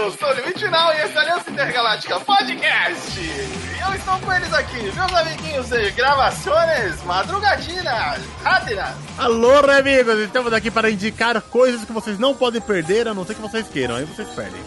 eu 0.00 0.10
sou 0.12 0.30
o 0.30 0.32
Limite 0.32 0.60
Final 0.60 0.94
e 0.94 1.00
esse 1.02 1.14
é 1.14 1.20
Aliança 1.20 1.50
Intergaláctica 1.50 2.20
Podcast. 2.20 3.20
E 3.20 3.80
eu 3.86 3.94
estou 3.94 4.18
com 4.18 4.32
eles 4.32 4.52
aqui, 4.54 4.82
meus 4.82 5.12
amiguinhos 5.12 5.68
de 5.68 5.90
gravações 5.90 7.02
madrugatinas, 7.04 8.18
rápidas. 8.42 8.94
Alô, 9.18 9.58
amigos! 9.70 10.18
Estamos 10.20 10.54
aqui 10.54 10.70
para 10.70 10.90
indicar 10.90 11.38
coisas 11.42 11.84
que 11.84 11.92
vocês 11.92 12.18
não 12.18 12.34
podem 12.34 12.62
perder, 12.62 13.08
a 13.08 13.14
não 13.14 13.26
ser 13.26 13.34
que 13.34 13.42
vocês 13.42 13.68
queiram, 13.68 13.96
aí 13.96 14.06
vocês 14.06 14.28
perdem. 14.30 14.60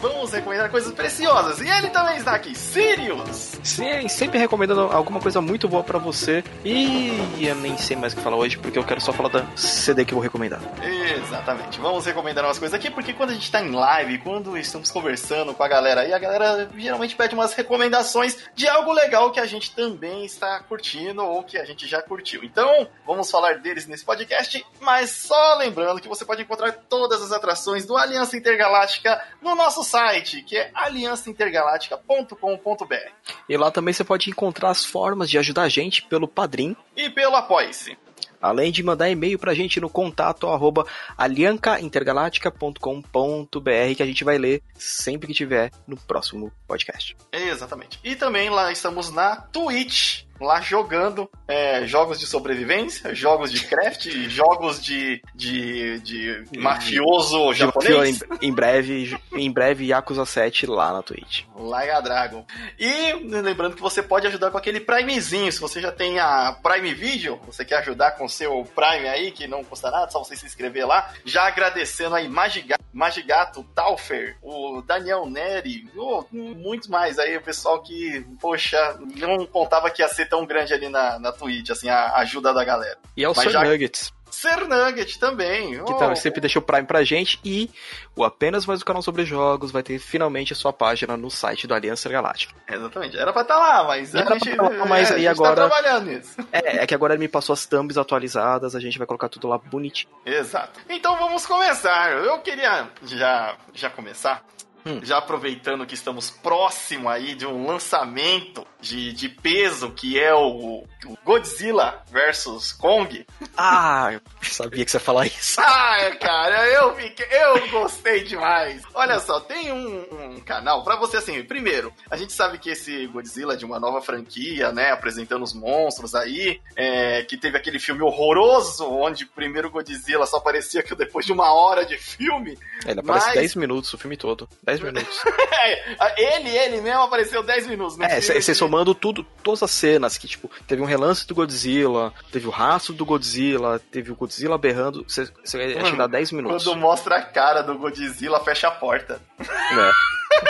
Vamos 0.00 0.32
recomendar 0.32 0.70
coisas 0.70 0.92
preciosas. 0.92 1.60
E 1.60 1.68
ele 1.68 1.90
também 1.90 2.16
está 2.16 2.32
aqui, 2.32 2.54
Sirius. 2.54 3.58
Sim, 3.62 4.08
sempre 4.08 4.38
recomendando 4.38 4.82
alguma 4.82 5.20
coisa 5.20 5.40
muito 5.40 5.68
boa 5.68 5.82
pra 5.82 5.98
você. 5.98 6.42
E 6.64 7.12
eu 7.40 7.54
nem 7.56 7.76
sei 7.76 7.96
mais 7.96 8.12
o 8.12 8.16
que 8.16 8.22
falar 8.22 8.36
hoje, 8.36 8.58
porque 8.58 8.78
eu 8.78 8.84
quero 8.84 9.00
só 9.00 9.12
falar 9.12 9.28
da 9.28 9.46
CD 9.56 10.04
que 10.04 10.12
eu 10.12 10.16
vou 10.16 10.22
recomendar. 10.22 10.60
Exatamente. 10.82 11.80
Vamos 11.80 12.04
recomendar 12.06 12.44
umas 12.44 12.58
coisas 12.58 12.78
aqui, 12.78 12.90
porque 12.90 13.12
quando 13.12 13.30
a 13.30 13.34
gente 13.34 13.50
tá 13.50 13.60
em 13.60 13.70
live, 13.70 14.18
quando 14.18 14.56
estamos 14.56 14.90
conversando 14.90 15.54
com 15.54 15.62
a 15.62 15.68
galera 15.68 16.02
aí, 16.02 16.12
a 16.12 16.18
galera 16.18 16.68
geralmente 16.76 17.16
pede 17.16 17.34
umas 17.34 17.54
recomendações 17.54 18.36
de 18.54 18.68
algo 18.68 18.92
legal 18.92 19.30
que 19.30 19.40
a 19.40 19.46
gente 19.46 19.74
também 19.74 20.24
está 20.24 20.60
curtindo 20.60 21.22
ou 21.22 21.42
que 21.42 21.58
a 21.58 21.64
gente 21.64 21.86
já 21.86 22.02
curtiu. 22.02 22.42
Então, 22.44 22.88
vamos 23.06 23.30
falar 23.30 23.58
deles 23.58 23.86
nesse 23.86 24.04
podcast, 24.04 24.64
mas 24.80 25.10
só 25.10 25.56
lembrando 25.56 26.00
que 26.00 26.08
você 26.08 26.24
pode 26.24 26.42
encontrar 26.42 26.72
todas 26.72 27.22
as 27.22 27.32
atrações 27.32 27.84
do 27.84 27.96
Aliança 27.96 28.36
Intergaláctica 28.36 29.22
no 29.42 29.54
nosso 29.54 29.79
site, 29.82 30.42
que 30.42 30.56
é 30.56 30.70
aliançaintergaláctica.com.br. 30.74 33.10
E 33.48 33.56
lá 33.56 33.70
também 33.70 33.94
você 33.94 34.04
pode 34.04 34.28
encontrar 34.30 34.70
as 34.70 34.84
formas 34.84 35.30
de 35.30 35.38
ajudar 35.38 35.62
a 35.62 35.68
gente 35.68 36.02
pelo 36.02 36.28
Padrim. 36.28 36.76
E 36.96 37.08
pelo 37.10 37.36
Apoie-se. 37.36 37.96
Além 38.40 38.72
de 38.72 38.82
mandar 38.82 39.10
e-mail 39.10 39.38
pra 39.38 39.52
gente 39.52 39.78
no 39.80 39.90
contato 39.90 40.48
arroba 40.48 40.86
aliancaintergaláctica.com.br 41.16 43.94
que 43.96 44.02
a 44.02 44.06
gente 44.06 44.24
vai 44.24 44.38
ler 44.38 44.62
sempre 44.74 45.26
que 45.26 45.34
tiver 45.34 45.70
no 45.86 45.96
próximo 45.96 46.50
podcast. 46.66 47.14
Exatamente. 47.30 48.00
E 48.02 48.16
também 48.16 48.48
lá 48.48 48.72
estamos 48.72 49.10
na 49.10 49.36
Twitch, 49.36 50.22
lá 50.40 50.60
jogando 50.60 51.30
é, 51.46 51.86
jogos 51.86 52.18
de 52.18 52.26
sobrevivência, 52.26 53.14
jogos 53.14 53.52
de 53.52 53.66
craft, 53.66 54.08
jogos 54.28 54.82
de, 54.82 55.22
de, 55.34 56.00
de 56.00 56.44
mafioso 56.58 57.52
japonês. 57.52 58.22
Em, 58.40 58.48
em 58.48 58.52
breve, 58.52 59.20
em 59.32 59.50
breve 59.50 59.86
Yakuza 59.86 60.24
7 60.24 60.66
lá 60.66 60.92
na 60.92 61.02
Twitch. 61.02 61.44
Laga 61.56 62.00
Dragon. 62.00 62.46
E 62.78 63.12
lembrando 63.12 63.76
que 63.76 63.82
você 63.82 64.02
pode 64.02 64.26
ajudar 64.26 64.50
com 64.50 64.58
aquele 64.58 64.80
Primezinho. 64.80 65.52
Se 65.52 65.60
você 65.60 65.80
já 65.80 65.92
tem 65.92 66.18
a 66.18 66.56
Prime 66.62 66.94
Video, 66.94 67.38
você 67.44 67.64
quer 67.64 67.78
ajudar 67.78 68.12
com 68.12 68.24
o 68.24 68.28
seu 68.28 68.64
Prime 68.74 69.08
aí, 69.08 69.30
que 69.30 69.46
não 69.46 69.62
custa 69.62 69.90
nada, 69.90 70.10
só 70.10 70.22
você 70.24 70.36
se 70.36 70.46
inscrever 70.46 70.86
lá. 70.86 71.12
Já 71.24 71.46
agradecendo 71.46 72.14
aí 72.14 72.28
Magigato, 72.28 72.82
Magigato 72.92 73.62
Taufer, 73.74 74.36
o 74.42 74.82
Daniel 74.82 75.26
Neri, 75.26 75.88
oh, 75.96 76.24
muito 76.32 76.90
mais 76.90 77.18
aí, 77.18 77.36
o 77.36 77.42
pessoal 77.42 77.82
que, 77.82 78.24
poxa, 78.40 78.98
não 79.16 79.44
contava 79.46 79.90
que 79.90 80.02
ia 80.02 80.08
ser 80.08 80.29
tão 80.30 80.46
grande 80.46 80.72
ali 80.72 80.88
na, 80.88 81.18
na 81.18 81.32
Twitch, 81.32 81.70
assim, 81.70 81.88
a 81.88 82.14
ajuda 82.16 82.54
da 82.54 82.64
galera. 82.64 82.96
E 83.16 83.24
é 83.24 83.28
o 83.28 83.34
Sir 83.34 83.50
já... 83.50 83.62
Nuggets. 83.62 84.12
Ser 84.30 84.68
Nugget 84.68 85.18
também. 85.18 85.82
Que 85.84 85.92
oh. 85.92 86.16
sempre 86.16 86.40
deixa 86.40 86.58
o 86.58 86.62
Prime 86.62 86.86
pra 86.86 87.02
gente. 87.02 87.40
E 87.44 87.68
o 88.14 88.24
Apenas 88.24 88.64
Mais 88.64 88.80
o 88.80 88.84
Canal 88.84 89.02
Sobre 89.02 89.24
Jogos 89.24 89.72
vai 89.72 89.82
ter 89.82 89.98
finalmente 89.98 90.52
a 90.52 90.56
sua 90.56 90.72
página 90.72 91.16
no 91.16 91.30
site 91.30 91.66
do 91.66 91.74
Aliança 91.74 92.08
Galáctica. 92.08 92.54
Exatamente. 92.68 93.18
Era 93.18 93.32
pra 93.32 93.42
estar 93.42 93.54
tá 93.54 93.60
lá, 93.60 93.84
mas 93.84 94.14
Era 94.14 94.34
a 94.34 94.38
gente, 94.38 94.56
tá 94.56 94.62
lá, 94.62 94.86
mas 94.86 95.10
é, 95.10 95.14
aí 95.14 95.26
a 95.26 95.32
gente 95.32 95.42
agora... 95.42 95.56
tá 95.56 95.68
trabalhando 95.68 96.06
nisso. 96.06 96.36
É, 96.52 96.82
é 96.82 96.86
que 96.86 96.94
agora 96.94 97.14
ele 97.14 97.20
me 97.20 97.28
passou 97.28 97.52
as 97.52 97.66
thumbs 97.66 97.98
atualizadas, 97.98 98.74
a 98.74 98.80
gente 98.80 98.98
vai 98.98 99.06
colocar 99.06 99.28
tudo 99.28 99.48
lá 99.48 99.58
bonitinho. 99.58 100.12
Exato. 100.24 100.80
Então 100.88 101.16
vamos 101.18 101.44
começar. 101.44 102.12
Eu 102.12 102.38
queria 102.38 102.88
já, 103.02 103.56
já 103.74 103.90
começar 103.90 104.44
Hum. 104.84 105.00
Já 105.02 105.18
aproveitando 105.18 105.86
que 105.86 105.94
estamos 105.94 106.30
próximo 106.30 107.08
aí 107.08 107.34
de 107.34 107.46
um 107.46 107.66
lançamento 107.66 108.66
de, 108.80 109.12
de 109.12 109.28
peso, 109.28 109.90
que 109.90 110.18
é 110.18 110.34
o, 110.34 110.84
o 111.06 111.18
Godzilla 111.24 112.02
versus 112.10 112.72
Kong. 112.72 113.26
Ah, 113.56 114.10
eu 114.12 114.20
sabia 114.42 114.84
que 114.84 114.90
você 114.90 114.96
ia 114.96 115.00
falar 115.00 115.26
isso. 115.26 115.60
Ah, 115.60 116.10
cara, 116.20 116.66
eu 116.68 116.94
fiquei, 116.96 117.26
eu 117.30 117.68
gostei 117.68 118.24
demais. 118.24 118.82
Olha 118.94 119.18
só, 119.18 119.40
tem 119.40 119.72
um, 119.72 120.34
um 120.34 120.40
canal 120.40 120.82
para 120.82 120.96
você 120.96 121.18
assim. 121.18 121.42
Primeiro, 121.42 121.92
a 122.10 122.16
gente 122.16 122.32
sabe 122.32 122.58
que 122.58 122.70
esse 122.70 123.06
Godzilla 123.08 123.54
é 123.54 123.56
de 123.56 123.64
uma 123.64 123.78
nova 123.78 124.00
franquia, 124.00 124.72
né, 124.72 124.90
apresentando 124.90 125.42
os 125.42 125.52
monstros 125.52 126.14
aí, 126.14 126.60
é, 126.76 127.22
que 127.22 127.36
teve 127.36 127.56
aquele 127.56 127.78
filme 127.78 128.02
horroroso 128.02 128.88
onde 128.88 129.24
o 129.24 129.28
primeiro 129.28 129.70
Godzilla 129.70 130.26
só 130.26 130.38
aparecia 130.38 130.82
que 130.82 130.94
depois 130.96 131.26
de 131.26 131.32
uma 131.32 131.52
hora 131.52 131.84
de 131.84 131.96
filme. 131.96 132.58
Ele 132.86 133.00
aparece 133.00 133.26
mas... 133.26 133.34
10 133.34 133.54
minutos 133.56 133.92
o 133.92 133.98
filme 133.98 134.16
todo. 134.16 134.48
10 134.70 134.80
minutos. 134.80 135.20
É, 135.62 136.38
ele, 136.38 136.48
ele 136.48 136.80
mesmo 136.80 137.02
apareceu 137.02 137.42
10 137.42 137.66
minutos. 137.66 138.00
É, 138.00 138.18
você 138.18 138.54
somando 138.54 138.94
tudo, 138.94 139.22
todas 139.42 139.62
as 139.62 139.70
cenas, 139.70 140.16
que 140.16 140.26
tipo, 140.26 140.50
teve 140.66 140.80
um 140.80 140.86
relance 140.86 141.26
do 141.26 141.34
Godzilla, 141.34 142.14
teve 142.32 142.46
o 142.46 142.50
rastro 142.50 142.94
do 142.94 143.04
Godzilla, 143.04 143.78
teve 143.78 144.10
o 144.10 144.16
Godzilla 144.16 144.56
berrando, 144.56 145.04
você 145.06 145.30
vai 145.52 145.84
chegar 145.84 146.06
10 146.06 146.32
minutos. 146.32 146.64
Quando 146.64 146.78
mostra 146.78 147.16
a 147.16 147.22
cara 147.22 147.60
do 147.62 147.76
Godzilla, 147.76 148.40
fecha 148.40 148.68
a 148.68 148.70
porta. 148.70 149.20
É. 149.38 149.90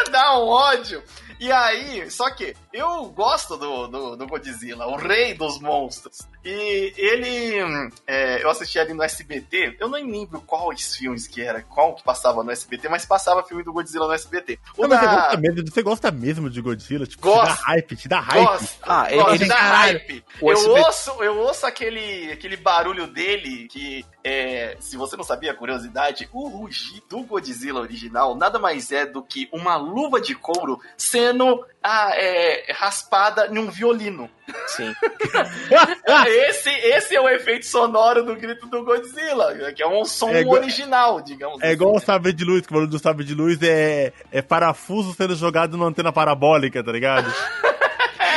Dá 0.13 0.39
um 0.39 0.47
ódio. 0.47 1.03
E 1.41 1.51
aí, 1.51 2.11
só 2.11 2.31
que 2.31 2.55
eu 2.71 3.07
gosto 3.07 3.57
do, 3.57 3.87
do, 3.87 4.15
do 4.15 4.27
Godzilla, 4.27 4.87
o 4.87 4.97
rei 4.97 5.33
dos 5.33 5.59
monstros. 5.59 6.19
E 6.45 6.93
ele. 6.99 7.91
É, 8.07 8.45
eu 8.45 8.51
assisti 8.51 8.79
ali 8.79 8.93
no 8.93 9.03
SBT, 9.03 9.79
eu 9.81 9.89
nem 9.89 10.11
lembro 10.11 10.43
quais 10.43 10.95
filmes 10.95 11.27
que 11.27 11.41
era, 11.41 11.63
qual 11.63 11.95
que 11.95 12.03
passava 12.03 12.45
no 12.45 12.51
SBT, 12.51 12.91
mas 12.91 13.07
passava 13.07 13.43
filme 13.43 13.65
do 13.65 13.73
Godzilla 13.73 14.07
no 14.07 14.13
SBT. 14.13 14.59
O 14.77 14.83
Não, 14.83 14.91
da... 14.91 15.01
você, 15.01 15.07
gosta 15.07 15.37
mesmo, 15.39 15.71
você 15.71 15.83
gosta 15.83 16.11
mesmo 16.11 16.51
de 16.51 16.61
Godzilla? 16.61 17.07
Tipo, 17.07 17.23
gosto, 17.23 17.41
te 17.41 17.47
dá 17.47 17.55
hype, 17.55 17.97
te 17.97 18.09
dá 18.09 18.21
hype. 18.21 18.45
Gosto, 18.45 18.79
ah, 18.83 19.11
gosto, 19.11 19.35
ele, 19.35 19.47
dá 19.47 19.57
hype. 19.57 20.25
Eu, 20.43 20.53
SBT... 20.53 20.81
ouço, 20.81 21.11
eu 21.23 21.39
ouço 21.39 21.67
aquele, 21.67 22.33
aquele 22.33 22.59
barulho 22.59 23.07
dele 23.07 23.67
que, 23.69 24.05
é, 24.23 24.77
se 24.81 24.97
você 24.97 25.17
não 25.17 25.25
sabia, 25.25 25.55
curiosidade, 25.55 26.29
o 26.33 26.49
rugido 26.49 27.01
do 27.09 27.23
Godzilla 27.23 27.81
original 27.81 28.35
nada 28.35 28.59
mais 28.59 28.93
é 28.93 29.07
do 29.07 29.23
que 29.23 29.49
uma 29.53 29.77
luva 29.77 30.21
de 30.21 30.35
couro 30.35 30.79
sendo 30.97 31.65
ah, 31.83 32.11
é, 32.15 32.73
raspada 32.73 33.47
em 33.47 33.59
um 33.59 33.71
violino. 33.71 34.29
Sim. 34.67 34.93
esse, 36.49 36.71
esse 36.71 37.17
é 37.17 37.21
o 37.21 37.29
efeito 37.29 37.67
sonoro 37.67 38.23
do 38.25 38.37
grito 38.37 38.67
do 38.67 38.85
Godzilla, 38.85 39.73
que 39.73 39.83
é 39.83 39.89
um 39.89 40.05
som 40.05 40.31
é 40.31 40.45
original, 40.45 41.21
digamos 41.21 41.61
É 41.63 41.67
assim. 41.67 41.75
igual 41.75 41.95
o 41.95 42.01
sabre 42.01 42.33
de 42.33 42.45
luz, 42.45 42.67
que 42.67 42.73
o 42.73 42.75
barulho 42.75 42.91
do 42.91 42.99
sabre 42.99 43.25
de 43.25 43.35
luz 43.35 43.61
é, 43.63 44.13
é 44.31 44.43
parafuso 44.43 45.15
sendo 45.15 45.35
jogado 45.35 45.77
numa 45.77 45.87
antena 45.87 46.13
parabólica, 46.13 46.83
tá 46.85 46.93
ligado? 46.93 47.33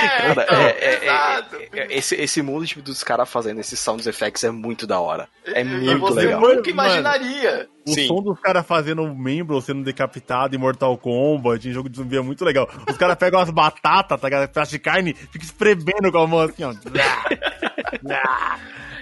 É, 0.03 0.35
Cara, 0.35 0.45
é, 0.49 0.77
é, 0.79 1.79
é, 1.79 1.79
é, 1.79 1.97
esse, 1.97 2.15
esse 2.15 2.41
mundo 2.41 2.65
tipo, 2.65 2.81
dos 2.81 3.03
caras 3.03 3.29
fazendo 3.29 3.59
esses 3.59 3.79
sound 3.79 4.07
effects 4.07 4.43
é 4.43 4.51
muito 4.51 4.85
da 4.85 4.99
hora. 4.99 5.27
É 5.45 5.63
muito 5.63 5.99
você 5.99 6.21
legal. 6.21 6.41
nunca 6.41 6.69
imaginaria. 6.69 7.67
O 7.85 7.93
Sim. 7.93 8.07
som 8.07 8.21
dos 8.21 8.39
caras 8.39 8.65
fazendo 8.65 9.01
um 9.01 9.15
membro 9.15 9.59
sendo 9.61 9.83
decapitado 9.83 10.55
em 10.55 10.59
Mortal 10.59 10.97
Kombat, 10.97 11.67
em 11.67 11.73
jogo 11.73 11.89
de 11.89 11.97
zumbi 11.97 12.17
é 12.17 12.21
muito 12.21 12.45
legal. 12.45 12.69
Os 12.89 12.97
caras 12.97 13.15
pegam 13.15 13.39
as 13.39 13.49
batatas, 13.49 14.19
tá 14.19 14.27
ligado? 14.27 14.47
Pedaço 14.47 14.71
de 14.71 14.79
carne, 14.79 15.13
fica 15.13 15.43
espremendo 15.43 16.11
com 16.11 16.17
a 16.19 16.27
mão 16.27 16.39
assim, 16.39 16.63
ó. 16.63 16.73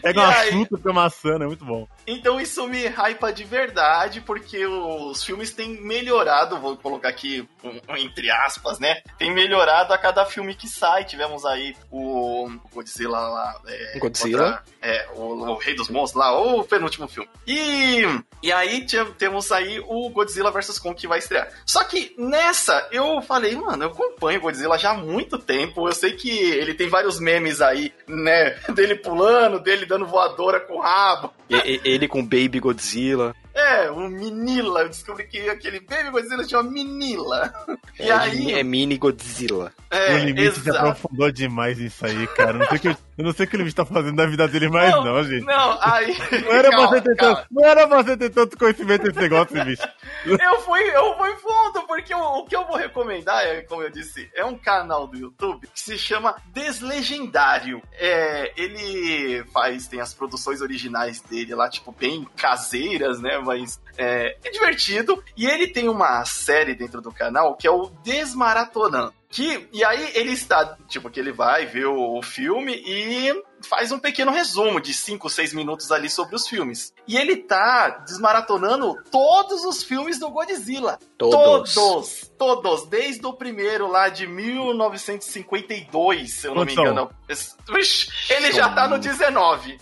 Pega 0.02 0.20
uma 0.20 0.36
aí... 0.36 0.52
fruta 0.52 0.78
com 0.78 0.94
maçã, 0.94 1.36
é 1.36 1.46
muito 1.46 1.64
bom. 1.64 1.88
Então 2.08 2.42
isso 2.42 2.68
me 2.68 2.88
hypa 2.88 3.32
de 3.32 3.44
verdade, 3.44 4.22
porque 4.22 4.66
os 4.66 5.24
filmes 5.24 5.54
têm 5.54 5.82
melhorado, 5.82 6.60
vou 6.60 6.76
colocar 6.76 7.10
aqui 7.10 7.48
um, 7.64 7.96
entre 7.98 8.30
aspas, 8.32 8.80
né? 8.80 9.02
Tem 9.18 9.32
melhorado 9.32 9.94
a 9.94 9.98
cada 9.98 10.26
filme 10.26 10.56
que 10.56 10.68
sai. 10.68 11.06
Tivemos 11.06 11.46
aí 11.46 11.76
o 11.92 12.50
Godzilla 12.74 13.20
lá. 13.20 13.62
É, 13.68 14.00
Godzilla? 14.00 14.58
Contra, 14.58 14.64
é, 14.82 15.08
o, 15.16 15.52
o, 15.52 15.58
Rei 15.58 15.76
dos 15.76 15.90
Monstros 15.90 16.24
lá, 16.24 16.40
o 16.40 16.64
penúltimo 16.64 17.08
filme. 17.08 17.30
E, 17.48 18.02
e 18.42 18.52
aí 18.52 18.71
temos 19.18 19.52
aí 19.52 19.80
o 19.88 20.10
Godzilla 20.10 20.52
vs 20.52 20.80
Kong 20.80 20.96
que 20.96 21.08
vai 21.08 21.20
estrear. 21.20 21.50
Só 21.66 21.84
que 21.84 22.16
nessa 22.18 22.88
eu 22.92 23.22
falei, 23.22 23.56
mano, 23.56 23.84
eu 23.84 23.90
acompanho 23.90 24.40
o 24.40 24.44
Godzilla 24.44 24.78
já 24.78 24.92
há 24.92 24.98
muito 24.98 25.38
tempo. 25.38 25.88
Eu 25.88 25.94
sei 25.94 26.14
que 26.14 26.30
ele 26.30 26.74
tem 26.74 26.88
vários 26.88 27.20
memes 27.20 27.62
aí, 27.62 27.94
né? 28.08 28.56
Dele 28.74 28.96
pulando, 28.96 29.60
dele 29.60 29.86
dando 29.86 30.06
voadora 30.06 30.60
com 30.60 30.76
o 30.76 30.82
rabo. 30.82 31.34
E, 31.50 31.82
ele 31.84 32.08
com 32.08 32.24
Baby 32.24 32.60
Godzilla. 32.60 33.36
É, 33.54 33.92
um 33.92 34.08
Minila. 34.08 34.82
Eu 34.82 34.90
descobri 34.90 35.26
que 35.28 35.50
aquele 35.50 35.80
Baby 35.80 36.10
Godzilla 36.10 36.46
tinha 36.46 36.62
uma 36.62 36.72
Minila. 36.72 37.54
E 38.00 38.10
é, 38.10 38.12
aí... 38.12 38.54
é 38.54 38.64
Mini 38.64 38.98
Godzilla. 38.98 39.74
É, 39.90 40.16
o 40.16 40.18
limite 40.20 40.60
se 40.62 40.70
aprofundou 40.70 41.30
demais 41.32 41.78
nisso 41.78 42.06
aí, 42.06 42.26
cara. 42.28 42.54
Não 42.54 42.66
sei 42.68 42.80
que, 42.80 42.88
eu 42.88 42.96
não 43.18 43.34
sei 43.34 43.46
o 43.46 43.50
que 43.50 43.56
o 43.56 43.58
limite 43.58 43.76
tá 43.76 43.86
fazendo 43.86 44.16
na 44.16 44.26
vida 44.26 44.48
dele 44.48 44.70
mais, 44.70 44.90
não, 44.92 45.04
não 45.04 45.24
gente. 45.24 45.46
Não, 45.46 45.78
aí. 45.82 46.16
Não 46.42 46.54
era, 46.54 46.70
calma, 46.70 46.88
você 46.88 47.02
ter 47.02 47.16
tanto, 47.16 47.46
não 47.52 47.66
era 47.66 47.88
você 47.88 48.18
ter 48.18 48.30
tanto 48.30 48.58
conhecimento 48.58 49.04
desse 49.04 49.20
negócio, 49.20 49.66
bicho. 49.66 49.84
Eu 50.26 50.60
fui, 50.62 50.82
eu 50.96 51.18
fui 51.18 51.36
fundo, 51.38 51.82
porque 51.88 52.14
o, 52.14 52.40
o 52.40 52.46
que 52.46 52.56
eu 52.56 52.66
vou 52.68 52.78
recomendar, 52.78 53.44
é, 53.44 53.62
como 53.62 53.82
eu 53.82 53.90
disse, 53.90 54.30
é 54.36 54.46
um 54.46 54.56
canal 54.56 55.08
do 55.08 55.18
YouTube 55.18 55.68
que 55.74 55.80
se 55.80 55.98
chama 55.98 56.36
Deslegendário. 56.48 57.82
É, 57.94 58.54
ele 58.56 59.44
faz, 59.46 59.88
tem 59.88 60.00
as 60.00 60.14
produções 60.14 60.62
originais 60.62 61.22
dele 61.22 61.56
lá, 61.56 61.68
tipo, 61.70 61.92
bem 61.92 62.28
caseiras, 62.38 63.20
né? 63.20 63.41
Mas 63.42 63.82
é, 63.98 64.38
é 64.44 64.50
divertido. 64.50 65.24
E 65.36 65.46
ele 65.46 65.68
tem 65.68 65.90
uma 65.90 66.24
série 66.26 66.76
dentro 66.76 67.02
do 67.02 67.12
canal 67.12 67.56
que 67.56 67.68
é 67.68 67.72
o 67.72 67.90
Desmaratonando. 68.04 69.14
Que, 69.30 69.68
e 69.72 69.84
aí 69.84 70.12
ele 70.14 70.32
está, 70.32 70.78
tipo, 70.88 71.10
que 71.10 71.20
ele 71.20 71.32
vai 71.32 71.66
ver 71.66 71.86
o, 71.86 72.18
o 72.18 72.22
filme 72.22 72.74
e 72.86 73.34
faz 73.68 73.92
um 73.92 74.00
pequeno 74.00 74.32
resumo 74.32 74.80
de 74.80 74.94
5, 74.94 75.30
6 75.30 75.54
minutos 75.54 75.92
ali 75.92 76.10
sobre 76.10 76.36
os 76.36 76.48
filmes. 76.48 76.94
E 77.08 77.18
ele 77.18 77.38
tá 77.38 77.90
desmaratonando 78.06 78.96
todos 79.12 79.64
os 79.66 79.84
filmes 79.84 80.20
do 80.20 80.30
Godzilla. 80.30 81.00
Todos. 81.18 81.74
Todos, 81.74 82.32
todos, 82.38 82.88
desde 82.88 83.26
o 83.26 83.34
primeiro 83.34 83.88
lá 83.88 84.10
de 84.10 84.28
1952, 84.28 86.34
se 86.34 86.48
eu 86.48 86.56
não 86.56 86.66
me 86.66 86.74
são? 86.74 86.84
engano. 86.84 87.10
Ux, 87.70 88.08
Ele 88.30 88.52
já 88.52 88.70
tá 88.70 88.88
no 88.88 89.00
19. 89.00 89.80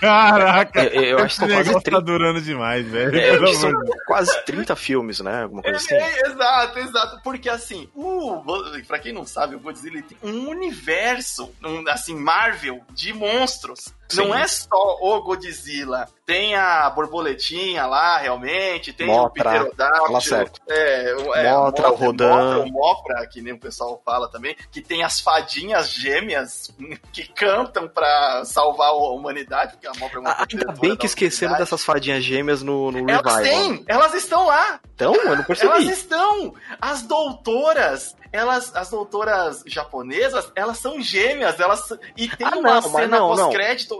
Caraca! 0.00 0.82
Eu, 0.84 1.02
eu 1.02 1.18
acho 1.18 1.26
que 1.26 1.30
Esse 1.32 1.36
são 1.36 1.48
quase 1.48 1.68
negócio 1.68 1.84
30. 1.84 1.90
tá 1.90 2.00
durando 2.04 2.40
demais, 2.40 2.86
velho. 2.86 3.16
É, 3.16 3.30
eu 3.30 3.32
Pelo 3.34 3.44
acho 3.44 3.52
que 3.52 3.58
são 3.60 3.72
quase 4.06 4.44
30 4.44 4.76
filmes, 4.76 5.20
né? 5.20 5.42
Alguma 5.44 5.62
coisa 5.62 5.76
assim. 5.78 5.94
É, 5.94 6.26
exato, 6.26 6.78
exato. 6.78 7.20
Porque 7.22 7.48
assim, 7.48 7.88
o, 7.94 8.42
pra 8.86 8.98
quem 8.98 9.12
não 9.12 9.24
sabe, 9.26 9.54
o 9.54 9.60
Godzilla 9.60 10.02
tem 10.02 10.16
um 10.22 10.48
universo, 10.48 11.52
um, 11.64 11.84
assim, 11.88 12.14
Marvel 12.14 12.80
de 12.92 13.12
monstros. 13.20 13.94
Sim. 14.10 14.28
Não 14.28 14.34
é 14.34 14.46
só 14.46 14.68
o 15.00 15.22
Godzilla. 15.22 16.08
Tem 16.26 16.54
a 16.54 16.88
borboletinha 16.90 17.86
lá, 17.86 18.18
realmente. 18.18 18.92
Tem 18.92 19.06
Mothra, 19.08 19.28
o 19.28 19.30
Pterodáctilo. 19.66 20.06
fala 20.06 20.20
certo. 20.20 20.60
É, 20.68 21.14
o- 21.18 21.34
é, 21.34 21.52
Mothra, 21.52 21.86
a 21.88 21.90
o 21.90 21.94
Rodan. 21.96 22.66
Mofra, 22.66 23.26
que 23.26 23.40
nem 23.42 23.52
o 23.52 23.58
pessoal 23.58 24.00
fala 24.04 24.28
também. 24.30 24.56
Que 24.70 24.80
tem 24.80 25.02
as 25.02 25.20
fadinhas 25.20 25.88
gêmeas 25.90 26.70
que 27.12 27.24
cantam 27.32 27.88
pra 27.88 28.44
salvar 28.44 28.90
a 28.90 28.94
humanidade. 28.94 29.72
Porque 29.72 29.88
a 29.88 29.92
Mofra 29.98 30.18
é 30.18 30.20
uma 30.20 30.30
Ah, 30.30 30.46
Ainda 30.50 30.66
bem 30.72 30.96
que 30.96 31.06
humanidade. 31.46 31.64
dessas 31.64 31.84
fadinhas 31.84 32.22
gêmeas 32.22 32.62
no, 32.62 32.92
no 32.92 33.10
Elas 33.10 33.36
Revival. 33.36 33.42
têm! 33.42 33.84
Elas 33.88 34.14
estão 34.14 34.46
lá! 34.46 34.80
Então, 34.94 35.14
eu 35.14 35.24
não 35.24 35.32
Elas 35.34 35.46
percebi. 35.46 35.88
estão! 35.90 36.54
As 36.80 37.02
doutoras, 37.02 38.14
elas, 38.32 38.74
as 38.76 38.90
doutoras 38.90 39.62
japonesas, 39.66 40.52
elas 40.54 40.78
são 40.78 41.00
gêmeas, 41.00 41.58
elas 41.58 41.88
e 42.16 42.28
tem 42.28 42.46
Ah, 42.46 42.56
uma 42.58 42.74
não, 42.74 42.82
cena 42.82 43.18
não, 43.18 43.28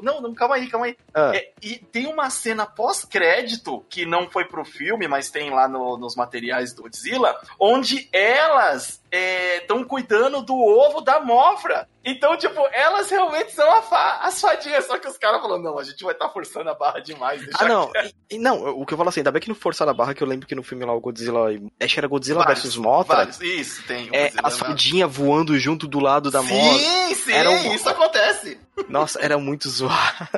não. 0.02 0.10
Não, 0.10 0.20
não, 0.20 0.34
calma 0.34 0.56
aí, 0.56 0.68
calma 0.68 0.86
aí. 0.86 0.96
Ah. 1.14 1.30
É, 1.34 1.52
e 1.62 1.76
tem 1.78 2.06
uma 2.06 2.28
cena 2.30 2.66
pós-crédito 2.66 3.84
que 3.88 4.04
não 4.04 4.28
foi 4.30 4.44
pro 4.44 4.64
filme, 4.64 5.06
mas 5.08 5.30
tem 5.30 5.50
lá 5.50 5.68
no- 5.68 5.96
nos 5.96 6.14
materiais 6.16 6.72
do 6.72 6.82
Godzilla, 6.82 7.38
onde 7.58 8.08
elas 8.12 9.00
estão 9.12 9.82
cuidando 9.84 10.42
do 10.42 10.54
ovo 10.56 11.00
da 11.00 11.20
Mofra. 11.20 11.88
Então, 12.04 12.36
tipo, 12.36 12.58
elas 12.72 13.10
realmente 13.10 13.52
são 13.52 13.70
a 13.70 13.82
fa- 13.82 14.20
as 14.22 14.40
fadinhas, 14.40 14.86
só 14.86 14.98
que 14.98 15.06
os 15.06 15.18
caras 15.18 15.40
falaram, 15.42 15.62
não, 15.62 15.78
a 15.78 15.84
gente 15.84 16.02
vai 16.02 16.12
estar 16.14 16.28
forçando 16.30 16.70
a 16.70 16.74
barra 16.74 17.00
demais. 17.00 17.42
Ah, 17.58 17.68
não. 17.68 17.90
quieto." 17.90 18.14
E- 18.30 18.38
não, 18.38 18.62
o 18.80 18.86
que 18.86 18.94
eu 18.94 18.98
falo 18.98 19.08
assim, 19.10 19.20
ainda 19.20 19.30
bem 19.32 19.42
que 19.42 19.48
não 19.48 19.54
forçaram 19.54 19.90
a 19.90 19.94
barra, 19.94 20.14
que 20.14 20.22
eu 20.22 20.26
lembro 20.28 20.46
que 20.46 20.54
no 20.54 20.62
filme 20.62 20.84
lá 20.84 20.94
o 20.94 21.00
Godzilla. 21.00 21.50
Acho 21.80 21.94
que 21.94 22.00
era 22.00 22.08
Godzilla 22.08 22.42
Vários, 22.44 22.62
vs 22.64 22.76
Mothra. 22.76 23.16
vários. 23.16 23.40
Isso, 23.40 23.82
tem. 23.86 24.08
o 24.10 24.14
É, 24.14 24.22
Godzilla 24.24 24.48
as 24.48 24.58
fadinhas 24.58 25.12
voando 25.14 25.58
junto 25.58 25.86
do 25.86 25.98
lado 26.00 26.30
da. 26.30 26.40
Sim, 26.42 27.14
sim, 27.14 27.32
Era 27.32 27.50
um- 27.50 27.74
isso 27.74 27.88
acontece. 27.88 28.58
Nossa, 28.88 29.18
era 29.20 29.38
muito 29.38 29.68
zoado. 29.68 30.28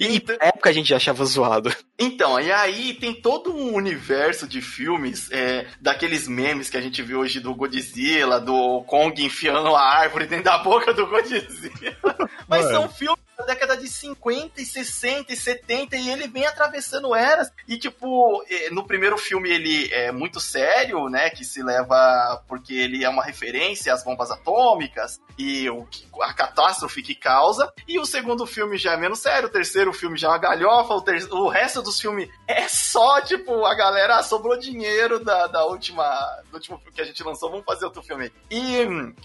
E 0.00 0.16
Então- 0.16 0.36
na 0.40 0.46
época 0.46 0.70
a 0.70 0.72
gente 0.72 0.94
achava 0.94 1.24
zoado. 1.24 1.74
Então, 1.98 2.40
e 2.40 2.50
aí 2.52 2.94
tem 2.94 3.14
todo 3.14 3.54
um 3.54 3.74
universo 3.74 4.46
de 4.46 4.60
filmes, 4.60 5.30
é, 5.30 5.66
daqueles 5.80 6.26
memes 6.28 6.68
que 6.68 6.76
a 6.76 6.80
gente 6.80 7.00
vê 7.02 7.14
hoje 7.14 7.40
do 7.40 7.54
Godzilla, 7.54 8.40
do 8.40 8.82
Kong 8.86 9.24
enfiando 9.24 9.74
a 9.74 9.80
árvore 9.82 10.26
dentro 10.26 10.44
da 10.46 10.58
boca 10.58 10.92
do 10.92 11.06
Godzilla. 11.06 11.42
Mas 12.48 12.64
Mano. 12.64 12.74
são 12.74 12.88
filmes 12.88 13.22
da 13.42 13.54
década 13.54 13.76
de 13.76 13.88
50 13.88 14.60
e 14.60 14.64
60 14.64 15.32
e 15.32 15.36
70 15.36 15.96
e 15.96 16.10
ele 16.10 16.28
vem 16.28 16.46
atravessando 16.46 17.14
eras. 17.14 17.50
E, 17.68 17.76
tipo, 17.76 18.44
no 18.70 18.86
primeiro 18.86 19.18
filme 19.18 19.50
ele 19.50 19.92
é 19.92 20.10
muito 20.12 20.40
sério, 20.40 21.08
né? 21.08 21.30
Que 21.30 21.44
se 21.44 21.62
leva 21.62 22.42
porque 22.48 22.74
ele 22.74 23.04
é 23.04 23.08
uma 23.08 23.24
referência 23.24 23.92
às 23.92 24.04
bombas 24.04 24.30
atômicas 24.30 25.20
e 25.38 25.68
o 25.70 25.86
a 26.22 26.32
catástrofe 26.32 27.02
que 27.02 27.14
causa. 27.14 27.72
E 27.88 27.98
o 27.98 28.04
segundo 28.04 28.46
filme 28.46 28.76
já 28.76 28.92
é 28.92 28.96
menos 28.96 29.18
sério, 29.18 29.48
o 29.48 29.52
terceiro 29.52 29.92
filme 29.92 30.16
já 30.16 30.28
é 30.28 30.30
uma 30.30 30.38
galhofa, 30.38 30.94
o, 30.94 31.00
ter- 31.00 31.32
o 31.32 31.48
resto 31.48 31.82
dos 31.82 32.00
filmes 32.00 32.28
é 32.46 32.68
só, 32.68 33.20
tipo, 33.20 33.64
a 33.64 33.74
galera 33.74 34.16
ah, 34.16 34.22
sobrou 34.22 34.58
dinheiro 34.58 35.18
da, 35.24 35.46
da 35.46 35.64
última, 35.64 36.04
do 36.50 36.54
último 36.54 36.76
filme 36.78 36.92
que 36.92 37.00
a 37.00 37.04
gente 37.04 37.22
lançou, 37.24 37.50
vamos 37.50 37.64
fazer 37.64 37.84
outro 37.84 38.02
filme. 38.02 38.30
E, 38.50 38.76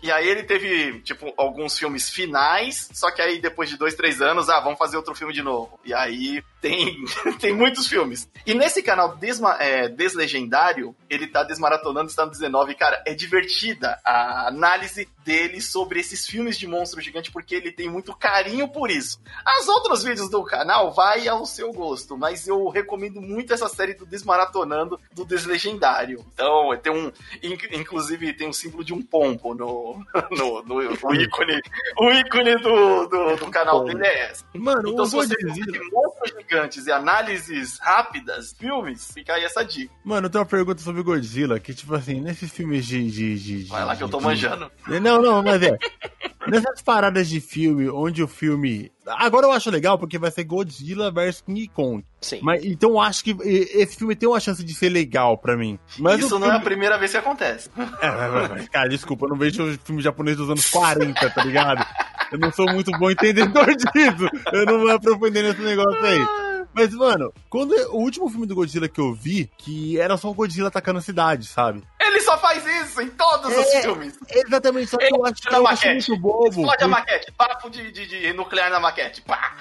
e 0.02 0.12
aí 0.12 0.28
ele 0.28 0.44
teve, 0.44 1.02
tipo, 1.02 1.34
alguns 1.38 1.78
filmes 1.78 2.10
finais, 2.10 2.90
só 2.94 3.12
que 3.12 3.22
aí 3.22 3.40
depois 3.40 3.70
de 3.70 3.78
dois, 3.78 3.96
três 3.96 4.07
anos, 4.22 4.50
ah, 4.50 4.60
vamos 4.60 4.80
fazer 4.80 4.98
outro 4.98 5.16
filme 5.16 5.34
de 5.34 5.42
novo. 5.42 5.80
E 5.84 5.94
aí 5.94 6.44
tem, 6.62 7.04
tem 7.40 7.54
muitos 7.54 7.88
filmes. 7.88 8.30
E 8.46 8.54
nesse 8.54 8.82
canal 8.82 9.16
Desma, 9.18 9.58
é, 9.60 9.88
Deslegendário, 9.90 10.96
ele 11.10 11.28
tá 11.28 11.44
desmaratonando, 11.44 12.08
está 12.10 12.26
no 12.26 12.32
19, 12.32 12.72
e, 12.72 12.76
cara, 12.76 13.02
é 13.06 13.14
divertida 13.14 14.00
a 14.04 14.48
análise 14.48 15.08
dele 15.24 15.60
sobre 15.62 16.00
esses 16.00 16.26
filmes 16.26 16.58
de 16.58 16.66
monstro 16.68 17.02
gigante, 17.02 17.32
porque 17.32 17.56
ele 17.56 17.72
tem 17.72 17.90
muito 17.90 18.16
carinho 18.16 18.68
por 18.70 18.90
isso. 18.90 19.20
As 19.46 19.68
outros 19.68 20.04
vídeos 20.04 20.30
do 20.30 20.44
canal 20.44 20.94
vai 20.94 21.28
ao 21.28 21.46
seu 21.46 21.72
gosto, 21.74 22.18
mas 22.18 22.48
eu 22.48 22.70
recomendo 22.70 23.22
muito 23.22 23.54
essa 23.54 23.68
série 23.68 23.94
do 23.94 24.06
Desmaratonando 24.06 25.00
do 25.14 25.26
Deslegendário. 25.26 26.26
Então, 26.34 26.76
tem 26.82 26.94
um. 26.94 27.12
inc- 27.44 27.68
Inclusive, 27.74 28.34
tem 28.34 28.48
um 28.48 28.54
símbolo 28.54 28.84
de 28.84 28.94
um 28.94 29.02
pombo 29.02 29.54
no, 29.54 30.04
no, 30.32 30.64
no- 30.64 30.76
o 31.04 31.14
ícone. 31.16 31.60
O 32.00 32.12
ícone 32.12 32.56
do, 32.62 33.06
do, 33.08 33.36
do 33.36 33.52
canal 33.52 33.84
dele 33.84 34.06
é 34.06 34.32
esse. 34.32 34.44
Mano, 34.56 34.90
Então, 34.90 35.06
se 35.06 35.16
você 35.16 35.36
de 35.36 35.92
monstros 35.92 36.32
gigantes 36.48 36.88
e 36.88 36.92
análises 36.92 37.78
rápidas, 37.80 38.54
filmes, 38.58 39.12
fica 39.14 39.34
aí 39.34 39.44
essa 39.44 39.64
dica. 39.64 39.94
Mano, 40.04 40.28
eu 40.28 40.30
tenho 40.30 40.44
uma 40.44 40.50
pergunta 40.50 40.82
sobre 40.82 41.04
Godzilla, 41.04 41.60
que, 41.60 41.74
tipo 41.74 41.94
assim, 41.94 42.22
nesses 42.22 42.52
filmes 42.52 42.86
de... 42.86 43.10
de, 43.12 43.38
de, 43.40 43.64
de 43.64 43.70
Vai 43.70 43.84
lá 43.86 43.96
que 43.96 44.04
eu 44.04 44.10
tô 44.10 44.18
de- 44.20 44.24
manjando. 44.24 44.72
Não, 45.02 45.22
não, 45.22 45.44
mas 45.44 45.62
é. 45.62 45.78
Nessas 46.48 46.82
paradas 46.82 47.28
de 47.28 47.40
filme, 47.40 47.90
onde 47.90 48.24
o 48.24 48.28
filme. 48.28 48.92
Agora 49.06 49.48
eu 49.48 49.52
acho 49.52 49.70
legal 49.70 49.98
porque 49.98 50.18
vai 50.18 50.32
ser 50.32 50.44
Godzilla 50.44 51.12
vs 51.12 51.42
King 51.42 51.68
Kong. 51.68 52.04
Sim. 52.22 52.40
Mas, 52.42 52.64
então 52.66 52.92
eu 52.92 53.00
acho 53.00 53.24
que 53.24 53.36
esse 53.42 53.96
filme 53.96 54.16
tem 54.16 54.28
uma 54.28 54.40
chance 54.40 54.64
de 54.64 54.74
ser 54.74 54.90
legal 54.90 55.38
pra 55.38 55.56
mim. 55.56 55.80
Mas 56.00 56.20
Isso 56.20 56.36
o 56.36 56.40
não 56.40 56.48
é 56.48 56.50
a 56.50 56.54
filme... 56.54 56.66
primeira 56.66 56.98
vez 56.98 57.12
que 57.12 57.18
acontece. 57.18 57.70
É, 58.02 58.12
vai, 58.12 58.30
vai, 58.30 58.48
vai. 58.48 58.68
Cara, 58.68 58.90
desculpa, 58.90 59.26
eu 59.26 59.30
não 59.30 59.38
vejo 59.38 59.78
filme 59.84 60.02
japonês 60.02 60.38
dos 60.38 60.50
anos 60.50 60.70
40, 60.70 61.30
tá 61.30 61.44
ligado? 61.44 61.86
Eu 62.32 62.38
não 62.40 62.52
sou 62.52 62.66
muito 62.72 62.92
bom 62.92 63.10
entendedor 63.10 63.66
disso. 63.76 64.30
Eu 64.52 64.66
não 64.66 64.80
vou 64.80 64.92
aprofundar 64.92 65.44
nesse 65.44 65.62
negócio 65.62 66.04
aí. 66.04 66.26
Mas, 66.74 66.94
mano, 66.94 67.34
quando 67.50 67.72
o 67.92 67.98
último 67.98 68.30
filme 68.30 68.46
do 68.46 68.54
Godzilla 68.54 68.88
que 68.88 69.00
eu 69.00 69.12
vi, 69.14 69.50
que 69.58 70.00
era 70.00 70.16
só 70.16 70.30
o 70.30 70.34
Godzilla 70.34 70.68
atacando 70.68 71.00
a 71.00 71.02
cidade, 71.02 71.48
sabe? 71.48 71.82
Só 72.28 72.38
faz 72.40 72.66
isso 72.66 73.02
em 73.02 73.10
todos 73.10 73.50
os 73.58 73.66
É, 73.74 73.82
filmes. 73.84 74.20
Exatamente, 74.30 74.88
só 74.88 74.98
que 74.98 75.06
eu 75.06 75.26
acho, 75.26 75.36
eu 75.50 75.66
acho 75.66 75.86
maquete. 75.86 76.10
muito 76.12 76.22
bobo. 76.22 76.48
Explode 76.50 76.84
a 76.84 76.88
maquete. 76.90 77.32
Papo 77.32 77.70
de, 77.70 77.90
de, 77.90 78.06
de 78.06 78.34
nuclear 78.34 78.70
na 78.70 78.82
maquete. 78.82 79.22
Pá. 79.22 79.56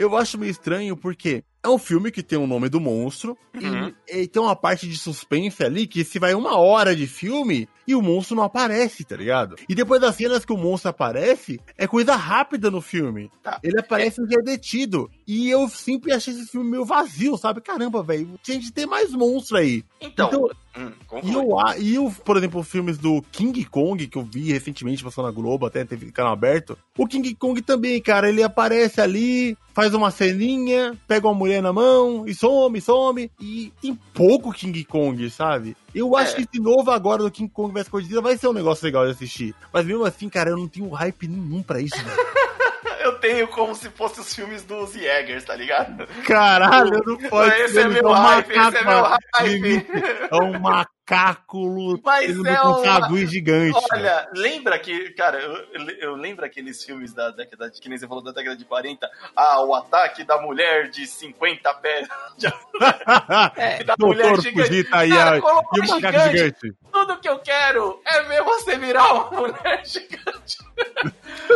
Eu 0.00 0.16
acho 0.16 0.38
meio 0.38 0.50
estranho 0.50 0.96
porque 0.96 1.44
é 1.62 1.68
um 1.68 1.76
filme 1.76 2.10
que 2.10 2.22
tem 2.22 2.38
o 2.38 2.46
nome 2.46 2.68
do 2.70 2.80
monstro 2.80 3.36
Uhum. 3.60 3.92
e, 4.08 4.20
e 4.20 4.26
tem 4.28 4.40
uma 4.40 4.56
parte 4.56 4.88
de 4.88 4.96
suspense 4.96 5.62
ali 5.62 5.86
que 5.86 6.04
se 6.04 6.18
vai 6.18 6.32
uma 6.34 6.56
hora 6.56 6.94
de 6.96 7.06
filme 7.06 7.68
e 7.86 7.94
o 7.94 8.00
monstro 8.00 8.36
não 8.36 8.44
aparece, 8.44 9.04
tá 9.04 9.16
ligado? 9.16 9.56
E 9.68 9.74
depois 9.74 10.00
das 10.00 10.14
cenas 10.14 10.44
que 10.44 10.52
o 10.52 10.56
monstro 10.56 10.88
aparece, 10.90 11.60
é 11.76 11.86
coisa 11.86 12.14
rápida 12.14 12.70
no 12.70 12.80
filme. 12.80 13.28
Tá. 13.42 13.58
Ele 13.62 13.78
aparece 13.80 14.20
e 14.22 14.34
é 14.34 14.40
detido. 14.42 15.10
E 15.26 15.50
eu 15.50 15.68
sempre 15.68 16.12
achei 16.12 16.32
esse 16.32 16.46
filme 16.46 16.70
meio 16.70 16.84
vazio, 16.84 17.36
sabe? 17.36 17.60
Caramba, 17.60 18.02
velho, 18.02 18.38
tinha 18.42 18.58
de 18.58 18.72
ter 18.72 18.86
mais 18.86 19.10
monstro 19.12 19.56
aí. 19.56 19.84
Então, 20.00 20.28
Então, 20.28 20.50
hum, 20.78 20.92
E, 21.24 21.32
eu, 21.34 21.48
e 21.78 21.94
eu, 21.96 22.14
por 22.24 22.36
exemplo, 22.36 22.60
os 22.60 22.68
filmes 22.68 22.96
do 22.96 23.20
King 23.32 23.64
Kong, 23.64 24.06
que 24.06 24.16
eu 24.16 24.22
vi 24.24 24.52
recentemente, 24.52 25.02
passou 25.02 25.24
na 25.24 25.32
Globo, 25.32 25.66
até 25.66 25.84
teve 25.84 26.12
canal 26.12 26.32
aberto. 26.32 26.78
O 26.96 27.06
King 27.08 27.34
Kong 27.34 27.60
também, 27.60 28.00
cara, 28.00 28.28
ele 28.28 28.42
aparece 28.44 29.00
ali, 29.00 29.58
faz 29.74 29.89
uma 29.94 30.10
ceninha, 30.10 30.96
pega 31.06 31.26
uma 31.26 31.34
mulher 31.34 31.62
na 31.62 31.72
mão 31.72 32.24
e 32.26 32.34
some, 32.34 32.80
some. 32.80 33.30
E 33.40 33.72
tem 33.80 33.94
pouco 34.14 34.52
King 34.52 34.84
Kong, 34.84 35.28
sabe? 35.30 35.76
Eu 35.94 36.16
acho 36.16 36.32
É. 36.32 36.36
que 36.36 36.42
esse 36.42 36.60
novo 36.62 36.90
agora 36.90 37.22
do 37.22 37.30
King 37.30 37.50
Kong 37.52 37.72
vs 37.72 37.88
Godzilla 37.88 38.22
vai 38.22 38.36
ser 38.36 38.48
um 38.48 38.52
negócio 38.52 38.84
legal 38.84 39.04
de 39.04 39.12
assistir. 39.12 39.54
Mas 39.72 39.84
mesmo 39.86 40.04
assim, 40.04 40.28
cara, 40.28 40.50
eu 40.50 40.56
não 40.56 40.68
tenho 40.68 40.88
hype 40.90 41.26
nenhum 41.28 41.62
pra 41.62 41.80
isso, 41.80 41.96
velho. 41.96 42.10
Eu 43.02 43.18
tenho 43.18 43.48
como 43.48 43.74
se 43.74 43.88
fossem 43.88 44.22
os 44.22 44.34
filmes 44.34 44.62
dos 44.62 44.92
Jägers, 44.92 45.42
tá 45.44 45.56
ligado? 45.56 46.06
Caralho, 46.26 47.02
não 47.06 47.16
pode 47.16 47.54
Esse 47.62 47.78
é 47.78 47.82
ele 47.82 47.94
meu 47.94 48.12
hype, 48.12 48.50
esse 48.50 48.76
é 48.76 48.84
meu 48.84 49.02
hype. 49.02 49.86
É 50.30 50.36
um 50.36 50.58
macaco 50.60 50.90
Mas 52.04 52.36
lutando 52.36 52.48
é 52.48 53.00
com 53.00 53.08
uma- 53.14 53.26
gigante. 53.26 53.78
Olha, 53.92 54.28
lembra 54.34 54.78
que, 54.78 55.10
cara, 55.10 55.38
eu, 55.40 55.84
eu- 56.00 56.14
lembro 56.16 56.44
aqueles 56.44 56.82
filmes 56.84 57.12
da 57.12 57.30
década 57.30 57.70
de, 57.70 57.80
que 57.80 57.88
nem 57.88 57.98
você 57.98 58.06
falou 58.06 58.22
da 58.22 58.32
década 58.32 58.56
de 58.56 58.64
40, 58.64 59.08
ah, 59.36 59.60
o 59.64 59.74
ataque 59.74 60.22
da 60.24 60.40
mulher 60.40 60.88
de 60.90 61.06
50 61.06 61.72
pés, 61.74 62.08
É, 63.56 63.82
da 63.84 63.94
mulher 63.98 64.40
gigante. 64.40 64.86
Aí, 64.92 65.10
Cara, 65.10 65.40
colocou 65.40 65.78
e 65.78 65.86
o 65.86 65.90
macaco 65.90 66.18
gigante. 66.18 66.36
gigante. 66.38 66.74
Tudo 66.92 67.18
que 67.18 67.28
eu 67.28 67.38
quero 67.38 68.00
é 68.06 68.22
ver 68.22 68.42
você 68.42 68.76
virar 68.78 69.12
uma 69.12 69.30
mulher 69.40 69.82
gigante. 69.86 70.58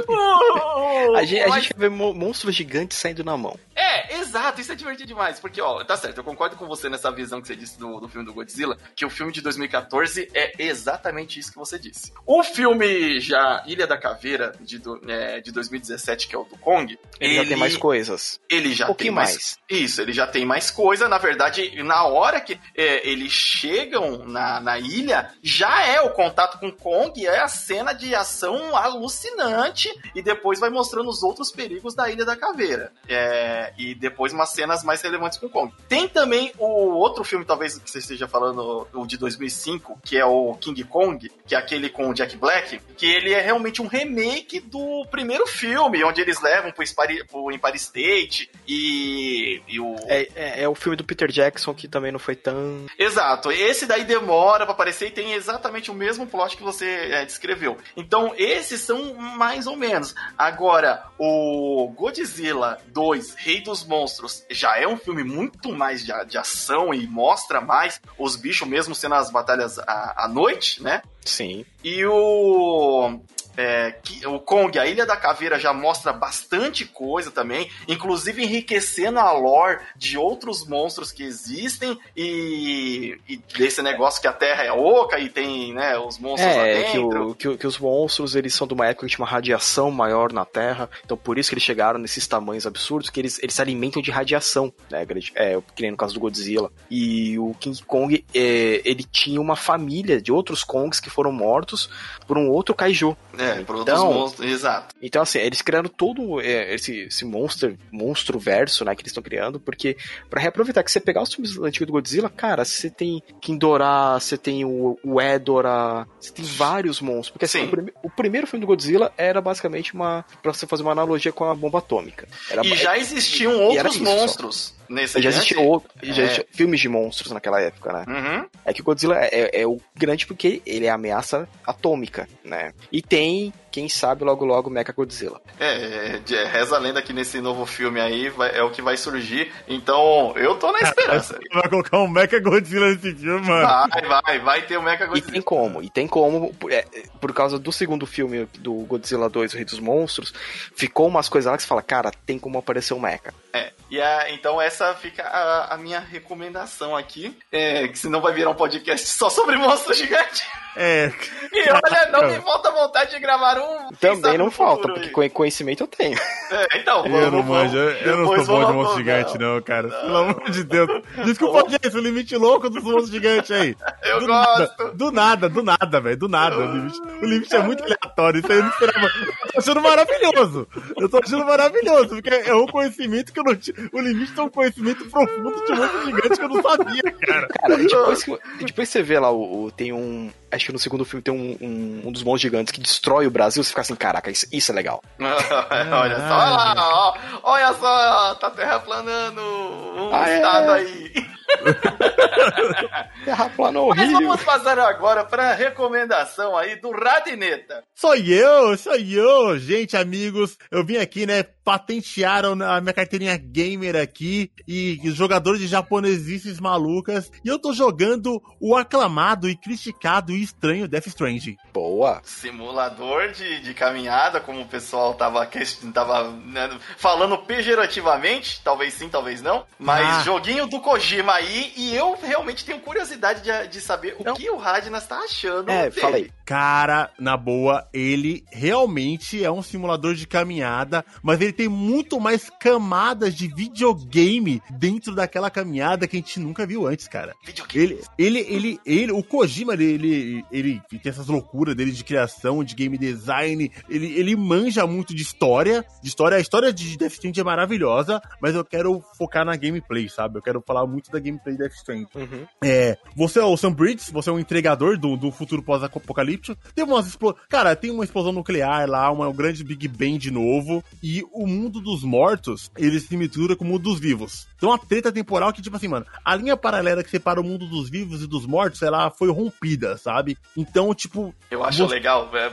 Uh, 0.09 1.15
a 1.17 1.25
gente, 1.25 1.43
a 1.43 1.49
mas- 1.49 1.63
gente 1.65 1.75
vê 1.77 1.89
mo- 1.89 2.15
monstros 2.15 2.55
gigantes 2.55 2.99
saindo 2.99 3.25
na 3.25 3.37
mão. 3.37 3.59
É, 3.75 4.15
Exato, 4.35 4.61
isso 4.61 4.73
é 4.73 4.75
divertido 4.75 5.07
demais. 5.07 5.39
Porque, 5.39 5.61
ó, 5.61 5.85
tá 5.85 5.97
certo, 5.97 6.19
eu 6.19 6.25
concordo 6.25 6.57
com 6.57 6.67
você 6.67 6.89
nessa 6.89 7.11
visão 7.13 7.41
que 7.41 7.47
você 7.47 7.55
disse 7.55 7.79
do, 7.79 8.01
do 8.01 8.09
filme 8.09 8.27
do 8.27 8.35
Godzilla, 8.35 8.77
que 8.97 9.05
o 9.07 9.11
filme 9.11 9.31
de 9.33 9.41
2014 9.45 10.29
é 10.35 10.55
exatamente 10.59 11.39
isso 11.39 11.53
que 11.53 11.59
você 11.59 11.79
disse. 11.79 12.13
O 12.27 12.43
filme 12.43 13.21
já 13.21 13.63
Ilha 13.67 13.87
da 13.87 13.97
Caveira, 13.97 14.53
de, 14.61 14.79
do, 14.79 15.01
é, 15.09 15.41
de 15.41 15.53
2017, 15.53 16.27
que 16.27 16.35
é 16.35 16.39
o 16.39 16.45
do 16.45 16.57
Kong, 16.59 16.99
ele, 17.21 17.37
já 17.37 17.45
tem 17.45 17.57
mais 17.57 17.77
coisas. 17.77 18.41
Ele 18.51 18.75
já 18.75 18.93
tem 18.93 19.11
mais, 19.11 19.31
mais. 19.31 19.59
Isso, 19.71 20.01
ele 20.01 20.13
já 20.13 20.27
tem 20.27 20.45
mais 20.45 20.71
coisa. 20.71 21.09
Na 21.09 21.19
verdade, 21.19 21.83
na 21.83 22.05
hora 22.05 22.41
que 22.41 22.59
é, 22.77 23.09
eles 23.09 23.33
chegam 23.33 24.25
na, 24.27 24.61
na 24.61 24.79
ilha, 24.79 25.31
já 25.43 25.87
é 25.87 26.01
o 26.01 26.11
contato 26.11 26.59
com 26.59 26.73
Kong, 26.73 27.25
é 27.27 27.41
a 27.41 27.49
cena 27.49 27.93
de 27.93 28.15
ação 28.15 28.77
alucinante, 28.77 29.89
e 30.15 30.23
depois 30.23 30.59
vai 30.59 30.71
mostrando 30.71 31.09
os 31.09 31.23
outros 31.23 31.51
perigos 31.51 31.95
da 31.95 32.11
Ilha 32.11 32.25
da 32.25 32.37
Caveira. 32.37 32.93
É, 33.09 33.73
e 33.79 33.95
depois 33.95 34.33
umas 34.33 34.51
cenas 34.51 34.83
mais 34.83 35.03
relevantes 35.03 35.39
com 35.39 35.49
Kong. 35.49 35.73
Tem 35.89 36.09
também 36.09 36.53
o 36.59 36.95
outro 36.95 37.23
filme, 37.25 37.45
talvez 37.45 37.79
que 37.79 37.91
você 37.91 37.99
esteja 37.99 38.27
falando, 38.27 38.87
o 38.93 39.07
de 39.07 39.17
2005, 39.25 39.99
que 40.05 40.17
é 40.17 40.25
o 40.25 40.55
King 40.55 40.85
Kong, 40.85 41.31
que 41.47 41.55
é 41.55 41.59
aquele 41.59 41.89
com 41.89 42.09
o 42.09 42.15
Jack 42.15 42.37
Black, 42.37 42.81
que 42.97 43.07
ele 43.07 43.33
é 43.33 43.41
realmente 43.41 43.83
um 43.83 43.87
remake 43.87 44.61
do 44.61 45.07
primeiro 45.11 45.47
filme, 45.47 46.05
onde 46.05 46.21
eles 46.21 46.41
levam 46.41 46.71
pro, 46.71 46.87
Spari, 46.87 47.25
pro 47.25 47.51
Empire 47.51 47.77
State 47.77 48.51
e, 48.67 49.63
e 49.67 49.81
o... 49.81 49.97
É, 50.07 50.29
é, 50.35 50.63
é 50.63 50.69
o 50.69 50.75
filme 50.75 50.97
do 50.97 51.05
Peter 51.05 51.31
Jackson 51.31 51.75
que 51.75 51.89
também 51.89 52.13
não 52.13 52.19
foi 52.19 52.37
tão. 52.37 52.87
Exato, 52.99 53.51
esse 53.51 53.87
daí 53.87 54.05
demora 54.05 54.65
pra 54.65 54.75
aparecer 54.75 55.09
e 55.09 55.11
tem 55.11 55.33
exatamente 55.33 55.91
o 55.91 55.95
mesmo 55.95 56.27
plot 56.27 56.57
que 56.57 56.63
você 56.63 56.87
é, 56.87 57.25
descreveu. 57.25 57.79
Então, 57.97 58.35
esses 58.37 58.81
são 58.81 59.15
mais 59.15 59.67
ou 59.67 59.77
menos. 59.77 60.15
Agora, 60.37 61.05
o 61.19 61.89
Godzilla 61.97 62.79
2, 62.89 63.35
Rei 63.35 63.61
dos 63.61 63.85
Monstros, 63.85 64.45
já 64.51 64.79
é 64.79 64.87
um 64.87 64.97
filme 64.97 65.25
muito 65.25 65.73
mais 65.73 66.05
de, 66.05 66.13
de 66.27 66.39
ação 66.39 66.93
e 66.93 67.07
mostra 67.07 67.61
mais 67.61 68.01
os 68.19 68.37
bichos, 68.37 68.67
mesmo 68.67 68.95
sendo 68.95 69.14
as 69.19 69.31
batalhas 69.31 69.79
à, 69.81 70.25
à 70.25 70.29
noite, 70.29 70.83
né? 70.83 71.03
Sim. 71.25 71.65
E 71.83 72.05
o. 72.07 73.21
é, 73.57 73.93
que- 74.03 74.27
o 74.27 74.39
Kong, 74.41 74.79
a 74.79 74.87
Ilha 74.87 75.07
da 75.07 75.17
Caveira, 75.17 75.59
já 75.59 75.73
mostra 75.73 76.13
bastante 76.13 76.85
coisa 76.85 77.31
também, 77.31 77.71
inclusive 77.89 78.43
enriquecendo 78.43 79.19
a 79.19 79.33
lore 79.33 79.79
de 79.97 80.17
outros 80.19 80.67
monstros 80.67 81.13
que 81.13 81.23
existem 81.23 81.99
e, 82.17 83.19
e 83.29 83.37
desse 83.57 83.83
negócio 83.83 84.21
que 84.21 84.29
a 84.29 84.33
Terra 84.33 84.63
é 84.65 84.73
oca 84.73 85.19
e 85.19 85.29
tem 85.29 85.73
né, 85.73 85.97
os 85.99 86.19
monstros 86.19 86.55
lá 86.55 86.67
É, 86.67 86.83
que, 86.85 86.93
dentro. 86.99 87.35
que, 87.35 87.49
o- 87.49 87.59
que 87.59 87.67
os 87.67 87.79
monstros 87.79 88.35
eles 88.35 88.55
são 88.55 88.67
de 88.67 88.75
uma 88.75 88.87
época 88.87 89.07
que 89.07 89.15
tinha 89.15 89.25
uma 89.25 89.31
radiação 89.31 89.91
maior 89.91 90.33
na 90.33 90.45
Terra, 90.45 90.89
então 91.05 91.17
por 91.17 91.39
isso 91.39 91.51
que 91.51 91.55
eles 91.55 91.65
chegaram 91.65 91.99
nesses 91.99 92.27
tamanhos 92.27 92.67
absurdos, 92.67 93.11
que 93.11 93.21
eles, 93.21 93.39
eles 93.43 93.55
se 93.55 93.63
alimentam 93.63 94.03
de 94.03 94.11
radiação, 94.11 94.73
né? 94.91 95.05
É, 95.35 95.59
que 95.75 95.83
nem 95.83 95.91
no 95.91 95.97
caso 95.97 96.15
do 96.15 96.21
Godzilla. 96.21 96.71
E 96.91 97.39
o 97.39 97.55
King 97.61 97.83
Kong, 97.85 98.25
é, 98.35 98.81
ele 98.85 99.05
tinha 99.05 99.41
uma 99.41 99.57
família 99.57 100.21
de 100.21 100.33
outros 100.33 100.65
Kongs 100.65 101.01
que 101.01 101.11
foram 101.11 101.31
mortos 101.33 101.89
por 102.27 102.37
um 102.39 102.49
outro 102.51 102.75
kaiju. 102.75 103.17
É, 103.39 103.44
outros 103.51 103.81
Então- 103.83 104.13
monstros, 104.13 104.51
exato. 104.51 104.95
Então, 105.03 105.23
assim, 105.23 105.39
eles 105.39 105.63
criaram 105.63 105.89
todo 105.89 106.41
é, 106.41 106.75
esse, 106.75 107.01
esse 107.01 107.25
monster, 107.25 107.77
monstro 107.93 108.39
verso, 108.39 108.85
né, 108.85 108.95
que 108.95 109.03
eles 109.03 109.11
estão 109.11 109.23
criando, 109.23 109.59
porque 109.61 109.97
pra 110.31 110.41
reaproveitar 110.41 110.83
que 110.83 110.91
você 110.91 111.01
pegar 111.01 111.23
os 111.23 111.33
filmes 111.33 111.57
antigos 111.59 111.87
do 111.87 111.93
Godzilla, 111.93 112.29
cara, 112.31 112.65
você 112.65 112.89
tem 112.91 113.23
Kindora, 113.41 114.19
você 114.19 114.37
tem 114.37 114.65
o, 114.65 114.99
o 115.03 115.21
Edora, 115.21 116.07
você 116.19 116.33
tem 116.33 116.45
vários 116.45 117.01
monstros. 117.01 117.31
Porque 117.31 117.45
assim, 117.45 117.61
Sim. 117.61 117.67
o, 117.67 117.71
prime- 117.71 117.93
o 118.03 118.11
primeiro 118.11 118.47
filme 118.47 118.61
do 118.65 118.67
Godzilla 118.67 119.13
era 119.17 119.41
basicamente 119.41 119.95
uma. 119.95 120.25
pra 120.43 120.53
você 120.53 120.67
fazer 120.67 120.83
uma 120.83 120.93
analogia 120.93 121.33
com 121.33 121.45
a 121.45 121.55
bomba 121.55 121.79
atômica. 121.79 122.27
Era, 122.51 122.65
E 122.65 122.75
já 122.77 122.97
existiam 122.99 123.53
e 123.53 123.55
outros 123.79 123.97
isso 123.97 124.05
só. 124.05 124.75
Nesse 124.89 125.21
já 125.21 125.31
existiam 125.31 125.67
outro- 125.67 125.91
já 126.03 126.23
É. 126.25 126.45
filmes 126.53 126.81
de 126.81 126.89
monstros 126.89 127.33
naquela 127.33 127.61
época, 127.61 127.93
né? 127.93 128.05
Uhum. 128.09 128.47
É 128.65 128.73
que 128.73 128.81
o 128.81 128.85
Godzilla 128.85 129.17
é, 129.21 129.63
é 129.63 129.67
o 129.67 129.79
grande 129.97 130.27
porque 130.27 130.63
ele 130.67 130.87
é 130.87 130.91
ameaça 130.91 131.49
atômica, 131.67 132.29
né? 132.45 132.73
E 132.93 133.01
tem, 133.03 133.53
quem 133.75 133.89
sabe, 133.89 134.23
logo 134.23 134.45
logo 134.45 134.71
Mecha 134.71 134.93
Godzilla. 134.93 135.41
É, 135.59 136.15
é, 136.15 136.19
de- 136.19 136.45
reza 136.45 136.77
a 136.77 136.79
lenda 136.79 137.03
que 137.03 137.13
nesse 137.13 137.41
novo 137.41 137.67
filme 137.67 138.01
aí 138.01 138.29
vai- 138.29 138.57
é 138.57 138.63
o 138.63 138.71
que 138.71 138.81
vai 138.81 138.97
surgir. 138.97 139.53
Então, 139.67 140.33
eu 140.37 140.55
tô 140.55 140.71
na 140.71 140.79
esperança. 140.79 141.41
Vai 141.53 141.69
colocar 141.69 141.99
um 141.99 142.07
Mecha 142.07 142.39
Godzilla 142.39 142.87
nesse 142.91 143.13
filme, 143.17 143.45
mano. 143.45 143.89
Vai, 143.91 144.23
vai, 144.23 144.39
vai 144.39 144.63
ter 144.63 144.77
o 144.77 144.83
Mecha 144.83 145.03
E 145.03 145.07
Godzilla. 145.09 145.33
tem 145.33 145.43
como, 145.43 145.83
e 145.83 145.91
tem 145.91 146.07
como, 146.07 146.55
por- 146.55 146.71
é, 146.71 146.85
por 147.21 147.33
causa 147.35 147.59
do 147.59 147.73
segundo 147.73 148.07
filme 148.07 148.49
do 148.61 148.73
Godzilla 148.85 149.29
2, 149.29 149.53
o 149.53 149.57
Rei 149.57 149.65
dos 149.65 149.81
Monstros, 149.81 150.33
ficou 150.77 151.09
umas 151.09 151.29
coisas 151.29 151.51
lá 151.51 151.57
que 151.57 151.65
você 151.65 151.69
fala, 151.69 151.83
cara, 151.83 152.13
tem 152.25 152.39
como 152.39 152.57
aparecer 152.59 152.95
o 152.95 153.01
Mecha. 153.01 153.35
É, 153.53 153.73
e 153.91 154.01
a- 154.01 154.31
então 154.31 154.63
essa 154.63 154.95
fica 154.95 155.25
a, 155.25 155.75
a 155.75 155.77
minha 155.77 155.99
recomendação 155.99 156.97
aqui, 156.97 157.37
é, 157.51 157.89
que 157.89 157.99
senão 157.99 158.21
vai 158.21 158.33
virar 158.33 158.51
um 158.51 158.55
podcast 158.55 159.05
só 159.09 159.29
sobre 159.29 159.57
monstro 159.57 159.93
gigante. 159.95 160.45
É. 160.77 161.13
E 161.53 161.71
olha, 161.71 162.11
não 162.11 162.29
me 162.29 162.41
falta 162.41 162.71
vontade 162.73 163.11
de 163.13 163.21
gravar 163.21 163.59
um. 163.59 163.93
Também 164.01 164.37
não 164.37 164.51
falta, 164.51 164.89
porque 164.89 165.21
aí. 165.21 165.31
conhecimento 165.31 165.85
eu 165.85 165.87
tenho. 165.87 166.19
É, 166.51 166.79
então, 166.79 167.07
Eu 167.07 167.13
vamos- 167.13 167.33
não 167.33 167.43
manjo, 167.43 167.77
eu 167.77 168.17
não 168.17 168.23
depois 168.23 168.45
sou 168.47 168.55
bom 168.55 168.61
de 168.61 168.67
vamos- 168.67 168.83
monstro 168.83 168.99
gigante, 168.99 169.39
não, 169.39 169.63
cara. 169.63 169.89
Pelo 169.89 170.17
amor 170.17 170.51
de 170.51 170.65
Deus. 170.65 171.03
Desculpa, 171.25 171.71
gente, 171.71 171.97
o 171.97 172.01
limite 172.01 172.37
louco 172.37 172.69
dos 172.69 172.83
monstros 172.83 173.11
gigantes 173.11 173.51
aí. 173.53 173.77
Eu 174.03 174.21
do 174.21 174.27
gosto. 174.27 174.61
Nada, 174.61 174.93
do 174.95 175.13
nada, 175.13 175.49
do 175.49 175.63
nada, 175.63 176.01
velho. 176.01 176.17
Do 176.17 176.29
nada. 176.29 176.57
O 176.57 176.67
limite, 176.73 177.01
o 177.01 177.25
limite 177.27 177.55
é 177.57 177.61
muito 177.61 177.83
aleatório. 177.85 178.41
Isso 178.41 178.51
aí 178.53 178.59
eu 178.59 178.63
não 178.65 178.71
esperava. 178.71 179.07
Eu 179.07 179.53
tô 179.53 179.59
achando 179.59 179.81
maravilhoso. 179.81 180.69
Eu 180.97 181.09
tô 181.09 181.19
achando 181.19 181.45
maravilhoso, 181.47 182.09
porque 182.09 182.31
é 182.31 182.55
um 182.55 182.67
conhecimento 182.67 183.33
que 183.33 183.39
eu 183.41 183.45
não 183.45 183.55
tinha. 183.57 183.77
O 183.93 184.01
limite 184.01 184.33
é 184.39 184.43
um 184.43 184.49
conhecimento 184.51 185.05
profundo 185.07 185.65
de 185.65 185.73
monstro 185.73 186.05
gigante 186.05 186.37
que 186.39 186.45
eu 186.45 186.49
não 186.49 186.63
sabia, 186.63 187.03
cara. 187.27 187.49
Cara, 187.49 187.75
e 187.75 187.87
depois, 187.87 188.25
que, 188.25 188.39
depois 188.65 188.89
você 188.89 189.03
vê 189.03 189.19
lá, 189.19 189.31
o, 189.31 189.65
o- 189.65 189.71
tem 189.71 189.93
um. 189.93 190.31
Acho 190.55 190.67
que 190.67 190.73
no 190.73 190.79
segundo 190.79 191.05
filme 191.05 191.23
tem 191.23 191.35
um, 191.35 191.57
um, 191.61 192.03
um 192.09 192.13
dos 192.13 192.23
monstros 192.23 192.43
gigantes 192.43 192.73
que 192.73 192.81
destrói 192.81 193.27
o 193.27 193.31
Brasil, 193.31 193.63
você 193.63 193.71
fica 193.71 193.81
assim, 193.83 193.95
caraca, 193.97 194.31
isso, 194.31 194.47
isso 194.53 194.71
é 194.73 194.75
legal. 194.75 195.03
olha 195.19 196.17
só, 196.17 196.35
olha 196.35 196.51
lá, 196.51 196.75
ó, 196.77 197.15
olha 197.43 197.73
só, 197.75 198.35
tá 198.37 198.51
terraplanando 198.51 199.41
um 199.41 200.15
Ah, 200.15 200.29
é? 200.31 200.37
estado 200.37 200.71
aí. 200.73 201.13
Terraplano 203.25 203.89
Mas 203.89 203.99
horrível. 203.99 204.29
vamos 204.29 204.45
passar 204.45 204.79
agora 204.79 205.25
pra 205.25 205.53
recomendação 205.55 206.57
aí 206.57 206.77
do 206.77 206.91
Radineta. 206.91 207.83
Sou 207.95 208.15
eu, 208.17 208.77
sou 208.77 208.97
eu, 208.97 209.59
gente, 209.59 209.97
amigos. 209.97 210.57
Eu 210.71 210.85
vim 210.85 210.97
aqui, 210.97 211.27
né? 211.27 211.45
Patentearam 211.65 212.53
a 212.63 212.81
minha 212.81 212.93
carteirinha 212.93 213.37
gamer 213.37 213.97
aqui 213.97 214.51
e 214.69 215.01
jogadores 215.13 215.61
de 215.61 215.67
japonesices 215.67 216.61
malucas. 216.61 217.31
E 217.45 217.49
eu 217.49 217.59
tô 217.59 217.73
jogando 217.73 218.41
o 218.61 218.77
aclamado 218.77 219.49
e 219.49 219.57
criticado 219.57 220.33
e 220.33 220.43
estranho 220.43 220.87
Death 220.87 221.07
Stranding. 221.07 221.57
Boa. 221.73 222.21
Simulador 222.25 223.33
de, 223.33 223.61
de 223.61 223.75
caminhada, 223.75 224.41
como 224.41 224.61
o 224.61 224.67
pessoal 224.67 225.15
tava, 225.15 225.49
tava 225.93 226.31
né, 226.31 226.71
falando 226.97 227.39
pejorativamente, 227.39 228.61
talvez 228.63 228.95
sim, 228.95 229.09
talvez 229.09 229.41
não. 229.43 229.65
Mas 229.79 230.07
Ah. 230.07 230.23
joguinho 230.23 230.67
do 230.67 230.81
Kojima 230.81 231.33
aí, 231.33 231.73
e 231.77 231.95
eu 231.97 232.17
realmente 232.23 232.65
tenho 232.65 232.81
curiosidade 232.81 233.43
de, 233.43 233.69
de 233.69 233.81
saber 233.81 234.17
o 234.19 234.25
Não. 234.25 234.35
que 234.35 234.51
o 234.51 234.57
Radnas 234.57 235.07
tá 235.07 235.19
achando. 235.19 235.71
É, 235.71 235.89
dele. 235.91 236.07
aí. 236.17 236.31
Cara, 236.45 237.11
na 237.19 237.37
boa, 237.37 237.89
ele 237.93 238.45
realmente 238.53 239.43
é 239.43 239.51
um 239.51 239.63
simulador 239.63 240.15
de 240.15 240.27
caminhada, 240.27 241.05
mas 241.23 241.41
ele 241.41 241.54
tem 241.55 241.69
muito 241.69 242.21
mais 242.21 242.51
camadas 242.51 243.35
de 243.35 243.49
videogame 243.49 244.61
dentro 244.71 245.15
daquela 245.15 245.51
caminhada 245.51 246.07
que 246.07 246.17
a 246.17 246.21
gente 246.21 246.39
nunca 246.41 246.67
viu 246.67 246.87
antes, 246.87 247.09
cara. 247.09 247.35
Videogame. 247.45 247.85
Ele, 247.85 248.05
ele, 248.19 248.41
ele, 248.41 248.81
ele, 248.85 249.13
o 249.13 249.23
Kojima, 249.23 249.75
ele, 249.75 249.85
ele, 249.85 250.45
ele 250.51 250.83
tem 250.91 251.11
essas 251.11 251.29
loucuras 251.29 251.75
dele 251.75 251.93
de 251.93 252.05
criação, 252.05 252.63
de 252.65 252.75
game 252.75 252.99
design, 252.99 253.71
ele, 253.89 254.13
ele 254.19 254.37
manja 254.37 254.87
muito 254.87 255.15
de 255.15 255.23
história, 255.23 255.85
de 256.03 256.09
história, 256.09 256.37
a 256.37 256.41
história 256.41 256.73
de 256.73 256.97
Death 256.97 257.13
Stranding 257.13 257.41
é 257.41 257.45
maravilhosa, 257.45 258.21
mas 258.41 258.55
eu 258.55 258.65
quero 258.65 259.03
focar 259.17 259.45
na 259.45 259.57
gameplay, 259.57 260.09
sabe? 260.09 260.39
Eu 260.39 260.43
quero 260.43 260.63
falar 260.67 260.87
muito 260.87 261.11
da 261.11 261.19
gameplay 261.19 261.55
de 261.55 261.63
Death 261.63 261.75
Stranding. 261.75 262.09
Uhum. 262.15 262.47
É, 262.63 262.99
você 263.17 263.39
é 263.39 263.45
o 263.45 263.57
Sam 263.57 263.73
Bridges, 263.73 264.11
você 264.11 264.31
é 264.31 264.33
um 264.33 264.39
entregador 264.39 264.99
do, 264.99 265.17
do 265.17 265.31
futuro 265.31 265.63
pós-apocalíptico. 265.63 266.59
Tem 266.75 266.85
umas 266.85 267.07
explo... 267.07 267.37
Cara, 267.49 267.77
tem 267.77 267.91
uma 267.91 268.05
explosão 268.05 268.33
nuclear 268.33 268.89
lá, 268.89 269.11
uma, 269.11 269.29
um 269.29 269.33
grande 269.33 269.63
Big 269.65 269.87
Bang 269.89 270.19
de 270.19 270.31
novo. 270.31 270.83
E 271.03 271.23
o 271.33 271.44
mundo 271.47 271.81
dos 271.81 272.03
mortos, 272.03 272.71
ele 272.77 273.01
se 273.01 273.17
mistura 273.17 273.57
com 273.57 273.65
o 273.65 273.69
mundo 273.69 273.85
dos 273.85 273.99
vivos. 273.99 274.47
Uma 274.65 274.79
treta 274.79 275.13
temporal 275.13 275.53
que, 275.53 275.63
tipo 275.63 275.77
assim, 275.77 275.89
mano, 275.89 276.07
a 276.25 276.35
linha 276.37 276.57
paralela 276.57 277.03
que 277.03 277.11
separa 277.11 277.41
o 277.41 277.45
mundo 277.45 277.67
dos 277.67 277.89
vivos 277.89 278.23
e 278.23 278.27
dos 278.27 278.47
mortos, 278.47 278.83
ela 278.83 279.11
foi 279.11 279.31
rompida, 279.31 279.97
sabe? 279.97 280.37
Então, 280.57 280.95
tipo, 280.95 281.35
Eu 281.51 281.65
acho 281.65 281.87
Você- 281.87 281.95
legal, 281.95 282.31
é, 282.35 282.53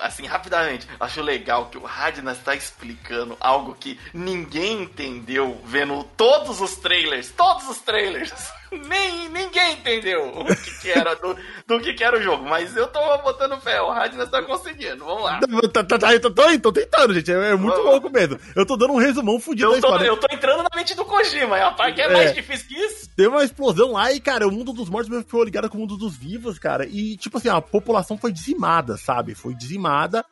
assim, 0.00 0.26
rapidamente, 0.26 0.86
acho 1.00 1.22
legal 1.22 1.66
que 1.66 1.78
o 1.78 1.84
Radnas 1.84 2.38
tá 2.38 2.54
explicando 2.54 3.36
algo 3.40 3.74
que 3.78 3.98
ninguém 4.12 4.82
entendeu 4.82 5.60
vendo 5.64 6.04
todos 6.16 6.60
os 6.60 6.76
trailers, 6.76 7.30
todos 7.30 7.68
os 7.68 7.78
trailers. 7.78 8.32
nem 8.88 9.28
ninguém 9.28 9.74
entendeu 9.74 10.28
o 10.34 10.44
que, 10.46 10.80
que 10.80 10.90
era 10.90 11.14
do, 11.14 11.36
do 11.66 11.80
que, 11.80 11.92
que 11.92 12.02
era 12.02 12.18
o 12.18 12.22
jogo, 12.22 12.44
mas 12.44 12.74
eu 12.76 12.86
tô 12.86 13.00
botando 13.18 13.60
fé, 13.60 13.80
o 13.82 13.90
Radnas 13.90 14.30
tá 14.30 14.42
conseguindo, 14.42 15.04
vamos 15.04 15.24
lá. 15.24 15.40
Tá, 15.72 15.84
tá, 15.84 15.98
tá, 15.98 16.20
tô, 16.20 16.30
tô, 16.30 16.58
tô 16.58 16.72
tentando, 16.72 17.12
gente, 17.14 17.30
é, 17.30 17.50
é 17.50 17.54
muito 17.54 17.78
louco 17.80 18.10
mesmo. 18.10 18.38
Eu 18.56 18.64
tô 18.64 18.76
dando 18.76 18.94
um 18.94 18.98
resumão 18.98 19.38
fudido 19.38 19.66
Eu 19.68 19.70
tô, 19.72 19.76
história. 19.88 20.06
eu 20.06 20.16
tô 20.16 20.26
entrando 20.34 20.62
na 20.62 20.70
mente 20.74 20.94
do 20.94 21.04
Kojima, 21.04 21.51
é 21.54 21.62
uma 21.64 21.72
parte 21.74 22.00
é, 22.00 22.04
É. 22.04 22.12
mais 22.12 22.34
difícil 22.34 22.68
que 22.68 22.74
isso. 22.74 23.08
Teve 23.16 23.28
uma 23.28 23.44
explosão 23.44 23.92
lá 23.92 24.12
e, 24.12 24.20
cara, 24.20 24.48
o 24.48 24.52
mundo 24.52 24.72
dos 24.72 24.88
mortos 24.88 25.08
mesmo 25.08 25.24
ficou 25.24 25.44
ligado 25.44 25.68
com 25.68 25.76
o 25.76 25.80
mundo 25.80 25.96
dos 25.96 26.16
vivos, 26.16 26.58
cara. 26.58 26.86
E, 26.86 27.16
tipo 27.16 27.38
assim, 27.38 27.48
a 27.48 27.60
população 27.60 28.16
foi 28.16 28.32
dizimada, 28.32 28.96
sabe? 28.96 29.34
Foi 29.34 29.54
dizimada 29.54 30.24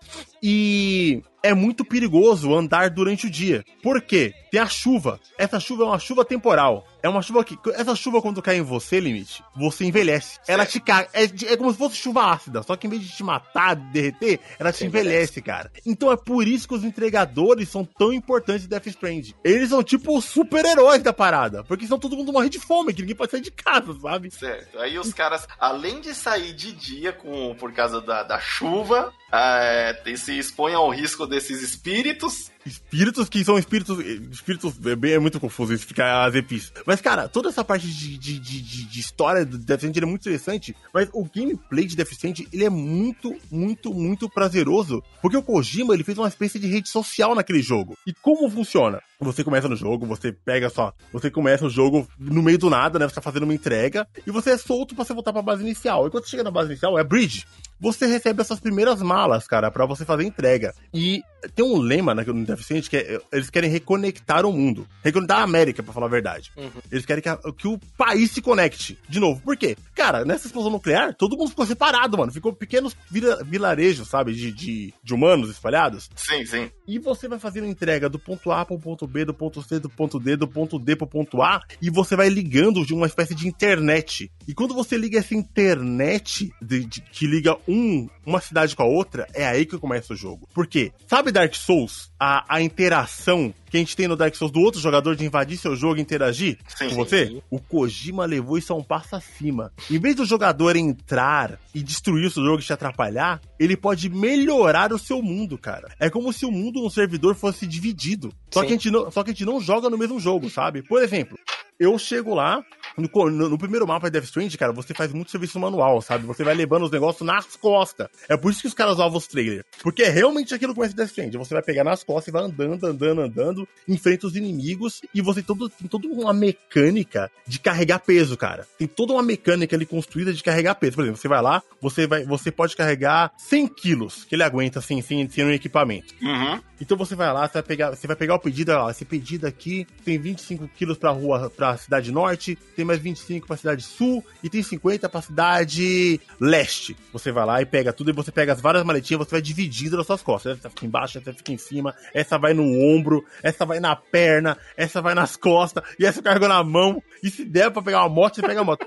e 0.43 1.23
é 1.43 1.55
muito 1.55 1.85
perigoso 1.85 2.55
andar 2.55 2.91
durante 2.91 3.27
o 3.27 3.31
dia. 3.31 3.65
Por 3.83 4.01
quê? 4.03 4.35
Tem 4.51 4.61
a 4.61 4.67
chuva. 4.67 5.21
Essa 5.39 5.61
chuva 5.61 5.85
é 5.85 5.87
uma 5.87 5.99
chuva 5.99 6.25
temporal. 6.25 6.87
É 7.03 7.09
uma 7.09 7.23
chuva 7.23 7.45
que. 7.45 7.57
Essa 7.75 7.95
chuva, 7.95 8.21
quando 8.21 8.43
cai 8.43 8.57
em 8.57 8.63
você, 8.63 8.99
limite, 9.01 9.43
você 9.57 9.85
envelhece. 9.85 10.39
Ela 10.47 10.67
te 10.67 10.81
caga. 10.81 11.09
É, 11.13 11.27
de- 11.27 11.47
é 11.47 11.57
como 11.57 11.71
se 11.73 11.79
fosse 11.79 11.97
chuva 11.97 12.31
ácida. 12.33 12.63
Só 12.63 12.77
que 12.77 12.87
em 12.87 12.91
vez 12.91 13.03
de 13.03 13.09
te 13.17 13.23
matar, 13.23 13.75
derreter, 13.77 14.41
ela 14.59 14.73
te 14.73 14.85
envelhece, 14.85 15.41
cara. 15.41 15.71
Então 15.87 16.11
é 16.13 16.17
por 16.17 16.47
isso 16.47 16.67
que 16.69 16.75
os 16.75 16.85
entregadores 16.85 17.69
são 17.69 17.85
tão 17.85 18.13
importantes 18.13 18.65
em 18.67 18.69
Death 18.69 18.87
Strand. 18.89 19.31
Eles 19.45 19.71
são 19.71 19.83
tipo 19.83 20.17
os 20.19 20.25
super-heróis 20.25 21.03
da 21.03 21.13
parada. 21.13 21.65
Porque 21.65 21.85
senão 21.85 21.99
todo 21.99 22.17
mundo 22.17 22.33
morre 22.33 22.49
de 22.51 22.59
fome, 22.59 22.93
que 22.93 23.01
ninguém 23.03 23.17
pode 23.17 23.31
sair 23.31 23.41
de 23.41 23.51
casa, 23.53 23.97
sabe? 24.01 24.31
Certo. 24.31 24.79
Aí 24.79 24.99
os 24.99 25.15
caras, 25.15 25.47
além 25.59 26.01
de 26.01 26.13
sair 26.15 26.53
de 26.53 26.73
dia 26.73 27.13
com, 27.13 27.55
por 27.55 27.73
causa 27.73 28.01
da, 28.01 28.23
da 28.25 28.39
chuva, 28.41 29.13
é, 29.33 29.93
tem- 30.05 30.17
se 30.17 30.37
expõem 30.39 30.75
ao 30.75 30.91
risco 30.91 31.27
desses 31.31 31.63
espíritos. 31.63 32.53
Espíritos 32.71 33.29
que 33.29 33.45
são 33.45 33.59
espíritos. 33.59 33.99
Espíritos 34.31 34.75
é, 34.87 34.95
bem- 34.97 35.13
é 35.13 35.19
muito 35.19 35.39
confuso 35.41 35.73
isso 35.75 35.87
ficar 35.87 36.27
as 36.27 36.35
epis. 36.35 36.73
Mas, 36.87 37.01
cara, 37.01 37.29
toda 37.29 37.49
essa 37.49 37.65
parte 37.65 37.87
de, 37.87 38.17
de, 38.19 38.39
de, 38.39 38.63
de- 38.63 39.01
história 39.01 39.45
do 39.45 39.57
Stranding 39.59 40.01
é 40.01 40.07
muito 40.07 40.23
interessante. 40.23 40.75
Mas 40.93 41.09
o 41.13 41.25
gameplay 41.25 41.85
de 41.87 42.01
Stranding, 42.03 42.47
ele 42.53 42.65
é 42.65 42.71
muito, 42.71 43.35
muito, 43.51 43.93
muito 43.93 44.29
prazeroso. 44.29 45.03
Porque 45.23 45.37
o 45.37 45.43
Kojima, 45.43 45.95
ele 45.95 46.05
fez 46.05 46.17
uma 46.19 46.29
espécie 46.29 46.59
de 46.59 46.67
rede 46.67 46.89
social 46.89 47.35
naquele 47.35 47.63
jogo. 47.63 47.97
E 48.07 48.13
como 48.13 48.49
funciona? 48.51 49.01
Você 49.21 49.45
começa 49.45 49.69
no 49.69 49.77
jogo, 49.77 50.07
você 50.07 50.33
pega 50.33 50.71
só. 50.71 50.95
Você 51.13 51.31
começa 51.31 51.67
o 51.67 51.71
jogo 51.71 52.09
no 52.19 52.43
meio 52.43 52.57
do 52.59 52.71
nada, 52.71 52.99
né? 52.99 53.07
Você 53.09 53.15
tá 53.17 53.21
fazendo 53.21 53.43
uma 53.43 53.55
entrega. 53.55 54.07
E 54.27 54.31
você 54.31 54.51
é 54.51 54.57
solto 54.59 54.95
pra 54.95 55.05
você 55.05 55.13
voltar 55.13 55.33
pra 55.33 55.43
base 55.43 55.63
inicial. 55.63 56.07
E 56.07 56.11
quando 56.11 56.25
você 56.25 56.31
chega 56.31 56.43
na 56.45 56.51
base 56.51 56.71
inicial, 56.71 56.99
é 56.99 57.05
bridge. 57.05 57.45
Você 57.79 58.07
recebe 58.07 58.41
essas 58.41 58.61
primeiras 58.61 59.01
malas, 59.03 59.47
cara, 59.47 59.71
pra 59.71 59.87
você 59.87 60.05
fazer 60.05 60.25
entrega. 60.25 60.75
E 60.93 61.23
tem 61.55 61.65
um 61.65 61.79
lema 61.79 62.15
né, 62.15 62.25
no 62.25 62.55
Stranding 62.55 62.89
que 62.89 62.97
é, 62.97 63.21
eles 63.33 63.51
querem 63.51 63.71
reconectar 63.71 64.45
o 64.47 64.53
mundo. 64.53 64.87
Reconectar 65.03 65.39
a 65.39 65.43
América, 65.43 65.83
pra 65.83 65.93
falar 65.93 66.07
a 66.07 66.11
verdade. 66.11 66.51
Eles 66.91 67.07
querem 67.07 67.23
que, 67.23 67.29
a- 67.29 67.39
que 67.57 67.67
o 67.69 67.79
país 67.97 68.31
se 68.31 68.41
conecte. 68.43 68.99
De 69.09 69.19
novo, 69.21 69.41
por 69.41 69.57
quê? 69.57 69.77
Cara, 69.95 70.25
nessa 70.25 70.47
explosão 70.47 70.71
nuclear, 70.71 71.15
todo 71.15 71.37
mundo 71.37 71.51
ficou 71.51 71.67
separado, 71.67 72.17
mano. 72.19 72.33
Ficou 72.33 72.53
pequenos 72.53 72.97
vila- 73.11 73.43
vilarejos, 73.45 74.09
sabe? 74.09 74.33
De, 74.35 74.53
de, 74.53 74.95
de 75.03 75.15
humanos 75.15 75.51
espalhados. 75.51 76.11
Sim, 76.17 76.45
sim. 76.45 76.71
E 76.87 76.99
você 76.99 77.29
vai 77.29 77.39
fazendo 77.39 77.67
entrega 77.67 78.09
do 78.09 78.19
ponto 78.19 78.51
A 78.51 78.65
pro 78.65 78.79
ponto 78.79 79.07
B, 79.07 79.25
do 79.25 79.33
ponto 79.35 79.63
C, 79.63 79.79
do 79.79 79.89
ponto 79.89 80.19
D, 80.19 80.37
do 80.37 80.49
ponto 80.49 80.79
D 80.79 80.97
pro 80.97 81.07
ponto 81.07 81.41
A, 81.43 81.61
e 81.81 81.89
você 81.91 82.17
vai 82.17 82.29
ligando 82.29 82.85
de 82.85 82.93
uma 82.95 83.07
espécie 83.07 83.35
de 83.35 83.47
internet. 83.47 84.31
E 84.51 84.53
quando 84.53 84.75
você 84.75 84.97
liga 84.97 85.17
essa 85.17 85.33
internet 85.33 86.53
de- 86.61 86.85
de- 86.85 87.01
que 87.03 87.25
liga 87.25 87.57
um, 87.69 88.09
uma 88.27 88.41
cidade 88.41 88.75
com 88.75 88.83
a 88.83 88.87
outra, 88.87 89.29
é 89.33 89.47
aí 89.47 89.65
que 89.65 89.79
começa 89.79 90.13
o 90.13 90.17
jogo. 90.17 90.49
Por 90.53 90.67
quê? 90.67 90.91
Sabe 91.07 91.31
Dark 91.31 91.55
Souls? 91.55 92.11
A, 92.19 92.57
a 92.57 92.61
interação 92.61 93.55
que 93.71 93.77
a 93.77 93.81
gente 93.81 93.95
tem 93.97 94.09
no 94.09 94.17
Dark 94.17 94.35
Souls 94.35 94.53
do 94.53 94.59
outro 94.59 94.81
jogador 94.81 95.15
de 95.15 95.25
invadir 95.25 95.57
seu 95.57 95.77
jogo 95.77 95.99
e 95.99 96.03
interagir 96.03 96.59
Sim, 96.77 96.89
com 96.89 96.97
você? 96.97 97.41
O 97.49 97.61
Kojima 97.61 98.27
levou 98.27 98.59
isso 98.59 98.73
a 98.73 98.77
um 98.77 98.83
passo 98.83 99.15
acima. 99.15 99.73
Em 99.89 100.01
vez 100.01 100.17
do 100.17 100.25
jogador 100.25 100.75
entrar 100.75 101.57
e 101.73 101.81
destruir 101.81 102.27
o 102.27 102.31
seu 102.33 102.45
jogo 102.45 102.61
e 102.61 102.65
te 102.65 102.73
atrapalhar, 102.73 103.41
ele 103.57 103.77
pode 103.77 104.09
melhorar 104.11 104.93
o 104.93 104.99
seu 104.99 105.23
mundo, 105.23 105.57
cara. 105.57 105.95
É 106.01 106.11
como 106.11 106.33
se 106.33 106.45
o 106.45 106.51
mundo 106.51 106.83
no 106.83 106.91
servidor 106.91 107.37
fosse 107.37 107.69
dividido. 107.69 108.33
Só 108.51 108.63
Sim. 108.63 108.67
que, 108.67 108.73
a 108.73 108.77
gente 108.77 108.91
não, 108.91 109.11
só 109.13 109.23
que 109.23 109.31
a 109.31 109.33
gente 109.33 109.45
não 109.45 109.61
joga 109.61 109.89
no 109.89 109.97
mesmo 109.97 110.19
jogo, 110.19 110.51
sabe? 110.51 110.83
Por 110.83 111.01
exemplo, 111.01 111.39
eu 111.81 111.99
chego 111.99 112.35
lá, 112.35 112.63
no, 112.97 113.31
no- 113.49 113.59
primeiro 113.59 113.87
mapa 113.87 114.09
de 114.09 114.13
Death 114.13 114.25
Stranding, 114.25 114.57
cara, 114.57 114.73
você 114.73 114.93
faz 114.95 115.13
muito 115.13 115.31
serviço 115.31 115.59
manual, 115.59 116.01
sabe? 116.03 116.27
Você 116.27 116.45
vai 116.45 116.55
levando 116.55 116.85
os 116.85 116.91
negócios 116.91 117.27
nas 117.27 117.57
costas. 117.57 118.09
É 118.29 118.37
por 118.37 118.53
isso 118.53 118.61
que 118.61 118.69
os 118.69 118.75
caras 118.75 118.95
usavam 118.95 119.17
os 119.17 119.27
trailers. 119.27 119.65
Porque 119.83 120.03
é 120.03 120.09
realmente 120.11 120.55
aquilo 120.55 120.73
que 120.73 120.77
começa 120.77 120.95
Death 120.95 121.09
Stranding. 121.09 121.39
Você 121.39 121.55
vai 121.55 121.63
pegar 121.63 121.83
nas 121.83 122.05
costas 122.05 122.29
e 122.29 122.31
vai 122.31 122.43
andando, 122.45 122.85
andando, 122.87 123.21
andando, 123.23 123.69
enfrenta 123.89 124.27
os 124.27 124.37
inimigos 124.37 125.01
e 125.15 125.21
você 125.23 125.41
tem, 125.43 125.47
todo, 125.47 125.69
tem 125.69 125.89
toda 125.89 126.07
uma 126.09 126.33
mecânica 126.33 127.31
de 127.47 127.59
carregar 127.59 128.01
peso, 128.01 128.37
cara. 128.37 128.67
Tem 128.79 128.87
toda 128.87 129.13
uma 129.15 129.23
mecânica 129.23 129.75
ali 129.75 129.87
construída 129.87 130.33
de 130.33 130.43
carregar 130.43 130.75
peso. 130.75 130.97
Por 130.97 131.03
exemplo, 131.05 131.21
você 131.21 131.29
vai 131.29 131.41
lá, 131.43 131.63
você, 131.81 132.07
vai, 132.07 132.25
você 132.25 132.51
pode 132.51 132.77
carregar 132.77 133.33
100 133.39 133.67
quilos 133.69 134.25
que 134.25 134.35
ele 134.35 134.43
aguenta 134.43 134.79
assim, 134.79 135.01
sem, 135.03 135.29
sem 135.29 135.45
um 135.45 135.51
equipamento. 135.51 136.15
Uhum. 136.23 136.61
Então 136.81 136.97
você 136.97 137.15
vai 137.15 137.33
lá, 137.33 137.47
você 137.47 137.55
vai 137.55 137.63
pegar, 137.63 137.91
você 137.91 138.07
vai 138.07 138.17
pegar 138.17 138.35
o 138.35 138.39
pedido, 138.39 138.71
olha 138.73 138.83
lá, 138.85 138.91
esse 138.91 139.05
pedido 139.05 139.47
aqui 139.47 139.87
tem 140.05 140.19
25 140.19 140.67
quilos 140.69 140.97
pra 140.97 141.11
rua, 141.11 141.51
pra 141.55 141.70
cidade 141.77 142.13
norte, 142.13 142.57
tem 142.77 142.85
mais 142.85 142.99
25 143.01 143.47
pra 143.47 143.57
cidade 143.57 143.83
sul 143.83 144.25
e 144.43 144.49
tem 144.49 144.63
50 144.63 145.09
pra 145.09 145.23
cidade 145.23 146.21
leste. 146.41 146.97
Você 147.13 147.31
vai 147.33 147.45
lá 147.47 147.63
e 147.63 147.67
pega 147.67 147.93
tudo 147.93 148.11
e 148.11 148.15
você 148.15 148.31
pega 148.33 148.53
as 148.53 148.61
várias 148.61 148.85
maletinhas, 148.85 149.27
você 149.27 149.33
vai 149.33 149.43
dividindo 149.43 149.97
nas 149.97 150.07
suas 150.07 150.23
costas. 150.23 150.59
Essa 150.59 150.71
fica 150.71 150.87
embaixo, 150.87 151.19
essa 151.19 151.33
fica 151.33 151.53
em 151.53 151.59
cima, 151.59 151.95
essa 152.15 152.39
vai 152.39 152.55
no 152.55 152.65
ombro, 152.65 153.25
essa 153.43 153.65
vai 153.65 153.81
na 153.81 153.95
perna, 153.95 154.57
essa 154.77 155.01
vai 155.01 155.15
nas 155.15 155.37
costas 155.37 155.83
e 155.99 156.07
essa 156.07 156.23
carrega 156.23 156.49
na 156.49 156.63
mão. 156.63 157.03
E 157.23 157.31
se 157.31 157.45
der 157.45 157.71
pra 157.71 157.83
pegar 157.83 158.01
uma 158.03 158.09
moto, 158.09 158.37
você 158.37 158.43
pega 158.43 158.61
a 158.61 158.65
moto. 158.65 158.87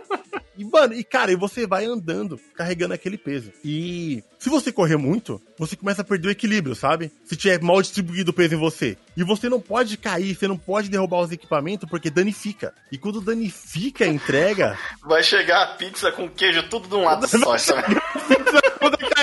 E, 0.58 0.64
mano, 0.66 0.94
e 0.94 1.04
cara, 1.04 1.32
e 1.32 1.36
você 1.36 1.66
vai 1.66 1.86
andando, 1.86 2.40
carregando 2.56 2.94
aquele 2.94 3.18
peso. 3.18 3.52
E 3.64 4.24
se 4.38 4.50
você 4.50 4.72
correr 4.72 4.98
muito, 4.98 5.42
você 5.58 5.76
começa 5.76 6.02
a 6.02 6.06
perder 6.06 6.28
o 6.28 6.32
equilíbrio, 6.32 6.76
sabe? 6.76 7.12
Se 7.26 7.36
tiver 7.36 7.62
mal 7.62 7.82
distribuído 7.82 8.32
o 8.32 8.34
peso 8.34 8.54
em 8.56 8.60
você. 8.60 8.98
E 9.18 9.24
você 9.24 9.50
não 9.50 9.60
pode 9.60 9.98
cair, 9.98 10.36
você 10.36 10.48
não 10.48 10.58
pode 10.58 10.90
derrubar 10.90 11.22
os 11.22 11.32
equipamentos 11.32 11.90
porque 11.90 12.10
danifica. 12.10 12.74
E 12.92 12.98
quando 12.98 13.22
danifica 13.22 14.06
a 14.06 14.08
entrega, 14.08 14.78
Vai 15.04 15.24
chegar 15.24 15.64
a 15.64 15.68
pizza 15.76 16.12
com 16.12 16.30
queijo 16.30 16.64
tudo 16.70 16.88
de 16.88 16.96
um 16.96 17.04
lado 17.04 17.26
só. 17.28 17.58
sabe? 17.58 17.96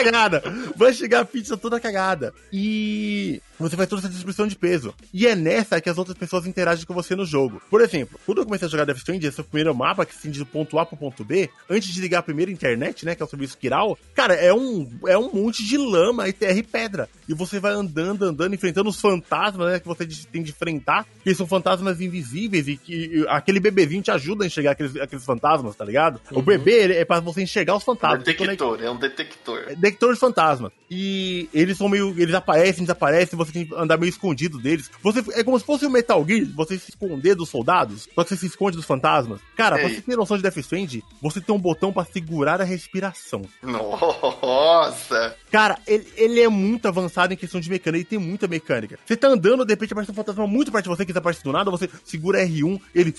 Cagada. 0.04 0.42
Vai 0.76 0.92
chegar 0.92 1.20
a 1.20 1.24
pizza 1.24 1.56
toda 1.56 1.80
cagada. 1.80 2.32
E 2.52 3.42
você 3.58 3.76
vai 3.76 3.86
toda 3.86 4.00
essa 4.00 4.08
distribuição 4.08 4.46
de 4.46 4.56
peso. 4.56 4.94
E 5.12 5.26
é 5.26 5.34
nessa 5.34 5.80
que 5.80 5.90
as 5.90 5.98
outras 5.98 6.16
pessoas 6.16 6.46
interagem 6.46 6.86
com 6.86 6.94
você 6.94 7.14
no 7.14 7.26
jogo. 7.26 7.60
Por 7.68 7.80
exemplo, 7.80 8.18
quando 8.24 8.38
eu 8.38 8.44
comecei 8.44 8.66
a 8.66 8.70
jogar 8.70 8.84
Death 8.84 8.98
Stranding, 8.98 9.26
esse 9.26 9.40
é 9.40 9.42
o 9.42 9.46
primeiro 9.46 9.74
mapa 9.74 10.06
que 10.06 10.14
se 10.14 10.30
do 10.30 10.46
ponto 10.46 10.78
A 10.78 10.86
pro 10.86 10.96
ponto 10.96 11.24
B, 11.24 11.50
antes 11.68 11.92
de 11.92 12.00
ligar 12.00 12.20
a 12.20 12.22
primeira 12.22 12.50
internet, 12.50 13.04
né, 13.04 13.14
que 13.14 13.22
é 13.22 13.26
o 13.26 13.28
serviço 13.28 13.58
Kiral, 13.58 13.98
cara, 14.14 14.34
é 14.34 14.54
um, 14.54 14.88
é 15.06 15.18
um 15.18 15.32
monte 15.32 15.64
de 15.64 15.76
lama 15.76 16.28
e 16.28 16.32
terra 16.32 16.56
e 16.56 16.62
pedra. 16.62 17.08
E 17.28 17.34
você 17.34 17.58
vai 17.58 17.72
andando, 17.72 18.24
andando, 18.24 18.54
enfrentando 18.54 18.88
os 18.88 19.00
fantasmas, 19.00 19.72
né, 19.72 19.80
que 19.80 19.88
você 19.88 20.06
tem 20.06 20.42
de 20.42 20.50
enfrentar, 20.50 21.04
que 21.22 21.34
são 21.34 21.46
fantasmas 21.46 22.00
invisíveis 22.00 22.68
e 22.68 22.76
que 22.76 23.00
e 23.00 23.26
aquele 23.28 23.60
bebezinho 23.60 24.02
te 24.02 24.10
ajuda 24.10 24.44
a 24.44 24.46
enxergar 24.46 24.72
aqueles, 24.72 24.94
aqueles 24.96 25.24
fantasmas, 25.24 25.74
tá 25.74 25.84
ligado? 25.84 26.20
O 26.30 26.42
bebê 26.42 26.92
é 26.92 27.04
pra 27.04 27.18
você 27.18 27.42
enxergar 27.42 27.76
os 27.76 27.82
fantasmas. 27.82 28.24
detector, 28.24 28.82
é 28.82 28.90
um 28.90 28.96
detector. 28.96 29.64
É 29.68 29.74
detector 29.90 30.14
de 30.14 30.20
fantasma. 30.20 30.72
E 30.90 31.48
eles 31.54 31.78
são 31.78 31.88
meio. 31.88 32.10
Eles 32.20 32.34
aparecem, 32.34 32.84
desaparecem, 32.84 33.38
você 33.38 33.52
tem 33.52 33.66
que 33.66 33.74
andar 33.74 33.96
meio 33.96 34.10
escondido 34.10 34.58
deles. 34.58 34.90
Você, 35.02 35.22
é 35.32 35.44
como 35.44 35.58
se 35.58 35.64
fosse 35.64 35.86
um 35.86 35.90
Metal 35.90 36.24
Gear, 36.26 36.46
você 36.54 36.76
se 36.78 36.90
esconder 36.90 37.36
dos 37.36 37.48
soldados, 37.48 38.08
só 38.12 38.24
que 38.24 38.30
você 38.30 38.36
se 38.36 38.46
esconde 38.46 38.76
dos 38.76 38.86
fantasmas. 38.86 39.40
Cara, 39.56 39.76
pra 39.76 39.88
Ei. 39.88 39.94
você 39.94 40.00
ter 40.00 40.16
noção 40.16 40.36
de 40.36 40.42
Death 40.42 40.56
Strand, 40.56 41.00
você 41.22 41.40
tem 41.40 41.54
um 41.54 41.60
botão 41.60 41.92
pra 41.92 42.04
segurar 42.04 42.60
a 42.60 42.64
respiração. 42.64 43.42
Nossa! 43.62 45.36
Cara, 45.50 45.78
ele, 45.86 46.06
ele 46.16 46.40
é 46.40 46.48
muito 46.48 46.88
avançado 46.88 47.32
em 47.32 47.36
questão 47.36 47.60
de 47.60 47.70
mecânica, 47.70 47.98
ele 47.98 48.04
tem 48.04 48.18
muita 48.18 48.48
mecânica. 48.48 48.98
Você 49.06 49.16
tá 49.16 49.28
andando, 49.28 49.64
de 49.64 49.72
repente 49.72 49.92
aparece 49.92 50.10
um 50.10 50.14
fantasma 50.14 50.46
muito 50.46 50.72
perto 50.72 50.84
de 50.84 50.90
você, 50.90 51.04
que 51.04 51.12
desaparece 51.12 51.44
do 51.44 51.52
nada, 51.52 51.70
você 51.70 51.88
segura 52.04 52.44
R1, 52.44 52.80
ele. 52.92 53.14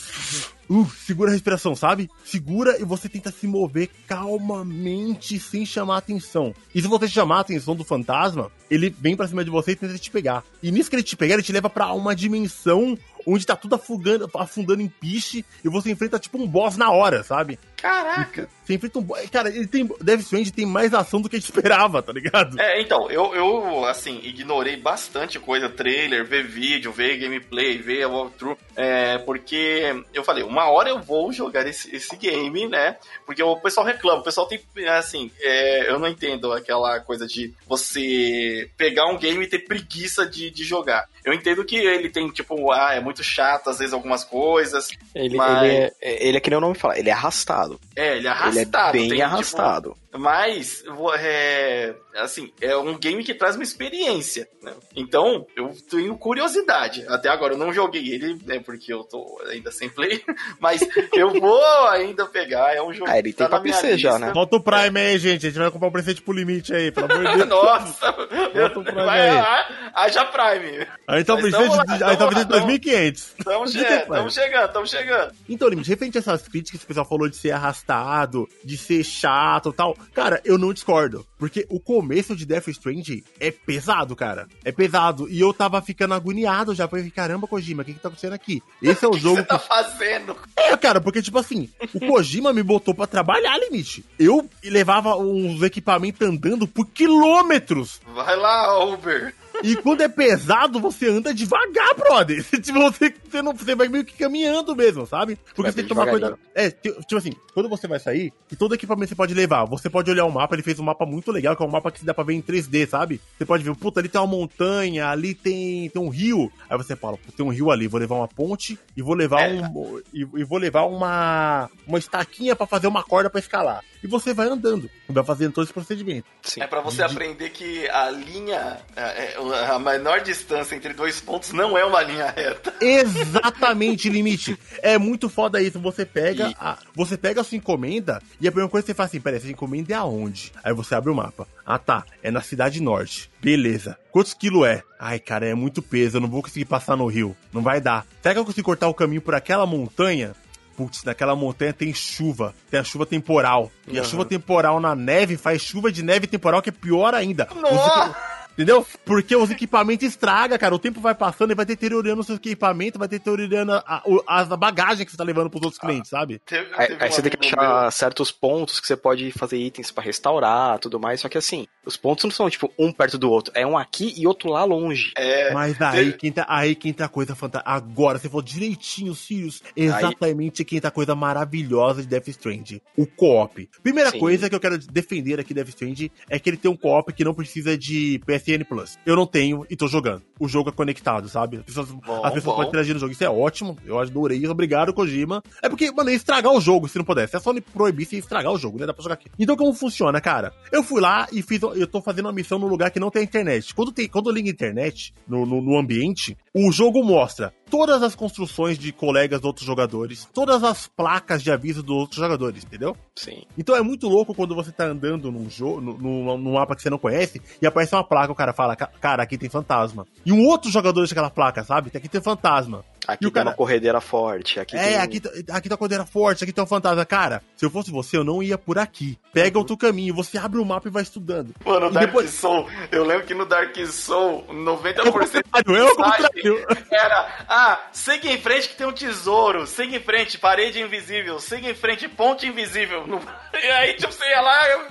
Uh, 0.70 0.90
segura 1.06 1.30
a 1.30 1.34
respiração, 1.34 1.76
sabe? 1.76 2.10
Segura 2.24 2.80
e 2.80 2.86
você 2.86 3.10
tenta 3.10 3.30
se 3.30 3.46
mover 3.46 3.90
calmamente, 4.08 5.38
sem 5.38 5.66
chamar 5.66 5.98
atenção. 5.98 6.54
E 6.74 6.82
se 6.82 6.88
você 6.88 7.08
chamar 7.08 7.38
a 7.38 7.42
atenção 7.42 7.76
do 7.76 7.84
fantasma, 7.84 8.52
ele 8.70 8.90
vem 8.90 9.16
pra 9.16 9.28
cima 9.28 9.44
de 9.44 9.50
você 9.50 9.72
e 9.72 9.76
tenta 9.76 9.98
te 9.98 10.10
pegar. 10.10 10.44
E 10.64 10.72
nisso 10.72 10.90
que 10.90 10.96
ele 10.96 11.04
te 11.04 11.18
pegar, 11.18 11.34
ele 11.34 11.44
te 11.44 11.52
leva 11.52 11.70
pra 11.70 11.94
uma 11.94 12.16
dimensão 12.16 12.98
onde 13.28 13.46
tá 13.46 13.56
tudo 13.56 13.76
afundando, 13.76 14.30
afundando 14.36 14.82
em 14.82 14.88
piche 14.88 15.46
e 15.64 15.70
você 15.70 15.92
enfrenta 15.92 16.18
tipo 16.18 16.42
um 16.42 16.48
boss 16.48 16.78
na 16.78 16.92
hora, 16.92 17.24
sabe? 17.24 17.60
Caraca! 17.82 18.48
Você 18.64 18.76
enfrenta 18.76 19.00
um. 19.00 19.08
Cara, 19.32 19.50
ele 19.50 19.68
tem. 19.68 19.90
Death 20.00 20.22
Stranding 20.22 20.52
tem 20.52 20.66
mais 20.66 20.94
ação 20.94 21.20
do 21.20 21.28
que 21.28 21.36
a 21.36 21.40
gente 21.40 21.50
esperava, 21.52 22.02
tá 22.02 22.14
ligado? 22.14 22.60
É, 22.60 22.82
então, 22.82 23.10
eu, 23.10 23.34
eu, 23.34 23.86
assim, 23.86 24.20
ignorei 24.24 24.78
bastante 24.78 25.40
coisa, 25.40 25.68
trailer, 25.68 26.26
ver 26.26 26.46
vídeo, 26.46 26.92
ver 26.92 27.18
gameplay, 27.18 27.78
ver 27.80 28.06
walkthrough, 28.06 28.58
é, 28.76 29.18
porque 29.20 30.04
eu 30.14 30.24
falei, 30.24 30.44
uma 30.44 30.70
hora 30.70 30.90
eu 30.90 31.02
vou 31.02 31.34
jogar 31.34 31.66
esse, 31.68 31.94
esse 31.96 32.16
game, 32.16 32.68
né, 32.68 32.98
porque 33.26 33.42
o 33.42 33.58
pessoal 33.58 33.86
reclama, 33.86 34.22
o 34.22 34.24
pessoal 34.24 34.48
tem, 34.48 34.62
assim, 34.88 35.32
é, 35.40 35.90
eu 35.90 36.00
não 36.00 36.08
entendo 36.08 36.54
aquela 36.54 37.00
coisa 37.00 37.26
de 37.28 37.54
você 37.68 38.70
pegar 38.78 39.08
um 39.08 39.18
game 39.18 39.44
e 39.44 39.48
ter 39.48 39.60
preguiça 39.60 40.26
de, 40.26 40.50
de 40.50 40.64
jogar. 40.64 41.08
Eu 41.24 41.34
entendo 41.34 41.64
que 41.64 41.76
ele 41.76 42.10
tem, 42.10 42.30
tipo, 42.30 42.72
ah, 42.72 42.94
é 42.94 43.00
muito 43.00 43.24
chato, 43.24 43.70
às 43.70 43.80
vezes, 43.80 43.94
algumas 43.94 44.24
coisas. 44.24 44.90
Ele, 45.14 45.38
mas... 45.38 45.64
ele, 45.64 45.92
é, 46.02 46.28
ele 46.28 46.38
é 46.38 46.40
que 46.40 46.50
nem 46.50 46.58
o 46.58 46.62
nome 46.62 46.76
fala, 46.76 46.98
ele 46.98 47.10
é 47.10 47.14
arrastado. 47.14 47.80
É, 47.96 48.18
ele 48.18 48.28
é 48.28 48.32
arrastado. 48.32 48.98
Ele 48.98 49.06
é 49.06 49.10
bem 49.10 49.10
tem, 49.10 49.22
arrastado. 49.22 49.90
Tipo, 49.90 50.11
mas, 50.14 50.84
é, 51.20 51.96
assim, 52.16 52.52
é 52.60 52.76
um 52.76 52.98
game 52.98 53.24
que 53.24 53.34
traz 53.34 53.56
uma 53.56 53.64
experiência, 53.64 54.48
né? 54.62 54.74
Então, 54.96 55.46
eu 55.56 55.74
tenho 55.90 56.18
curiosidade. 56.18 57.06
Até 57.08 57.30
agora, 57.30 57.54
eu 57.54 57.58
não 57.58 57.74
joguei 57.74 58.14
ele, 58.14 58.38
né, 58.46 58.60
porque 58.60 58.92
eu 58.94 59.04
tô 59.04 59.42
ainda 59.50 59.72
sem 59.72 59.88
play, 59.90 60.22
mas 60.60 60.82
eu 61.14 61.32
vou 61.40 61.64
ainda 61.88 62.26
pegar. 62.26 62.76
É 62.76 62.82
um 62.82 62.94
jogo 62.94 63.10
ah, 63.10 63.18
ele 63.18 63.32
que 63.32 63.38
tá 63.38 63.46
tem 63.46 63.50
pra 63.50 63.58
na 63.60 63.64
minha 63.64 63.76
PC 63.76 63.98
já, 63.98 64.12
lista. 64.12 64.26
né? 64.28 64.34
Bota 64.34 64.56
o 64.58 64.62
Prime 64.62 65.00
aí, 65.00 65.18
gente. 65.18 65.48
A 65.48 65.50
gente 65.50 65.60
vai 65.60 65.72
comprar 65.72 65.88
um 65.88 65.92
presente 65.92 66.22
pro 66.22 66.34
limite 66.34 66.74
aí, 66.74 66.92
pelo 66.92 67.12
amor 67.12 67.26
de 67.26 67.36
Deus. 67.38 67.48
Nossa! 67.50 68.12
Bota 68.12 68.80
o 68.80 68.84
Prime 68.84 69.06
Vai 69.06 69.30
aí. 69.30 69.36
lá, 69.36 69.92
haja 69.96 70.26
Prime. 70.26 70.88
Aí 71.08 71.24
tá 71.24 71.38
presente 71.38 71.70
tamo 71.70 71.86
de, 71.86 72.00
tamo 72.00 72.18
tá 72.18 72.28
presente 72.28 72.48
de 72.48 72.90
2.500. 72.90 73.14
Estamos 73.40 73.74
Não 73.74 73.82
tem 73.82 73.90
chegando, 73.92 74.02
Prime. 74.02 74.02
estamos 74.02 74.34
chegando, 74.34 74.66
estamos 74.68 74.90
chegando. 74.90 75.36
Então, 75.48 75.68
Limite, 75.70 75.90
referente 75.90 76.18
a 76.18 76.20
essas 76.20 76.48
críticas 76.48 76.80
que 76.80 76.86
o 76.86 76.88
pessoal 76.88 77.06
falou 77.06 77.30
de 77.30 77.36
ser 77.38 77.52
arrastado, 77.52 78.48
de 78.64 78.78
ser 78.78 79.04
chato 79.04 79.70
e 79.70 79.74
tal, 79.74 79.96
cara, 80.14 80.42
eu 80.44 80.58
não 80.58 80.74
discordo. 80.74 81.26
Porque 81.38 81.66
o 81.70 81.80
começo 81.80 82.36
de 82.36 82.46
Death 82.46 82.68
Stranding 82.68 83.24
é 83.40 83.52
pesado, 83.52 84.16
cara. 84.16 84.48
É 84.64 84.72
pesado. 84.72 85.28
E 85.30 85.40
eu 85.40 85.54
tava 85.54 85.82
ficando 85.82 86.14
agoniado 86.14 86.76
já. 86.76 86.88
Falei, 86.88 87.10
caramba, 87.10 87.48
Kojima, 87.48 87.82
o 87.82 87.86
que 87.86 87.94
que 87.94 88.00
tá 88.00 88.08
acontecendo 88.08 88.34
aqui? 88.34 88.62
Esse 88.82 89.06
é 89.06 89.08
o 89.08 89.12
O 89.12 89.14
que 89.16 89.20
jogo 89.20 89.38
você 89.38 89.44
tá 89.44 89.60
fazendo? 89.60 90.36
É, 90.56 90.76
cara, 90.78 91.02
porque, 91.02 91.22
tipo 91.22 91.38
assim, 91.38 91.70
o 91.94 92.00
Kojima 92.08 92.54
me 92.54 92.64
botou 92.64 92.94
pra 92.94 93.08
trabalhar, 93.08 93.58
limite. 93.58 94.06
Eu 94.20 94.48
levava 94.64 95.16
uns 95.16 95.62
equipamentos 95.62 96.28
andando 96.28 96.68
por 96.68 96.86
quilômetros. 96.88 98.00
Vai 98.14 98.36
lá, 98.36 98.84
Uber. 98.86 99.34
E 99.64 99.76
quando 99.78 100.02
é 100.02 100.08
pesado, 100.08 100.80
você 100.80 101.08
anda 101.10 101.34
devagar, 101.34 101.96
brother. 101.96 102.44
Tipo, 102.62 102.80
você, 102.80 103.14
você, 103.30 103.42
não, 103.42 103.54
você 103.54 103.76
vai 103.76 103.88
meio 103.88 104.04
que 104.06 104.14
caminhando 104.18 104.76
mesmo, 104.76 105.06
sabe? 105.06 105.38
Porque 105.56 105.72
você 105.72 105.76
tem 105.78 105.84
que 105.86 105.90
tomar 105.90 106.08
cuidado. 106.08 106.38
É, 106.54 106.70
ti- 106.70 106.92
tipo 106.92 107.18
assim, 107.18 107.34
quando 107.54 107.70
você 107.70 107.88
vai 107.88 108.00
sair, 108.00 108.32
que 108.48 108.56
todo 108.56 108.76
equipamento 108.76 109.10
você 109.10 109.16
pode 109.16 109.34
levar. 109.34 109.66
Você 109.66 109.90
pode 109.90 110.10
olhar 110.12 110.26
o 110.26 110.32
mapa, 110.32 110.56
ele 110.56 110.64
fez 110.64 110.80
um 110.80 110.84
mapa 110.84 111.06
muito 111.06 111.32
legal, 111.32 111.56
que 111.56 111.64
é 111.64 111.66
um 111.66 111.70
mapa 111.72 111.92
que 111.92 112.04
dá 112.06 112.14
pra 112.14 112.24
ver 112.24 112.34
em 112.34 112.42
3D, 112.42 112.88
sabe? 112.88 113.20
Você 113.38 113.46
pode 113.46 113.64
ver, 113.64 113.76
puta, 113.76 114.00
ali 114.00 114.10
tem 114.10 114.20
uma 114.20 114.28
montanha, 114.28 115.08
ali 115.10 115.34
tem, 115.34 115.90
tem 115.90 116.02
um 116.02 116.10
rio. 116.10 116.52
Aí 116.70 116.78
você 116.78 116.96
fala, 116.96 117.18
tem 117.36 117.46
um 117.46 117.50
rio 117.50 117.72
ali, 117.72 117.88
vou 117.88 118.00
levar 118.00 118.16
uma 118.16 118.28
ponte 118.28 118.78
e 118.96 119.02
vou 119.02 119.14
levar 119.16 119.50
É. 119.50 119.62
um. 119.62 120.00
E, 120.14 120.22
e 120.22 120.44
vou 120.44 120.58
levar 120.58 120.84
uma. 120.84 121.70
uma 121.88 122.00
estaquinha 122.00 122.56
pra 122.56 122.66
fazer 122.68 122.88
uma 122.88 123.04
corda 123.04 123.30
pra 123.30 123.40
escalar. 123.40 123.84
E 124.04 124.08
você 124.08 124.34
vai 124.34 124.48
andando, 124.48 124.90
vai 125.08 125.24
fazendo 125.24 125.54
todo 125.54 125.64
esse 125.64 125.74
procedimento. 125.74 126.26
Sim. 126.42 126.62
É 126.62 126.68
pra 126.68 126.82
você 126.82 127.04
aprender 127.04 127.50
que 127.52 127.88
a 127.90 128.10
linha, 128.10 128.78
é, 128.96 129.36
é, 129.36 129.36
a 129.70 129.78
menor 129.80 130.22
distância 130.22 130.76
entre 130.76 130.94
dois 130.94 131.22
pontos 131.22 131.52
não 131.54 131.78
é 131.78 131.86
uma 131.86 132.02
linha 132.02 132.30
reta. 132.36 132.74
Exatamente, 132.82 134.10
limite. 134.10 134.58
É 134.82 134.98
muito 134.98 135.30
foda 135.30 135.62
isso. 135.62 135.80
Você 135.80 136.06
pega, 136.06 136.50
E- 136.50 136.56
a, 136.60 136.78
você 136.96 137.18
pega 137.18 137.42
a 137.42 137.44
sua 137.44 137.58
encomenda 137.58 138.22
e 138.40 138.48
a 138.48 138.52
primeira 138.52 138.70
coisa 138.70 138.84
que 138.84 138.92
você 138.92 138.96
faz 138.96 139.10
assim, 139.10 139.20
peraí, 139.22 139.38
essa 139.38 139.50
encomenda 139.50 139.94
é 139.94 139.96
aonde? 139.98 140.52
Aí 140.64 140.74
você 140.74 140.96
abre 140.96 141.12
o 141.12 141.16
mapa. 141.16 141.48
Ah 141.66 141.78
tá, 141.78 142.04
é 142.24 142.32
na 142.32 142.42
cidade 142.42 142.82
norte. 142.82 143.30
Beleza. 143.42 143.98
Quantos 144.12 144.34
quilos 144.34 144.68
é? 144.68 144.84
Ai, 145.00 145.20
cara, 145.20 145.46
é 145.48 145.54
muito 145.56 145.82
peso, 145.82 146.18
eu 146.18 146.22
não 146.22 146.28
vou 146.30 146.42
conseguir 146.44 146.66
passar 146.66 146.96
no 146.98 147.08
rio. 147.08 147.36
Não 147.54 147.62
vai 147.62 147.80
dar. 147.80 148.06
Será 148.22 148.34
que 148.36 148.40
eu 148.40 148.46
consigo 148.46 148.66
cortar 148.66 148.88
o 148.88 148.94
caminho 148.94 149.22
por 149.22 149.34
aquela 149.34 149.66
montanha? 149.66 150.34
Putz, 150.82 151.04
naquela 151.04 151.36
montanha 151.36 151.72
tem 151.74 151.94
chuva. 151.94 152.56
Tem 152.70 152.80
a 152.80 152.84
chuva 152.84 153.06
temporal. 153.06 153.72
E 153.88 153.98
a 154.00 154.02
Uhum. 154.02 154.08
chuva 154.08 154.26
temporal 154.26 154.80
na 154.80 154.96
neve 154.96 155.38
faz 155.38 155.62
chuva 155.62 155.92
de 155.92 156.02
neve 156.04 156.26
temporal 156.26 156.62
que 156.62 156.70
é 156.70 156.72
pior 156.72 157.14
ainda. 157.14 157.48
Os 157.54 157.62
Nossa! 157.62 158.16
Entendeu? 158.54 158.86
Porque 159.06 159.36
os 159.36 159.50
equipamentos 159.50 160.08
estragam, 160.08 160.58
cara. 160.58 160.76
O 160.76 160.80
tempo 160.80 161.00
vai 161.00 161.16
passando 161.16 161.52
e 161.52 161.56
vai 161.56 161.66
deteriorando 161.66 162.22
o 162.22 162.24
seu 162.24 162.36
equipamento, 162.36 163.00
vai 163.00 163.08
deteriorando 163.08 163.74
a, 163.74 164.04
a 164.28 164.58
bagagem 164.58 165.06
que 165.06 165.12
você 165.12 165.18
tá 165.18 165.24
levando 165.24 165.50
pros 165.50 165.64
outros 165.64 165.80
clientes, 165.80 166.10
sabe? 166.10 166.40
Teve, 166.46 166.68
Aí, 166.74 166.88
teve 166.88 167.04
aí 167.04 167.10
um 167.10 167.14
você 167.14 167.22
tem 167.22 167.32
que 167.32 167.48
achar 167.48 167.92
certos 167.92 168.32
pontos 168.32 168.80
que 168.80 168.88
você 168.88 168.96
pode 168.96 169.32
fazer 169.32 169.58
itens 169.58 169.92
pra 169.92 170.04
restaurar, 170.04 170.80
tudo 170.80 171.00
mais. 171.00 171.22
Só 171.22 171.30
que 171.30 171.38
assim, 171.38 171.68
os 171.86 171.98
pontos 171.98 172.24
não 172.26 172.32
são 172.32 172.50
tipo 172.50 172.72
um 172.78 172.92
perto 172.92 173.18
do 173.18 173.30
outro, 173.32 173.52
é 173.56 173.66
um 173.66 173.78
aqui 173.78 174.14
e 174.18 174.28
outro 174.28 174.50
lá 174.50 174.64
longe. 174.64 175.14
meu, 175.18 175.26
É, 175.26 175.54
Mas 175.54 175.82
aí 175.82 176.14
que 176.14 176.28
entra, 176.28 176.46
aí 176.48 176.76
que 176.76 176.90
entra 176.90 177.06
a 177.06 177.10
coisa 177.10 177.36
fantástica. 177.36 177.72
Agora, 177.72 178.20
você 178.20 178.28
falou 178.28 178.42
direitinho, 178.42 179.16
Sirius. 179.16 179.62
Exatamente 179.76 180.64
que 180.64 180.78
entra 180.78 180.90
a 180.90 180.92
coisa 180.92 181.16
maravilhosa 181.16 182.02
de 182.02 182.08
Death 182.08 182.28
Stranding. 182.28 182.82
O 182.98 183.06
co-op. 183.06 183.70
Primeira 183.82 184.12
Sim. 184.12 184.20
coisa 184.20 184.50
que 184.50 184.56
eu 184.56 184.60
quero 184.60 184.78
defender 184.78 185.40
aqui 185.40 185.54
Death 185.54 185.70
Stranding 185.70 186.12
é 186.30 186.40
que 186.40 186.50
ele 186.50 186.58
tem 186.58 186.70
um 186.70 186.76
co-op 186.76 187.12
que 187.14 187.24
não 187.24 187.34
precisa 187.34 187.78
de 187.78 188.20
PSN 188.42 188.64
Plus. 188.68 188.98
Eu 189.06 189.16
não 189.16 189.26
tenho 189.26 189.66
e 189.70 189.76
tô 189.76 189.88
jogando. 189.88 190.24
O 190.40 190.48
jogo 190.48 190.70
é 190.70 190.72
conectado, 190.72 191.30
sabe? 191.30 191.58
As 191.58 191.64
pessoas, 191.64 191.90
Bom, 191.90 192.26
as 192.26 192.34
pessoas 192.34 192.44
bom. 192.44 192.56
podem 192.56 192.70
interagir 192.70 192.94
no 192.94 193.00
jogo. 193.00 193.12
Isso 193.12 193.24
é 193.24 193.30
ótimo. 193.30 193.78
Eu 193.86 194.00
adorei. 194.00 194.46
Obrigado, 194.48 194.94
Kojima. 194.94 195.44
É 195.62 195.70
porque, 195.70 195.92
mano, 195.92 196.10
ia 196.10 196.16
estragar 196.16 196.52
o 196.52 196.60
jogo 196.60 196.88
se 196.88 196.98
não 196.98 197.06
pudesse. 197.06 197.36
É 197.36 197.40
só 197.40 197.54
me 197.54 197.62
proibir 197.62 198.06
se 198.06 198.18
estragar 198.18 198.52
o 198.52 198.58
jogo, 198.58 198.80
né? 198.80 198.86
Dá 198.86 198.94
pra 198.94 199.04
jogar 199.04 199.14
aqui. 199.16 199.30
Então, 199.38 199.56
como 199.56 199.74
funciona, 199.74 200.20
cara? 200.20 200.54
Eu 200.72 200.84
fui 200.84 201.00
lá 201.00 201.28
e 201.32 201.42
fiz. 201.42 201.62
Eu 201.62 201.88
tô 201.88 202.02
fazendo 202.02 202.26
uma 202.26 202.34
missão 202.34 202.58
num 202.58 202.68
lugar 202.68 202.92
que 202.92 203.00
não 203.00 203.12
tem 203.12 203.24
internet. 203.24 203.74
Quando, 203.76 203.92
tem, 203.92 204.08
quando 204.08 204.32
liga 204.32 204.50
internet 204.50 205.14
no, 205.28 205.46
no, 205.46 205.62
no 205.62 205.78
ambiente, 205.78 206.38
o 206.54 206.72
jogo 206.72 207.04
mostra 207.04 207.54
todas 207.72 208.04
as 208.04 208.14
construções 208.14 208.78
de 208.78 208.92
colegas 208.92 209.40
de 209.40 209.48
outros 209.48 209.66
jogadores, 209.66 210.28
todas 210.34 210.62
as 210.62 210.88
placas 210.88 211.42
de 211.42 211.50
aviso 211.50 211.82
dos 211.82 211.96
outros 211.96 212.20
jogadores, 212.20 212.66
entendeu? 212.66 212.96
Sim. 213.16 213.44
Então 213.58 213.76
é 213.76 213.82
muito 213.82 214.10
louco 214.10 214.36
quando 214.36 214.54
você 214.54 214.74
tá 214.74 214.84
andando 214.84 215.32
num 215.32 215.50
jogo, 215.50 215.80
num, 215.80 216.38
num 216.38 216.54
mapa 216.54 216.76
que 216.76 216.82
você 216.82 216.90
não 216.90 216.98
conhece, 216.98 217.42
e 217.62 217.66
aparece 217.66 217.96
uma 217.96 218.04
placa, 218.04 218.31
o 218.32 218.36
cara 218.36 218.54
fala, 218.54 218.76
"Ca- 218.76 218.90
cara, 219.00 219.24
aqui 219.24 219.38
tem 219.38 219.50
fantasma. 219.50 220.06
E 220.26 220.32
um 220.32 220.46
outro 220.46 220.70
jogador 220.72 221.02
deixa 221.02 221.14
aquela 221.14 221.30
placa, 221.30 221.64
sabe? 221.64 221.92
Aqui 221.94 222.08
tem 222.10 222.22
fantasma. 222.22 222.84
Aqui 223.08 223.26
tem 223.26 223.32
cara- 223.32 223.50
uma 223.50 223.56
corredeira 223.56 224.00
forte. 224.00 224.60
Aqui 224.60 224.78
é, 224.78 224.84
tem... 224.84 224.96
aqui, 224.98 225.20
tá- 225.20 225.58
aqui 225.58 225.68
tá 225.70 225.76
a 225.76 225.78
cordeira 225.78 226.06
forte, 226.06 226.44
aqui 226.44 226.54
tem 226.54 226.64
um 226.64 226.68
fantasma. 226.68 227.04
Cara, 227.06 227.42
se 227.56 227.66
eu 227.66 227.70
fosse 227.70 227.90
você, 227.92 228.16
eu 228.18 228.24
não 228.24 228.42
ia 228.44 228.58
por 228.58 228.78
aqui. 228.78 229.18
Pega 229.34 229.58
outro 229.58 229.76
caminho, 229.76 230.14
você 230.14 230.38
abre 230.38 230.60
o 230.60 230.66
mapa 230.66 230.88
e 230.88 230.92
vai 230.92 231.02
estudando. 231.04 231.54
Mano, 231.66 231.88
E 231.88 231.92
Dark 231.92 232.06
depois- 232.08 232.30
Soul, 232.30 232.68
eu 232.92 233.04
lembro 233.04 233.26
que 233.26 233.34
no 233.34 233.46
Dark 233.46 233.76
Soul, 233.88 234.46
É 234.48 234.52
o 234.52 234.56
90% 234.56 235.04
contrário, 235.04 235.76
é 235.78 235.84
o 235.84 235.98
mensagem 235.98 235.98
contrário. 235.98 236.66
era, 236.92 237.46
ah, 237.50 237.80
siga 237.92 238.30
em 238.30 238.40
frente 238.40 238.70
que 238.70 238.76
tem 238.76 238.86
um 238.88 238.94
tesouro, 238.94 239.66
siga 239.66 239.96
em 239.96 240.00
frente, 240.00 240.38
parede 240.38 240.80
invisível, 240.80 241.40
siga 241.40 241.70
em 241.70 241.76
frente, 241.76 242.08
ponte 242.08 242.46
invisível. 242.48 243.04
E 243.54 243.70
aí, 243.70 243.94
tipo, 243.96 244.12
você 244.12 244.26
ia 244.28 244.42
lá, 244.42 244.70
eu- 244.70 244.82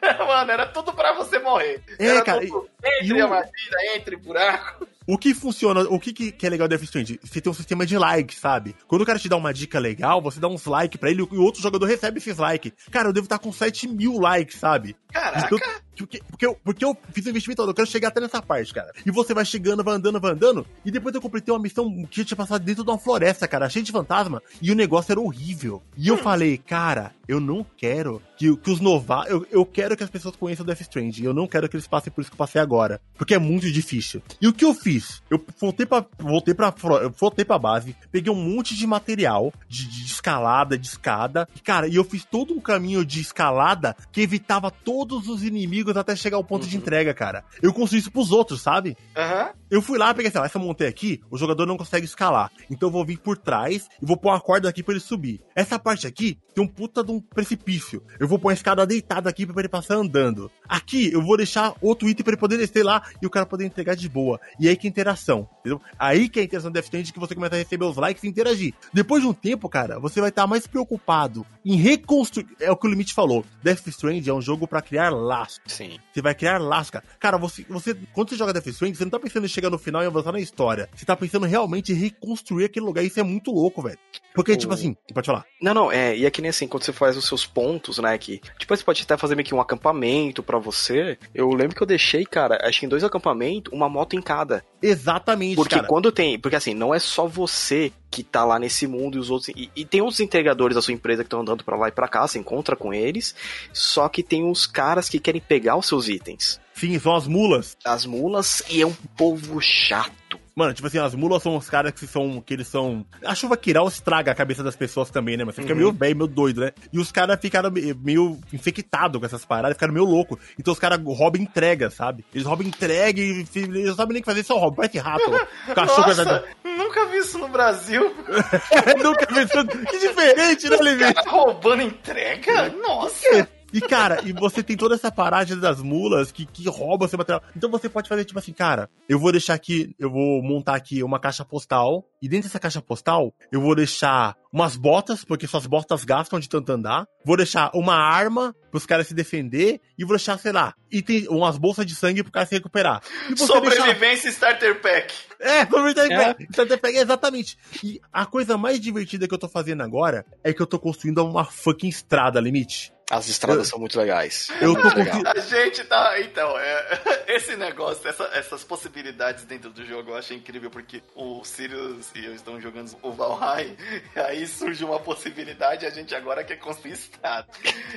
mano, 0.26 0.50
era 0.50 0.66
tudo 0.66 0.92
pra 0.92 1.12
você 1.14 1.38
morrer. 1.38 1.82
É, 1.98 2.06
era 2.06 2.22
cara, 2.22 2.40
tudo, 2.46 2.68
e- 2.82 2.88
entre 3.04 3.18
e 3.18 3.20
o- 3.20 3.24
armadilha, 3.24 3.94
entre 3.96 4.16
buraco. 4.16 4.86
O 5.06 5.16
que 5.16 5.32
funciona, 5.34 5.82
o 5.82 6.00
que, 6.00 6.12
que, 6.12 6.46
é 6.46 6.50
legal 6.50 6.66
do 6.66 6.70
Death 6.70 6.82
Stranding? 6.82 7.18
Você 7.22 7.40
tem 7.40 7.50
um 7.50 7.54
sistema 7.54 7.86
de 7.86 7.96
like, 7.96 8.34
sabe? 8.34 8.74
Quando 8.88 9.02
o 9.02 9.06
cara 9.06 9.18
te 9.18 9.28
dá 9.28 9.36
uma 9.36 9.54
dica 9.54 9.78
legal, 9.78 10.20
você 10.20 10.40
dá 10.40 10.48
uns 10.48 10.64
likes 10.64 10.98
pra 10.98 11.10
ele 11.10 11.20
e 11.20 11.36
o 11.36 11.42
outro 11.42 11.62
jogador 11.62 11.86
recebe 11.86 12.18
esses 12.18 12.36
likes. 12.36 12.72
Cara, 12.90 13.08
eu 13.08 13.12
devo 13.12 13.26
estar 13.26 13.38
com 13.38 13.52
7 13.52 13.86
mil 13.86 14.18
likes, 14.18 14.58
sabe? 14.58 14.96
Caraca. 15.12 15.56
Porque, 15.96 16.20
porque, 16.28 16.46
eu, 16.46 16.56
porque 16.62 16.84
eu 16.84 16.96
fiz 17.12 17.26
o 17.26 17.30
investimento 17.30 17.62
todo, 17.62 17.70
eu 17.70 17.74
quero 17.74 17.88
chegar 17.88 18.08
até 18.08 18.20
nessa 18.20 18.42
parte, 18.42 18.72
cara. 18.72 18.92
E 19.04 19.10
você 19.10 19.34
vai 19.34 19.44
chegando, 19.44 19.82
vai 19.82 19.94
andando, 19.94 20.20
vai 20.20 20.32
andando, 20.32 20.66
e 20.84 20.90
depois 20.90 21.14
eu 21.14 21.20
completei 21.20 21.52
uma 21.52 21.60
missão 21.60 22.04
que 22.10 22.24
tinha 22.24 22.36
passado 22.36 22.62
dentro 22.62 22.84
de 22.84 22.90
uma 22.90 22.98
floresta, 22.98 23.48
cara, 23.48 23.68
cheia 23.68 23.84
de 23.84 23.92
fantasma, 23.92 24.42
e 24.60 24.70
o 24.70 24.74
negócio 24.74 25.12
era 25.12 25.20
horrível. 25.20 25.82
E 25.96 26.08
eu 26.08 26.16
falei, 26.18 26.58
cara, 26.58 27.12
eu 27.28 27.40
não 27.40 27.64
quero 27.76 28.22
que, 28.36 28.54
que 28.56 28.70
os 28.70 28.80
novatos. 28.80 29.30
Eu, 29.30 29.46
eu 29.50 29.66
quero 29.66 29.96
que 29.96 30.04
as 30.04 30.10
pessoas 30.10 30.36
conheçam 30.36 30.64
Death 30.64 30.82
Stranding, 30.82 31.24
eu 31.24 31.34
não 31.34 31.46
quero 31.46 31.68
que 31.68 31.76
eles 31.76 31.86
passem 31.86 32.12
por 32.12 32.20
isso 32.20 32.30
que 32.30 32.34
eu 32.34 32.38
passei 32.38 32.60
agora, 32.60 33.00
porque 33.16 33.34
é 33.34 33.38
muito 33.38 33.70
difícil. 33.70 34.22
E 34.40 34.46
o 34.46 34.52
que 34.52 34.64
eu 34.64 34.74
fiz? 34.74 35.22
Eu 35.30 35.44
voltei 35.58 35.86
pra, 35.86 36.04
voltei 36.18 36.54
pra, 36.54 36.74
voltei 37.16 37.44
pra 37.44 37.58
base, 37.58 37.96
peguei 38.10 38.32
um 38.32 38.36
monte 38.36 38.76
de 38.76 38.86
material, 38.86 39.52
de, 39.68 39.88
de 39.88 40.06
escalada, 40.06 40.78
de 40.78 40.86
escada, 40.86 41.48
e 41.54 41.60
cara, 41.60 41.88
e 41.88 41.96
eu 41.96 42.04
fiz 42.04 42.24
todo 42.24 42.54
um 42.54 42.60
caminho 42.60 43.04
de 43.04 43.20
escalada 43.20 43.96
que 44.12 44.20
evitava 44.20 44.70
todos 44.70 45.28
os 45.28 45.42
inimigos 45.42 45.85
até 45.94 46.16
chegar 46.16 46.36
ao 46.36 46.44
ponto 46.44 46.66
de 46.66 46.76
entrega, 46.76 47.12
cara. 47.12 47.44
Eu 47.60 47.72
construí 47.72 48.00
isso 48.00 48.10
pros 48.10 48.32
outros, 48.32 48.62
sabe? 48.62 48.96
Aham. 49.16 49.50
Eu 49.68 49.82
fui 49.82 49.98
lá, 49.98 50.14
peguei 50.14 50.28
assim, 50.28 50.38
ó, 50.38 50.44
essa 50.44 50.58
montanha 50.58 50.88
aqui, 50.88 51.20
o 51.28 51.36
jogador 51.36 51.66
não 51.66 51.76
consegue 51.76 52.06
escalar. 52.06 52.50
Então 52.70 52.88
eu 52.88 52.92
vou 52.92 53.04
vir 53.04 53.18
por 53.18 53.36
trás 53.36 53.88
e 54.00 54.06
vou 54.06 54.16
pôr 54.16 54.30
uma 54.30 54.40
corda 54.40 54.68
aqui 54.68 54.82
pra 54.82 54.94
ele 54.94 55.00
subir. 55.00 55.40
Essa 55.56 55.78
parte 55.78 56.06
aqui 56.06 56.38
tem 56.54 56.64
um 56.64 56.68
puta 56.68 57.02
de 57.02 57.10
um 57.10 57.20
precipício. 57.20 58.02
Eu 58.18 58.28
vou 58.28 58.38
pôr 58.38 58.48
uma 58.48 58.54
escada 58.54 58.86
deitada 58.86 59.28
aqui 59.28 59.44
pra 59.44 59.60
ele 59.60 59.68
passar 59.68 59.96
andando. 59.96 60.50
Aqui 60.68 61.12
eu 61.12 61.20
vou 61.20 61.36
deixar 61.36 61.74
outro 61.80 62.08
item 62.08 62.22
pra 62.22 62.32
ele 62.32 62.40
poder 62.40 62.56
descer 62.56 62.84
lá 62.84 63.02
e 63.20 63.26
o 63.26 63.30
cara 63.30 63.44
poder 63.44 63.66
entregar 63.66 63.96
de 63.96 64.08
boa. 64.08 64.40
E 64.58 64.68
aí 64.68 64.76
que 64.76 64.86
é 64.86 64.90
interação, 64.90 65.48
entendeu? 65.60 65.80
Aí 65.98 66.28
que 66.28 66.38
é 66.38 66.42
a 66.42 66.44
interação 66.44 66.70
do 66.70 66.74
Death 66.74 67.12
que 67.12 67.18
você 67.18 67.34
começa 67.34 67.56
a 67.56 67.58
receber 67.58 67.84
os 67.84 67.96
likes 67.96 68.22
e 68.22 68.28
interagir. 68.28 68.72
Depois 68.92 69.22
de 69.22 69.28
um 69.28 69.32
tempo, 69.32 69.68
cara, 69.68 69.98
você 69.98 70.20
vai 70.20 70.30
estar 70.30 70.46
mais 70.46 70.66
preocupado 70.66 71.44
em 71.64 71.74
reconstruir. 71.76 72.46
É 72.60 72.70
o 72.70 72.76
que 72.76 72.86
o 72.86 72.90
Limite 72.90 73.12
falou. 73.12 73.44
Death 73.62 73.86
Stranding 73.88 74.30
é 74.30 74.32
um 74.32 74.40
jogo 74.40 74.68
pra 74.68 74.80
criar 74.80 75.10
laços. 75.10 75.75
Sim. 75.76 75.98
Você 76.12 76.22
vai 76.22 76.34
criar 76.34 76.58
laços, 76.60 76.90
cara. 76.90 77.04
Cara, 77.18 77.36
você, 77.38 77.64
você, 77.68 77.94
quando 78.12 78.30
você 78.30 78.36
joga 78.36 78.52
Death 78.52 78.66
Stranding, 78.68 78.94
você 78.94 79.04
não 79.04 79.10
tá 79.10 79.18
pensando 79.20 79.44
em 79.44 79.48
chegar 79.48 79.70
no 79.70 79.78
final 79.78 80.02
e 80.02 80.06
avançar 80.06 80.32
na 80.32 80.40
história. 80.40 80.88
Você 80.94 81.04
tá 81.04 81.16
pensando 81.16 81.46
realmente 81.46 81.92
em 81.92 81.96
reconstruir 81.96 82.64
aquele 82.64 82.86
lugar. 82.86 83.02
Isso 83.04 83.20
é 83.20 83.22
muito 83.22 83.50
louco, 83.50 83.82
velho. 83.82 83.98
Porque, 84.34 84.52
O- 84.52 84.56
tipo 84.56 84.72
assim, 84.74 84.94
pode 85.14 85.26
falar. 85.26 85.44
Não, 85.60 85.72
não, 85.74 85.92
é, 85.92 86.16
e 86.16 86.26
é 86.26 86.30
que 86.30 86.42
nem 86.42 86.50
assim, 86.50 86.66
quando 86.68 86.82
você 86.84 86.92
faz 86.92 87.16
os 87.16 87.26
seus 87.26 87.46
pontos, 87.46 87.98
né, 87.98 88.16
que, 88.18 88.40
tipo, 88.58 88.76
você 88.76 88.84
pode 88.84 89.02
até 89.02 89.16
fazer 89.16 89.34
meio 89.34 89.46
que 89.46 89.54
um 89.54 89.60
acampamento 89.60 90.42
pra 90.42 90.58
você, 90.58 91.18
eu 91.34 91.48
lembro 91.50 91.74
que 91.74 91.82
eu 91.82 91.86
deixei, 91.86 92.24
cara, 92.26 92.58
acho 92.68 92.80
que 92.80 92.86
em 92.86 92.88
dois 92.88 93.02
acampamentos, 93.04 93.72
uma 93.72 93.88
moto 93.88 94.14
em 94.14 94.20
cada. 94.22 94.62
Exatamente, 94.82 95.56
Porque 95.56 95.74
cara. 95.76 95.86
quando 95.86 96.12
tem, 96.12 96.38
porque 96.38 96.56
assim, 96.56 96.74
não 96.74 96.94
é 96.94 96.98
só 96.98 97.26
você 97.26 97.90
que 98.10 98.22
tá 98.22 98.44
lá 98.44 98.58
nesse 98.58 98.86
mundo 98.86 99.16
e 99.16 99.20
os 99.20 99.30
outros, 99.30 99.48
e, 99.56 99.70
e 99.74 99.84
tem 99.84 100.00
outros 100.00 100.20
entregadores 100.20 100.74
da 100.74 100.82
sua 100.82 100.94
empresa 100.94 101.22
que 101.22 101.26
estão 101.26 101.40
andando 101.40 101.64
pra 101.64 101.76
lá 101.76 101.88
e 101.88 101.92
pra 101.92 102.08
cá, 102.08 102.26
você 102.26 102.38
encontra 102.38 102.76
com 102.76 102.92
eles, 102.94 103.34
só 103.72 104.08
que 104.08 104.22
tem 104.22 104.44
uns 104.44 104.66
caras 104.66 105.08
que 105.08 105.18
querem 105.18 105.40
pegar 105.40 105.76
os 105.76 105.86
seus 105.86 106.08
itens. 106.08 106.60
Sim, 106.74 106.98
são 106.98 107.14
as 107.14 107.26
mulas. 107.26 107.76
As 107.84 108.06
mulas, 108.06 108.62
e 108.68 108.82
é 108.82 108.86
um 108.86 108.94
povo 109.16 109.60
chato. 109.60 110.38
Mano, 110.58 110.72
tipo 110.72 110.86
assim, 110.88 110.98
as 110.98 111.14
mulas 111.14 111.42
são 111.42 111.54
os 111.54 111.68
caras 111.68 111.92
que 111.92 112.06
são. 112.06 112.40
que 112.40 112.54
eles 112.54 112.66
são. 112.66 113.04
A 113.22 113.34
chuva 113.34 113.58
quiral 113.58 113.86
estraga 113.88 114.32
a 114.32 114.34
cabeça 114.34 114.62
das 114.64 114.74
pessoas 114.74 115.10
também, 115.10 115.36
né? 115.36 115.44
Mas 115.44 115.54
você 115.54 115.60
fica 115.60 115.74
Uhum. 115.74 115.78
meio 115.80 115.92
velho, 115.92 116.16
meio 116.16 116.26
doido, 116.26 116.62
né? 116.62 116.72
E 116.90 116.98
os 116.98 117.12
caras 117.12 117.38
ficaram 117.38 117.70
me- 117.70 117.92
meio 117.92 118.38
infectados 118.54 119.20
com 119.20 119.26
essas 119.26 119.44
paradas, 119.44 119.76
ficaram 119.76 119.92
meio 119.92 120.06
loucos. 120.06 120.38
Então 120.58 120.72
os 120.72 120.78
caras 120.78 120.98
roubam 121.04 121.42
entrega, 121.42 121.90
sabe? 121.90 122.24
Eles 122.34 122.46
roubam 122.46 122.66
entrega 122.66 123.20
e 123.20 123.44
eles 123.54 123.86
não 123.88 123.94
sabem 123.94 124.14
nem 124.14 124.20
o 124.20 124.24
que 124.24 124.30
fazer, 124.30 124.42
só 124.44 124.54
roubam. 124.56 124.76
Parece 124.76 124.98
rato. 124.98 125.22
Cachorro 125.74 126.06
Nossa, 126.08 126.44
nunca 126.64 127.04
vi 127.06 127.18
isso 127.18 127.38
no 127.38 127.48
Brasil. 127.48 128.14
Nunca 129.02 129.26
pensou. 129.26 129.62
Que 129.66 129.98
diferente, 129.98 130.70
né, 130.70 130.76
Levi? 130.80 131.04
Roubando 131.26 131.82
entrega? 131.82 132.70
Nossa. 132.80 133.46
E, 133.72 133.80
cara, 133.80 134.20
e 134.24 134.32
você 134.32 134.62
tem 134.62 134.76
toda 134.76 134.94
essa 134.94 135.10
paragem 135.10 135.58
das 135.58 135.82
mulas 135.82 136.30
que, 136.32 136.46
que 136.46 136.68
rouba 136.68 137.08
seu 137.08 137.18
material. 137.18 137.42
Então 137.54 137.70
você 137.70 137.88
pode 137.88 138.08
fazer, 138.08 138.24
tipo 138.24 138.38
assim, 138.38 138.52
cara, 138.52 138.88
eu 139.08 139.18
vou 139.18 139.32
deixar 139.32 139.54
aqui, 139.54 139.94
eu 139.98 140.10
vou 140.10 140.42
montar 140.42 140.74
aqui 140.76 141.02
uma 141.02 141.18
caixa 141.18 141.44
postal. 141.44 142.04
E 142.22 142.28
dentro 142.28 142.48
dessa 142.48 142.58
caixa 142.60 142.80
postal, 142.80 143.34
eu 143.52 143.60
vou 143.60 143.74
deixar 143.74 144.34
umas 144.52 144.76
botas, 144.76 145.24
porque 145.24 145.46
suas 145.46 145.66
botas 145.66 146.04
gastam 146.04 146.38
de 146.40 146.48
tanto 146.48 146.70
andar. 146.72 147.06
Vou 147.24 147.36
deixar 147.36 147.70
uma 147.74 147.94
arma 147.94 148.54
pros 148.70 148.86
caras 148.86 149.08
se 149.08 149.14
defender. 149.14 149.80
E 149.98 150.04
vou 150.04 150.16
deixar, 150.16 150.38
sei 150.38 150.52
lá, 150.52 150.72
item, 150.90 151.26
umas 151.28 151.58
bolsas 151.58 151.84
de 151.84 151.94
sangue 151.94 152.22
pro 152.22 152.32
cara 152.32 152.46
se 152.46 152.54
recuperar. 152.54 153.02
E 153.28 153.36
você 153.36 153.60
deixar- 153.60 153.76
Sobrevivência 153.76 154.28
Starter 154.30 154.80
Pack. 154.80 155.14
é, 155.40 155.60
Starter 155.62 156.12
É. 156.12 156.24
Pack. 156.34 156.46
Starter 156.50 156.78
Pack, 156.80 156.96
exatamente. 156.96 157.58
E 157.84 158.00
a 158.12 158.24
coisa 158.24 158.56
mais 158.56 158.80
divertida 158.80 159.26
que 159.28 159.34
eu 159.34 159.38
tô 159.38 159.48
fazendo 159.48 159.82
agora 159.82 160.24
é 160.42 160.52
que 160.52 160.62
eu 160.62 160.66
tô 160.66 160.78
construindo 160.78 161.18
uma 161.24 161.44
fucking 161.44 161.88
estrada 161.88 162.40
limite. 162.40 162.92
As 163.08 163.28
estradas 163.28 163.68
são 163.68 163.78
muito 163.78 163.96
legais. 163.96 164.48
Eu 164.60 164.74
tô 164.74 164.80
Muito 164.82 164.96
legal. 164.96 165.22
construindo. 165.22 165.28
A 165.28 165.40
gente 165.64 165.84
tá. 165.84 166.20
Então, 166.20 166.58
é, 166.58 167.24
esse 167.36 167.56
negócio, 167.56 168.08
essa- 168.08 168.28
essas 168.32 168.64
possibilidades 168.64 169.44
dentro 169.44 169.70
do 169.70 169.84
jogo 169.86 170.10
eu 170.10 170.16
achei 170.16 170.36
incrível, 170.36 170.70
porque 170.70 171.00
o 171.14 171.44
Sirius 171.44 172.10
e 172.16 172.24
eu 172.24 172.34
estão 172.34 172.60
jogando 172.60 172.96
o 173.02 173.12
Valheim, 173.12 173.76
e 174.14 174.18
aí 174.18 174.44
surge 174.48 174.84
uma 174.84 174.98
possibilidade 174.98 175.84
e 175.84 175.88
a 175.88 175.90
gente 175.90 176.16
agora 176.16 176.42
quer 176.42 176.56
construir 176.56 176.94
estrada. 176.94 177.46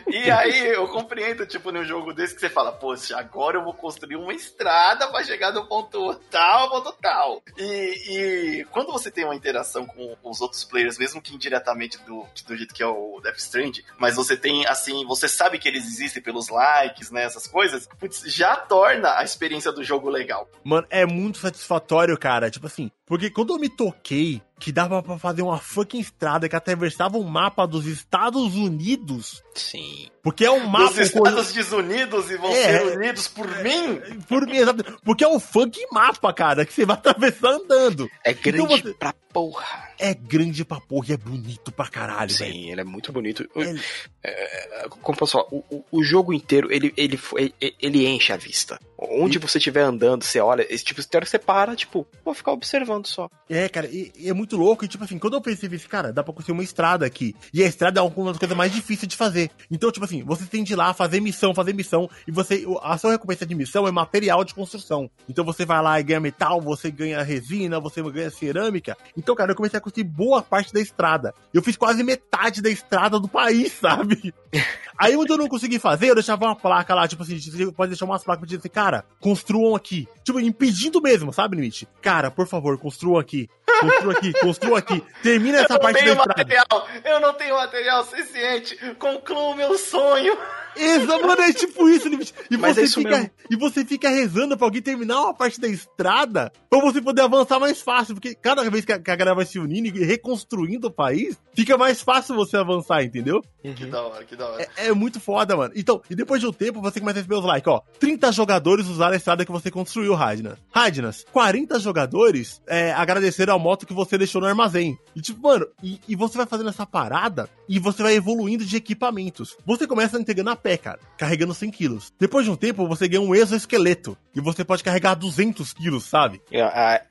E 0.08 0.30
aí 0.30 0.68
eu 0.68 0.88
compreendo, 0.88 1.44
tipo, 1.48 1.72
num 1.72 1.84
jogo 1.84 2.14
desse 2.14 2.36
que 2.36 2.42
você 2.42 2.50
fala, 2.50 2.72
poxa, 2.72 3.18
agora 3.18 3.58
eu 3.58 3.64
vou 3.64 3.74
construir 3.74 4.16
uma 4.16 4.34
estrada 4.34 5.08
pra 5.08 5.24
chegar 5.24 5.50
do 5.50 5.66
ponto 5.66 6.14
tal 6.30 6.60
ao 6.60 6.70
ponto 6.84 6.92
tal. 7.02 7.42
E, 7.58 8.60
e 8.60 8.66
quando 8.66 8.92
você 8.92 9.10
tem 9.10 9.26
uma 9.26 9.36
interação 9.36 9.88
com 9.88 10.16
os 10.24 10.40
outros 10.40 10.64
players, 10.64 11.00
mesmo 11.00 11.20
que 11.20 11.34
indiretamente 11.34 11.98
do, 12.04 12.28
do 12.46 12.56
jeito 12.56 12.76
que 12.76 12.84
é 12.84 12.88
o 12.88 13.20
Death 13.24 13.38
Strand, 13.40 13.80
mas 13.98 14.16
você 14.16 14.38
tem, 14.38 14.68
assim, 14.68 14.99
você 15.06 15.28
sabe 15.28 15.60
que 15.60 15.68
eles 15.68 15.86
existem 15.86 16.22
pelos 16.22 16.50
likes, 16.50 17.12
né, 17.12 17.24
essas 17.24 17.48
coisas, 17.48 17.88
putz, 18.00 18.24
já 18.26 18.56
torna 18.56 19.18
a 19.18 19.24
experiência 19.24 19.72
do 19.72 19.84
jogo 19.84 20.10
legal. 20.10 20.50
Mano, 20.64 20.88
é 20.90 21.06
muito 21.06 21.40
satisfatório, 21.40 22.18
cara. 22.18 22.50
Tipo 22.50 22.68
assim, 22.68 22.92
porque 23.10 23.30
quando 23.30 23.54
eu 23.54 23.60
me 23.60 23.68
toquei 23.68 24.42
que 24.60 24.72
dava 24.74 25.02
pra 25.02 25.18
fazer 25.18 25.42
uma 25.42 25.58
fucking 25.58 26.00
estrada 26.00 26.48
que 26.50 26.56
atravessava 26.56 27.18
o 27.18 27.24
mapa 27.24 27.66
dos 27.66 27.86
Estados 27.86 28.56
Unidos, 28.56 29.42
Sim. 29.56 30.08
porque 30.22 30.46
é 30.46 30.52
um 30.52 30.66
mapa. 30.68 30.92
Os 30.92 30.98
Estados 31.00 31.52
desunidos 31.54 32.30
e 32.30 32.38
vão 32.38 32.52
É. 32.52 32.54
ser 32.80 32.98
unidos 32.98 33.28
por 33.30 33.48
mim? 33.64 34.00
Por 34.28 34.46
mim, 34.46 34.58
exato. 34.58 35.00
Porque 35.04 35.24
é 35.24 35.28
um 35.28 35.40
fucking 35.40 35.88
mapa, 35.92 36.32
cara, 36.34 36.66
que 36.66 36.74
você 36.74 36.86
vai 36.86 36.96
atravessar 36.98 37.50
andando. 37.52 38.10
É 38.24 38.34
grande 38.34 38.82
você- 38.82 38.94
pra 38.94 39.14
porra. 39.34 39.90
É 39.98 40.14
grande 40.14 40.64
pra 40.66 40.80
porra 40.82 41.08
e 41.10 41.14
é 41.14 41.18
bonito 41.18 41.72
pra 41.72 41.88
caralho, 41.88 42.34
velho. 42.36 42.54
Sim, 42.54 42.72
ele 42.72 42.82
é 42.82 42.84
muito 42.86 43.12
bonito. 43.12 43.50
Ele- 43.56 43.82
É, 44.24 44.86
como 45.02 45.18
posso 45.18 45.32
falar? 45.34 45.46
O, 45.52 45.64
o- 45.72 45.86
o 45.92 46.04
jogo 46.04 46.34
inteiro, 46.34 46.72
ele, 46.72 46.94
ele, 46.98 47.16
foi- 47.18 47.54
ele, 47.62 47.76
ele 47.82 48.08
enche 48.08 48.32
a 48.34 48.38
vista. 48.38 48.80
Onde 49.02 49.40
você 49.40 49.58
estiver 49.58 49.82
andando, 49.82 50.24
você 50.24 50.42
olha, 50.42 50.66
esse 50.70 50.84
tipo, 50.84 51.02
que 51.02 51.26
você 51.26 51.40
para, 51.40 51.74
tipo, 51.74 52.06
vou 52.24 52.34
ficar 52.34 52.52
observando 52.52 53.08
só. 53.08 53.30
É, 53.50 53.70
cara, 53.70 53.88
e, 53.88 54.12
e 54.18 54.30
é 54.30 54.34
muito 54.34 54.58
louco. 54.58 54.84
E 54.84 54.88
tipo 54.90 55.04
assim, 55.04 55.18
quando 55.18 55.36
eu 55.36 55.42
pensei 55.42 55.70
nisso, 55.70 55.88
cara, 55.88 56.12
dá 56.12 56.22
pra 56.22 56.34
construir 56.34 56.54
uma 56.54 56.64
estrada 56.64 57.06
aqui. 57.06 57.34
E 57.54 57.64
a 57.64 57.68
estrada 57.68 58.02
é 58.02 58.04
uma 58.04 58.32
das 58.32 58.38
coisas 58.38 58.58
mais 58.58 58.74
difíceis 58.74 59.08
de 59.08 59.16
fazer. 59.16 59.50
Então, 59.72 59.90
tipo 59.90 60.06
assim, 60.06 60.22
você 60.24 60.46
tem 60.46 60.64
de 60.64 60.74
ir 60.74 60.76
lá 60.76 60.94
fazer 60.94 61.22
missão, 61.22 61.54
fazer 61.54 61.74
missão. 61.74 62.10
E 62.28 62.32
você. 62.32 62.66
A 62.82 62.98
sua 62.98 63.12
recompensa 63.12 63.46
de 63.46 63.56
missão 63.56 63.88
é 63.88 63.92
material 63.92 64.44
de 64.44 64.54
construção. 64.54 65.10
Então 65.30 65.46
você 65.46 65.66
vai 65.66 65.82
lá 65.82 66.00
e 66.00 66.04
ganha 66.04 66.20
metal, 66.20 66.60
você 66.60 66.92
ganha 66.92 67.24
resina, 67.24 67.80
você 67.80 68.02
ganha 68.04 68.30
cerâmica. 68.30 68.98
Então, 69.18 69.34
cara, 69.34 69.52
eu 69.52 69.56
comecei 69.56 69.78
a 69.78 69.82
construir 69.82 70.04
boa 70.04 70.42
parte 70.42 70.74
da 70.74 70.82
estrada. 70.82 71.34
Eu 71.54 71.62
fiz 71.62 71.78
quase 71.78 72.04
metade 72.04 72.62
da 72.62 72.70
estrada 72.70 73.20
do 73.20 73.30
país, 73.30 73.72
sabe? 73.80 74.34
Aí 74.98 75.16
onde 75.16 75.32
eu 75.32 75.38
não 75.38 75.48
consegui 75.48 75.80
fazer, 75.80 76.10
eu 76.10 76.16
deixava 76.16 76.44
uma 76.44 76.56
placa 76.56 76.94
lá, 76.94 77.08
tipo 77.08 77.24
assim, 77.24 77.40
você 77.40 77.72
pode 77.72 77.92
deixar 77.92 78.06
umas 78.06 78.24
placas 78.24 78.42
pra 78.42 78.46
dizer 78.46 78.60
assim, 78.60 78.70
cara, 78.90 79.06
construam 79.20 79.76
aqui. 79.76 80.08
Tipo, 80.24 80.40
impedindo 80.40 81.00
mesmo, 81.02 81.32
sabe, 81.32 81.56
limite? 81.56 81.88
Cara, 82.02 82.32
por 82.32 82.48
favor, 82.48 82.78
construam 82.80 83.20
aqui. 83.20 83.48
Construam 83.80 84.12
aqui, 84.12 84.34
construam 84.34 84.76
aqui. 84.76 85.04
Termina 85.24 85.58
Eu 85.60 85.64
essa 85.64 85.74
não 85.74 85.80
parte 85.82 85.96
da 85.96 86.00
tenho 86.02 86.14
estrada. 86.18 86.34
material, 86.38 86.88
eu 87.06 87.20
não 87.20 87.34
tenho 87.34 87.56
material 87.56 88.04
suficiente. 88.06 88.78
Concluo 88.96 89.56
meu 89.56 89.78
sonho. 89.78 90.38
Exa, 90.76 91.18
mano, 91.20 91.42
é 91.42 91.52
tipo 91.52 91.90
isso, 91.90 92.08
limite. 92.08 92.34
E 92.50 92.56
Mas 92.56 92.76
você 92.76 92.82
é 92.82 92.84
isso 92.86 93.00
fica, 93.00 93.10
mesmo. 93.10 93.32
e 93.50 93.56
você 93.56 93.84
fica 93.84 94.08
rezando 94.10 94.56
pra 94.56 94.68
alguém 94.68 94.82
terminar 94.82 95.20
uma 95.22 95.34
parte 95.34 95.60
da 95.60 95.68
estrada 95.68 96.52
pra 96.70 96.80
você 96.80 97.02
poder 97.02 97.22
avançar 97.24 97.60
mais 97.60 97.82
fácil. 97.82 98.14
Porque 98.14 98.36
cada 98.36 98.68
vez 98.70 98.86
que 98.86 98.94
a, 98.94 99.00
que 99.00 99.12
a 99.12 99.16
galera 99.16 99.36
vai 99.36 99.46
se 99.46 99.60
unindo 99.60 99.88
e 99.98 100.06
reconstruindo 100.06 100.88
o 100.88 100.92
país, 100.92 101.38
fica 101.54 101.78
mais 101.78 102.02
fácil 102.02 102.36
você 102.36 102.56
avançar, 102.56 103.04
entendeu? 103.04 103.42
Que 103.62 103.86
da 103.88 104.02
hora, 104.04 104.24
que 104.24 104.36
da 104.36 104.48
hora. 104.48 104.68
É, 104.78 104.88
é 104.88 104.94
muito 104.94 105.20
foda, 105.20 105.58
mano. 105.58 105.74
Então, 105.76 106.02
e 106.10 106.16
depois 106.16 106.40
de 106.40 106.48
um 106.48 106.54
tempo, 106.54 106.80
você 106.82 107.00
começa 107.00 107.18
a 107.18 107.22
receber 107.22 107.36
os 107.36 107.46
likes, 107.46 107.68
ó. 107.68 107.82
30 108.00 108.32
jogadores 108.32 108.88
usaram 108.88 109.14
a 109.14 109.18
estrada 109.18 109.44
que 109.44 109.52
você 109.52 109.70
construiu, 109.72 110.14
Radnas. 110.14 110.58
Radnas, 110.80 111.26
40 111.34 111.78
jogadores 111.80 112.62
é, 112.66 112.94
agradeceram 112.94 113.54
a 113.54 113.60
moto 113.60 113.86
que 113.86 113.94
você 113.94 114.18
deixou 114.18 114.40
no 114.40 114.48
armazém. 114.48 114.98
E 115.14 115.22
tipo, 115.22 115.42
mano, 115.42 115.68
e, 115.84 116.00
e 116.08 116.16
você 116.16 116.38
vai 116.38 116.46
fazendo 116.46 116.70
essa 116.70 116.86
parada 116.86 117.50
e 117.68 117.78
você 117.78 118.02
vai 118.02 118.16
evoluindo 118.16 118.64
de 118.64 118.78
equipamentos. 118.78 119.58
Você 119.66 119.86
começa 119.86 120.18
entregando 120.18 120.52
a 120.52 120.56
pé, 120.56 120.78
cara, 120.78 121.00
carregando 121.18 121.54
100 121.54 121.72
quilos. 121.72 122.14
Depois 122.18 122.46
de 122.46 122.52
um 122.52 122.56
tempo, 122.56 122.88
você 122.88 123.10
ganha 123.10 123.22
um 123.22 123.36
exoesqueleto. 123.36 124.18
E 124.34 124.40
você 124.40 124.64
pode 124.64 124.82
carregar 124.82 125.16
200 125.16 125.74
quilos, 125.74 126.06
sabe? 126.06 126.42
É, 126.50 126.62
é, 126.62 127.06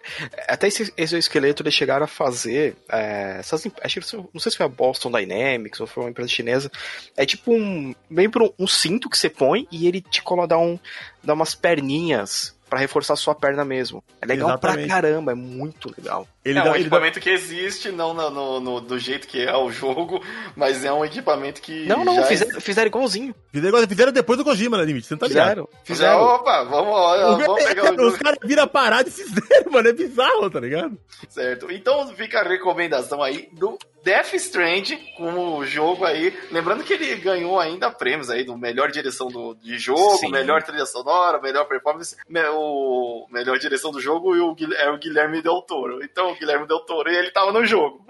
até 0.48 0.66
esse 0.66 0.90
exoesqueleto 0.96 1.62
eles 1.62 1.74
chegaram 1.74 2.04
a 2.04 2.08
fazer. 2.08 2.74
é, 2.90 3.36
essas, 3.38 3.66
acho 3.82 4.00
não 4.32 4.40
sei 4.40 4.50
se 4.50 4.56
foi 4.56 4.64
a 4.64 4.68
Boston 4.68 5.10
Dynamics 5.10 5.80
ou 5.80 5.86
foi 5.86 6.04
uma 6.04 6.10
empresa 6.10 6.30
chinesa. 6.30 6.70
É 7.14 7.26
tipo 7.26 7.52
um. 7.52 7.94
Lembra 8.10 8.44
um, 8.44 8.52
um 8.60 8.66
cinto 8.66 9.10
que 9.10 9.18
você 9.18 9.28
põe 9.28 9.68
e 9.70 9.86
ele 9.86 10.00
te 10.00 10.22
coloca 10.22 10.48
dá, 10.48 10.58
um, 10.58 10.78
dá 11.22 11.34
umas 11.34 11.54
perninhas 11.54 12.56
pra 12.68 12.78
reforçar 12.78 13.16
sua 13.16 13.34
perna 13.34 13.64
mesmo. 13.64 14.02
É 14.20 14.26
legal 14.26 14.48
Exatamente. 14.50 14.86
pra 14.86 14.94
caramba, 14.94 15.32
é 15.32 15.34
muito 15.34 15.92
legal. 15.96 16.26
Ele 16.48 16.58
é 16.58 16.62
dá, 16.62 16.70
um 16.70 16.74
ele 16.74 16.74
dá- 16.74 16.80
equipamento 16.80 17.20
que 17.20 17.30
existe, 17.30 17.90
não 17.90 18.12
no, 18.14 18.30
no- 18.30 18.60
no- 18.60 18.80
do 18.80 18.98
jeito 18.98 19.26
que 19.28 19.42
é 19.44 19.56
o 19.56 19.70
jogo, 19.70 20.22
mas 20.56 20.84
é 20.84 20.92
um 20.92 21.04
equipamento 21.04 21.60
que. 21.60 21.86
Não, 21.86 22.04
não, 22.04 22.16
já 22.16 22.24
fizeram, 22.24 22.60
fizeram 22.60 22.86
igualzinho. 22.88 23.34
Fizeram, 23.52 23.88
fizeram 23.88 24.12
depois 24.12 24.38
do 24.38 24.44
Kojima, 24.44 24.76
né, 24.78 24.84
Limite? 24.84 25.06
Você 25.06 25.14
não 25.14 25.18
tá 25.18 25.26
ligado? 25.28 25.48
Fizeram. 25.48 25.68
Já, 25.72 25.84
Fizeram. 25.84 26.20
opa, 26.22 26.64
vamos, 26.64 26.92
ó, 26.94 27.36
vamos 27.36 27.64
pegar 27.64 27.92
o 27.92 28.06
Os 28.08 28.16
caras 28.16 28.38
viram 28.44 28.62
a 28.62 28.66
parada 28.66 29.08
e 29.08 29.12
fizeram, 29.12 29.72
mano. 29.72 29.88
É 29.88 29.92
bizarro, 29.92 30.50
tá 30.50 30.60
ligado? 30.60 30.98
Certo. 31.28 31.70
Então 31.70 32.06
fica 32.14 32.40
a 32.40 32.48
recomendação 32.48 33.22
aí 33.22 33.48
do 33.52 33.76
Death 34.04 34.34
Strand 34.34 34.96
como 35.16 35.64
jogo 35.66 36.04
aí. 36.04 36.32
Lembrando 36.50 36.84
que 36.84 36.92
ele 36.94 37.16
ganhou 37.16 37.58
ainda 37.58 37.90
prêmios 37.90 38.30
aí 38.30 38.44
do 38.44 38.56
melhor 38.56 38.90
direção 38.90 39.26
do, 39.28 39.54
de 39.56 39.76
jogo, 39.78 40.16
Sim. 40.18 40.30
melhor 40.30 40.62
trilha 40.62 40.86
sonora, 40.86 41.40
melhor 41.40 41.64
performance, 41.66 42.16
me- 42.28 42.48
o 42.52 43.26
melhor 43.30 43.58
direção 43.58 43.90
do 43.90 44.00
jogo 44.00 44.34
e 44.36 44.40
o, 44.40 44.56
é 44.76 44.90
o 44.90 44.98
Guilherme 44.98 45.42
Del 45.42 45.60
Toro. 45.62 46.02
Então 46.02 46.34
Guilherme 46.38 46.66
Del 46.66 46.80
Toro, 46.80 47.08
ele 47.10 47.30
tava 47.30 47.52
no 47.52 47.64
jogo. 47.64 48.04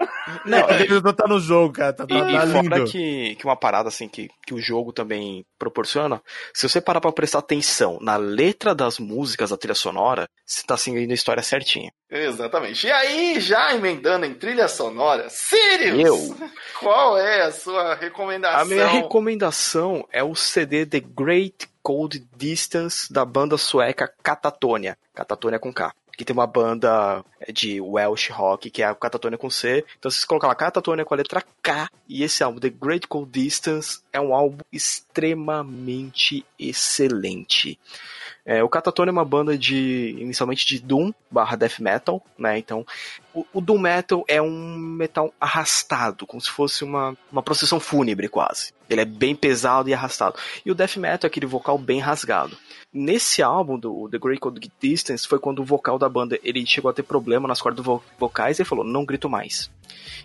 Não, 0.45 0.69
Ele 0.69 1.01
não 1.01 1.13
tá 1.13 1.27
no 1.27 1.39
jogo, 1.39 1.73
cara. 1.73 1.93
Tá, 1.93 2.03
E, 2.03 2.07
tá, 2.07 2.45
e 2.45 2.51
fora 2.51 2.85
que, 2.85 3.35
que 3.35 3.45
uma 3.45 3.55
parada 3.55 3.89
assim 3.89 4.07
que, 4.07 4.29
que 4.45 4.53
o 4.53 4.59
jogo 4.59 4.93
também 4.93 5.45
proporciona, 5.57 6.21
se 6.53 6.67
você 6.67 6.79
parar 6.79 7.01
pra 7.01 7.11
prestar 7.11 7.39
atenção 7.39 7.97
na 8.01 8.17
letra 8.17 8.73
das 8.73 8.99
músicas 8.99 9.49
da 9.49 9.57
trilha 9.57 9.75
sonora, 9.75 10.27
você 10.45 10.63
tá 10.65 10.77
seguindo 10.77 11.11
a 11.11 11.13
história 11.13 11.43
certinha. 11.43 11.91
Exatamente. 12.09 12.87
E 12.87 12.91
aí, 12.91 13.39
já 13.39 13.73
emendando 13.75 14.25
em 14.25 14.33
trilha 14.33 14.67
sonora, 14.67 15.29
Sirius! 15.29 15.99
Eu. 15.99 16.49
Qual 16.79 17.17
é 17.17 17.43
a 17.43 17.51
sua 17.51 17.93
recomendação? 17.93 18.59
A 18.61 18.65
minha 18.65 18.87
recomendação 18.87 20.07
é 20.11 20.23
o 20.23 20.33
CD 20.33 20.85
The 20.85 20.99
Great 21.01 21.69
Cold 21.83 22.25
Distance 22.35 23.11
da 23.11 23.23
banda 23.23 23.57
sueca 23.57 24.11
Catatonia. 24.23 24.97
Catatonia 25.13 25.59
com 25.59 25.73
K. 25.73 25.93
que 26.19 26.25
tem 26.25 26.33
uma 26.33 26.45
banda 26.45 27.23
de 27.53 27.79
Welsh 27.79 28.29
Rock, 28.29 28.69
que 28.69 28.83
é 28.83 28.85
a 28.85 28.93
Catatonia 28.93 29.37
com 29.37 29.49
C. 29.49 29.85
Então, 29.97 30.11
se 30.11 30.19
você 30.19 30.27
colocar 30.27 30.49
lá 30.49 30.53
Catatonia 30.53 31.05
com 31.05 31.13
a 31.13 31.17
letra 31.17 31.41
K, 31.63 31.89
e 32.09 32.23
esse 32.23 32.43
álbum, 32.43 32.59
The 32.59 32.69
Great 32.69 33.07
Cold 33.07 33.31
Distance, 33.31 34.01
é 34.11 34.19
um 34.19 34.33
álbum 34.33 34.61
extremamente 34.69 36.45
excelente. 36.59 37.79
É, 38.45 38.61
o 38.61 38.67
Catatonia 38.67 39.11
é 39.11 39.13
uma 39.13 39.23
banda 39.23 39.57
de, 39.57 40.13
inicialmente, 40.19 40.65
de 40.65 40.79
Doom 40.79 41.13
barra 41.31 41.55
Death 41.55 41.79
Metal, 41.79 42.21
né? 42.37 42.57
Então, 42.57 42.85
o, 43.33 43.45
o, 43.53 43.61
Doom 43.61 43.79
Metal 43.79 44.25
é 44.27 44.41
um 44.41 44.75
metal 44.77 45.33
arrastado, 45.39 46.27
como 46.27 46.41
se 46.41 46.49
fosse 46.49 46.83
uma, 46.83 47.15
uma 47.31 47.41
procissão 47.41 47.79
fúnebre 47.79 48.27
quase. 48.27 48.73
Ele 48.89 48.99
é 48.99 49.05
bem 49.05 49.33
pesado 49.33 49.87
e 49.87 49.93
arrastado. 49.93 50.37
E 50.65 50.71
o 50.71 50.75
Death 50.75 50.97
Metal 50.97 51.27
é 51.27 51.27
aquele 51.27 51.45
vocal 51.45 51.77
bem 51.77 52.01
rasgado. 52.01 52.57
Nesse 52.91 53.43
álbum 53.43 53.77
do 53.77 54.09
The 54.09 54.17
Great 54.17 54.39
Cold 54.39 54.71
Distance 54.81 55.27
foi 55.27 55.37
quando 55.37 55.59
o 55.59 55.65
vocal 55.65 55.99
da 55.99 56.09
banda 56.09 56.39
ele 56.43 56.65
chegou 56.65 56.89
a 56.89 56.93
ter 56.93 57.03
problema 57.03 57.47
nas 57.47 57.61
cordas 57.61 57.85
vocais 58.17 58.57
e 58.57 58.61
ele 58.63 58.69
falou: 58.69 58.83
não 58.83 59.05
grito 59.05 59.29
mais. 59.29 59.69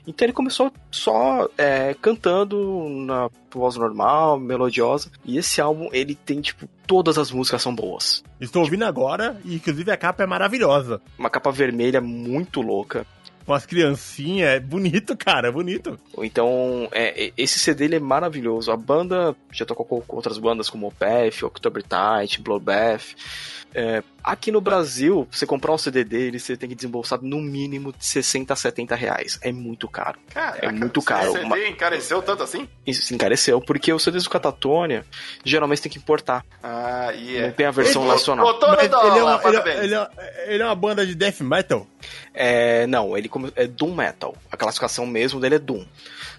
Então 0.07 0.25
ele 0.25 0.33
começou 0.33 0.73
só 0.91 1.47
é, 1.59 1.95
cantando 2.01 2.89
na 2.89 3.29
voz 3.51 3.77
normal, 3.77 4.39
melodiosa. 4.39 5.11
E 5.27 5.37
esse 5.37 5.61
álbum 5.61 5.91
ele 5.93 6.15
tem 6.15 6.41
tipo 6.41 6.67
todas 6.87 7.19
as 7.19 7.31
músicas 7.31 7.61
são 7.61 7.75
boas. 7.75 8.25
Estou 8.41 8.63
ouvindo 8.63 8.85
agora 8.85 9.39
e 9.45 9.57
inclusive 9.57 9.91
a 9.91 9.97
capa 9.97 10.23
é 10.23 10.27
maravilhosa. 10.27 11.03
Uma 11.19 11.29
capa 11.29 11.51
vermelha 11.51 12.01
muito 12.01 12.63
louca 12.63 13.07
com 13.45 13.53
as 13.53 13.67
criancinhas. 13.67 14.51
É 14.51 14.61
bonito, 14.61 15.17
cara, 15.17 15.49
é 15.49 15.51
bonito. 15.51 15.99
Então, 16.19 16.89
é, 16.93 17.33
esse 17.37 17.59
CD 17.59 17.85
ele 17.85 17.97
é 17.97 18.01
maravilhoso. 18.01 18.71
A 18.71 18.77
banda 18.77 19.35
já 19.53 19.65
tocou 19.65 19.85
com 19.85 20.17
outras 20.17 20.39
bandas 20.39 20.69
como 20.69 20.87
Opeth, 20.87 21.45
October 21.45 21.83
Tide, 21.83 22.41
Bloodbath. 22.41 23.15
É, 23.77 24.05
aqui 24.23 24.53
no 24.53 24.61
Brasil, 24.61 25.27
você 25.29 25.45
comprar 25.45 25.73
um 25.73 25.79
CD 25.79 26.05
dele, 26.05 26.39
você 26.39 26.57
tem 26.57 26.69
que 26.69 26.77
desembolsar 26.77 27.19
no 27.21 27.41
mínimo 27.41 27.93
de 27.93 28.07
60 28.07 28.53
a 28.53 28.57
70 28.57 28.95
reais. 28.95 29.37
É 29.43 29.51
muito 29.51 29.89
caro. 29.89 30.17
Caraca, 30.33 30.65
é 30.65 30.71
muito 30.71 31.03
caro. 31.03 31.31
O 31.31 31.33
CD 31.33 31.45
Uma... 31.45 31.59
encareceu 31.59 32.23
tanto 32.23 32.45
assim? 32.45 32.69
Isso 32.87 33.13
encareceu, 33.13 33.61
porque 33.61 33.93
os 33.93 34.01
CDs 34.01 34.23
do 34.23 34.31
Catatônia 34.31 35.05
geralmente 35.45 35.83
tem 35.83 35.91
que 35.91 35.99
importar. 35.99 36.45
Ah, 36.63 37.13
e 37.15 37.31
yeah. 37.31 37.49
Não 37.49 37.55
tem 37.55 37.67
a 37.67 37.73
versão 37.73 38.03
ele 38.03 38.13
nacional. 38.13 38.47
Ele, 38.47 39.19
é 39.19 39.23
uma, 39.25 39.41
é, 39.43 39.85
ele, 39.85 39.95
é, 39.97 40.55
ele, 40.55 40.63
é 40.63 40.67
uma 40.67 40.77
banda 40.77 41.05
de 41.05 41.17
death 41.17 41.41
metal? 41.41 41.85
É, 42.33 42.87
não, 42.87 43.17
ele 43.17 43.31
é 43.57 43.67
Doom 43.67 43.95
Metal. 43.95 44.35
A 44.51 44.57
classificação 44.57 45.07
mesmo 45.07 45.41
dele 45.41 45.57
é 45.57 45.59
Doom. 45.59 45.85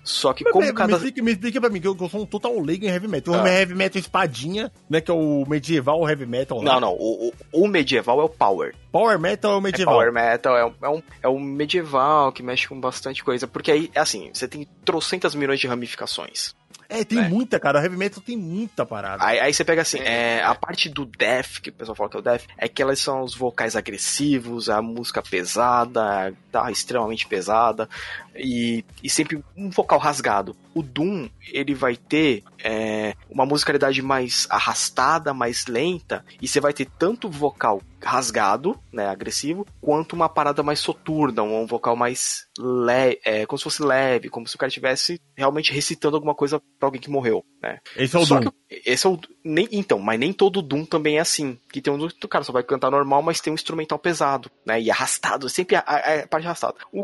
Só 0.04 0.34
que 0.34 0.44
como 0.44 0.66
me, 0.66 0.72
cada. 0.72 0.88
Me 0.88 0.94
explica, 0.94 1.24
me 1.24 1.32
explica 1.32 1.60
pra 1.60 1.70
mim, 1.70 1.82
que 1.82 1.88
eu, 1.88 1.98
eu 2.00 2.10
sou 2.10 2.22
um 2.22 2.26
total 2.26 2.60
leigo 2.60 2.86
em 2.86 2.90
heavy 2.90 3.08
metal. 3.08 3.34
Ah. 3.34 3.50
heavy 3.50 3.74
metal 3.74 4.00
espadinha, 4.00 4.72
né? 4.88 5.02
Que 5.02 5.10
é 5.10 5.14
o 5.14 5.44
medieval 5.48 6.08
heavy 6.08 6.28
metal. 6.28 6.60
Lá. 6.62 6.74
Não, 6.74 6.80
não. 6.80 6.94
O, 6.94 7.30
o, 7.30 7.64
o, 7.64 7.68
medieval 7.68 8.22
é 8.22 8.24
o 8.24 8.30
power. 8.30 8.76
Power 8.92 9.18
metal 9.20 9.54
é 9.54 9.58
o 9.58 9.62
medieval. 9.62 9.96
É 9.96 9.98
power 9.98 10.14
metal 10.14 10.58
é, 10.58 10.74
é, 10.84 10.90
um, 10.90 11.04
é 11.24 11.28
um 11.28 11.40
medieval 11.40 12.32
que 12.32 12.44
mexe 12.44 12.68
com 12.68 12.80
bastante 12.80 13.24
coisa. 13.24 13.48
Porque 13.48 13.72
aí, 13.72 13.90
assim, 13.96 14.30
você 14.32 14.48
tem 14.48 14.68
trocentas 14.84 15.34
milhões 15.34 15.60
de 15.60 15.66
ramificações. 15.66 16.54
É, 16.90 17.04
tem 17.04 17.20
né? 17.20 17.28
muita, 17.28 17.60
cara. 17.60 17.80
O 17.80 17.82
heavy 17.82 17.98
metal 17.98 18.22
tem 18.22 18.38
muita 18.38 18.86
parada. 18.86 19.26
Aí, 19.26 19.40
aí 19.40 19.54
você 19.54 19.64
pega 19.64 19.82
assim, 19.82 20.00
é, 20.00 20.44
a 20.44 20.54
parte 20.54 20.90
do 20.90 21.06
death, 21.06 21.60
que 21.62 21.70
o 21.70 21.74
pessoal 21.74 21.96
fala 21.96 22.10
que 22.10 22.18
é 22.18 22.20
o 22.20 22.24
death, 22.24 22.44
é 22.58 22.68
que 22.68 22.82
elas 22.82 23.00
são 23.00 23.22
os 23.22 23.36
vocais 23.36 23.76
agressivos, 23.76 24.70
a 24.70 24.82
música 24.82 25.22
pesada, 25.22 26.34
tá 26.52 26.72
extremamente 26.72 27.28
pesada, 27.28 27.90
e, 28.36 28.84
e 29.04 29.10
sempre 29.10 29.44
um 29.56 29.70
vocal 29.70 30.00
rasgado. 30.00 30.56
O 30.74 30.82
Doom, 30.82 31.30
ele 31.52 31.74
vai 31.74 31.96
ter 31.96 32.44
é, 32.66 33.14
uma 33.30 33.46
musicalidade 33.46 34.02
mais 34.02 34.48
arrastada, 34.50 35.36
mais 35.36 35.68
lenta, 35.68 36.26
e 36.42 36.48
você 36.48 36.60
vai 36.60 36.74
ter 36.74 36.88
tanto 36.98 37.30
vocal 37.30 37.80
rasgado, 38.04 38.80
né, 38.92 39.08
agressivo, 39.08 39.66
quanto 39.82 40.14
uma 40.14 40.30
parada 40.30 40.62
mais 40.62 40.80
soturna, 40.80 41.42
um 41.42 41.66
vocal 41.66 41.96
mais 41.96 42.48
leve, 42.58 43.20
é, 43.24 43.46
como 43.46 43.58
se 43.58 43.64
fosse 43.64 43.84
leve, 43.84 44.30
como 44.30 44.48
se 44.48 44.56
o 44.56 44.60
cara 44.60 44.68
estivesse 44.68 45.20
realmente 45.36 45.74
recitando 45.74 46.16
alguma 46.16 46.36
coisa 46.36 46.62
pra 46.80 46.88
alguém 46.88 47.02
que 47.02 47.10
morreu, 47.10 47.44
né. 47.62 47.80
Esse 47.96 48.16
é 48.16 48.20
o 48.20 48.26
Só 48.26 48.40
Doom. 48.40 48.52
Que, 48.52 48.82
esse 48.86 49.08
é 49.08 49.10
o, 49.10 49.20
nem, 49.44 49.68
então, 49.72 49.98
mas 50.00 50.20
nem 50.20 50.32
todo 50.32 50.62
Doom 50.62 50.86
também 50.86 51.18
é 51.18 51.22
assim, 51.22 51.60
que 51.72 51.82
tem 51.82 51.92
um 51.92 51.98
do 51.98 52.28
cara 52.28 52.44
só 52.44 52.52
vai 52.52 52.64
cantar 52.64 52.92
normal, 52.92 53.24
mas 53.24 53.42
tem 53.42 53.52
um 53.52 53.56
instrumental 53.56 53.98
pesado, 53.98 54.52
né, 54.66 54.80
e 54.80 54.92
arrastado, 54.92 55.50
sempre 55.50 55.76
a, 55.76 55.80
a, 55.80 56.20
a 56.22 56.28
parte 56.28 56.46
arrastada. 56.46 56.78
O 56.92 57.04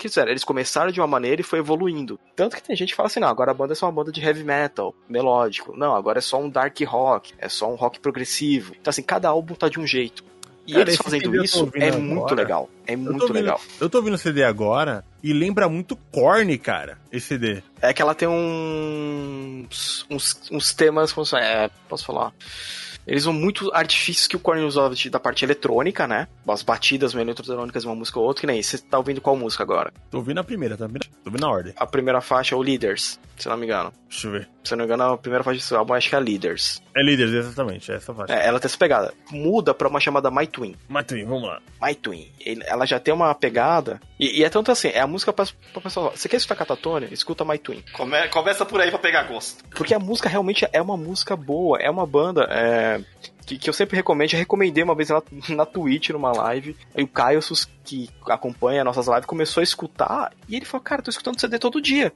fizeram, 0.00 0.30
eles 0.30 0.44
começaram 0.44 0.92
de 0.92 1.00
uma 1.00 1.06
maneira 1.06 1.40
e 1.40 1.44
foi 1.44 1.60
evoluindo. 1.60 2.18
Tanto 2.36 2.56
que 2.56 2.62
tem 2.62 2.76
gente 2.76 2.90
que 2.90 2.96
fala 2.96 3.06
assim, 3.06 3.20
não, 3.20 3.28
agora 3.28 3.52
a 3.52 3.54
banda 3.54 3.72
é 3.72 3.76
só 3.76 3.86
uma 3.86 3.92
banda 3.92 4.12
de 4.12 4.20
heavy 4.20 4.44
metal, 4.44 4.94
melódico. 5.08 5.76
Não, 5.76 5.94
agora 5.94 6.18
é 6.18 6.22
só 6.22 6.40
um 6.40 6.48
dark 6.48 6.78
rock, 6.86 7.34
é 7.38 7.48
só 7.48 7.70
um 7.70 7.74
rock 7.74 8.00
progressivo. 8.00 8.74
Então 8.80 8.90
assim, 8.90 9.02
cada 9.02 9.28
álbum 9.28 9.54
tá 9.54 9.68
de 9.68 9.78
um 9.78 9.86
jeito. 9.86 10.24
E 10.66 10.72
Cara, 10.74 10.84
eles 10.84 10.96
fazendo 10.96 11.42
isso 11.42 11.68
é 11.74 11.88
agora, 11.88 12.02
muito 12.02 12.34
legal. 12.34 12.70
É 12.86 12.94
muito 12.94 13.22
ouvindo, 13.22 13.32
legal. 13.32 13.60
Eu 13.80 13.90
tô 13.90 13.98
ouvindo 13.98 14.14
o 14.14 14.18
CD 14.18 14.44
agora 14.44 15.04
e 15.22 15.32
lembra 15.32 15.68
muito 15.68 15.96
Korn, 15.96 16.56
cara, 16.58 16.98
esse 17.10 17.28
CD. 17.28 17.62
É 17.80 17.92
que 17.92 18.00
ela 18.00 18.14
tem 18.14 18.28
uns, 18.28 20.06
uns, 20.08 20.40
uns 20.50 20.72
temas, 20.72 21.12
como 21.12 21.26
é, 21.36 21.68
posso 21.88 22.04
falar? 22.04 22.32
Eles 23.06 23.24
usam 23.24 23.32
muito 23.32 23.70
artifícios 23.74 24.28
que 24.28 24.36
o 24.36 24.38
Korn 24.38 24.62
usava 24.62 24.94
da 25.10 25.18
parte 25.18 25.44
eletrônica, 25.44 26.06
né? 26.06 26.28
As 26.46 26.62
batidas 26.62 27.12
meio 27.12 27.24
eletrônicas 27.24 27.82
de 27.82 27.88
uma 27.88 27.96
música 27.96 28.20
ou 28.20 28.26
outra, 28.26 28.42
que 28.42 28.46
nem 28.46 28.62
Você 28.62 28.78
tá 28.78 28.98
ouvindo 28.98 29.20
qual 29.20 29.36
música 29.36 29.64
agora? 29.64 29.92
Tô 30.10 30.18
ouvindo 30.18 30.38
a 30.38 30.44
primeira, 30.44 30.76
tá? 30.76 30.88
Tô 30.88 30.94
ouvindo 31.26 31.40
na 31.40 31.50
ordem. 31.50 31.72
A 31.76 31.86
primeira 31.86 32.20
faixa 32.20 32.54
é 32.54 32.58
o 32.58 32.62
Leaders, 32.62 33.18
se 33.36 33.48
não 33.48 33.56
me 33.56 33.66
engano. 33.66 33.92
Deixa 34.08 34.28
eu 34.28 34.32
ver. 34.32 34.48
Se 34.64 34.72
não 34.72 34.78
me 34.78 34.84
engano, 34.84 35.12
a 35.12 35.18
primeira 35.18 35.42
faixa 35.42 35.74
do 35.74 35.78
álbum 35.78 35.94
acho 35.94 36.08
que 36.08 36.14
é 36.14 36.20
Leaders. 36.20 36.82
É 36.94 37.02
Leaders, 37.02 37.32
exatamente, 37.32 37.90
é 37.90 37.96
essa 37.96 38.14
faixa. 38.14 38.32
É, 38.32 38.46
ela 38.46 38.60
tem 38.60 38.68
essa 38.68 38.78
pegada. 38.78 39.12
Muda 39.30 39.74
pra 39.74 39.88
uma 39.88 40.00
chamada 40.00 40.30
My 40.30 40.46
Twin. 40.46 40.76
My 40.88 41.02
Twin, 41.02 41.24
vamos 41.24 41.48
lá. 41.48 41.60
My 41.80 41.94
Twin. 41.94 42.30
Ela 42.66 42.86
já 42.86 43.00
tem 43.00 43.12
uma 43.12 43.34
pegada. 43.34 44.00
E, 44.18 44.40
e 44.40 44.44
é 44.44 44.48
tanto 44.48 44.70
assim, 44.70 44.88
é 44.88 45.00
a 45.00 45.06
música 45.06 45.32
pra, 45.32 45.46
pra 45.72 45.82
pessoal. 45.82 46.12
Você 46.14 46.28
quer 46.28 46.36
escutar 46.36 46.56
Catatone? 46.56 47.08
Escuta 47.10 47.44
My 47.44 47.58
Twin. 47.58 47.82
Come, 47.92 48.28
começa 48.28 48.64
por 48.64 48.80
aí 48.80 48.90
pra 48.90 48.98
pegar 48.98 49.24
gosto. 49.24 49.64
Porque 49.70 49.94
a 49.94 49.98
música 49.98 50.28
realmente 50.28 50.66
é 50.72 50.80
uma 50.80 50.96
música 50.96 51.36
boa. 51.36 51.78
É 51.78 51.90
uma 51.90 52.06
banda. 52.06 52.46
É 52.50 53.00
que, 53.44 53.58
que 53.58 53.68
eu 53.68 53.74
sempre 53.74 53.96
recomendo, 53.96 54.30
já 54.30 54.38
recomendei 54.38 54.82
uma 54.82 54.94
vez 54.94 55.08
na, 55.10 55.22
na 55.54 55.66
Twitch, 55.66 56.10
numa 56.10 56.32
live, 56.32 56.76
aí 56.94 57.04
o 57.04 57.08
Caio, 57.08 57.40
que 57.84 58.08
acompanha 58.28 58.84
nossas 58.84 59.06
lives, 59.06 59.26
começou 59.26 59.60
a 59.60 59.64
escutar, 59.64 60.32
e 60.48 60.56
ele 60.56 60.64
falou, 60.64 60.84
cara, 60.84 61.02
tô 61.02 61.10
escutando 61.10 61.40
CD 61.40 61.58
todo 61.58 61.80
dia. 61.80 62.12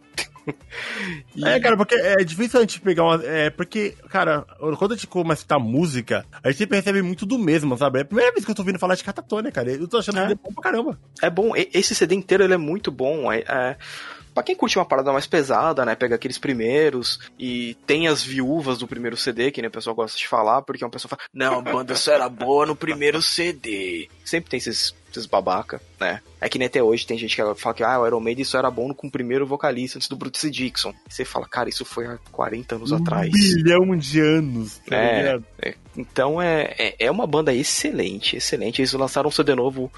E... 1.34 1.44
É, 1.46 1.60
cara, 1.60 1.76
porque 1.76 1.94
é 1.94 2.16
difícil 2.24 2.58
a 2.58 2.62
gente 2.62 2.80
pegar 2.80 3.04
uma. 3.04 3.24
É, 3.24 3.50
porque, 3.50 3.94
cara, 4.08 4.42
quando 4.78 4.92
a 4.92 4.94
gente 4.94 5.06
começa 5.06 5.40
a 5.40 5.42
escutar 5.42 5.58
música, 5.58 6.24
a 6.42 6.50
gente 6.50 6.58
sempre 6.58 6.76
recebe 6.76 7.02
muito 7.02 7.26
do 7.26 7.38
mesmo, 7.38 7.76
sabe? 7.76 7.98
É 7.98 8.02
a 8.02 8.04
primeira 8.04 8.32
vez 8.32 8.44
que 8.44 8.50
eu 8.50 8.54
tô 8.54 8.62
ouvindo 8.62 8.78
falar 8.78 8.94
de 8.94 9.04
Catatônia, 9.04 9.52
cara. 9.52 9.70
Eu 9.70 9.88
tô 9.88 9.98
achando 9.98 10.18
é. 10.18 10.34
bom 10.34 10.52
pra 10.52 10.62
caramba. 10.62 10.98
É 11.22 11.30
bom, 11.30 11.52
esse 11.54 11.94
CD 11.94 12.14
inteiro 12.14 12.44
ele 12.44 12.54
é 12.54 12.58
muito 12.58 12.90
bom. 12.90 13.30
É, 13.30 13.44
é, 13.46 13.76
Pra 14.36 14.42
quem 14.42 14.54
curte 14.54 14.78
uma 14.78 14.84
parada 14.84 15.10
mais 15.14 15.26
pesada, 15.26 15.82
né? 15.82 15.94
Pega 15.94 16.14
aqueles 16.14 16.36
primeiros 16.36 17.18
e 17.38 17.74
tem 17.86 18.06
as 18.06 18.22
viúvas 18.22 18.76
do 18.76 18.86
primeiro 18.86 19.16
CD, 19.16 19.50
que 19.50 19.62
nem 19.62 19.68
o 19.68 19.72
pessoal 19.72 19.96
gosta 19.96 20.18
de 20.18 20.28
falar, 20.28 20.60
porque 20.60 20.84
uma 20.84 20.90
pessoa 20.90 21.08
fala, 21.08 21.22
não, 21.32 21.60
a 21.60 21.62
banda 21.62 21.94
só 21.96 22.12
era 22.12 22.28
boa 22.28 22.66
no 22.66 22.76
primeiro 22.76 23.22
CD. 23.22 24.10
Sempre 24.22 24.50
tem 24.50 24.58
esses 24.58 24.94
esses 25.16 25.26
babaca, 25.26 25.80
né? 25.98 26.20
É 26.40 26.48
que 26.48 26.58
nem 26.58 26.66
até 26.66 26.82
hoje 26.82 27.06
tem 27.06 27.16
gente 27.16 27.34
que 27.34 27.54
fala 27.54 27.74
que 27.74 27.82
ah, 27.82 28.00
o 28.00 28.06
Iron 28.06 28.20
Maiden 28.20 28.42
isso 28.42 28.56
era 28.56 28.70
bom 28.70 28.92
com 28.92 29.06
o 29.06 29.10
primeiro 29.10 29.46
vocalista 29.46 29.98
antes 29.98 30.08
do 30.08 30.16
Bruce 30.16 30.50
Dixon. 30.50 30.94
E 31.08 31.12
você 31.12 31.24
fala, 31.24 31.46
cara, 31.48 31.68
isso 31.68 31.84
foi 31.84 32.06
há 32.06 32.18
40 32.30 32.76
anos 32.76 32.92
um 32.92 32.96
atrás. 32.96 33.28
Um 33.28 33.32
bilhão 33.32 33.96
de 33.96 34.20
anos. 34.20 34.78
Tá 34.86 34.96
é, 34.96 35.40
é, 35.62 35.74
então 35.96 36.40
é, 36.40 36.74
é, 36.78 36.96
é, 36.98 37.10
uma 37.10 37.26
banda 37.26 37.54
excelente, 37.54 38.36
excelente. 38.36 38.80
Eles 38.80 38.92
lançaram 38.92 39.28
um 39.28 39.32
CD 39.32 39.54
novo 39.54 39.90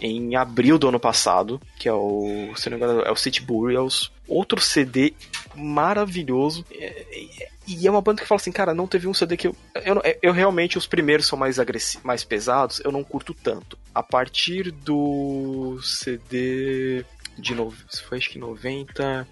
em 0.00 0.36
abril 0.36 0.78
do 0.78 0.88
ano 0.88 1.00
passado, 1.00 1.60
que 1.78 1.88
é 1.88 1.92
o, 1.92 2.52
se 2.54 2.68
não 2.68 2.78
me 2.78 2.84
engano, 2.84 3.02
é 3.02 3.10
o 3.10 3.16
City 3.16 3.42
Burials. 3.42 4.12
Outro 4.28 4.60
CD 4.60 5.14
maravilhoso. 5.54 6.64
É, 6.70 7.06
é, 7.40 7.48
e 7.68 7.86
é 7.86 7.90
uma 7.90 8.00
banda 8.00 8.22
que 8.22 8.28
fala 8.28 8.40
assim, 8.40 8.52
cara, 8.52 8.72
não 8.72 8.86
teve 8.86 9.06
um 9.06 9.14
CD 9.14 9.36
que 9.36 9.48
eu. 9.48 9.56
Eu, 9.84 10.02
eu 10.22 10.32
realmente, 10.32 10.78
os 10.78 10.86
primeiros 10.86 11.26
são 11.26 11.38
mais 11.38 11.58
agressivos, 11.58 12.04
mais 12.04 12.24
pesados, 12.24 12.80
eu 12.84 12.90
não 12.90 13.04
curto 13.04 13.34
tanto. 13.34 13.78
A 13.94 14.02
partir 14.02 14.70
do 14.70 15.78
CD 15.82 17.04
de 17.38 17.54
novo, 17.54 17.76
foi 18.08 18.18
acho 18.18 18.30
que 18.30 18.38
90. 18.38 19.28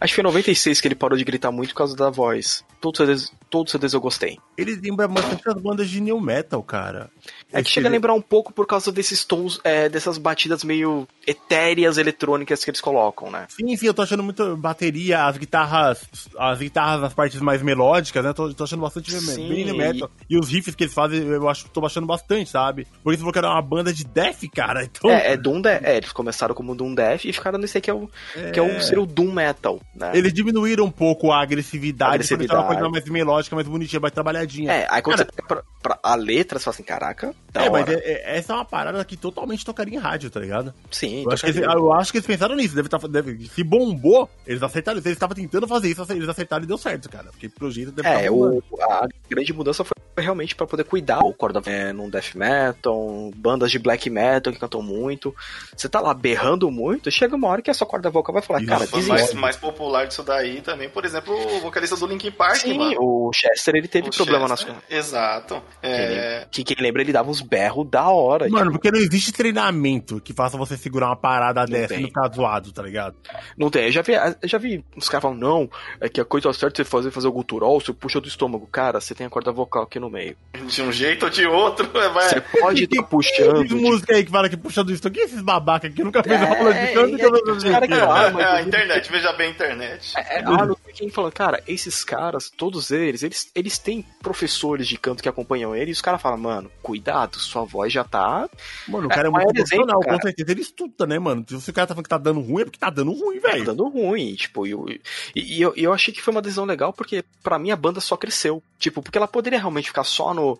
Acho 0.00 0.12
que 0.12 0.14
foi 0.14 0.24
96 0.24 0.80
que 0.80 0.88
ele 0.88 0.94
parou 0.94 1.18
de 1.18 1.24
gritar 1.24 1.50
muito 1.50 1.70
por 1.70 1.78
causa 1.78 1.96
da 1.96 2.08
voz. 2.08 2.64
Todos 2.80 3.00
os 3.00 3.06
CDs, 3.06 3.32
todos 3.50 3.70
os 3.70 3.72
CDs 3.72 3.94
eu 3.94 4.00
gostei. 4.00 4.38
Ele 4.56 4.76
lembra 4.76 5.08
bastante 5.08 5.42
as 5.48 5.54
bandas 5.60 5.88
de 5.88 6.00
new 6.00 6.20
metal, 6.20 6.62
cara. 6.62 7.10
É 7.52 7.62
que 7.62 7.70
chega 7.70 7.88
a 7.88 7.90
lembrar 7.90 8.14
um 8.14 8.20
pouco 8.20 8.52
por 8.52 8.66
causa 8.66 8.92
desses 8.92 9.24
tons, 9.24 9.60
é, 9.64 9.88
dessas 9.88 10.18
batidas 10.18 10.62
meio 10.62 11.06
etéreas 11.26 11.98
eletrônicas 11.98 12.64
que 12.64 12.70
eles 12.70 12.80
colocam, 12.80 13.30
né? 13.30 13.46
Sim, 13.48 13.76
sim, 13.76 13.86
eu 13.86 13.94
tô 13.94 14.02
achando 14.02 14.22
muito 14.22 14.56
bateria, 14.56 15.24
as 15.24 15.36
guitarras, 15.36 16.06
as 16.38 16.58
guitarras 16.58 17.00
nas 17.00 17.14
partes 17.14 17.40
mais 17.40 17.62
melódicas, 17.62 18.24
né? 18.24 18.32
Tô, 18.32 18.52
tô 18.52 18.64
achando 18.64 18.80
bastante 18.80 19.12
sim, 19.12 19.48
bem 19.48 19.64
new 19.64 19.76
metal. 19.76 20.10
E... 20.28 20.38
os 20.38 20.48
riffs 20.48 20.74
que 20.74 20.84
eles 20.84 20.94
fazem, 20.94 21.26
eu 21.26 21.48
acho 21.48 21.68
tô 21.68 21.84
achando 21.84 22.06
bastante, 22.06 22.50
sabe? 22.50 22.86
Porque 23.02 23.16
você 23.16 23.18
falou 23.18 23.32
que 23.32 23.38
era 23.38 23.50
uma 23.50 23.62
banda 23.62 23.92
de 23.92 24.04
death, 24.04 24.42
cara. 24.54 24.84
Então... 24.84 25.10
É, 25.10 25.32
é 25.32 25.36
Doom 25.36 25.60
Death. 25.60 25.82
É, 25.84 25.96
eles 25.96 26.12
começaram 26.12 26.54
como 26.54 26.74
Doom 26.74 26.94
Death 26.94 27.24
e 27.24 27.32
ficaram 27.32 27.58
nesse 27.58 27.78
aqui 27.78 27.90
é 27.90 27.94
o, 27.94 28.08
é... 28.36 28.50
que 28.50 28.58
é 28.58 28.62
o, 28.62 28.80
ser 28.80 28.98
o 28.98 29.06
Doom 29.06 29.32
Metal, 29.32 29.80
né? 29.94 30.12
Eles 30.14 30.32
diminuíram 30.32 30.84
um 30.84 30.90
pouco 30.90 31.32
a 31.32 31.42
agressividade, 31.42 32.14
agressividade. 32.14 32.67
Coisa 32.74 32.88
mais 32.88 33.04
melódica, 33.08 33.56
mais 33.56 33.66
bonitinha, 33.68 34.00
mais 34.00 34.12
trabalhadinha. 34.12 34.72
É, 34.72 34.86
aí 34.90 35.02
quando 35.02 35.16
cara... 35.16 35.28
você 35.30 35.36
pega 35.42 35.48
pra, 35.48 35.62
pra, 35.82 35.98
a 36.02 36.14
letra, 36.14 36.58
você 36.58 36.64
fala 36.64 36.74
assim, 36.74 36.82
caraca, 36.82 37.34
da 37.52 37.64
É, 37.64 37.70
mas 37.70 37.82
hora. 37.82 37.94
é- 37.94 38.12
é- 38.12 38.38
essa 38.38 38.52
é 38.52 38.56
uma 38.56 38.64
parada 38.64 39.04
que 39.04 39.16
totalmente 39.16 39.64
tocaria 39.64 39.94
em 39.94 39.98
rádio, 40.00 40.30
tá 40.30 40.40
ligado? 40.40 40.72
Sim, 40.90 41.24
Eu 41.24 41.32
acho, 41.32 41.44
que 41.44 41.50
eles, 41.50 41.62
eu 41.62 41.92
acho 41.92 42.12
que 42.12 42.18
eles 42.18 42.26
pensaram 42.26 42.54
nisso. 42.56 42.74
Deve 42.74 42.88
tá, 42.88 42.98
deve, 42.98 43.48
se 43.48 43.62
bombou, 43.64 44.28
eles 44.46 44.62
acertaram. 44.62 45.00
Se 45.00 45.08
eles 45.08 45.16
estavam 45.16 45.34
tentando 45.34 45.66
fazer 45.66 45.88
isso, 45.88 46.04
eles 46.10 46.28
acertaram 46.28 46.64
e 46.64 46.66
deu 46.66 46.78
certo, 46.78 47.08
cara. 47.08 47.26
Porque 47.30 47.48
pelo 47.48 47.70
jeito 47.70 47.92
deve 47.92 48.08
É, 48.08 48.26
tá 48.26 48.32
o, 48.32 48.62
a 48.82 49.08
grande 49.28 49.52
mudança 49.52 49.84
foi 49.84 49.96
realmente 50.20 50.54
pra 50.54 50.66
poder 50.66 50.84
cuidar 50.84 51.20
o 51.20 51.32
corda 51.32 51.60
é, 51.66 51.92
num 51.92 52.08
death 52.10 52.34
metal, 52.34 53.30
bandas 53.36 53.70
de 53.70 53.78
black 53.78 54.08
metal 54.10 54.52
que 54.52 54.58
cantam 54.58 54.82
muito. 54.82 55.34
Você 55.76 55.88
tá 55.88 56.00
lá 56.00 56.12
berrando 56.14 56.70
muito, 56.70 57.10
chega 57.10 57.36
uma 57.36 57.48
hora 57.48 57.62
que 57.62 57.70
a 57.70 57.74
sua 57.74 57.86
corda 57.86 58.10
vocal 58.10 58.32
vai 58.32 58.42
falar, 58.42 58.60
Isso, 58.60 58.68
cara, 58.68 58.86
desiste. 58.86 59.08
mais, 59.08 59.34
mais 59.34 59.56
popular 59.56 60.06
disso 60.06 60.22
daí 60.22 60.60
também, 60.60 60.88
por 60.88 61.04
exemplo, 61.04 61.34
o 61.34 61.60
vocalista 61.60 61.96
do 61.96 62.06
Linkin 62.06 62.30
Park, 62.30 62.56
Sim, 62.56 62.78
mano. 62.78 62.96
o 63.00 63.30
Chester 63.32 63.74
ele 63.76 63.88
teve 63.88 64.08
O 64.08 64.12
problema 64.12 64.48
Chester. 64.48 64.74
nas 64.74 64.82
Exato. 64.90 65.62
É, 65.82 66.46
Que 66.50 66.64
quem 66.64 66.76
lembra, 66.80 67.02
ele 67.02 67.12
dava 67.12 67.30
uns 67.30 67.40
berros 67.40 67.88
da 67.88 68.08
hora. 68.08 68.48
Mano, 68.48 68.66
tipo, 68.66 68.72
porque 68.72 68.90
não 68.90 68.98
existe 68.98 69.32
treinamento 69.32 70.20
que 70.20 70.32
faça 70.32 70.56
você 70.56 70.76
segurar 70.76 71.06
uma 71.08 71.16
parada 71.16 71.64
dessa 71.66 71.88
tem. 71.88 71.98
e 71.98 72.02
não 72.02 72.08
ficar 72.08 72.32
zoado, 72.32 72.72
tá 72.72 72.82
ligado? 72.82 73.16
não 73.56 73.70
tem. 73.70 73.84
Eu 73.84 73.92
já 73.92 74.02
vi, 74.02 74.12
eu 74.14 74.48
já 74.48 74.58
vi 74.58 74.84
uns 74.96 75.08
caras 75.08 75.22
falando, 75.22 75.40
não, 75.40 75.70
é 76.00 76.08
que 76.08 76.20
a 76.20 76.24
coisa 76.24 76.52
certa 76.52 76.82
é 76.82 76.84
você 76.84 76.90
fazer, 76.90 77.10
fazer 77.10 77.28
o 77.28 77.32
gutural, 77.32 77.80
você 77.80 77.92
puxa 77.92 78.20
do 78.20 78.28
estômago. 78.28 78.66
Cara, 78.66 79.00
você 79.00 79.14
tem 79.14 79.26
a 79.26 79.30
corda 79.30 79.52
vocal 79.52 79.82
aqui 79.82 79.98
no 80.08 80.10
meio. 80.10 80.36
de 80.66 80.82
um 80.82 80.90
jeito 80.90 81.24
ou 81.24 81.30
de 81.30 81.46
outro, 81.46 81.88
vai. 81.92 82.28
Você 82.30 82.40
pode 82.40 82.84
estar 82.84 83.02
puxando. 83.04 83.58
Tem 83.58 83.68
tipo, 83.68 83.80
música 83.80 84.16
aí 84.16 84.24
que 84.24 84.30
fala 84.30 84.48
que 84.48 84.56
puxa 84.56 84.82
do 84.82 84.92
estômago. 84.92 85.14
Quem 85.14 85.22
é 85.22 85.26
esses 85.26 85.42
babaca 85.42 85.86
aqui? 85.86 86.02
Nunca 86.02 86.22
fez 86.22 86.40
É, 86.40 86.44
aula 86.44 86.74
de 86.74 86.86
canto, 86.88 86.98
é, 86.98 87.06
nunca 87.06 87.30
fez 87.30 87.62
que 87.62 87.68
aula 87.70 87.80
de 87.80 87.88
canto. 87.88 88.40
É, 88.40 88.44
a 88.44 88.62
internet, 88.62 89.10
veja 89.12 89.32
bem 89.34 89.48
a 89.48 89.50
internet. 89.50 90.12
É, 90.16 90.40
ah, 90.40 90.66
sei 90.88 90.94
quem 90.94 91.10
falando, 91.10 91.32
cara, 91.32 91.62
esses 91.66 92.02
caras, 92.04 92.50
todos 92.50 92.90
eles, 92.90 93.22
eles, 93.22 93.50
eles 93.54 93.78
têm 93.78 94.04
professores 94.22 94.86
de 94.88 94.96
canto 94.98 95.22
que 95.22 95.28
acompanham 95.28 95.74
ele, 95.76 95.90
e 95.90 95.92
os 95.92 96.00
caras 96.00 96.20
falam, 96.20 96.38
mano, 96.38 96.70
cuidado, 96.82 97.38
sua 97.38 97.64
voz 97.64 97.92
já 97.92 98.04
tá. 98.04 98.48
Mano, 98.88 99.06
o 99.06 99.08
cara 99.10 99.28
é, 99.28 99.30
É, 99.30 99.30
muito 99.30 99.52
profissional, 99.54 100.00
com 100.00 100.20
certeza 100.20 100.50
ele 100.52 100.60
estuda, 100.62 101.06
né, 101.06 101.18
mano? 101.18 101.44
Se 101.48 101.70
o 101.70 101.74
cara 101.74 101.86
tá 101.86 101.94
falando 101.94 102.04
que 102.04 102.08
tá 102.10 102.18
dando 102.18 102.40
ruim, 102.40 102.62
é 102.62 102.64
porque 102.64 102.78
tá 102.78 102.90
dando 102.90 103.12
ruim, 103.12 103.40
tá 103.40 103.48
velho. 103.50 103.64
dando 103.64 103.88
ruim, 103.88 104.34
tipo, 104.34 104.66
e, 104.66 104.70
eu- 104.70 104.86
e- 105.34 105.60
eu, 105.62 105.72
eu 105.76 105.92
achei 105.92 106.12
que 106.12 106.22
foi 106.22 106.32
uma 106.32 106.42
decisão 106.42 106.64
legal, 106.64 106.92
porque 106.92 107.24
pra 107.42 107.58
mim 107.58 107.70
a 107.70 107.76
banda 107.76 108.00
só 108.00 108.16
cresceu. 108.16 108.62
Tipo, 108.78 109.02
porque 109.02 109.18
ela 109.18 109.26
poderia 109.26 109.58
realmente 109.58 109.88
ficar 109.88 110.04
só 110.04 110.32
no. 110.32 110.56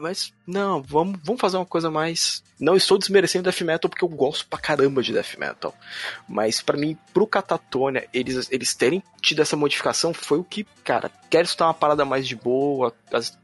Mas, 0.00 0.32
não, 0.46 0.82
vamos, 0.82 1.20
vamos 1.22 1.40
fazer 1.40 1.56
uma 1.56 1.66
coisa 1.66 1.90
mais. 1.90 2.42
Não 2.58 2.76
estou 2.76 2.98
desmerecendo 2.98 3.44
death 3.44 3.60
metal 3.62 3.88
porque 3.88 4.04
eu 4.04 4.08
gosto 4.08 4.46
pra 4.46 4.58
caramba 4.58 5.02
de 5.02 5.12
death 5.12 5.36
metal. 5.38 5.74
Mas 6.28 6.60
pra 6.60 6.76
mim, 6.76 6.96
pro 7.14 7.26
Catatonia, 7.26 8.06
eles, 8.12 8.48
eles 8.50 8.74
terem 8.90 9.02
tido 9.22 9.42
essa 9.42 9.54
modificação 9.56 10.12
foi 10.14 10.38
o 10.38 10.44
que, 10.44 10.66
cara, 10.82 11.10
quer 11.28 11.44
escutar 11.44 11.66
uma 11.66 11.74
parada 11.74 12.04
mais 12.06 12.26
de 12.26 12.34
boa, 12.34 12.92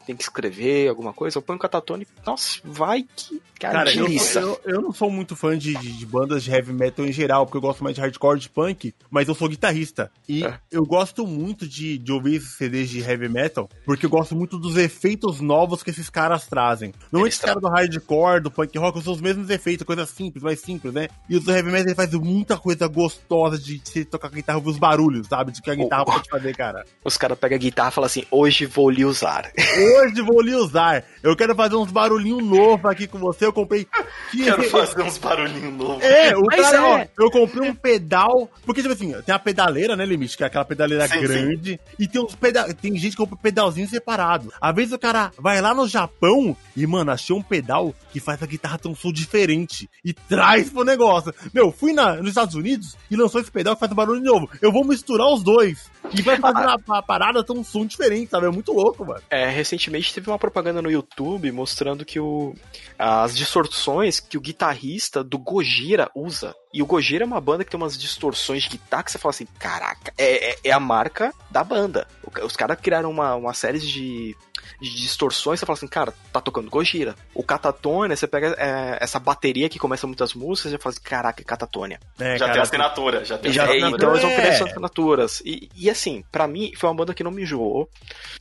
tem 0.07 0.17
que 0.17 0.23
escrever 0.23 0.89
alguma 0.89 1.13
coisa, 1.13 1.37
eu 1.39 1.43
ponho 1.43 1.59
o 1.59 1.61
Catatonia, 1.61 2.07
nossa, 2.27 2.59
vai 2.65 3.05
que. 3.15 3.41
Cara, 3.59 3.85
Cara, 3.87 3.95
eu, 3.95 4.07
eu, 4.07 4.61
eu 4.67 4.83
não 4.83 4.93
sou 4.93 5.11
muito 5.11 5.35
fã 5.35 5.57
de, 5.57 5.75
de- 5.79 6.05
bandas 6.05 6.45
de 6.45 6.51
heavy 6.51 6.75
metal 6.75 7.07
em 7.07 7.13
geral, 7.13 7.47
porque 7.47 7.57
eu 7.57 7.61
gosto 7.63 7.83
mais 7.83 7.95
de 7.97 8.03
hardcore, 8.03 8.39
de 8.39 8.51
punk, 8.51 8.95
mas 9.11 9.29
eu 9.29 9.35
sou 9.35 9.49
guitarrista. 9.49 10.11
E 10.29 10.45
É. 10.45 10.59
eu 10.71 10.85
gosto 10.85 11.27
muito 11.27 11.67
de, 11.67 11.97
de 11.97 12.13
ouvir 12.13 12.35
esses 12.37 12.51
CDs 12.55 12.91
de 12.91 13.01
heavy 13.01 13.31
metal, 13.31 13.67
porque 13.87 14.05
eu 14.05 14.11
gosto 14.11 14.37
muito 14.37 14.59
dos 14.59 14.77
efeitos 14.77 15.41
novos 15.41 15.83
que 15.83 15.89
esses 15.89 16.11
caras 16.11 16.47
trazem. 16.47 16.93
Eles 17.11 17.37
os 17.37 17.41
caras 17.41 17.63
do 17.63 17.69
hardcore, 17.69 18.43
do 18.43 18.51
punk 18.51 18.77
rock, 18.79 18.99
usam 18.99 19.15
os 19.15 19.23
mesmos 19.23 19.49
efeitos, 19.49 19.87
coisas 19.87 20.11
simples, 20.11 20.43
mais 20.45 20.61
simples, 20.61 20.93
né? 20.93 21.09
E 21.27 21.35
os 21.35 21.49
heavy 21.49 21.71
metal 21.71 21.95
faz 21.95 22.13
muita 22.13 22.59
coisa 22.59 22.87
gostosa 22.87 23.59
de 23.59 23.81
se 23.85 24.05
tocar 24.05 24.29
guitarra, 24.31 24.59
ouvir 24.59 24.69
os 24.71 24.79
barulhos, 24.79 25.29
sabe? 25.37 25.53
De 25.53 25.63
que 25.63 25.71
a 25.71 25.75
guitarra 25.75 26.05
Oh. 26.07 26.13
pode 26.13 26.29
fazer, 26.29 26.57
cara. 26.57 26.85
Os 27.05 27.17
caras 27.17 27.39
pegam 27.39 27.57
a 27.57 27.59
guitarra 27.59 27.89
e 27.89 27.93
falam 27.93 28.07
assim: 28.07 28.25
hoje 28.31 28.67
vou 28.67 28.91
lhe 28.91 29.05
usar. 29.05 29.51
Hoje 29.77 30.23
vou 30.23 30.41
lhe 30.41 30.55
usar. 30.55 31.05
Eu 31.23 31.37
quero 31.37 31.55
fazer 31.55 31.77
uns 31.77 31.91
barulhinhos 31.91 32.43
novos 32.43 32.91
aqui 32.91 33.07
com 33.07 33.19
você. 33.19 33.47
Eu 33.47 33.53
comprei. 33.53 33.87
Quero 34.33 34.63
fazer 34.65 35.03
uns 35.03 35.19
barulhinhos 35.19 35.73
novos. 35.75 36.03
É, 36.03 36.37
o 36.37 36.43
Mas 36.47 36.61
cara, 36.61 36.77
é. 36.77 36.81
ó, 37.19 37.25
eu 37.25 37.31
comprei 37.31 37.69
um 37.69 37.75
pedal, 37.75 38.51
porque, 38.65 38.83
tipo 38.83 38.93
assim, 38.95 39.13
tem 39.23 39.35
a 39.35 39.39
pedaleira, 39.39 39.97
né, 39.97 40.05
Limite, 40.05 40.37
que 40.37 40.43
é 40.43 40.47
aquela 40.47 40.65
pedaleira 40.65 41.07
Sim, 41.09 41.21
grande, 41.21 41.81
e 41.99 42.09
tem 42.09 42.23
uns 42.23 42.35
pedal, 42.35 42.73
tem 42.75 42.97
gente 42.97 43.13
que 43.13 43.17
compra 43.17 43.37
pedalzinho 43.37 43.89
separado. 43.89 44.53
Às 44.61 44.75
vezes 44.75 44.93
o 44.93 44.99
cara 44.99 45.31
vai 45.39 45.61
lá 45.61 45.75
no 45.75 45.89
Japão 45.89 46.57
e, 46.77 46.87
mano, 46.87 47.11
achei 47.11 47.35
um 47.35 47.43
pedal 47.43 47.95
que 48.13 48.21
faz 48.21 48.43
a 48.43 48.47
guitarra 48.47 48.79
ter 48.79 48.89
um 48.89 48.95
som 48.95 49.13
diferente 49.13 49.89
e 50.05 50.13
traz 50.13 50.71
pro 50.71 50.85
negócio. 50.85 51.35
Meu, 51.53 51.71
fui 51.73 51.93
na, 51.93 52.17
nos 52.17 52.29
Estados 52.29 52.55
Unidos 52.55 52.97
e 53.11 53.17
lançou 53.17 53.41
esse 53.41 53.51
pedal 53.51 53.75
que 53.75 53.81
faz 53.81 53.93
um 53.93 53.97
barulho 53.97 54.23
novo. 54.23 54.49
Eu 54.61 54.73
vou 54.73 54.85
misturar 54.85 55.26
os 55.35 55.43
dois 55.43 55.91
e 56.15 56.23
vai 56.23 56.37
fazer 56.37 56.65
a, 56.65 56.77
a 56.89 57.03
parada 57.03 57.43
ter 57.43 57.53
um 57.53 57.65
som 57.65 57.85
diferente, 57.85 58.31
sabe? 58.31 58.47
É 58.47 58.51
muito 58.51 58.73
louco, 58.73 59.05
mano. 59.05 59.23
É, 59.31 59.49
recentemente 59.49 60.13
teve 60.13 60.29
uma 60.31 60.39
propaganda 60.39 60.83
no 60.83 60.91
YouTube 60.91 61.51
mostrando 61.53 62.05
que 62.05 62.21
o, 62.21 62.55
as 62.99 63.37
distorções 63.37 64.21
que 64.21 64.37
o 64.37 64.41
guitarrista 64.41 65.25
do 65.25 65.39
Gojira 65.39 66.11
usa. 66.15 66.55
E 66.73 66.83
o 66.83 66.87
Gojira 66.87 67.25
é 67.25 67.27
uma 67.27 67.41
banda 67.41 67.65
que 67.65 67.71
tem 67.71 67.81
umas 67.81 67.99
distorções 67.99 68.65
de 68.65 68.71
guitarra 68.71 69.03
que 69.05 69.11
você 69.11 69.19
fala 69.19 69.31
assim: 69.31 69.47
caraca, 69.59 70.13
é, 70.19 70.51
é, 70.51 70.57
é 70.65 70.73
a 70.73 70.81
marca 70.81 71.33
da 71.51 71.65
banda. 71.65 72.07
Os 72.45 72.57
caras 72.57 72.79
criaram 72.81 73.11
uma, 73.11 73.35
uma 73.35 73.55
série 73.55 73.79
de, 73.79 74.37
de 74.81 74.91
distorções, 74.95 75.59
você 75.61 75.67
fala 75.67 75.77
assim, 75.77 75.87
cara, 75.87 76.13
tá 76.33 76.41
tocando 76.41 76.71
Gojira. 76.71 77.15
O 77.35 77.43
Catatônia, 77.43 78.17
você 78.17 78.27
pega 78.27 78.55
é, 78.59 78.99
essa 79.01 79.19
bateria 79.19 79.69
que 79.69 79.79
começa 79.79 80.07
muitas 80.07 80.35
músicas 80.35 80.73
e 80.73 80.79
fala 80.79 80.93
assim, 80.93 81.03
caraca, 81.03 81.41
é 81.43 81.45
Catatônia. 81.45 82.01
É, 82.19 82.37
já 82.37 82.45
tem 82.47 82.55
cara, 82.55 82.63
assinatura, 82.63 83.25
já 83.25 83.39
tem 83.39 83.53
Já, 83.53 83.65
assinatura. 83.65 83.97
então 83.97 84.11
eles 84.11 84.23
vão 84.23 84.31
É. 84.31 84.35
criar 84.37 84.49
essas 84.49 84.69
assinaturas. 84.71 85.43
E, 85.45 85.69
e 85.75 85.89
assim, 85.91 86.25
pra 86.31 86.47
mim, 86.47 86.73
foi 86.77 86.89
uma 86.89 86.97
banda 86.97 87.15
que 87.15 87.25
não 87.25 87.31
me 87.31 87.43
enjoou. 87.43 87.89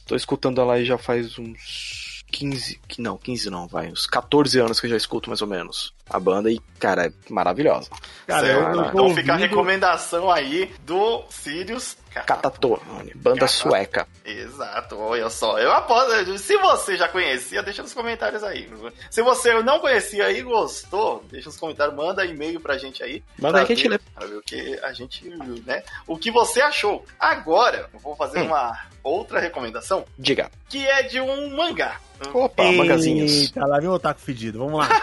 Tô 0.06 0.16
escutando 0.16 0.60
ela 0.62 0.76
aí 0.76 0.86
já 0.86 0.98
faz 0.98 1.38
uns 1.40 2.24
15. 2.32 2.80
que- 2.88 3.02
Não, 3.02 3.18
15 3.18 3.50
não, 3.50 3.68
vai. 3.68 3.88
Uns 3.88 4.06
14 4.06 4.60
anos 4.60 4.80
que 4.80 4.86
eu 4.88 4.90
já 4.92 4.98
escuto 4.98 5.30
mais 5.30 5.42
ou 5.42 5.48
menos. 5.48 5.94
A 6.08 6.20
banda 6.20 6.52
e, 6.52 6.60
cara, 6.80 7.08
é 7.08 7.12
maravilhosa. 7.30 7.90
Cara, 8.28 8.46
eu, 8.48 8.60
eu 8.62 8.70
então 8.86 8.86
fica 8.86 9.00
a 9.00 9.02
ouvindo- 9.02 9.34
recomendação 9.38 10.30
aí 10.32 10.72
do 10.86 11.24
Sirius 11.32 11.98
Catatone, 12.26 13.12
banda 13.16 13.40
Cata- 13.42 13.48
sueca. 13.52 14.08
Exato, 14.24 14.98
olha 15.00 15.30
só. 15.32 15.58
Eu 15.58 15.72
aposto. 15.72 16.38
Se 16.38 16.56
você 16.58 16.96
já 16.96 17.08
conhecia, 17.10 17.64
deixa 17.64 17.82
nos 17.82 17.94
comentários 17.94 18.44
aí. 18.44 18.70
Se 19.10 19.22
você 19.24 19.62
não 19.64 19.80
conhecia 19.80 20.32
e 20.32 20.42
gostou, 20.44 21.24
deixa 21.32 21.50
nos 21.50 21.58
comentários, 21.58 21.96
manda 21.96 22.24
e-mail 22.24 22.60
pra 22.62 22.78
gente 22.78 23.02
aí. 23.04 23.24
Manda 23.40 23.60
aí 23.60 23.66
que 23.66 23.74
a 23.74 23.76
gente 23.76 23.88
lê. 23.90 23.98
Pra 23.98 24.28
ver 24.28 24.36
o 24.38 24.42
que 24.44 24.80
a 24.84 24.94
gente, 24.94 25.28
né? 25.66 25.84
O 26.08 26.18
que 26.18 26.30
você 26.32 26.62
achou. 26.62 27.04
Agora, 27.20 27.90
eu 27.92 28.00
vou 28.00 28.16
fazer 28.16 28.42
Hum. 28.42 28.46
uma 28.48 28.80
outra 29.04 29.40
recomendação, 29.40 30.06
Diga. 30.18 30.52
que 30.70 30.86
é 30.88 31.02
de 31.04 31.20
um 31.20 31.56
mangá. 31.56 32.00
Opa, 32.34 32.64
mangazinhos. 32.72 33.32
Eita, 33.42 33.66
lá 33.66 33.80
vem 33.80 33.90
o 33.90 33.94
otaku 33.94 34.22
fedido. 34.22 34.60
Vamos 34.60 34.80
lá. 34.80 34.88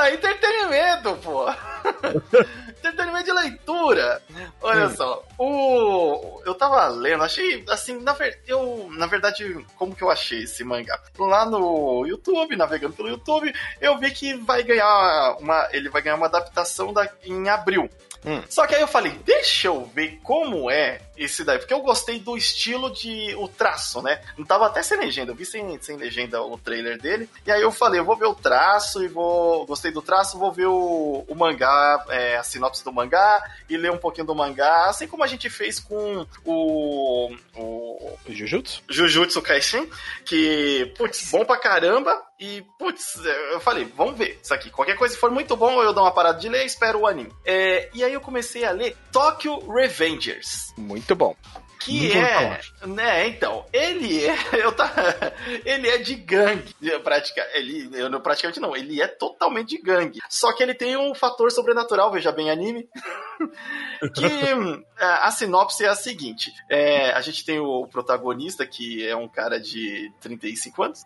Ah, 0.00 0.10
entretenimento, 0.10 1.14
pô. 1.16 1.44
entretenimento 2.78 3.24
de 3.24 3.32
leitura. 3.32 4.22
Olha 4.62 4.86
Hum. 4.86 4.96
só, 4.96 5.22
o 5.38 6.40
eu 6.46 6.54
tava 6.54 6.88
lendo, 6.88 7.22
achei 7.22 7.62
assim, 7.68 8.00
na, 8.00 8.12
ver... 8.14 8.40
eu, 8.46 8.88
na 8.92 9.06
verdade, 9.06 9.54
como 9.76 9.94
que 9.94 10.02
eu 10.02 10.10
achei 10.10 10.44
esse 10.44 10.64
mangá? 10.64 10.98
Lá 11.18 11.44
no 11.44 12.06
YouTube, 12.06 12.56
navegando 12.56 12.94
pelo 12.94 13.10
YouTube, 13.10 13.52
eu 13.80 13.98
vi 13.98 14.10
que 14.10 14.34
vai 14.34 14.62
ganhar 14.62 15.36
uma, 15.38 15.68
ele 15.72 15.90
vai 15.90 16.00
ganhar 16.00 16.16
uma 16.16 16.26
adaptação 16.26 16.92
da... 16.92 17.06
em 17.22 17.48
abril. 17.48 17.88
Hum. 18.24 18.42
Só 18.48 18.66
que 18.66 18.74
aí 18.74 18.80
eu 18.80 18.88
falei, 18.88 19.12
deixa 19.24 19.68
eu 19.68 19.84
ver 19.94 20.18
como 20.22 20.70
é 20.70 21.00
esse 21.16 21.44
daí, 21.44 21.58
porque 21.58 21.74
eu 21.74 21.82
gostei 21.82 22.18
do 22.18 22.36
estilo 22.36 22.90
de 22.90 23.34
o 23.36 23.46
traço, 23.46 24.00
né? 24.00 24.22
Não 24.38 24.44
tava 24.44 24.66
até 24.66 24.82
sem 24.82 24.98
legenda, 24.98 25.32
eu 25.32 25.36
vi 25.36 25.44
sem, 25.44 25.80
sem 25.82 25.96
legenda 25.96 26.42
o 26.42 26.56
trailer 26.56 26.98
dele. 26.98 27.28
E 27.46 27.52
aí 27.52 27.60
eu 27.60 27.70
falei, 27.70 28.00
eu 28.00 28.04
vou 28.04 28.16
ver 28.16 28.26
o 28.26 28.34
traço 28.34 29.02
e 29.02 29.08
vou. 29.08 29.66
Gostei 29.66 29.90
do 29.90 30.00
traço, 30.00 30.38
vou 30.38 30.50
ver 30.50 30.66
o, 30.66 31.24
o 31.28 31.34
mangá, 31.34 32.04
é, 32.08 32.36
a 32.36 32.42
sinopse 32.42 32.82
do 32.82 32.92
mangá 32.92 33.42
e 33.68 33.76
ler 33.76 33.92
um 33.92 33.98
pouquinho 33.98 34.26
do 34.26 34.34
mangá, 34.34 34.86
assim 34.86 35.06
como 35.06 35.22
a 35.22 35.26
gente 35.26 35.50
fez 35.50 35.78
com 35.78 36.26
o. 36.44 37.34
o 37.54 38.18
Jujutsu? 38.28 38.82
Jujutsu 38.88 39.42
Kaisen, 39.42 39.88
que, 40.24 40.92
putz, 40.96 41.30
bom 41.30 41.44
pra 41.44 41.58
caramba. 41.58 42.30
E, 42.38 42.64
putz, 42.78 43.22
eu 43.52 43.60
falei, 43.60 43.84
vamos 43.94 44.16
ver 44.16 44.40
isso 44.42 44.54
aqui. 44.54 44.70
Qualquer 44.70 44.96
coisa, 44.96 45.12
se 45.14 45.20
for 45.20 45.30
muito 45.30 45.54
bom, 45.54 45.82
eu 45.82 45.92
dou 45.92 46.04
uma 46.04 46.10
parada 46.10 46.38
de 46.38 46.48
ler 46.48 46.62
e 46.62 46.66
espero 46.66 47.00
o 47.00 47.06
anime. 47.06 47.30
É, 47.44 47.90
e 47.92 48.02
aí 48.02 48.09
eu 48.12 48.20
comecei 48.20 48.64
a 48.64 48.70
ler 48.70 48.96
Tokyo 49.12 49.58
Revengers. 49.70 50.72
Muito 50.76 51.14
bom. 51.14 51.34
Que 51.80 52.12
é. 52.12 52.60
Né, 52.86 53.28
então, 53.28 53.64
ele 53.72 54.24
é. 54.26 54.36
Eu 54.52 54.72
tá, 54.72 54.92
ele 55.64 55.88
é 55.88 55.98
de 55.98 56.14
gangue. 56.14 56.74
Pratica, 57.02 57.46
ele, 57.54 57.88
eu, 57.92 58.10
não- 58.10 58.20
praticamente 58.20 58.60
não, 58.60 58.76
ele 58.76 59.00
é 59.00 59.06
totalmente 59.06 59.70
de 59.70 59.78
gangue. 59.82 60.20
Só 60.28 60.52
que 60.52 60.62
ele 60.62 60.74
tem 60.74 60.96
um 60.96 61.14
fator 61.14 61.50
sobrenatural, 61.50 62.10
veja 62.12 62.30
bem 62.30 62.50
anime. 62.50 62.86
que 64.14 64.54
hum, 64.54 64.84
a 64.98 65.30
sinopse 65.30 65.84
é 65.84 65.88
a 65.88 65.94
seguinte: 65.94 66.52
é, 66.68 67.12
a 67.12 67.20
gente 67.22 67.44
tem 67.44 67.58
o 67.58 67.86
protagonista, 67.86 68.66
que 68.66 69.06
é 69.06 69.16
um 69.16 69.28
cara 69.28 69.58
de 69.58 70.12
35 70.20 70.82
anos. 70.82 71.04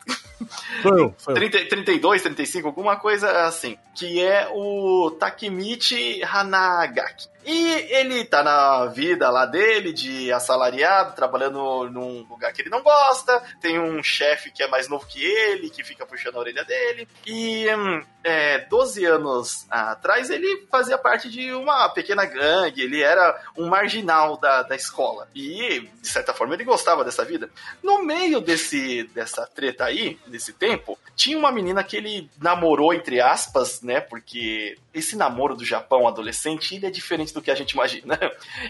Sou 0.82 0.98
eu, 0.98 1.14
sou 1.16 1.32
eu. 1.32 1.34
30, 1.36 1.68
32, 1.68 2.22
35, 2.22 2.66
alguma 2.66 2.96
coisa 2.96 3.46
assim. 3.46 3.78
Que 3.94 4.20
é 4.20 4.48
o 4.52 5.12
Takemichi 5.20 6.20
Hanagaki. 6.24 7.28
E 7.46 7.72
ele 7.94 8.24
tá 8.24 8.42
na 8.42 8.86
vida 8.86 9.28
lá 9.30 9.44
dele 9.44 9.92
de 9.92 10.32
assalariado, 10.64 11.14
trabalhando 11.14 11.90
num 11.90 12.22
lugar 12.28 12.52
que 12.52 12.62
ele 12.62 12.70
não 12.70 12.82
gosta, 12.82 13.42
tem 13.60 13.78
um 13.78 14.02
chefe 14.02 14.50
que 14.50 14.62
é 14.62 14.68
mais 14.68 14.88
novo 14.88 15.06
que 15.06 15.22
ele, 15.22 15.70
que 15.70 15.84
fica 15.84 16.06
puxando 16.06 16.36
a 16.36 16.40
orelha 16.40 16.64
dele, 16.64 17.06
e 17.26 17.66
hum, 17.74 18.02
é, 18.22 18.60
12 18.60 19.04
anos 19.04 19.66
atrás 19.70 20.30
ele 20.30 20.66
fazia 20.70 20.96
parte 20.96 21.28
de 21.30 21.52
uma 21.52 21.88
pequena 21.90 22.24
gangue, 22.24 22.82
ele 22.82 23.02
era 23.02 23.40
um 23.56 23.66
marginal 23.66 24.36
da, 24.36 24.62
da 24.62 24.74
escola, 24.74 25.28
e 25.34 25.88
de 26.00 26.08
certa 26.08 26.32
forma 26.32 26.54
ele 26.54 26.64
gostava 26.64 27.04
dessa 27.04 27.24
vida. 27.24 27.50
No 27.82 28.02
meio 28.02 28.40
desse, 28.40 29.04
dessa 29.14 29.46
treta 29.46 29.84
aí, 29.84 30.18
desse 30.26 30.52
tempo, 30.52 30.98
tinha 31.14 31.38
uma 31.38 31.52
menina 31.52 31.84
que 31.84 31.96
ele 31.96 32.30
namorou, 32.40 32.92
entre 32.92 33.20
aspas, 33.20 33.82
né, 33.82 34.00
porque 34.00 34.76
esse 34.92 35.16
namoro 35.16 35.56
do 35.56 35.64
Japão 35.64 36.06
adolescente, 36.06 36.76
ele 36.76 36.86
é 36.86 36.90
diferente 36.90 37.34
do 37.34 37.42
que 37.42 37.50
a 37.50 37.54
gente 37.54 37.72
imagina. 37.72 38.18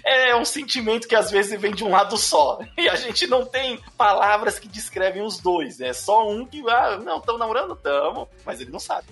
É 0.04 0.34
um 0.34 0.44
sentimento 0.44 1.06
que 1.06 1.14
às 1.14 1.30
vezes 1.30 1.58
vem 1.60 1.72
de 1.72 1.83
um 1.84 1.90
lado 1.90 2.16
só. 2.16 2.58
E 2.76 2.88
a 2.88 2.96
gente 2.96 3.26
não 3.26 3.46
tem 3.46 3.80
palavras 3.96 4.58
que 4.58 4.68
descrevem 4.68 5.22
os 5.22 5.38
dois. 5.38 5.80
É 5.80 5.92
só 5.92 6.28
um 6.28 6.44
que, 6.44 6.62
ah, 6.68 6.98
não, 6.98 7.18
estamos 7.18 7.38
namorando? 7.38 7.74
Tamo. 7.76 8.28
Mas 8.44 8.60
ele 8.60 8.70
não 8.70 8.80
sabe. 8.80 9.06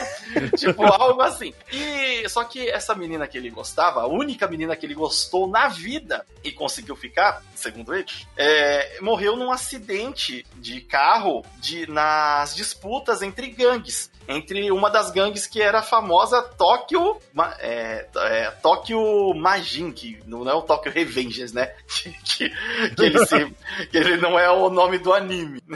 tipo, 0.56 0.82
algo 0.84 1.20
assim. 1.20 1.52
E 1.70 2.26
só 2.28 2.44
que 2.44 2.68
essa 2.70 2.94
menina 2.94 3.26
que 3.26 3.36
ele 3.36 3.50
gostava, 3.50 4.02
a 4.02 4.06
única 4.06 4.46
menina 4.46 4.74
que 4.74 4.86
ele 4.86 4.94
gostou 4.94 5.48
na 5.48 5.68
vida 5.68 6.24
e 6.42 6.50
conseguiu 6.50 6.96
ficar, 6.96 7.42
segundo 7.54 7.94
ele, 7.94 8.06
é, 8.36 8.98
morreu 9.00 9.36
num 9.36 9.50
acidente 9.50 10.46
de 10.56 10.80
carro 10.80 11.44
de, 11.58 11.86
nas 11.90 12.54
disputas 12.54 13.20
entre 13.22 13.48
gangues 13.48 14.09
entre 14.30 14.70
uma 14.70 14.88
das 14.88 15.10
gangues 15.10 15.46
que 15.46 15.60
era 15.60 15.80
a 15.80 15.82
famosa 15.82 16.42
Tóquio 16.42 17.20
é, 17.58 18.06
é, 18.16 18.50
Tóquio 18.62 19.34
Majin, 19.34 19.92
que 19.92 20.20
não 20.26 20.48
é 20.48 20.54
o 20.54 20.62
Tóquio 20.62 20.92
Revengers, 20.92 21.52
né? 21.52 21.74
que, 22.24 22.50
que, 22.94 23.02
ele 23.02 23.26
se, 23.26 23.54
que, 23.90 23.96
ele 23.96 24.16
não 24.16 24.38
é 24.38 24.50
o 24.50 24.70
nome 24.70 24.98
do 24.98 25.12
anime. 25.12 25.62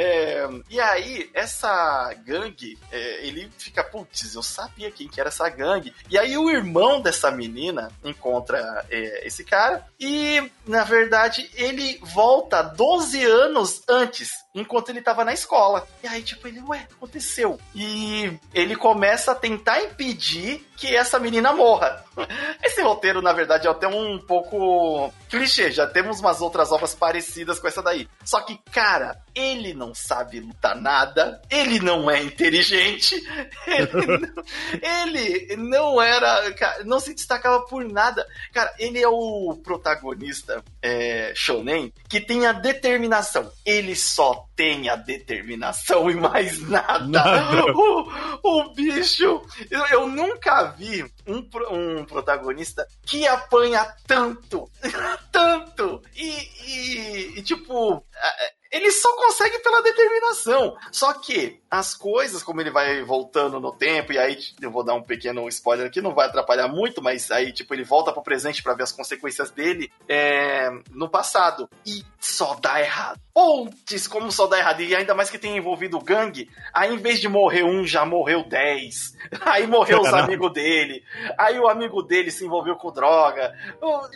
É, 0.00 0.48
e 0.70 0.78
aí, 0.78 1.28
essa 1.34 2.14
gangue, 2.24 2.78
é, 2.92 3.26
ele 3.26 3.50
fica, 3.58 3.82
putz, 3.82 4.32
eu 4.32 4.44
sabia 4.44 4.92
quem 4.92 5.08
que 5.08 5.18
era 5.18 5.28
essa 5.28 5.48
gangue. 5.48 5.92
E 6.08 6.16
aí 6.16 6.38
o 6.38 6.48
irmão 6.48 7.00
dessa 7.00 7.32
menina 7.32 7.90
encontra 8.04 8.86
é, 8.88 9.26
esse 9.26 9.42
cara 9.42 9.84
e, 9.98 10.52
na 10.64 10.84
verdade, 10.84 11.50
ele 11.52 11.98
volta 12.14 12.62
12 12.62 13.24
anos 13.24 13.82
antes 13.88 14.30
enquanto 14.54 14.88
ele 14.88 15.02
tava 15.02 15.24
na 15.24 15.32
escola. 15.32 15.86
E 16.02 16.06
aí, 16.06 16.22
tipo, 16.22 16.46
ele, 16.48 16.60
ué, 16.60 16.86
aconteceu? 16.96 17.58
E 17.74 18.38
ele 18.52 18.76
começa 18.76 19.32
a 19.32 19.34
tentar 19.34 19.82
impedir 19.82 20.66
que 20.76 20.94
essa 20.94 21.18
menina 21.18 21.52
morra. 21.52 22.04
Esse 22.62 22.82
roteiro, 22.82 23.22
na 23.22 23.32
verdade, 23.32 23.66
é 23.66 23.70
até 23.70 23.86
um 23.88 24.18
pouco 24.18 25.12
clichê. 25.28 25.70
Já 25.70 25.86
temos 25.86 26.20
umas 26.20 26.40
outras 26.40 26.72
obras 26.72 26.94
parecidas 26.94 27.58
com 27.58 27.68
essa 27.68 27.82
daí. 27.82 28.08
Só 28.24 28.40
que, 28.40 28.58
cara, 28.72 29.20
ele 29.34 29.74
não 29.74 29.94
sabe 29.94 30.40
lutar 30.40 30.74
nada, 30.80 31.40
ele 31.50 31.78
não 31.80 32.10
é 32.10 32.22
inteligente, 32.22 33.14
ele 33.66 33.88
não, 33.92 34.44
ele 34.82 35.56
não 35.56 36.02
era. 36.02 36.54
Não 36.84 37.00
se 37.00 37.14
destacava 37.14 37.60
por 37.66 37.84
nada. 37.84 38.26
Cara, 38.52 38.74
ele 38.78 39.00
é 39.00 39.08
o 39.08 39.58
protagonista 39.62 40.64
é, 40.82 41.32
shonen 41.34 41.92
que 42.08 42.20
tem 42.20 42.46
a 42.46 42.52
determinação. 42.52 43.50
Ele 43.64 43.94
só 43.94 44.47
tem 44.58 44.88
a 44.88 44.96
determinação 44.96 46.10
e 46.10 46.16
mais 46.16 46.60
nada. 46.68 47.06
nada. 47.06 47.72
O, 47.72 48.08
o 48.42 48.74
bicho. 48.74 49.40
Eu, 49.70 49.86
eu 49.86 50.08
nunca 50.08 50.64
vi 50.72 51.04
um, 51.24 51.48
um 51.70 52.04
protagonista 52.04 52.84
que 53.06 53.24
apanha 53.28 53.86
tanto, 54.04 54.68
tanto, 55.30 56.02
e, 56.16 56.28
e, 56.66 57.38
e 57.38 57.42
tipo, 57.42 58.04
ele 58.70 58.90
só 58.90 59.14
consegue 59.16 59.58
pela 59.60 59.82
determinação. 59.82 60.76
Só 60.92 61.12
que 61.14 61.60
as 61.70 61.94
coisas, 61.94 62.42
como 62.42 62.60
ele 62.60 62.70
vai 62.70 63.02
voltando 63.02 63.60
no 63.60 63.72
tempo, 63.72 64.12
e 64.12 64.18
aí 64.18 64.38
eu 64.60 64.70
vou 64.70 64.82
dar 64.82 64.94
um 64.94 65.02
pequeno 65.02 65.46
spoiler 65.48 65.86
aqui, 65.86 66.00
não 66.00 66.14
vai 66.14 66.26
atrapalhar 66.26 66.68
muito, 66.68 67.02
mas 67.02 67.30
aí, 67.30 67.52
tipo, 67.52 67.74
ele 67.74 67.84
volta 67.84 68.12
pro 68.12 68.22
presente 68.22 68.62
para 68.62 68.74
ver 68.74 68.84
as 68.84 68.92
consequências 68.92 69.50
dele 69.50 69.90
é, 70.08 70.70
no 70.90 71.08
passado. 71.08 71.68
E 71.84 72.02
só 72.18 72.54
dá 72.54 72.80
errado. 72.80 73.20
Pontes, 73.32 74.08
como 74.08 74.32
só 74.32 74.46
dá 74.46 74.58
errado. 74.58 74.80
E 74.80 74.94
ainda 74.96 75.14
mais 75.14 75.30
que 75.30 75.38
tem 75.38 75.56
envolvido 75.56 75.96
o 75.96 76.02
gangue, 76.02 76.50
aí 76.72 76.92
em 76.92 76.98
vez 76.98 77.20
de 77.20 77.28
morrer 77.28 77.62
um, 77.62 77.86
já 77.86 78.04
morreu 78.04 78.42
dez. 78.42 79.16
Aí 79.42 79.66
morreu 79.66 80.00
os 80.00 80.12
amigos 80.12 80.52
dele. 80.52 81.02
Aí 81.36 81.58
o 81.58 81.68
amigo 81.68 82.02
dele 82.02 82.30
se 82.30 82.44
envolveu 82.44 82.76
com 82.76 82.92
droga. 82.92 83.54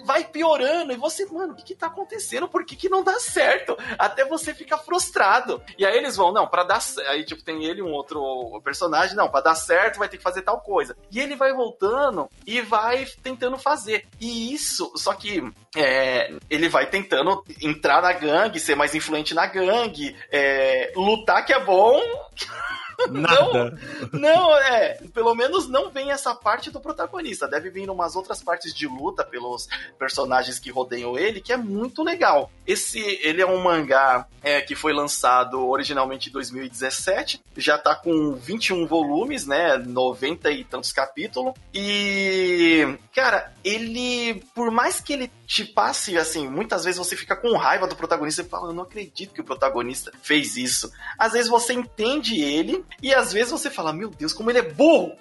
Vai 0.04 0.24
piorando. 0.24 0.92
E 0.92 0.96
você, 0.96 1.26
mano, 1.26 1.52
o 1.52 1.56
que 1.56 1.64
que 1.64 1.74
tá 1.74 1.86
acontecendo? 1.86 2.48
Por 2.48 2.64
que 2.64 2.76
que 2.76 2.88
não 2.88 3.02
dá 3.02 3.18
certo? 3.20 3.76
Até 3.98 4.24
você 4.24 4.41
fica 4.54 4.78
frustrado. 4.78 5.62
E 5.78 5.86
aí 5.86 5.96
eles 5.96 6.16
vão, 6.16 6.32
não, 6.32 6.46
para 6.46 6.64
dar 6.64 6.80
aí 7.08 7.24
tipo 7.24 7.42
tem 7.42 7.64
ele 7.64 7.82
um 7.82 7.92
outro 7.92 8.60
personagem, 8.64 9.16
não, 9.16 9.28
para 9.28 9.44
dar 9.44 9.54
certo 9.54 9.98
vai 9.98 10.08
ter 10.08 10.16
que 10.16 10.22
fazer 10.22 10.42
tal 10.42 10.60
coisa. 10.60 10.96
E 11.10 11.20
ele 11.20 11.36
vai 11.36 11.52
voltando 11.52 12.28
e 12.46 12.60
vai 12.60 13.06
tentando 13.22 13.56
fazer. 13.58 14.06
E 14.20 14.52
isso, 14.52 14.92
só 14.96 15.14
que 15.14 15.42
é, 15.76 16.34
ele 16.50 16.68
vai 16.68 16.86
tentando 16.86 17.44
entrar 17.60 18.02
na 18.02 18.12
gangue, 18.12 18.60
ser 18.60 18.74
mais 18.74 18.94
influente 18.94 19.34
na 19.34 19.46
gangue, 19.46 20.16
é, 20.30 20.92
lutar 20.96 21.44
que 21.44 21.52
é 21.52 21.62
bom. 21.62 22.00
Nada. 23.10 23.78
Não, 24.12 24.20
não, 24.20 24.56
é. 24.58 24.98
Pelo 25.12 25.34
menos 25.34 25.68
não 25.68 25.90
vem 25.90 26.10
essa 26.10 26.34
parte 26.34 26.70
do 26.70 26.80
protagonista. 26.80 27.48
Deve 27.48 27.70
vir 27.70 27.88
umas 27.90 28.16
outras 28.16 28.42
partes 28.42 28.74
de 28.74 28.86
luta 28.86 29.24
pelos 29.24 29.68
personagens 29.98 30.58
que 30.58 30.70
rodeiam 30.70 31.18
ele, 31.18 31.40
que 31.40 31.52
é 31.52 31.56
muito 31.56 32.02
legal. 32.02 32.50
Esse, 32.66 33.00
ele 33.22 33.42
é 33.42 33.46
um 33.46 33.62
mangá 33.62 34.26
é, 34.42 34.60
que 34.60 34.74
foi 34.74 34.92
lançado 34.92 35.66
originalmente 35.66 36.28
em 36.28 36.32
2017. 36.32 37.40
Já 37.56 37.78
tá 37.78 37.94
com 37.94 38.34
21 38.34 38.86
volumes, 38.86 39.46
né? 39.46 39.76
90 39.76 40.50
e 40.50 40.64
tantos 40.64 40.92
capítulos. 40.92 41.54
E, 41.72 42.98
cara, 43.14 43.52
ele, 43.64 44.42
por 44.54 44.70
mais 44.70 45.00
que 45.00 45.12
ele 45.12 45.30
te 45.46 45.64
passe, 45.64 46.16
assim, 46.16 46.48
muitas 46.48 46.84
vezes 46.84 46.98
você 46.98 47.16
fica 47.16 47.36
com 47.36 47.56
raiva 47.56 47.86
do 47.86 47.96
protagonista 47.96 48.42
e 48.42 48.48
fala, 48.48 48.70
eu 48.70 48.72
não 48.72 48.84
acredito 48.84 49.34
que 49.34 49.40
o 49.40 49.44
protagonista 49.44 50.12
fez 50.22 50.56
isso. 50.56 50.90
Às 51.18 51.32
vezes 51.32 51.48
você 51.48 51.72
entende 51.72 52.40
ele 52.40 52.84
e 53.00 53.14
às 53.14 53.32
vezes 53.32 53.50
você 53.50 53.70
fala, 53.70 53.92
meu 53.92 54.08
Deus, 54.08 54.32
como 54.32 54.50
ele 54.50 54.58
é 54.58 54.62
burro! 54.62 55.16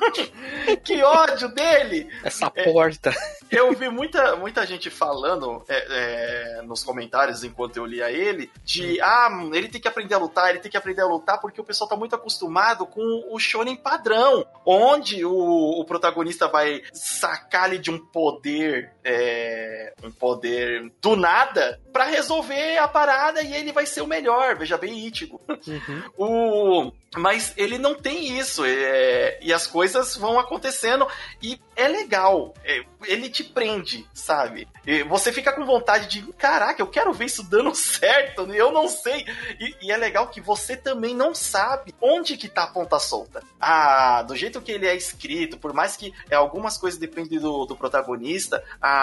que 0.84 1.02
ódio 1.02 1.48
dele! 1.48 2.08
Essa 2.22 2.50
porta. 2.50 3.10
É, 3.10 3.36
eu 3.50 3.72
vi 3.72 3.88
muita, 3.88 4.36
muita 4.36 4.66
gente 4.66 4.90
falando 4.90 5.62
é, 5.68 6.58
é, 6.58 6.62
nos 6.62 6.82
comentários 6.82 7.44
enquanto 7.44 7.76
eu 7.76 7.86
lia 7.86 8.10
ele 8.10 8.50
de 8.64 9.00
ah, 9.00 9.28
ele 9.52 9.68
tem 9.68 9.80
que 9.80 9.88
aprender 9.88 10.14
a 10.14 10.18
lutar, 10.18 10.50
ele 10.50 10.58
tem 10.58 10.70
que 10.70 10.76
aprender 10.76 11.02
a 11.02 11.06
lutar 11.06 11.40
porque 11.40 11.60
o 11.60 11.64
pessoal 11.64 11.88
tá 11.88 11.96
muito 11.96 12.14
acostumado 12.14 12.86
com 12.86 13.26
o 13.30 13.38
shonen 13.38 13.76
padrão, 13.76 14.44
onde 14.64 15.24
o, 15.24 15.80
o 15.80 15.84
protagonista 15.84 16.48
vai 16.48 16.82
sacar-lhe 16.92 17.78
de 17.78 17.90
um 17.90 17.98
poder, 17.98 18.92
é, 19.08 19.92
um 20.02 20.10
poder 20.10 20.90
do 21.00 21.14
nada 21.14 21.80
para 21.92 22.04
resolver 22.04 22.76
a 22.78 22.88
parada 22.88 23.40
e 23.40 23.54
ele 23.54 23.70
vai 23.72 23.86
ser 23.86 24.00
o 24.00 24.06
melhor. 24.06 24.56
Veja 24.56 24.76
bem, 24.76 25.06
Ichigo. 25.06 25.40
Uhum. 25.48 26.02
O 26.18 26.92
mas 27.16 27.52
ele 27.56 27.78
não 27.78 27.94
tem 27.94 28.38
isso. 28.38 28.64
É, 28.64 29.38
e 29.40 29.52
as 29.52 29.66
coisas 29.66 30.16
vão 30.16 30.38
acontecendo. 30.38 31.06
E 31.42 31.58
é 31.74 31.88
legal. 31.88 32.54
É, 32.64 32.84
ele 33.04 33.28
te 33.28 33.42
prende, 33.42 34.06
sabe? 34.12 34.68
E 34.86 35.02
você 35.02 35.32
fica 35.32 35.52
com 35.52 35.64
vontade 35.64 36.08
de, 36.08 36.32
caraca, 36.34 36.80
eu 36.80 36.86
quero 36.86 37.12
ver 37.12 37.26
isso 37.26 37.42
dando 37.42 37.74
certo. 37.76 38.52
Eu 38.52 38.70
não 38.70 38.88
sei. 38.88 39.24
E, 39.58 39.86
e, 39.86 39.92
é 39.92 39.96
legal 39.96 40.28
que 40.28 40.40
você 40.40 40.76
também 40.76 41.14
não 41.14 41.34
sabe 41.34 41.94
onde 42.00 42.36
que 42.36 42.48
tá 42.48 42.64
a 42.64 42.68
ponta 42.68 42.98
solta. 42.98 43.42
Ah, 43.60 44.22
do 44.22 44.36
jeito 44.36 44.60
que 44.60 44.72
ele 44.72 44.86
é 44.86 44.94
escrito, 44.94 45.58
por 45.58 45.72
mais 45.72 45.96
que 45.96 46.12
é, 46.30 46.34
algumas 46.34 46.76
coisas 46.76 46.98
dependem 46.98 47.38
do, 47.38 47.64
do 47.64 47.76
protagonista, 47.76 48.62
ah, 48.80 48.95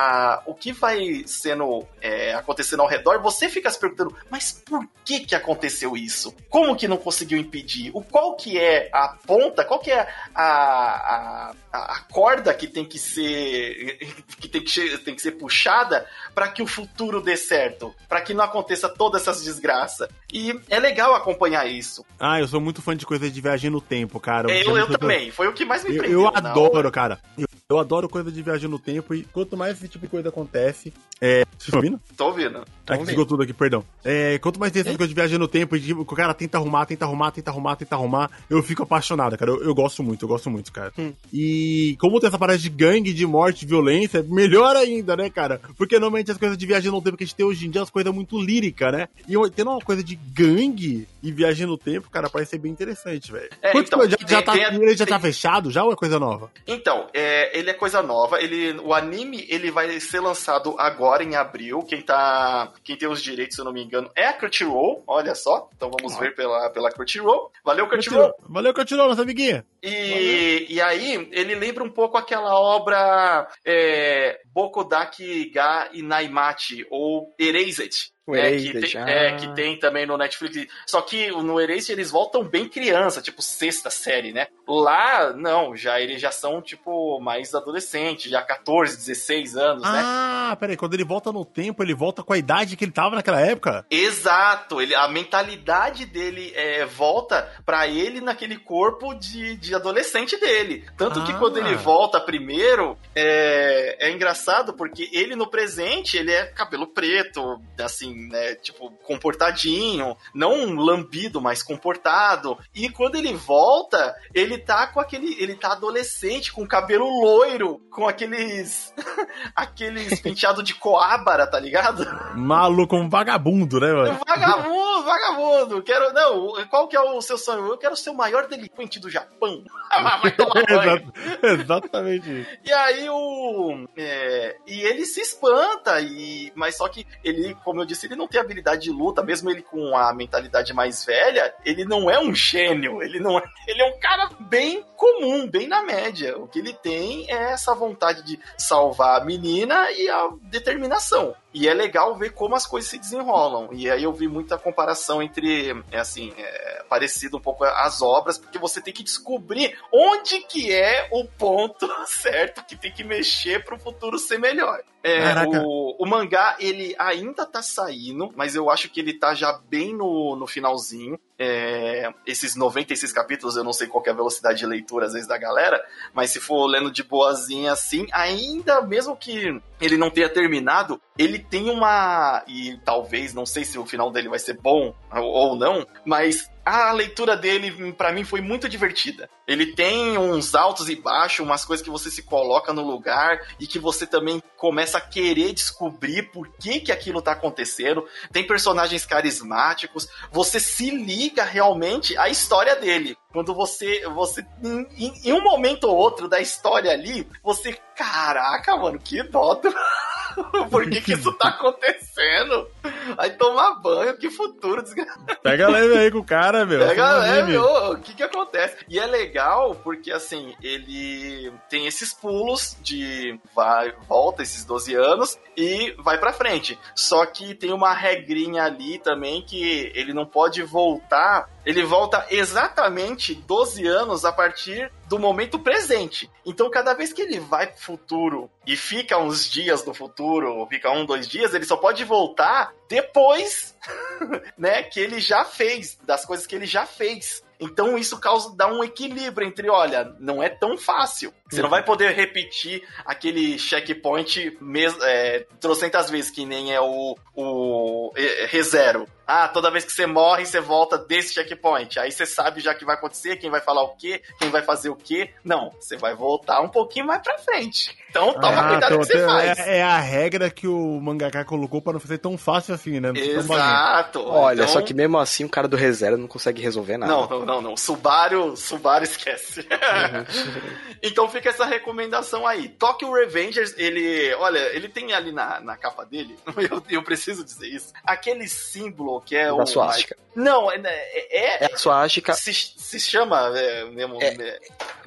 o 0.46 0.54
que 0.54 0.72
vai 0.72 1.24
sendo 1.26 1.86
é, 2.02 2.34
acontecendo 2.34 2.82
ao 2.82 2.88
redor, 2.88 3.22
você 3.22 3.50
fica 3.50 3.70
se 3.70 3.80
perguntando, 3.80 4.16
mas 4.30 4.52
por 4.52 4.88
que 5.04 5.22
que 5.22 5.36
aconteceu 5.36 5.96
isso? 5.96 6.34
Como 6.50 6.76
que 6.76 6.88
não 6.88 6.98
conseguiu 6.98 7.38
impedir? 7.38 7.92
O 7.94 8.02
qual 8.02 8.36
que 8.36 8.58
é 8.58 8.90
a 8.92 9.10
ponta, 9.10 9.64
qual 9.66 9.80
que 9.80 9.92
é 9.92 10.08
a, 10.34 10.44
a, 10.44 11.54
a 11.72 12.00
corda 12.12 12.54
que 12.54 12.68
tem 12.68 12.86
que 12.86 13.00
ser 13.00 13.98
que 14.40 14.48
tem 14.48 14.62
que, 14.62 14.98
tem 15.00 15.16
que 15.16 15.22
ser 15.22 15.32
puxada 15.32 16.06
para 16.34 16.48
que 16.48 16.62
o 16.62 16.68
futuro 16.68 17.22
dê 17.22 17.36
certo, 17.36 17.94
para 18.08 18.22
que 18.22 18.34
não 18.34 18.44
aconteça 18.44 18.90
todas 18.90 19.22
essas 19.22 19.44
desgraças. 19.44 20.08
E 20.32 20.60
é 20.70 20.80
legal 20.80 21.14
acompanhar 21.14 21.68
isso. 21.68 22.06
Ah, 22.20 22.40
eu 22.40 22.48
sou 22.48 22.60
muito 22.60 22.82
fã 22.82 22.96
de 22.96 23.06
coisas 23.06 23.32
de 23.32 23.42
viagem 23.42 23.70
no 23.70 23.82
tempo, 23.82 24.20
cara. 24.20 24.52
Eu, 24.52 24.76
eu, 24.76 24.78
eu 24.78 24.98
também. 24.98 25.32
Foi 25.32 25.48
o 25.48 25.54
que 25.54 25.66
mais 25.66 25.84
me 25.84 25.98
prendeu. 25.98 26.22
Eu, 26.22 26.26
eu 26.26 26.36
adoro, 26.36 26.92
cara. 26.92 27.20
Eu 27.38 27.48
Eu 27.74 27.80
adoro 27.80 28.08
coisa 28.08 28.32
de 28.32 28.40
viagem 28.44 28.70
no 28.70 28.78
tempo 28.78 29.16
e 29.16 29.24
quanto 29.24 29.58
mais 29.58 29.78
esse 29.78 29.88
tipo 29.88 30.06
de 30.06 30.12
coisa 30.12 30.30
acontece. 30.30 30.94
É. 31.20 31.44
Vocês 31.58 31.64
estão 31.66 31.80
ouvindo? 31.80 32.02
Tô 32.16 32.26
ouvindo. 32.28 32.64
Ah, 32.88 32.94
que 32.98 33.00
desligou 33.04 33.26
tudo 33.26 33.44
aqui, 33.44 33.54
perdão. 33.54 33.84
É, 34.04 34.38
quanto 34.40 34.60
mais 34.60 34.72
tem 34.72 34.82
essas 34.82 34.98
coisas 34.98 35.10
de 35.10 35.16
viagem 35.16 35.38
no 35.38 35.48
tempo, 35.48 35.76
e 35.76 35.94
o 35.94 36.06
cara 36.06 36.34
tenta 36.34 36.58
arrumar, 36.58 36.86
tenta 36.86 37.06
arrumar, 37.06 37.32
tenta 37.32 37.50
arrumar, 37.52 37.76
tenta 37.76 37.96
arrumar, 37.96 38.32
eu 38.50 38.62
fico 38.62 38.84
apaixonado, 38.84 39.38
cara. 39.38 39.52
Eu, 39.52 39.64
eu 39.64 39.74
gosto 39.76 40.04
muito, 40.04 40.24
eu 40.26 40.28
gosto 40.30 40.50
muito, 40.50 40.72
cara. 40.72 40.92
Hum. 40.98 41.14
E 41.32 41.96
como 42.00 42.20
tem 42.20 42.28
essa 42.28 42.38
parada 42.38 42.60
de 42.60 42.70
gangue, 42.70 43.14
de 43.14 43.26
morte, 43.26 43.66
violência, 43.66 44.20
é 44.20 44.24
melhor 44.24 44.76
ainda, 44.76 45.16
né, 45.16 45.30
cara? 45.30 45.62
Porque 45.78 45.96
normalmente 46.00 46.32
as 46.32 46.38
coisas 46.38 46.58
de 46.58 46.66
viagem 46.66 46.92
no 46.92 47.02
tempo 47.02 47.16
que 47.18 47.24
a 47.24 47.28
gente 47.28 47.36
tem 47.36 47.46
hoje 47.46 47.66
em 47.68 47.70
dia, 47.70 47.82
as 47.82 47.90
coisas 47.90 48.14
muito 48.14 48.40
líricas, 48.40 48.92
né? 48.92 49.08
E 49.28 49.34
tendo 49.52 49.72
uma 49.72 49.80
coisa 49.80 50.04
de 50.04 50.16
gangue 50.16 51.08
e 51.22 51.32
viagem 51.32 51.66
no 51.66 51.78
tempo, 51.78 52.10
cara, 52.10 52.30
parece 52.30 52.52
ser 52.52 52.58
bem 52.58 52.72
interessante, 52.72 53.32
velho. 53.32 53.50
É, 53.62 53.72
Quanto 53.72 53.88
então, 53.88 54.10
já, 54.10 54.18
tem- 54.18 54.28
já 54.28 54.42
tá, 54.42 54.52
tem- 54.54 54.64
ele 54.64 54.98
já 54.98 55.06
tem- 55.06 55.14
tá 55.14 55.20
fechado 55.20 55.72
já 55.72 55.84
ou 55.84 55.94
é 55.94 55.96
coisa 55.96 56.20
nova? 56.20 56.52
Então, 56.68 57.08
é, 57.14 57.58
ele 57.58 57.70
é 57.70 57.74
coisa 57.74 58.02
nova. 58.04 58.42
Ele, 58.42 58.78
o 58.82 58.94
anime 58.94 59.46
ele 59.50 59.72
vai 59.72 60.00
ser 60.02 60.20
lançado 60.20 60.76
agora 60.78 61.24
em 61.24 61.36
abril. 61.36 61.84
Quem 61.84 62.02
tá, 62.02 62.73
quem 62.84 62.98
tem 62.98 63.08
os 63.08 63.22
direitos, 63.22 63.56
se 63.56 63.62
eu 63.62 63.66
não 63.66 63.74
me 63.74 63.84
engano, 63.84 64.10
é 64.16 64.28
a 64.28 64.34
Crunchyroll. 64.34 65.04
Olha 65.08 65.36
só. 65.36 65.70
Então 65.76 65.92
vamos 65.92 66.18
ver 66.18 66.36
pela, 66.36 66.70
pela 66.70 66.92
Crunchyroll. 66.92 67.52
Valeu, 67.64 67.88
Crunchyroll. 67.88 68.34
Valeu, 68.48 68.74
continuou, 68.74 69.10
nossa 69.10 69.22
amiguinha. 69.24 69.66
E, 69.82 70.66
e 70.70 70.82
aí, 70.82 71.30
ele 71.32 71.56
lembra 71.56 71.84
um 71.84 71.90
pouco 71.90 72.18
aquela 72.18 72.58
obra 72.60 73.48
é, 73.66 74.40
Bokodaki 74.54 75.50
ga 75.50 75.90
Inaimachi, 75.94 76.86
ou 76.90 77.34
Erased. 77.38 78.13
O 78.26 78.36
É, 78.36 78.52
Erased, 78.52 78.72
que 78.72 78.80
tem, 78.92 79.02
ah. 79.02 79.10
é, 79.10 79.36
que 79.36 79.54
tem 79.54 79.78
também 79.78 80.06
no 80.06 80.18
Netflix. 80.18 80.68
Só 80.88 81.02
que 81.02 81.30
no 81.30 81.60
Erased 81.60 81.92
eles 81.92 82.10
voltam 82.10 82.44
bem 82.44 82.70
criança, 82.70 83.22
tipo 83.22 83.42
sexta 83.42 83.90
série, 83.90 84.32
né? 84.32 84.48
Lá, 84.66 85.34
não, 85.34 85.76
já 85.76 86.00
eles 86.00 86.22
já 86.22 86.32
são, 86.32 86.62
tipo, 86.62 87.20
mais 87.20 87.54
adolescentes, 87.54 88.32
já 88.32 88.42
14, 88.42 88.96
16 88.96 89.58
anos, 89.58 89.84
né? 89.84 90.02
Ah, 90.02 90.56
peraí, 90.58 90.78
quando 90.78 90.94
ele 90.94 91.04
volta 91.04 91.34
no 91.34 91.44
tempo, 91.44 91.84
ele 91.84 91.94
volta 91.94 92.24
com 92.24 92.32
a 92.32 92.38
idade 92.38 92.78
que 92.78 92.86
ele 92.86 92.94
tava 92.94 93.16
naquela 93.16 93.42
época? 93.42 93.86
Exato, 93.92 94.82
ele, 94.82 94.96
a 94.96 95.08
mentalidade 95.10 96.06
dele 96.06 96.54
é, 96.56 96.86
volta 96.86 97.52
pra 97.66 97.88
ele 97.88 98.22
naquele 98.22 98.58
corpo 98.58 99.14
de, 99.16 99.58
de 99.58 99.76
adolescente 99.76 100.40
dele. 100.40 100.86
Tanto 100.98 101.22
que 101.26 101.34
Ah. 101.34 101.40
quando 101.40 101.58
ele 101.58 101.76
volta 101.76 102.22
primeiro, 102.22 102.98
é, 103.14 103.98
é 104.08 104.12
engraçado 104.12 104.74
porque 104.74 105.10
ele 105.12 105.36
no 105.36 105.48
presente, 105.50 106.16
ele 106.18 106.32
é 106.32 106.46
cabelo 106.46 106.88
preto, 106.88 107.60
assim, 107.80 108.13
né, 108.14 108.56
tipo, 108.56 108.92
comportadinho, 109.04 110.16
não 110.34 110.74
lambido, 110.76 111.42
mas 111.42 111.62
comportado. 111.64 112.58
E 112.74 112.90
quando 112.90 113.16
ele 113.16 113.34
volta, 113.34 114.16
ele 114.34 114.58
tá 114.58 114.88
com 114.88 115.00
aquele, 115.00 115.36
ele 115.42 115.56
tá 115.56 115.74
adolescente, 115.74 116.52
com 116.52 116.68
cabelo 116.68 117.08
loiro, 117.22 117.80
com 117.90 118.08
aqueles, 118.08 118.94
aqueles 119.56 120.20
penteado 120.22 120.64
de 120.64 120.74
coábara, 120.76 121.48
tá 121.48 121.60
ligado? 121.60 122.06
Maluco, 122.36 122.96
um 122.96 123.10
vagabundo, 123.10 123.80
né, 123.80 123.92
mano? 123.94 124.20
Vagabundo, 124.28 125.04
vagabundo. 125.04 125.84
Quero, 125.84 126.14
não, 126.14 126.54
qual 126.70 126.88
que 126.88 126.96
é 126.96 127.02
o 127.02 127.22
seu 127.22 127.38
sonho? 127.38 127.68
Eu 127.68 127.78
quero 127.78 127.96
ser 127.96 128.10
o 128.10 128.16
maior 128.16 128.48
delinquente 128.48 129.00
do 129.00 129.10
Japão. 129.10 129.64
Vai 130.22 130.32
tomar 130.32 130.54
banho. 130.66 131.12
Exa- 131.44 131.62
Exatamente 131.62 132.42
isso. 132.42 132.50
E 132.66 132.72
aí 132.74 133.10
o. 133.10 133.88
é, 133.96 134.56
e 134.66 134.82
ele 134.82 135.06
se 135.06 135.22
espanta, 135.22 136.00
e, 136.02 136.52
mas 136.56 136.78
só 136.78 136.88
que 136.88 137.06
ele, 137.24 137.56
como 137.64 137.82
eu 137.82 137.86
disse, 137.86 138.03
ele 138.04 138.16
não 138.16 138.28
tem 138.28 138.40
habilidade 138.40 138.84
de 138.84 138.92
luta, 138.92 139.24
mesmo 139.24 139.50
ele 139.50 139.62
com 139.62 139.96
a 139.96 140.14
mentalidade 140.14 140.74
mais 140.74 141.06
velha, 141.06 141.54
ele 141.66 141.86
não 141.86 142.10
é 142.10 142.20
um 142.20 142.34
gênio, 142.34 143.02
ele 143.02 143.20
não 143.20 143.38
é. 143.38 143.44
Ele 143.68 143.82
é 143.82 143.86
um 143.86 144.00
cara 144.00 144.30
bem 144.40 144.84
comum, 144.96 145.48
bem 145.48 145.68
na 145.68 145.84
média. 145.84 146.38
O 146.38 146.48
que 146.48 146.60
ele 146.60 146.74
tem 146.74 147.30
é 147.30 147.52
essa 147.52 147.74
vontade 147.74 148.24
de 148.24 148.40
salvar 148.58 149.22
a 149.22 149.26
menina 149.26 149.92
e 149.92 150.10
a 150.10 150.30
determinação. 150.44 151.36
E 151.54 151.68
é 151.68 151.74
legal 151.74 152.16
ver 152.18 152.32
como 152.32 152.56
as 152.56 152.66
coisas 152.66 152.90
se 152.90 152.98
desenrolam. 152.98 153.70
E 153.72 153.90
aí 153.90 154.04
eu 154.04 154.14
vi 154.14 154.28
muita 154.28 154.58
comparação 154.58 155.22
entre, 155.22 155.84
é 155.92 156.00
assim, 156.00 156.34
é, 156.38 156.84
parecido 156.90 157.38
um 157.38 157.42
pouco 157.42 157.64
as 157.64 158.02
obras, 158.02 158.38
porque 158.38 158.58
você 158.58 158.82
tem 158.82 158.94
que 158.94 159.04
descobrir 159.04 159.78
onde 159.92 160.42
que 160.42 160.72
é 160.72 161.08
o 161.12 161.26
ponto 161.26 161.88
certo 162.08 162.66
que 162.66 162.76
tem 162.76 162.92
que 162.92 163.04
mexer 163.04 163.64
para 163.64 163.76
o 163.76 163.80
futuro 163.80 164.18
ser 164.18 164.40
melhor. 164.40 164.82
É, 165.04 165.46
o, 165.46 165.98
o 166.00 166.06
mangá, 166.06 166.56
ele 166.60 166.96
ainda 166.98 167.46
tá 167.46 167.62
saindo, 167.62 168.32
mas 168.38 168.56
eu 168.56 168.70
acho 168.70 168.90
que 168.90 169.02
ele 169.02 169.14
tá 169.14 169.36
já 169.36 169.52
bem 169.68 169.94
no, 169.94 170.36
no 170.36 170.48
finalzinho. 170.48 171.20
É, 171.38 172.14
esses 172.28 172.56
96 172.56 173.12
capítulos, 173.12 173.56
eu 173.56 173.64
não 173.64 173.74
sei 173.74 173.88
qual 173.88 174.04
é 174.06 174.10
a 174.12 174.14
velocidade 174.14 174.60
de 174.60 174.66
leitura, 174.66 175.08
às 175.08 175.14
vezes, 175.14 175.28
da 175.28 175.38
galera, 175.38 175.84
mas 176.14 176.30
se 176.30 176.40
for 176.40 176.66
lendo 176.68 176.92
de 176.92 177.04
boazinha 177.04 177.74
assim, 177.74 178.06
ainda 178.12 178.82
mesmo 178.82 179.18
que 179.18 179.60
ele 179.82 179.98
não 179.98 180.10
tenha 180.10 180.30
terminado, 180.30 181.02
ele 181.18 181.40
tem 181.40 181.70
uma. 181.70 182.44
E 182.48 182.78
talvez, 182.86 183.34
não 183.34 183.46
sei 183.46 183.66
se 183.66 183.80
o 183.80 183.86
final 183.86 184.12
dele 184.12 184.30
vai 184.30 184.40
ser 184.40 184.60
bom 184.60 184.94
ou 185.12 185.56
não, 185.56 185.86
mas 186.06 186.50
a 186.66 186.92
leitura 186.92 187.36
dele, 187.36 187.94
pra 187.94 188.12
mim, 188.12 188.24
foi 188.24 188.42
muito 188.42 188.70
divertida. 188.70 189.30
Ele 189.48 189.74
tem 189.76 190.18
uns 190.18 190.56
altos 190.56 190.90
e 190.90 190.96
baixos, 190.96 191.46
umas 191.46 191.66
coisas 191.66 191.84
que 191.84 191.90
você 191.92 192.10
se 192.10 192.24
coloca 192.24 192.72
no 192.72 192.82
lugar 192.82 193.38
e 193.60 193.68
que 193.68 193.78
você 193.80 194.08
também 194.08 194.42
começa 194.56 194.98
a 194.98 195.02
querer 195.02 195.52
descobrir 195.54 196.32
por 196.32 196.48
que, 196.58 196.80
que 196.80 196.92
aquilo 196.92 197.22
tá 197.22 197.34
acontecendo. 197.34 198.06
Tem 198.32 198.48
personagens 198.48 199.06
carismáticos, 199.06 200.08
você 200.32 200.60
se 200.60 200.90
liga 200.90 201.44
realmente 201.44 202.18
à 202.18 202.30
história 202.30 202.76
dele. 202.76 203.18
Quando 203.32 203.54
você, 203.54 204.02
você 204.10 204.46
em- 204.64 205.22
em 205.26 205.34
um 205.34 205.42
momento 205.44 205.86
ou 205.86 205.96
outro 205.98 206.28
da 206.30 206.40
história 206.40 206.92
ali, 206.92 207.28
você, 207.44 207.78
caraca, 207.96 208.76
mano, 208.78 209.00
que 209.00 209.22
dó. 209.24 209.56
do- 209.56 209.74
Por 210.72 210.90
que, 210.90 211.00
que 211.00 211.14
isso 211.14 211.32
tá 211.34 211.50
acontecendo? 211.50 212.68
Vai 213.16 213.30
tomar 213.32 213.76
banho, 213.76 214.18
que 214.18 214.32
futuro 214.32 214.82
desgraçado. 214.82 215.26
Pega 215.44 215.68
leve 215.68 215.96
aí 215.96 216.10
com 216.10 216.18
o 216.20 216.24
cara, 216.26 216.66
meu. 216.66 216.80
Pega 216.88 217.18
leve, 217.20 217.56
o 217.58 217.98
que 218.00 218.16
que 218.16 218.24
acontece? 218.24 218.78
E 218.90 218.98
é 219.00 219.06
legal 219.06 219.76
porque, 219.76 220.12
assim, 220.12 220.56
ele 220.62 221.54
tem 221.70 221.86
esses 221.86 222.14
pulos 222.14 222.76
de 222.82 223.40
vai, 223.56 223.94
volta 224.10 224.42
esses 224.42 224.66
12 224.66 224.96
anos 224.96 225.38
e 225.56 225.94
vai 226.00 226.18
pra 226.18 226.34
frente. 226.34 226.80
Só 226.96 227.26
que 227.28 227.54
tem 227.54 227.72
uma 227.72 227.94
regrinha 227.94 228.64
ali 228.64 228.98
também 228.98 229.44
que 229.44 229.92
ele 229.94 230.14
não 230.14 230.26
pode 230.26 230.64
voltar. 230.64 231.48
Ele 231.64 231.84
volta 231.84 232.26
exatamente 232.32 233.36
12 233.36 233.86
anos 233.86 234.26
a 234.26 234.32
partir 234.32 234.92
do 235.08 235.20
momento 235.20 235.60
presente. 235.60 236.30
Então, 236.46 236.70
cada 236.70 236.94
vez 236.94 237.14
que 237.14 237.22
ele 237.22 237.40
vai 237.40 237.68
pro 237.68 237.82
futuro 237.82 238.50
e 238.66 238.76
fica 238.76 239.18
uns 239.18 239.50
dias 239.50 239.86
no 239.86 239.94
futuro, 239.94 240.56
ou 240.56 240.68
fica 240.68 240.92
um, 240.92 241.06
dois 241.06 241.28
dias, 241.28 241.54
ele 241.54 241.66
só 241.66 241.78
pode 241.78 242.04
voltar 242.04 242.74
depois 242.90 243.76
né, 244.58 244.84
que 244.84 245.00
ele 245.00 245.20
já 245.20 245.44
fez, 245.46 245.98
das 246.04 246.26
coisas 246.26 246.46
que 246.46 246.56
ele 246.56 246.66
já 246.66 246.86
fez. 246.86 247.44
Então 247.60 247.98
isso 247.98 248.20
causa 248.20 248.54
dá 248.56 248.68
um 248.68 248.84
equilíbrio 248.84 249.48
entre, 249.48 249.70
olha, 249.70 250.16
não 250.20 250.44
é 250.44 250.50
tão 250.50 250.78
fácil. 250.78 251.34
Você 251.56 251.62
não 251.62 251.70
vai 251.70 251.84
poder 251.84 252.12
repetir 252.14 252.84
aquele 253.06 253.58
checkpoint 253.60 254.58
mes, 254.62 254.96
é, 255.02 255.46
trocentas 255.60 256.10
vezes, 256.10 256.32
que 256.32 256.46
nem 256.46 256.74
é 256.74 256.82
o, 256.82 257.16
o 257.36 258.12
é, 258.16 258.46
ReZero. 258.48 259.08
Ah, 259.26 259.48
toda 259.48 259.72
vez 259.72 259.86
que 259.86 259.92
você 259.94 260.06
morre, 260.06 260.46
você 260.46 260.60
volta 260.60 260.98
desse 260.98 261.34
checkpoint. 261.34 261.98
Aí 261.98 262.12
você 262.12 262.26
sabe 262.26 262.60
já 262.60 262.74
o 262.74 262.76
que 262.76 262.84
vai 262.84 262.96
acontecer, 262.96 263.38
quem 263.38 263.50
vai 263.50 263.62
falar 263.62 263.82
o 263.84 263.96
quê, 263.96 264.22
quem 264.38 264.50
vai 264.50 264.62
fazer 264.62 264.90
o 264.90 264.96
quê. 264.98 265.30
Não, 265.46 265.72
você 265.80 265.96
vai 265.96 266.14
voltar 266.14 266.60
um 266.60 266.68
pouquinho 266.68 267.06
mais 267.08 267.22
pra 267.22 267.38
frente. 267.38 267.98
Então 268.10 268.34
toma 268.34 268.50
Ah, 268.60 268.68
cuidado 268.70 268.94
então, 268.94 268.98
com 268.98 269.04
o 269.04 269.08
que 269.08 269.14
você 269.14 269.18
então, 269.18 269.30
faz. 269.30 269.60
é, 269.60 269.78
é 269.78 269.82
a 269.84 269.98
regra 269.98 270.50
que 270.50 270.68
o 270.68 271.00
mangaka 271.02 271.46
colocou 271.46 271.82
pra 271.82 271.94
não 271.94 272.00
ser 272.02 272.18
tão 272.18 272.38
fácil 272.38 272.76
assim, 272.76 273.00
né? 273.00 273.14
Não. 273.14 273.20
Exato. 273.22 274.20
Olha, 274.28 274.64
Então- 274.64 274.68
só 274.68 274.82
que 274.82 274.94
mesmo 274.94 275.18
assim 275.18 275.46
o 275.46 275.50
cara 275.50 275.70
do 275.70 275.78
reserva 275.78 276.18
não 276.18 276.28
consegue 276.28 276.62
resolver 276.62 276.98
nada. 276.98 277.12
Não, 277.12 277.28
não, 277.30 277.46
não, 277.46 277.62
não. 277.62 277.78
Subaru, 277.78 278.58
Subaru 278.58 279.06
esquece. 279.06 279.66
então 281.02 281.28
fica 281.30 281.43
essa 281.48 281.66
recomendação 281.66 282.46
aí. 282.48 282.70
Tokyo 282.70 283.12
Revengers, 283.12 283.74
ele. 283.78 284.34
Olha, 284.36 284.60
ele 284.76 284.88
tem 284.90 285.14
ali 285.14 285.32
na, 285.32 285.60
na 285.60 285.78
capa 285.78 286.06
dele, 286.06 286.38
eu, 286.70 286.84
eu 286.90 287.04
preciso 287.04 287.44
dizer 287.44 287.68
isso. 287.68 287.94
Aquele 288.06 288.48
símbolo 288.48 289.22
que 289.22 289.36
é 289.36 289.52
o. 289.52 289.58
Da 289.58 289.66
suástica. 289.66 290.18
Não, 290.36 290.72
é. 290.72 290.82
é, 290.84 291.64
É 291.66 291.74
a 291.74 291.78
suástica 291.78 292.34
se, 292.34 292.54
se 292.54 293.00
chama 293.00 293.52
é, 293.58 293.86
mesmo. 293.86 294.22
É, 294.22 294.28
é, 294.34 294.60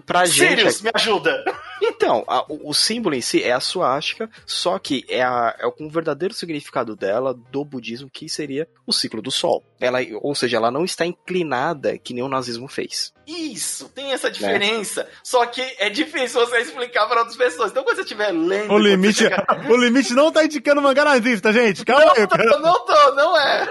pra 0.04 0.24
gente. 0.24 0.56
Sirius, 0.56 0.82
me 0.82 0.90
ajuda! 0.94 1.44
Então, 1.82 2.24
a- 2.28 2.44
o, 2.48 2.70
o 2.70 2.74
símbolo 2.74 3.14
em 3.16 3.20
si 3.20 3.42
é 3.42 3.50
a 3.52 3.58
suástica, 3.60 4.30
só 4.46 4.78
que 4.78 5.04
é, 5.08 5.22
a, 5.22 5.56
é 5.58 5.70
com 5.70 5.86
o 5.86 5.90
verdadeiro 5.90 6.32
significado 6.32 6.94
dela 6.94 7.34
do 7.50 7.64
budismo, 7.64 8.08
que 8.08 8.28
seria 8.28 8.68
o 8.86 8.92
ciclo 8.92 9.20
do 9.20 9.30
sol. 9.32 9.64
Ela, 9.80 9.98
ou 10.22 10.34
seja, 10.34 10.56
ela 10.58 10.70
não 10.70 10.84
está 10.84 11.04
inclinada 11.04 11.98
que 11.98 12.14
nem 12.14 12.22
o 12.22 12.28
nazismo 12.28 12.68
fez. 12.68 13.12
Isso, 13.26 13.88
tem 13.88 14.12
essa 14.12 14.30
diferença. 14.30 15.08
Só 15.20 15.44
que 15.46 15.60
é 15.78 15.90
difícil 15.90 16.46
você 16.46 16.58
explicar 16.58 17.08
para 17.08 17.20
outras 17.20 17.36
pessoas. 17.36 17.72
Então, 17.72 17.82
quando 17.82 17.96
você 17.96 18.02
estiver 18.02 18.30
lendo. 18.30 18.72
O 18.72 18.78
limite, 18.78 19.18
chegar... 19.18 19.44
o 19.68 19.76
limite 19.76 20.14
não 20.14 20.30
tá 20.30 20.44
indicando 20.44 20.80
mangá 20.80 21.04
nazista, 21.04 21.52
gente. 21.52 21.84
Calma 21.84 22.04
não, 22.04 22.12
aí, 22.12 22.26
tô, 22.26 22.36
cara. 22.36 22.58
Não 22.60 22.86
tô, 22.86 23.14
não 23.16 23.36
é. 23.36 23.66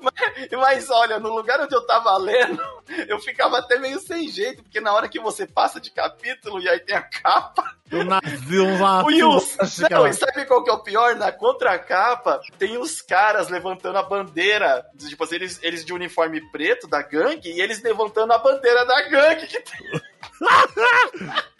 mas, 0.00 0.50
mas, 0.52 0.90
olha, 0.90 1.18
no 1.18 1.34
lugar 1.34 1.60
onde 1.60 1.74
eu 1.74 1.86
tava 1.86 2.16
lendo, 2.16 2.62
eu 3.08 3.18
ficava 3.20 3.58
até 3.58 3.78
meio 3.78 3.98
sem 4.00 4.28
jeito, 4.28 4.62
porque 4.62 4.80
na 4.80 4.92
hora 4.92 5.08
que 5.08 5.20
você 5.20 5.46
passa 5.46 5.80
de 5.80 5.90
capítulo 5.90 6.60
e 6.60 6.68
aí 6.68 6.80
tem 6.80 6.96
a 6.96 7.02
capa. 7.02 7.64
Eu 7.92 8.04
nasci 8.06 8.58
um 8.58 8.82
O 9.04 9.10
Yus, 9.10 9.54
não, 9.90 10.06
e 10.06 10.14
sabe 10.14 10.46
qual 10.46 10.64
que 10.64 10.70
é 10.70 10.72
o 10.72 10.82
pior? 10.82 11.14
Na 11.14 11.30
contracapa 11.30 12.40
tem 12.58 12.78
os 12.78 13.02
caras 13.02 13.50
levantando 13.50 13.98
a 13.98 14.02
bandeira. 14.02 14.82
Tipo 14.96 15.24
assim, 15.24 15.34
eles, 15.34 15.60
eles 15.62 15.84
de 15.84 15.92
uniforme 15.92 16.40
preto 16.50 16.88
da 16.88 17.02
gangue 17.02 17.52
e 17.52 17.60
eles 17.60 17.82
levantando 17.82 18.32
a 18.32 18.38
bandeira 18.38 18.86
da 18.86 19.08
gangue 19.10 19.46
que 19.46 19.60
tem. 19.60 20.00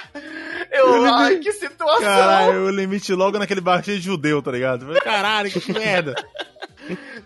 Eu, 0.71 1.05
ai, 1.07 1.39
que 1.39 1.53
situação! 1.53 2.03
Caralho, 2.03 2.65
o 2.65 2.71
limite 2.71 3.13
logo 3.15 3.39
naquele 3.39 3.61
baixinho 3.61 4.01
judeu, 4.01 4.43
tá 4.43 4.51
ligado? 4.51 4.87
Caralho, 5.01 5.51
que 5.51 5.73
merda! 5.73 6.15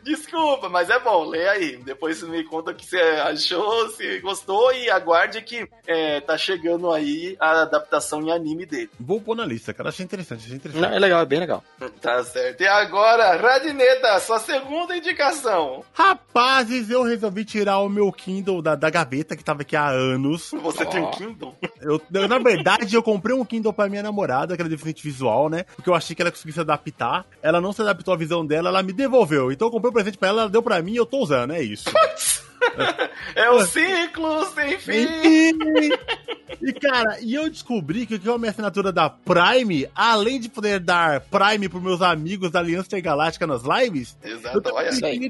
Desculpa, 0.02 0.68
mas 0.68 0.90
é 0.90 0.98
bom, 0.98 1.24
lê 1.24 1.48
aí. 1.48 1.76
Depois 1.78 2.18
você 2.18 2.26
me 2.26 2.44
conta 2.44 2.70
o 2.70 2.74
que 2.74 2.86
você 2.86 2.98
achou, 2.98 3.88
se 3.90 4.20
gostou 4.20 4.72
e 4.72 4.90
aguarde 4.90 5.42
que 5.42 5.68
é, 5.86 6.20
tá 6.20 6.36
chegando 6.36 6.90
aí 6.90 7.36
a 7.40 7.62
adaptação 7.62 8.22
em 8.22 8.30
anime 8.30 8.66
dele. 8.66 8.90
Vou 8.98 9.20
pôr 9.20 9.36
na 9.36 9.44
lista, 9.44 9.72
cara. 9.72 9.88
Achei 9.88 10.04
interessante, 10.04 10.44
achei 10.44 10.56
interessante. 10.56 10.82
Não, 10.82 10.94
é 10.94 10.98
legal, 10.98 11.20
é 11.20 11.26
bem 11.26 11.40
legal. 11.40 11.62
Tá 12.00 12.22
certo. 12.24 12.60
E 12.60 12.66
agora, 12.66 13.36
Radineta, 13.36 14.18
sua 14.20 14.38
segunda 14.38 14.96
indicação. 14.96 15.84
Rapazes, 15.92 16.90
eu 16.90 17.02
resolvi 17.02 17.44
tirar 17.44 17.78
o 17.80 17.88
meu 17.88 18.10
Kindle 18.12 18.62
da, 18.62 18.74
da 18.74 18.90
gaveta 18.90 19.36
que 19.36 19.44
tava 19.44 19.62
aqui 19.62 19.76
há 19.76 19.88
anos. 19.88 20.50
Você 20.62 20.84
oh. 20.84 20.86
tem 20.86 21.02
um 21.02 21.10
Kindle? 21.10 21.54
Eu, 21.80 22.00
eu, 22.12 22.28
na 22.28 22.38
verdade, 22.38 22.94
eu 22.94 23.02
comprei 23.02 23.36
um 23.36 23.44
Kindle 23.44 23.72
pra 23.72 23.88
minha 23.88 24.02
namorada, 24.02 24.56
que 24.56 24.62
era 24.62 24.68
deficiente 24.68 25.02
visual, 25.02 25.48
né? 25.48 25.64
Porque 25.74 25.88
eu 25.88 25.94
achei 25.94 26.14
que 26.14 26.22
ela 26.22 26.30
conseguia 26.30 26.54
se 26.54 26.60
adaptar. 26.60 27.26
Ela 27.42 27.60
não 27.60 27.72
se 27.72 27.82
adaptou 27.82 28.14
à 28.14 28.16
visão 28.16 28.44
dela, 28.44 28.68
ela 28.68 28.82
me 28.82 28.92
devolveu. 28.92 29.45
Então 29.52 29.68
eu 29.68 29.72
comprei 29.72 29.90
um 29.90 29.94
presente 29.94 30.18
pra 30.18 30.28
ela, 30.28 30.42
ela 30.42 30.50
deu 30.50 30.62
pra 30.62 30.82
mim 30.82 30.92
e 30.92 30.96
eu 30.96 31.06
tô 31.06 31.18
usando, 31.18 31.52
é 31.52 31.62
isso. 31.62 31.90
é 33.34 33.50
o 33.50 33.64
ciclo 33.66 34.46
sem 34.54 34.78
fim. 34.78 35.06
E, 36.60 36.72
cara, 36.72 37.18
e 37.20 37.34
eu 37.34 37.50
descobri 37.50 38.06
que 38.06 38.14
o 38.14 38.20
que 38.20 38.28
é 38.28 38.32
a 38.32 38.38
minha 38.38 38.50
assinatura 38.50 38.92
da 38.92 39.10
Prime, 39.10 39.88
além 39.94 40.40
de 40.40 40.48
poder 40.48 40.80
dar 40.80 41.20
Prime 41.20 41.68
pros 41.68 41.82
meus 41.82 42.02
amigos 42.02 42.50
da 42.50 42.60
Aliança 42.60 42.86
Intergaláctica 42.86 43.46
nas 43.46 43.62
lives, 43.62 44.16
Exato, 44.22 44.72
olha 44.72 44.90
tchim, 44.90 45.28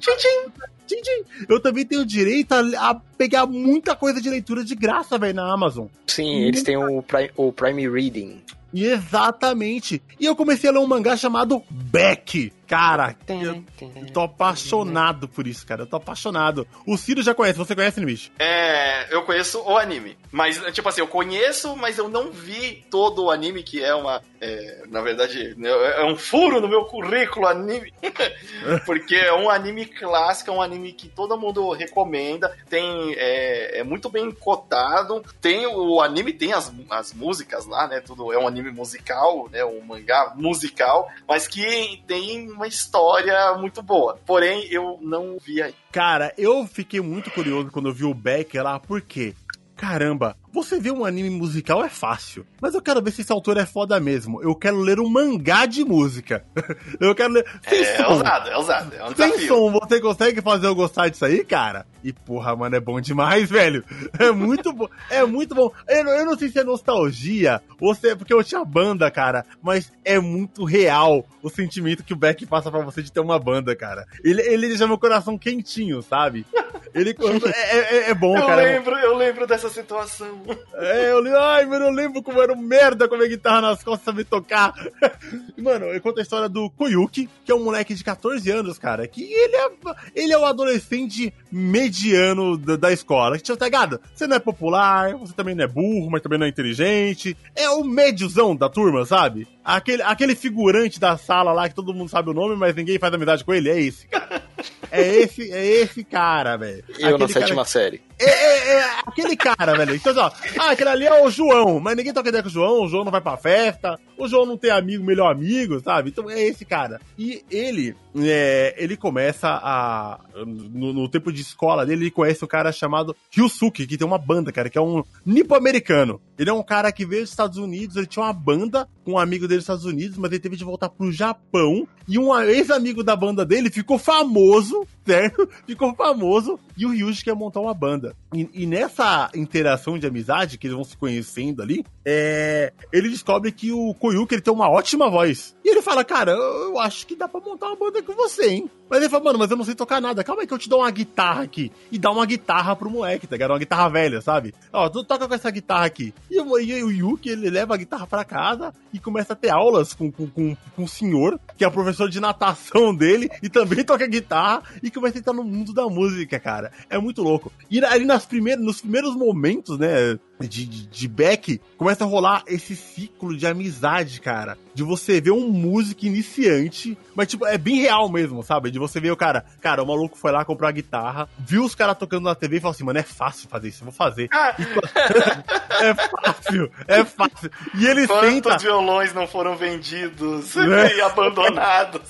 eu 1.48 1.60
também 1.60 1.84
tenho 1.84 2.04
direito 2.04 2.52
a, 2.52 2.90
a, 2.90 2.94
pegar 3.16 3.46
muita 3.46 3.94
coisa 3.94 4.20
de 4.20 4.30
leitura 4.30 4.64
de 4.64 4.74
graça, 4.74 5.18
velho, 5.18 5.34
na 5.34 5.52
Amazon. 5.52 5.86
Sim, 6.06 6.42
eles 6.44 6.62
têm 6.62 6.76
o 6.76 7.02
Prime, 7.02 7.30
o 7.36 7.52
Prime 7.52 7.88
Reading. 7.88 8.42
Exatamente. 8.74 10.02
E 10.20 10.26
eu 10.26 10.36
comecei 10.36 10.68
a 10.68 10.72
ler 10.72 10.80
um 10.80 10.86
mangá 10.86 11.16
chamado 11.16 11.62
Beck. 11.70 12.52
Cara, 12.66 13.16
eu 13.28 13.64
tô 14.12 14.22
apaixonado 14.22 15.28
por 15.28 15.46
isso, 15.46 15.64
cara. 15.64 15.82
Eu 15.82 15.86
tô 15.86 15.96
apaixonado. 15.96 16.66
O 16.84 16.96
Ciro 16.96 17.22
já 17.22 17.32
conhece, 17.32 17.58
você 17.58 17.74
conhece, 17.76 18.00
Nimish? 18.00 18.32
É, 18.38 19.14
eu 19.14 19.22
conheço 19.22 19.60
o 19.60 19.78
anime. 19.78 20.18
Mas, 20.32 20.60
tipo 20.72 20.88
assim, 20.88 21.00
eu 21.00 21.06
conheço, 21.06 21.76
mas 21.76 21.96
eu 21.96 22.08
não 22.08 22.32
vi 22.32 22.84
todo 22.90 23.24
o 23.24 23.30
anime, 23.30 23.62
que 23.62 23.82
é 23.82 23.94
uma. 23.94 24.20
É, 24.40 24.82
na 24.88 25.00
verdade, 25.00 25.56
é 25.64 26.04
um 26.04 26.16
furo 26.16 26.60
no 26.60 26.68
meu 26.68 26.84
currículo 26.84 27.46
anime. 27.46 27.92
Porque 28.84 29.14
é 29.14 29.32
um 29.32 29.48
anime 29.50 29.86
clássico, 29.86 30.50
é 30.50 30.54
um 30.54 30.62
anime 30.62 30.92
que 30.92 31.08
todo 31.08 31.38
mundo 31.38 31.70
recomenda. 31.72 32.56
Tem. 32.68 33.14
É, 33.16 33.80
é 33.80 33.84
muito 33.84 34.08
bem 34.08 34.30
cotado. 34.30 35.22
Tem 35.40 35.66
o 35.66 36.00
anime, 36.00 36.32
tem 36.32 36.52
as, 36.52 36.72
as 36.90 37.12
músicas 37.12 37.66
lá, 37.66 37.88
né? 37.88 38.00
Tudo 38.00 38.32
é 38.32 38.38
um 38.38 38.46
anime 38.46 38.70
musical, 38.70 39.48
né? 39.50 39.64
Um 39.64 39.80
mangá 39.82 40.32
musical, 40.36 41.08
mas 41.26 41.46
que 41.48 42.02
tem 42.06 42.50
uma 42.50 42.66
história 42.66 43.54
muito 43.54 43.82
boa. 43.82 44.18
Porém, 44.26 44.66
eu 44.70 44.98
não 45.00 45.38
vi 45.38 45.62
aí. 45.62 45.74
Cara, 45.92 46.32
eu 46.36 46.66
fiquei 46.66 47.00
muito 47.00 47.30
curioso 47.30 47.70
quando 47.70 47.88
eu 47.88 47.94
vi 47.94 48.04
o 48.04 48.14
Beck 48.14 48.58
lá, 48.58 48.78
por 48.78 49.00
quê? 49.00 49.34
Caramba, 49.76 50.36
você 50.56 50.80
ver 50.80 50.90
um 50.90 51.04
anime 51.04 51.28
musical 51.28 51.84
é 51.84 51.88
fácil, 51.88 52.46
mas 52.60 52.74
eu 52.74 52.80
quero 52.80 53.02
ver 53.02 53.10
se 53.10 53.20
esse 53.20 53.30
autor 53.30 53.58
é 53.58 53.66
foda 53.66 54.00
mesmo. 54.00 54.42
Eu 54.42 54.54
quero 54.54 54.78
ler 54.78 54.98
um 54.98 55.08
mangá 55.08 55.66
de 55.66 55.84
música. 55.84 56.44
eu 56.98 57.14
quero 57.14 57.34
ler. 57.34 57.46
Sem 57.68 57.82
é, 57.82 57.96
som. 57.96 58.02
é 58.02 58.08
ousado, 58.08 58.48
é 58.48 58.56
ousado. 58.56 58.94
É 58.94 59.04
um 59.04 59.14
Sem 59.14 59.26
desafio. 59.32 59.48
som, 59.48 59.70
você 59.70 60.00
consegue 60.00 60.40
fazer 60.40 60.66
eu 60.66 60.74
gostar 60.74 61.08
disso 61.08 61.24
aí, 61.24 61.44
cara? 61.44 61.86
E 62.02 62.12
porra, 62.12 62.56
mano, 62.56 62.74
é 62.74 62.80
bom 62.80 63.00
demais, 63.00 63.48
velho. 63.50 63.84
É 64.18 64.30
muito 64.30 64.72
bom. 64.72 64.88
É 65.10 65.24
muito 65.24 65.54
bom. 65.54 65.70
Eu, 65.86 66.06
eu 66.06 66.24
não 66.24 66.38
sei 66.38 66.48
se 66.48 66.58
é 66.58 66.64
nostalgia 66.64 67.60
ou 67.80 67.94
se 67.94 68.08
é 68.08 68.14
porque 68.14 68.32
eu 68.32 68.42
tinha 68.42 68.64
banda, 68.64 69.10
cara, 69.10 69.44
mas 69.62 69.92
é 70.04 70.18
muito 70.18 70.64
real 70.64 71.26
o 71.42 71.50
sentimento 71.50 72.02
que 72.02 72.14
o 72.14 72.16
Beck 72.16 72.46
passa 72.46 72.70
pra 72.70 72.80
você 72.80 73.02
de 73.02 73.12
ter 73.12 73.20
uma 73.20 73.38
banda, 73.38 73.76
cara. 73.76 74.06
Ele, 74.24 74.40
ele 74.40 74.68
deixa 74.68 74.86
meu 74.86 74.98
coração 74.98 75.36
quentinho, 75.36 76.00
sabe? 76.02 76.46
Ele 76.94 77.10
é, 77.54 77.76
é, 77.78 78.10
é 78.10 78.14
bom, 78.14 78.36
eu 78.36 78.46
cara. 78.46 78.62
Lembro, 78.62 78.96
eu 78.96 79.14
lembro 79.14 79.46
dessa 79.46 79.68
situação. 79.68 80.45
É, 80.74 81.10
eu 81.10 81.20
lembro, 81.20 81.40
ai, 81.40 81.64
mano, 81.64 81.86
eu 81.86 81.90
lembro 81.90 82.22
como 82.22 82.40
era 82.40 82.52
um 82.52 82.60
merda 82.60 83.08
com 83.08 83.14
a 83.14 83.18
minha 83.18 83.30
guitarra 83.30 83.62
nas 83.62 83.82
costas 83.82 84.04
saber 84.04 84.24
tocar. 84.24 84.74
Mano, 85.56 85.86
eu 85.86 86.00
conto 86.00 86.18
a 86.18 86.22
história 86.22 86.48
do 86.48 86.70
Koyuki, 86.70 87.28
que 87.44 87.50
é 87.50 87.54
um 87.54 87.64
moleque 87.64 87.94
de 87.94 88.04
14 88.04 88.48
anos, 88.50 88.78
cara, 88.78 89.08
que 89.08 89.22
ele 89.22 89.56
é, 89.56 89.70
ele 90.14 90.32
é 90.32 90.38
o 90.38 90.44
adolescente 90.44 91.32
mediano 91.50 92.56
da, 92.58 92.76
da 92.76 92.92
escola. 92.92 93.38
Tinha 93.38 93.56
pegado, 93.56 94.00
você 94.14 94.26
não 94.26 94.36
é 94.36 94.38
popular, 94.38 95.14
você 95.16 95.32
também 95.32 95.54
não 95.54 95.64
é 95.64 95.66
burro, 95.66 96.10
mas 96.10 96.22
também 96.22 96.38
não 96.38 96.46
é 96.46 96.48
inteligente. 96.48 97.36
É 97.54 97.70
o 97.70 97.82
médiozão 97.82 98.54
da 98.54 98.68
turma, 98.68 99.04
sabe? 99.06 99.48
Aquele, 99.64 100.02
aquele 100.02 100.36
figurante 100.36 101.00
da 101.00 101.16
sala 101.16 101.52
lá 101.52 101.68
que 101.68 101.74
todo 101.74 101.94
mundo 101.94 102.08
sabe 102.08 102.30
o 102.30 102.34
nome, 102.34 102.54
mas 102.54 102.74
ninguém 102.76 102.98
faz 102.98 103.12
amizade 103.12 103.44
com 103.44 103.54
ele, 103.54 103.70
é 103.70 103.80
esse, 103.80 104.06
cara. 104.06 104.42
É 104.90 105.02
esse, 105.02 105.50
é 105.50 105.66
esse 105.66 106.04
cara, 106.04 106.56
velho. 106.56 106.84
Eu 106.98 107.18
na 107.18 107.28
sétima 107.28 107.56
cara... 107.56 107.64
série. 107.64 108.05
É, 108.18 108.24
é, 108.24 108.78
é, 108.78 108.84
aquele 109.06 109.36
cara, 109.36 109.76
velho. 109.76 109.94
Então, 109.94 110.14
ó, 110.16 110.30
ah, 110.58 110.70
aquele 110.70 110.88
ali 110.88 111.06
é 111.06 111.22
o 111.22 111.30
João, 111.30 111.78
mas 111.78 111.96
ninguém 111.96 112.12
toca 112.12 112.28
ideia 112.28 112.42
com 112.42 112.48
o 112.48 112.52
João, 112.52 112.84
o 112.84 112.88
João 112.88 113.04
não 113.04 113.12
vai 113.12 113.20
pra 113.20 113.36
festa, 113.36 113.98
o 114.16 114.26
João 114.26 114.46
não 114.46 114.56
tem 114.56 114.70
amigo, 114.70 115.04
melhor 115.04 115.30
amigo, 115.30 115.80
sabe? 115.80 116.10
Então 116.10 116.30
é 116.30 116.42
esse 116.42 116.64
cara. 116.64 117.00
E 117.18 117.44
ele, 117.50 117.94
é, 118.18 118.74
ele 118.78 118.96
começa 118.96 119.48
a. 119.48 120.20
No, 120.34 120.92
no, 120.92 121.08
tempo 121.08 121.32
de 121.32 121.40
escola 121.40 121.84
dele, 121.84 122.04
ele 122.04 122.10
conhece 122.10 122.44
um 122.44 122.48
cara 122.48 122.72
chamado 122.72 123.16
Ryusuke, 123.30 123.86
que 123.86 123.96
tem 123.96 124.06
uma 124.06 124.18
banda, 124.18 124.52
cara, 124.52 124.70
que 124.70 124.78
é 124.78 124.80
um 124.80 125.02
nipo-americano. 125.24 126.20
Ele 126.38 126.50
é 126.50 126.52
um 126.52 126.62
cara 126.62 126.92
que 126.92 127.06
veio 127.06 127.22
dos 127.22 127.30
Estados 127.30 127.58
Unidos, 127.58 127.96
ele 127.96 128.06
tinha 128.06 128.24
uma 128.24 128.32
banda 128.32 128.88
com 129.04 129.12
um 129.12 129.18
amigo 129.18 129.46
dele 129.46 129.58
dos 129.58 129.64
Estados 129.64 129.84
Unidos, 129.84 130.16
mas 130.18 130.30
ele 130.30 130.40
teve 130.40 130.56
de 130.56 130.64
voltar 130.64 130.88
pro 130.88 131.12
Japão. 131.12 131.86
E 132.08 132.18
um 132.18 132.36
ex-amigo 132.40 133.02
da 133.02 133.16
banda 133.16 133.44
dele 133.44 133.70
ficou 133.70 133.98
famoso, 133.98 134.86
certo? 135.04 135.48
Ficou 135.66 135.94
famoso. 135.94 136.58
E 136.76 136.86
o 136.86 136.90
Ryuji 136.90 137.24
quer 137.24 137.34
montar 137.34 137.60
uma 137.60 137.74
banda. 137.74 138.14
E, 138.32 138.48
e, 138.52 138.66
nessa 138.66 139.30
interação 139.34 139.98
de 139.98 140.06
amizade, 140.06 140.58
que 140.58 140.66
eles 140.66 140.74
vão 140.74 140.84
se 140.84 140.96
conhecendo 140.96 141.62
ali, 141.62 141.84
é, 142.04 142.72
ele 142.92 143.08
descobre 143.08 143.50
que 143.50 143.72
o 143.72 143.94
Koyuki 143.94 144.34
ele 144.34 144.42
tem 144.42 144.52
uma 144.52 144.70
ótima 144.70 145.10
voz. 145.10 145.56
E 145.64 145.68
ele 145.68 145.82
fala, 145.82 146.04
cara, 146.04 146.32
eu, 146.32 146.70
eu 146.70 146.78
acho 146.78 147.06
que 147.06 147.16
dá 147.16 147.26
pra 147.26 147.40
montar 147.40 147.66
uma 147.66 147.76
banda 147.76 148.02
com 148.06 148.14
você, 148.14 148.48
hein? 148.48 148.70
Mas 148.88 149.00
ele 149.00 149.08
fala, 149.08 149.24
mano, 149.24 149.38
mas 149.38 149.50
eu 149.50 149.56
não 149.56 149.64
sei 149.64 149.74
tocar 149.74 150.00
nada. 150.00 150.22
Calma 150.22 150.42
aí 150.42 150.46
que 150.46 150.54
eu 150.54 150.58
te 150.58 150.68
dou 150.68 150.80
uma 150.80 150.90
guitarra 150.90 151.42
aqui. 151.42 151.72
E 151.90 151.98
dá 151.98 152.10
uma 152.10 152.24
guitarra 152.24 152.74
pro 152.76 152.90
moleque, 152.90 153.26
tá 153.26 153.34
ligado? 153.34 153.50
Uma 153.50 153.58
guitarra 153.58 153.88
velha, 153.88 154.20
sabe? 154.20 154.54
Ó, 154.72 154.88
tu 154.88 155.04
toca 155.04 155.26
com 155.26 155.34
essa 155.34 155.50
guitarra 155.50 155.86
aqui. 155.86 156.14
E, 156.30 156.40
o, 156.40 156.58
e 156.58 156.82
o 156.82 156.90
Yuki, 156.90 157.28
ele 157.28 157.50
leva 157.50 157.74
a 157.74 157.76
guitarra 157.76 158.06
pra 158.06 158.24
casa 158.24 158.72
e 158.92 158.98
começa 158.98 159.32
a 159.32 159.36
ter 159.36 159.50
aulas 159.50 159.92
com, 159.92 160.10
com, 160.10 160.28
com, 160.28 160.56
com 160.74 160.84
o 160.84 160.88
senhor, 160.88 161.38
que 161.56 161.64
é 161.64 161.68
o 161.68 161.72
professor 161.72 162.08
de 162.08 162.20
natação 162.20 162.94
dele, 162.94 163.28
e 163.42 163.48
também 163.48 163.84
toca 163.84 164.06
guitarra, 164.06 164.62
e 164.82 164.90
começa 164.90 165.18
a 165.18 165.20
entrar 165.20 165.32
no 165.32 165.44
mundo 165.44 165.72
da 165.72 165.86
música, 165.86 166.38
cara. 166.38 166.72
É 166.88 166.98
muito 166.98 167.22
louco. 167.22 167.52
E 167.70 167.84
ali 167.84 168.04
nas 168.04 168.24
primeiras, 168.24 168.64
nos 168.64 168.80
primeiros 168.80 169.14
momentos, 169.14 169.78
né, 169.78 170.18
de, 170.40 170.66
de, 170.66 170.86
de 170.86 171.08
Beck, 171.08 171.60
começa 171.76 172.04
a 172.04 172.06
rolar 172.06 172.44
esse 172.46 172.76
ciclo 172.76 173.36
de 173.36 173.46
amizade, 173.46 174.20
cara. 174.20 174.56
De 174.74 174.82
você 174.82 175.20
ver 175.20 175.30
um 175.30 175.48
músico 175.48 176.04
iniciante, 176.04 176.96
mas 177.14 177.28
tipo, 177.28 177.46
é 177.46 177.56
bem 177.56 177.80
real 177.80 178.10
mesmo, 178.10 178.42
sabe? 178.42 178.70
Você 178.78 179.00
ver 179.00 179.10
o 179.10 179.16
cara, 179.16 179.44
cara, 179.60 179.82
o 179.82 179.86
maluco 179.86 180.16
foi 180.16 180.32
lá 180.32 180.44
comprar 180.44 180.70
guitarra, 180.72 181.28
viu 181.38 181.64
os 181.64 181.74
caras 181.74 181.96
tocando 181.98 182.24
na 182.24 182.34
TV 182.34 182.56
e 182.56 182.60
falou 182.60 182.72
assim, 182.72 182.84
mano, 182.84 182.98
é 182.98 183.02
fácil 183.02 183.48
fazer 183.48 183.68
isso, 183.68 183.82
eu 183.82 183.86
vou 183.86 183.92
fazer. 183.92 184.28
Ah. 184.32 184.54
é 185.80 185.94
fácil, 185.94 186.70
é 186.86 187.04
fácil. 187.04 187.50
E 187.74 187.86
ele 187.86 188.06
Quantos 188.06 188.30
tenta... 188.30 188.58
violões 188.58 189.12
não 189.14 189.26
foram 189.26 189.56
vendidos 189.56 190.56
é. 190.56 190.96
e 190.96 191.00
abandonados? 191.00 192.02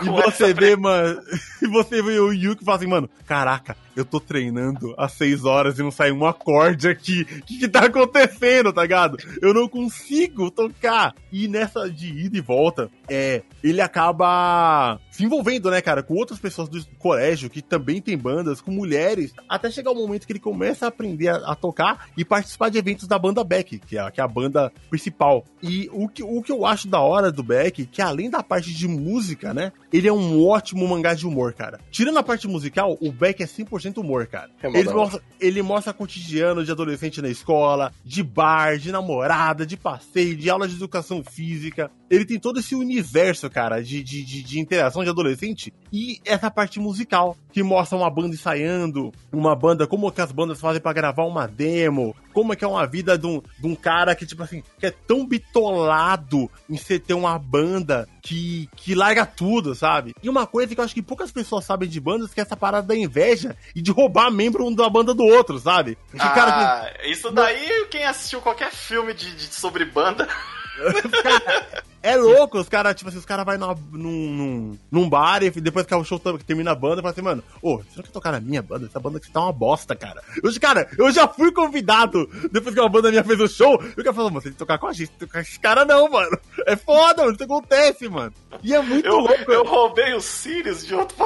E 0.00 0.08
você 0.08 0.52
vê, 0.54 0.76
mano, 0.76 1.20
e 1.62 1.66
você 1.66 2.02
vê 2.02 2.18
o 2.18 2.32
Yuki 2.32 2.62
e 2.62 2.64
fala 2.64 2.76
assim, 2.76 2.86
mano, 2.86 3.10
caraca, 3.26 3.76
eu 3.94 4.04
tô 4.04 4.20
treinando 4.20 4.94
há 4.96 5.08
seis 5.08 5.44
horas 5.44 5.78
e 5.78 5.82
não 5.82 5.90
sai 5.90 6.12
um 6.12 6.26
acorde 6.26 6.88
aqui. 6.88 7.22
O 7.22 7.42
que, 7.42 7.58
que 7.58 7.68
tá 7.68 7.86
acontecendo, 7.86 8.72
tá 8.72 8.82
ligado? 8.82 9.16
Eu 9.40 9.52
não 9.52 9.68
consigo 9.68 10.50
tocar. 10.50 11.14
E 11.32 11.48
nessa 11.48 11.90
de 11.90 12.08
ida 12.08 12.38
e 12.38 12.40
volta, 12.40 12.90
é, 13.08 13.42
ele 13.62 13.80
acaba 13.80 14.98
se 15.10 15.24
envolvendo, 15.24 15.70
né, 15.70 15.80
cara, 15.80 16.02
com 16.02 16.14
outras 16.14 16.38
pessoas 16.38 16.68
do 16.68 16.84
colégio 16.98 17.50
que 17.50 17.60
também 17.60 18.00
tem 18.00 18.16
bandas, 18.16 18.60
com 18.60 18.70
mulheres, 18.70 19.32
até 19.48 19.70
chegar 19.70 19.90
o 19.90 19.94
momento 19.94 20.26
que 20.26 20.32
ele 20.32 20.40
começa 20.40 20.86
a 20.86 20.88
aprender 20.88 21.28
a, 21.28 21.36
a 21.36 21.54
tocar 21.54 22.08
e 22.16 22.24
participar 22.24 22.70
de 22.70 22.78
eventos 22.78 23.06
da 23.06 23.18
banda 23.18 23.44
Beck, 23.44 23.78
que 23.78 23.98
é, 23.98 24.10
que 24.10 24.20
é 24.20 24.24
a 24.24 24.28
banda 24.28 24.72
principal. 24.88 25.44
E 25.62 25.88
o 25.92 26.08
que, 26.08 26.22
o 26.22 26.42
que 26.42 26.52
eu 26.52 26.64
acho 26.64 26.88
da 26.88 27.00
hora 27.00 27.30
do 27.30 27.42
Beck, 27.42 27.86
que 27.86 28.02
além 28.02 28.30
da 28.30 28.42
parte 28.42 28.72
de 28.72 28.88
música, 28.88 29.52
né, 29.52 29.72
ele 29.92 30.08
é 30.08 30.12
um 30.12 30.46
ótimo 30.46 30.86
mangá 30.86 31.14
de 31.14 31.26
humor, 31.26 31.52
cara. 31.52 31.80
Tirando 31.90 32.18
a 32.18 32.22
parte 32.22 32.48
musical, 32.48 32.96
o 33.00 33.12
Beck 33.12 33.42
é 33.42 33.46
100% 33.46 33.79
humor, 34.00 34.26
cara. 34.26 34.50
É 34.62 34.68
ele, 34.68 34.90
mostra, 34.90 35.22
ele 35.40 35.62
mostra 35.62 35.92
cotidiano 35.92 36.64
de 36.64 36.70
adolescente 36.70 37.22
na 37.22 37.28
escola, 37.28 37.92
de 38.04 38.22
bar, 38.22 38.78
de 38.78 38.92
namorada, 38.92 39.64
de 39.64 39.76
passeio, 39.76 40.36
de 40.36 40.50
aula 40.50 40.68
de 40.68 40.74
educação 40.74 41.22
física. 41.22 41.90
Ele 42.10 42.24
tem 42.24 42.40
todo 42.40 42.58
esse 42.58 42.74
universo, 42.74 43.48
cara, 43.48 43.80
de, 43.80 44.02
de, 44.02 44.24
de, 44.24 44.42
de 44.42 44.58
interação 44.58 45.04
de 45.04 45.10
adolescente 45.10 45.72
e 45.92 46.20
essa 46.24 46.50
parte 46.50 46.80
musical, 46.80 47.36
que 47.52 47.62
mostra 47.62 47.96
uma 47.96 48.10
banda 48.10 48.34
ensaiando, 48.34 49.12
uma 49.32 49.54
banda, 49.54 49.86
como 49.86 50.10
que 50.10 50.20
as 50.20 50.32
bandas 50.32 50.60
fazem 50.60 50.82
para 50.82 50.92
gravar 50.92 51.24
uma 51.24 51.46
demo, 51.46 52.16
como 52.32 52.52
é 52.52 52.56
que 52.56 52.64
é 52.64 52.68
uma 52.68 52.84
vida 52.84 53.16
de 53.16 53.26
um, 53.26 53.40
de 53.60 53.66
um 53.66 53.76
cara 53.76 54.16
que, 54.16 54.26
tipo 54.26 54.42
assim, 54.42 54.60
que 54.78 54.86
é 54.86 54.90
tão 54.90 55.24
bitolado 55.24 56.50
em 56.68 56.76
ser 56.76 56.98
ter 56.98 57.14
uma 57.14 57.38
banda 57.38 58.08
que, 58.20 58.68
que 58.74 58.92
larga 58.92 59.24
tudo, 59.24 59.72
sabe? 59.76 60.12
E 60.20 60.28
uma 60.28 60.48
coisa 60.48 60.74
que 60.74 60.80
eu 60.80 60.84
acho 60.84 60.94
que 60.94 61.02
poucas 61.02 61.30
pessoas 61.30 61.64
sabem 61.64 61.88
de 61.88 62.00
bandas 62.00 62.34
que 62.34 62.40
é 62.40 62.42
essa 62.42 62.56
parada 62.56 62.88
da 62.88 62.96
inveja 62.96 63.56
e 63.74 63.80
de 63.80 63.92
roubar 63.92 64.32
membro 64.32 64.66
um 64.66 64.74
da 64.74 64.88
banda 64.90 65.14
do 65.14 65.24
outro, 65.24 65.60
sabe? 65.60 65.96
Que 66.10 66.18
ah, 66.20 66.30
cara 66.30 66.90
que... 66.90 67.08
isso 67.08 67.30
daí, 67.30 67.86
quem 67.88 68.04
assistiu 68.04 68.40
qualquer 68.40 68.72
filme 68.72 69.14
de, 69.14 69.32
de 69.34 69.54
sobre 69.54 69.84
banda. 69.84 70.28
É 72.02 72.16
louco, 72.16 72.58
os 72.58 72.68
caras, 72.68 72.94
tipo 72.94 73.10
assim, 73.10 73.18
os 73.18 73.24
caras 73.26 73.44
vão 73.44 73.76
num, 73.92 74.08
num, 74.32 74.78
num 74.90 75.08
bar 75.08 75.42
e 75.42 75.50
depois 75.50 75.84
que 75.84 75.94
o 75.94 76.04
show 76.04 76.18
termina 76.46 76.70
a 76.70 76.74
banda, 76.74 77.02
fala 77.02 77.12
assim, 77.12 77.20
mano, 77.20 77.44
ô, 77.60 77.76
você 77.78 77.96
não 77.96 78.04
quer 78.04 78.10
tocar 78.10 78.32
na 78.32 78.40
minha 78.40 78.62
banda? 78.62 78.86
Essa 78.86 78.98
banda 78.98 79.20
que 79.20 79.30
tá 79.30 79.40
uma 79.40 79.52
bosta, 79.52 79.94
cara. 79.94 80.22
Eu, 80.42 80.50
cara, 80.60 80.88
eu 80.96 81.10
já 81.12 81.28
fui 81.28 81.52
convidado 81.52 82.26
depois 82.50 82.74
que 82.74 82.80
uma 82.80 82.88
banda 82.88 83.10
minha 83.10 83.22
fez 83.22 83.38
o 83.40 83.48
show, 83.48 83.82
e 83.82 84.00
o 84.00 84.04
cara 84.04 84.14
falou, 84.14 84.30
você 84.30 84.44
tem 84.44 84.52
que 84.52 84.58
tocar 84.58 84.78
com 84.78 84.86
a 84.86 84.92
gente, 84.92 85.10
tocar 85.10 85.32
com 85.32 85.40
esse 85.40 85.60
cara 85.60 85.84
não, 85.84 86.08
mano. 86.08 86.38
É 86.66 86.74
foda, 86.74 87.22
mano, 87.22 87.34
isso 87.34 87.44
acontece, 87.44 88.08
mano. 88.08 88.32
E 88.62 88.74
é 88.74 88.80
muito 88.80 89.06
eu, 89.06 89.18
louco. 89.18 89.52
Eu 89.52 89.64
roubei 89.64 90.14
os 90.14 90.24
Sirius 90.24 90.86
de 90.86 90.94
outro 90.94 91.16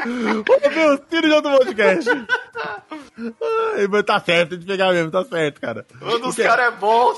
Roubei 0.00 0.86
os 0.90 1.00
Sirius 1.08 1.30
de 1.30 1.34
outro 1.34 1.58
podcast. 1.58 2.10
Ai, 3.76 3.86
mas 3.88 4.02
tá 4.04 4.20
certo, 4.20 4.50
tem 4.50 4.60
que 4.60 4.66
pegar 4.66 4.92
mesmo, 4.92 5.10
tá 5.10 5.24
certo, 5.24 5.60
cara. 5.60 5.86
Um 6.00 6.18
dos 6.20 6.36
caras 6.36 6.66
é 6.66 6.70
bom. 6.76 7.14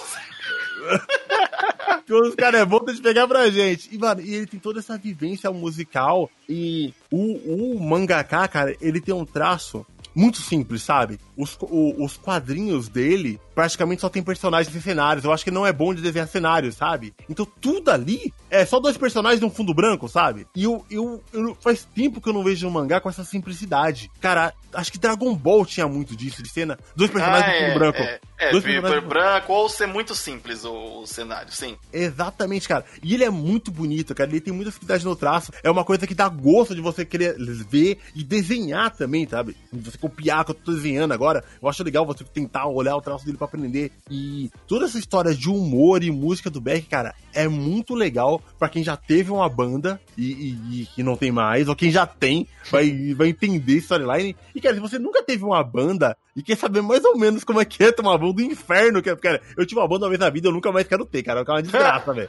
Quando 2.07 2.28
os 2.28 2.35
caras 2.35 2.61
é 2.61 2.64
bom, 2.64 2.80
que 2.80 3.01
pegar 3.01 3.26
pra 3.26 3.49
gente. 3.51 3.89
E, 3.93 3.99
mano, 3.99 4.20
e 4.20 4.35
ele 4.35 4.47
tem 4.47 4.61
toda 4.61 4.78
essa 4.78 4.99
vivência 4.99 5.51
musical. 5.51 6.30
E 6.49 6.93
o, 7.11 7.74
o 7.76 7.80
mangaka, 7.80 8.47
cara, 8.47 8.76
ele 8.80 9.01
tem 9.01 9.14
um 9.14 9.24
traço 9.24 9.87
muito 10.14 10.39
simples, 10.39 10.82
sabe? 10.82 11.18
Os, 11.37 11.57
o, 11.61 12.05
os 12.05 12.16
quadrinhos 12.16 12.89
dele 12.89 13.41
praticamente 13.55 14.01
só 14.01 14.09
tem 14.09 14.22
personagens 14.22 14.74
e 14.74 14.80
cenários. 14.80 15.24
Eu 15.24 15.32
acho 15.32 15.45
que 15.45 15.51
não 15.51 15.66
é 15.66 15.72
bom 15.72 15.95
de 15.95 16.03
desenhar 16.03 16.28
cenários, 16.28 16.76
sabe? 16.76 17.14
Então 17.28 17.47
tudo 17.61 17.91
ali 17.91 18.32
é 18.51 18.64
só 18.64 18.80
dois 18.80 18.97
personagens 18.97 19.41
num 19.41 19.51
fundo 19.51 19.74
branco, 19.74 20.09
sabe? 20.09 20.47
E 20.55 20.64
eu, 20.64 20.85
eu, 20.91 21.22
eu 21.32 21.57
faz 21.61 21.85
tempo 21.85 22.20
que 22.20 22.28
eu 22.28 22.32
não 22.32 22.45
vejo 22.45 22.66
um 22.66 22.70
mangá 22.70 23.01
com 23.01 23.09
essa 23.09 23.24
simplicidade. 23.24 24.11
Cara, 24.20 24.53
acho 24.74 24.93
que 24.93 24.99
Dragon 24.99 25.35
Ball 25.35 25.64
tinha 25.64 25.87
muito 25.87 26.16
disso 26.16 26.43
de 26.43 26.49
cena. 26.49 26.78
Dois 26.95 27.11
personagens 27.11 27.49
ah, 27.49 27.53
no 27.53 27.59
fundo 27.59 27.70
é, 27.70 27.78
branco. 27.78 27.99
É, 27.99 28.20
é 28.39 28.51
dois 28.51 28.64
personagens... 28.64 29.05
branco 29.05 29.53
ou 29.53 29.68
ser 29.68 29.87
muito 29.87 30.14
simples 30.14 30.64
o, 30.64 31.01
o, 31.03 31.07
cenário, 31.07 31.53
sim. 31.53 31.76
Exatamente, 31.93 32.68
cara. 32.68 32.85
E 33.03 33.14
ele 33.14 33.24
é 33.24 33.30
muito 33.30 33.70
bonito, 33.70 34.14
cara. 34.14 34.30
Ele 34.30 34.41
tem 34.41 34.53
muita 34.53 34.70
facilidade 34.70 35.05
no 35.05 35.16
traço. 35.16 35.53
É 35.62 35.70
uma 35.70 35.85
coisa 35.85 36.07
que 36.07 36.14
dá 36.14 36.28
gosto 36.28 36.74
de 36.74 36.80
você 36.80 37.05
querer 37.05 37.37
ver 37.68 37.99
e 38.14 38.22
desenhar 38.22 38.91
também, 38.91 39.26
sabe? 39.28 39.57
Você 39.72 39.97
copiar 39.99 40.43
o 40.43 40.45
que 40.45 40.51
eu 40.51 40.55
tô 40.55 40.72
desenhando 40.72 41.12
agora. 41.12 41.24
Eu 41.62 41.68
acho 41.68 41.83
legal 41.83 42.07
você 42.07 42.25
tentar 42.25 42.66
olhar 42.66 42.97
o 42.97 43.01
traço 43.01 43.25
dele 43.25 43.39
pra 43.39 43.47
aprender. 43.47 43.93
E 44.11 44.51
toda 44.66 44.85
essa 44.85 44.99
história 44.99 45.35
de 45.35 45.49
humor 45.49 46.03
e 46.03 46.11
música 46.11 46.51
do 46.51 46.61
Beck, 46.61 46.87
cara, 46.87 47.14
é 47.33 47.49
muito 47.49 47.95
legal 47.95 48.41
para 48.59 48.68
quem 48.68 48.83
já 48.83 48.97
teve 48.97 49.31
uma 49.31 49.49
banda 49.49 50.01
e, 50.16 50.33
e, 50.33 50.89
e, 50.97 51.03
não 51.03 51.16
tem 51.16 51.33
mais, 51.33 51.68
ou 51.68 51.77
quem 51.77 51.91
já 51.91 52.07
tem, 52.07 52.47
vai, 52.70 53.14
vai 53.14 53.29
entender 53.29 53.77
storyline. 53.77 54.37
E, 54.55 54.61
cara, 54.61 54.75
se 54.75 54.81
você 54.81 54.99
nunca 54.99 55.22
teve 55.22 55.45
uma 55.45 55.62
banda 55.62 56.16
e 56.37 56.43
quer 56.43 56.57
saber 56.57 56.83
mais 56.83 57.05
ou 57.05 57.16
menos 57.18 57.45
como 57.45 57.61
é 57.61 57.64
que 57.64 57.83
é 57.83 57.93
ter 57.93 58.03
uma 58.03 58.16
banda 58.16 58.35
do 58.35 58.43
inferno, 58.43 59.03
que, 59.03 59.11
é, 59.11 59.16
cara, 59.16 59.41
eu 59.57 59.66
tive 59.66 59.81
uma 59.81 59.89
banda 59.89 60.05
uma 60.05 60.11
vez 60.11 60.20
na 60.20 60.31
vida, 60.31 60.49
eu 60.49 60.53
nunca 60.53 60.72
mais 60.72 60.87
quero 60.87 61.05
ter, 61.05 61.22
cara, 61.22 61.41
é 61.41 61.51
uma 61.51 61.62
desgraça, 61.62 62.12
velho. 62.12 62.29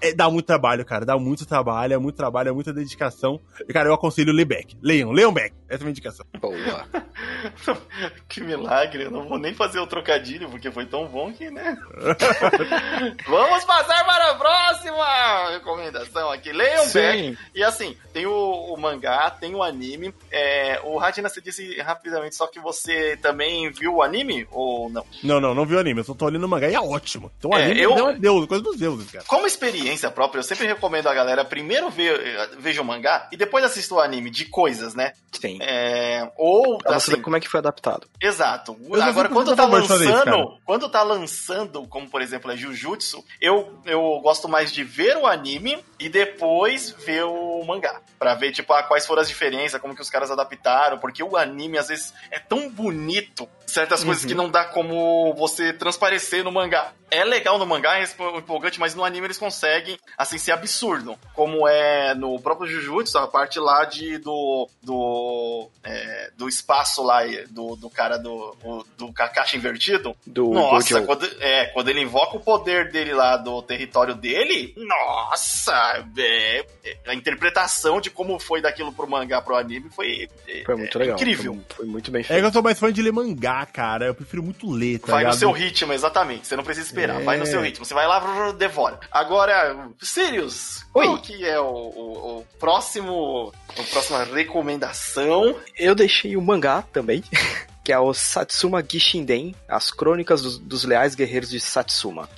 É, 0.00 0.12
dá 0.12 0.30
muito 0.30 0.46
trabalho, 0.46 0.84
cara. 0.84 1.04
Dá 1.04 1.18
muito 1.18 1.44
trabalho, 1.44 1.94
é 1.94 1.98
muito 1.98 2.16
trabalho, 2.16 2.50
é 2.50 2.52
muita 2.52 2.72
dedicação. 2.72 3.40
E, 3.68 3.72
cara, 3.72 3.88
eu 3.88 3.94
aconselho 3.94 4.32
ler 4.32 4.44
Beck. 4.44 4.76
Leiam, 4.82 5.10
leiam 5.10 5.32
Beck. 5.32 5.54
Essa 5.68 5.74
é 5.74 5.76
a 5.76 5.84
minha 5.84 5.90
indicação. 5.90 6.24
Boa. 6.40 6.86
que 8.28 8.40
milagre. 8.40 9.04
Eu 9.04 9.10
não 9.10 9.28
vou 9.28 9.38
nem 9.38 9.52
fazer 9.54 9.80
o 9.80 9.86
trocadilho, 9.86 10.48
porque 10.48 10.70
foi 10.70 10.86
tão 10.86 11.06
bom 11.06 11.32
que, 11.32 11.50
né? 11.50 11.76
Vamos 13.26 13.64
passar 13.64 14.04
para 14.04 14.30
a 14.30 14.34
próxima 14.36 15.50
recomendação 15.50 16.30
aqui. 16.30 16.52
Leiam 16.52 16.84
Sim. 16.84 17.00
Beck. 17.00 17.38
E 17.54 17.62
assim, 17.62 17.96
tem 18.12 18.26
o, 18.26 18.32
o 18.32 18.76
mangá, 18.80 19.30
tem 19.30 19.54
o 19.54 19.62
anime. 19.62 20.14
É, 20.30 20.80
o 20.84 20.96
Radina, 20.96 21.28
você 21.28 21.40
disse 21.40 21.80
rapidamente, 21.80 22.36
só 22.36 22.46
que 22.46 22.60
você 22.60 23.16
também 23.16 23.70
viu 23.70 23.96
o 23.96 24.02
anime 24.02 24.46
ou 24.50 24.88
não? 24.88 25.04
Não, 25.22 25.40
não, 25.40 25.54
não 25.54 25.66
vi 25.66 25.74
o 25.74 25.78
anime. 25.78 26.00
Eu 26.00 26.04
só 26.04 26.14
tô 26.14 26.26
olhando 26.26 26.44
o 26.44 26.48
mangá 26.48 26.68
e 26.68 26.74
é 26.74 26.80
ótimo. 26.80 27.30
Então 27.38 27.50
o 27.50 27.56
é, 27.56 27.64
anime 27.64 27.82
eu... 27.82 28.08
é 28.08 28.14
Deus, 28.14 28.46
coisa 28.46 28.62
dos 28.62 28.76
deuses, 28.76 29.10
cara. 29.10 29.24
Como 29.26 29.46
experiência 29.46 29.87
experiência 29.88 30.10
própria, 30.10 30.40
eu 30.40 30.44
sempre 30.44 30.66
recomendo 30.66 31.08
a 31.08 31.14
galera 31.14 31.44
primeiro 31.44 31.90
ver, 31.90 32.50
veja 32.58 32.82
o 32.82 32.84
mangá 32.84 33.28
e 33.32 33.36
depois 33.36 33.64
assista 33.64 33.94
o 33.94 34.00
anime 34.00 34.30
de 34.30 34.44
coisas, 34.44 34.94
né? 34.94 35.12
Sim. 35.32 35.58
É, 35.60 36.30
ou. 36.36 36.78
Pra 36.78 36.96
assim, 36.96 37.20
como 37.20 37.36
é 37.36 37.40
que 37.40 37.48
foi 37.48 37.58
adaptado. 37.58 38.06
Exato. 38.20 38.76
Agora, 39.00 39.28
quando 39.28 39.56
tá 39.56 39.64
lançando, 39.64 40.58
quando 40.64 40.88
tá 40.88 41.02
lançando, 41.02 41.86
como 41.88 42.08
por 42.08 42.20
exemplo 42.20 42.50
é 42.50 42.56
Jujutsu, 42.56 43.24
eu, 43.40 43.80
eu 43.84 44.20
gosto 44.22 44.48
mais 44.48 44.72
de 44.72 44.84
ver 44.84 45.16
o 45.16 45.26
anime 45.26 45.82
e 45.98 46.08
depois 46.08 46.90
ver 46.90 47.24
o 47.24 47.62
mangá. 47.64 48.00
Pra 48.18 48.34
ver, 48.34 48.52
tipo, 48.52 48.72
ah, 48.72 48.82
quais 48.82 49.06
foram 49.06 49.22
as 49.22 49.28
diferenças, 49.28 49.80
como 49.80 49.94
que 49.94 50.02
os 50.02 50.10
caras 50.10 50.30
adaptaram, 50.30 50.98
porque 50.98 51.22
o 51.22 51.36
anime 51.36 51.78
às 51.78 51.88
vezes 51.88 52.12
é 52.30 52.38
tão 52.38 52.68
bonito, 52.68 53.48
certas 53.66 54.00
uhum. 54.00 54.06
coisas 54.06 54.24
que 54.24 54.32
uhum. 54.32 54.42
não 54.42 54.50
dá 54.50 54.64
como 54.64 55.32
você 55.34 55.72
transparecer 55.72 56.42
no 56.42 56.50
mangá. 56.50 56.92
É 57.10 57.24
legal 57.24 57.58
no 57.58 57.64
mangá, 57.64 57.98
é 57.98 58.04
empolgante, 58.36 58.78
mas 58.78 58.94
no 58.94 59.04
anime 59.04 59.28
eles 59.28 59.38
conseguem, 59.38 59.98
assim, 60.16 60.36
ser 60.36 60.52
absurdo. 60.52 61.16
Como 61.32 61.66
é 61.66 62.14
no 62.14 62.38
próprio 62.40 62.68
Jujutsu, 62.68 63.16
a 63.18 63.26
parte 63.26 63.58
lá 63.58 63.84
de, 63.84 64.18
do, 64.18 64.68
do, 64.82 65.70
é, 65.84 66.30
do 66.36 66.48
espaço 66.48 67.02
lá, 67.02 67.20
do, 67.48 67.76
do 67.76 67.88
cara 67.88 68.18
do, 68.18 68.54
do, 68.62 68.86
do 68.98 69.12
caixa 69.12 69.56
invertido. 69.56 70.14
Do, 70.26 70.50
nossa, 70.50 71.00
quando, 71.02 71.24
é, 71.40 71.66
quando 71.66 71.88
ele 71.88 72.02
invoca 72.02 72.36
o 72.36 72.40
poder 72.40 72.90
dele 72.90 73.14
lá 73.14 73.36
do 73.36 73.62
território 73.62 74.14
dele, 74.14 74.74
nossa, 74.76 75.87
é, 76.16 76.64
é, 76.84 76.96
a 77.06 77.14
interpretação 77.14 78.00
de 78.00 78.10
como 78.10 78.38
foi 78.38 78.60
daquilo 78.60 78.92
pro 78.92 79.08
mangá 79.08 79.40
pro 79.40 79.56
anime 79.56 79.88
foi, 79.90 80.28
é, 80.46 80.62
foi 80.64 80.76
muito 80.76 80.98
legal. 80.98 81.16
incrível. 81.16 81.54
Foi, 81.68 81.76
foi, 81.76 81.86
muito 81.86 82.10
bem 82.10 82.22
feito. 82.22 82.38
É 82.38 82.40
que 82.40 82.46
eu 82.46 82.52
sou 82.52 82.62
mais 82.62 82.78
fã 82.78 82.92
de 82.92 83.02
ler 83.02 83.12
mangá, 83.12 83.64
cara. 83.66 84.06
Eu 84.06 84.14
prefiro 84.14 84.42
muito 84.42 84.70
ler, 84.70 84.98
tá 84.98 85.12
Vai 85.12 85.18
ligado? 85.18 85.34
no 85.34 85.38
seu 85.38 85.50
ritmo, 85.50 85.92
exatamente. 85.92 86.46
Você 86.46 86.56
não 86.56 86.64
precisa 86.64 86.86
esperar. 86.86 87.20
É. 87.20 87.24
Vai 87.24 87.38
no 87.38 87.46
seu 87.46 87.60
ritmo. 87.60 87.84
Você 87.84 87.94
vai 87.94 88.06
lá, 88.06 88.52
devora. 88.52 89.00
Agora, 89.10 89.90
Sirius, 90.00 90.84
Oi. 90.94 91.06
qual 91.06 91.18
que 91.18 91.44
é 91.44 91.58
o, 91.58 91.64
o, 91.64 92.38
o 92.38 92.46
próximo. 92.58 93.52
A 93.70 93.82
próxima 93.82 94.24
recomendação? 94.24 95.56
Eu 95.76 95.94
deixei 95.94 96.36
o 96.36 96.42
mangá 96.42 96.82
também. 96.82 97.22
que 97.88 97.92
é 97.92 97.98
o 97.98 98.12
Satsuma 98.12 98.84
Gishinden, 98.86 99.54
As 99.66 99.90
Crônicas 99.90 100.42
dos, 100.42 100.58
dos 100.58 100.84
Leais 100.84 101.14
Guerreiros 101.14 101.48
de 101.48 101.58
Satsuma. 101.58 102.28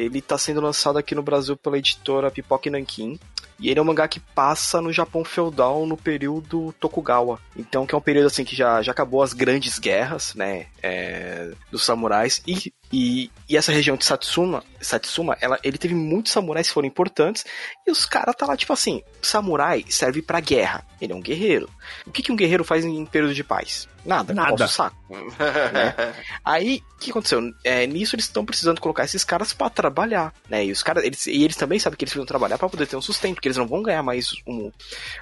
Ele 0.00 0.18
está 0.18 0.38
sendo 0.38 0.62
lançado 0.62 0.98
aqui 0.98 1.14
no 1.14 1.22
Brasil 1.22 1.56
pela 1.56 1.76
editora 1.76 2.30
Pipoca 2.30 2.70
Nankin. 2.70 3.18
E 3.60 3.68
ele 3.68 3.78
é 3.78 3.82
um 3.82 3.86
mangá 3.86 4.08
que 4.08 4.20
passa 4.20 4.80
no 4.80 4.92
Japão 4.92 5.24
feudal 5.24 5.86
no 5.86 5.96
período 5.96 6.74
Tokugawa. 6.80 7.38
Então, 7.56 7.86
que 7.86 7.94
é 7.94 7.98
um 7.98 8.00
período 8.00 8.26
assim 8.26 8.44
que 8.44 8.56
já, 8.56 8.80
já 8.82 8.92
acabou 8.92 9.22
as 9.22 9.32
grandes 9.32 9.78
guerras, 9.78 10.34
né? 10.34 10.66
É, 10.82 11.50
dos 11.70 11.84
samurais. 11.84 12.42
E 12.46 12.72
e, 12.92 13.30
e, 13.48 13.56
essa 13.56 13.70
região 13.70 13.96
de 13.96 14.04
Satsuma, 14.04 14.64
Satsuma 14.80 15.36
ela, 15.40 15.58
ele 15.62 15.78
teve 15.78 15.94
muitos 15.94 16.32
samurais 16.32 16.66
que 16.66 16.74
foram 16.74 16.88
importantes, 16.88 17.44
e 17.86 17.90
os 17.90 18.04
caras 18.04 18.34
tá 18.34 18.46
lá, 18.46 18.56
tipo 18.56 18.72
assim, 18.72 19.00
samurai 19.22 19.84
serve 19.88 20.20
pra 20.20 20.40
guerra. 20.40 20.84
Ele 21.00 21.12
é 21.12 21.16
um 21.16 21.20
guerreiro. 21.20 21.70
O 22.04 22.10
que, 22.10 22.22
que 22.22 22.32
um 22.32 22.36
guerreiro 22.36 22.64
faz 22.64 22.84
em 22.84 23.06
período 23.06 23.32
de 23.32 23.44
paz? 23.44 23.88
Nada, 24.04 24.34
Nada. 24.34 24.66
saco. 24.66 24.96
né? 25.10 26.14
Aí, 26.44 26.82
o 26.96 26.98
que 26.98 27.10
aconteceu? 27.10 27.40
É, 27.62 27.86
nisso 27.86 28.16
eles 28.16 28.24
estão 28.24 28.44
precisando 28.44 28.80
colocar 28.80 29.04
esses 29.04 29.24
caras 29.24 29.52
para 29.52 29.70
trabalhar, 29.70 30.32
né? 30.48 30.64
E 30.64 30.72
os 30.72 30.82
caras, 30.82 31.04
eles, 31.04 31.26
e 31.26 31.44
eles 31.44 31.56
também 31.56 31.78
sabem 31.78 31.96
que 31.96 32.04
eles 32.04 32.12
precisam 32.12 32.26
trabalhar 32.26 32.58
para 32.58 32.68
poder 32.68 32.86
ter 32.86 32.96
um 32.96 33.02
sustento, 33.02 33.34
porque 33.34 33.48
eles 33.50 33.56
não 33.56 33.66
vão 33.66 33.82
ganhar 33.82 34.02
mais 34.02 34.32
um, 34.46 34.70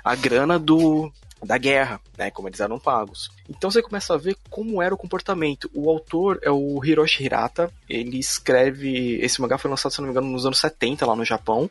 a 0.04 0.14
grana 0.14 0.58
do 0.58 1.12
da 1.44 1.56
guerra, 1.56 2.00
né? 2.16 2.30
Como 2.30 2.48
eles 2.48 2.60
eram 2.60 2.78
pagos. 2.78 3.30
Então 3.48 3.70
você 3.70 3.80
começa 3.80 4.14
a 4.14 4.16
ver 4.16 4.36
como 4.50 4.82
era 4.82 4.94
o 4.94 4.98
comportamento. 4.98 5.70
O 5.72 5.88
autor 5.88 6.40
é 6.42 6.50
o 6.50 6.84
Hiroshi 6.84 7.24
Hirata. 7.24 7.72
Ele 7.88 8.18
escreve. 8.18 9.18
Esse 9.20 9.40
mangá 9.40 9.56
foi 9.56 9.70
lançado, 9.70 9.92
se 9.92 10.00
não 10.00 10.06
me 10.06 10.10
engano, 10.10 10.28
nos 10.28 10.44
anos 10.44 10.58
70 10.58 11.06
lá 11.06 11.14
no 11.14 11.24
Japão 11.24 11.70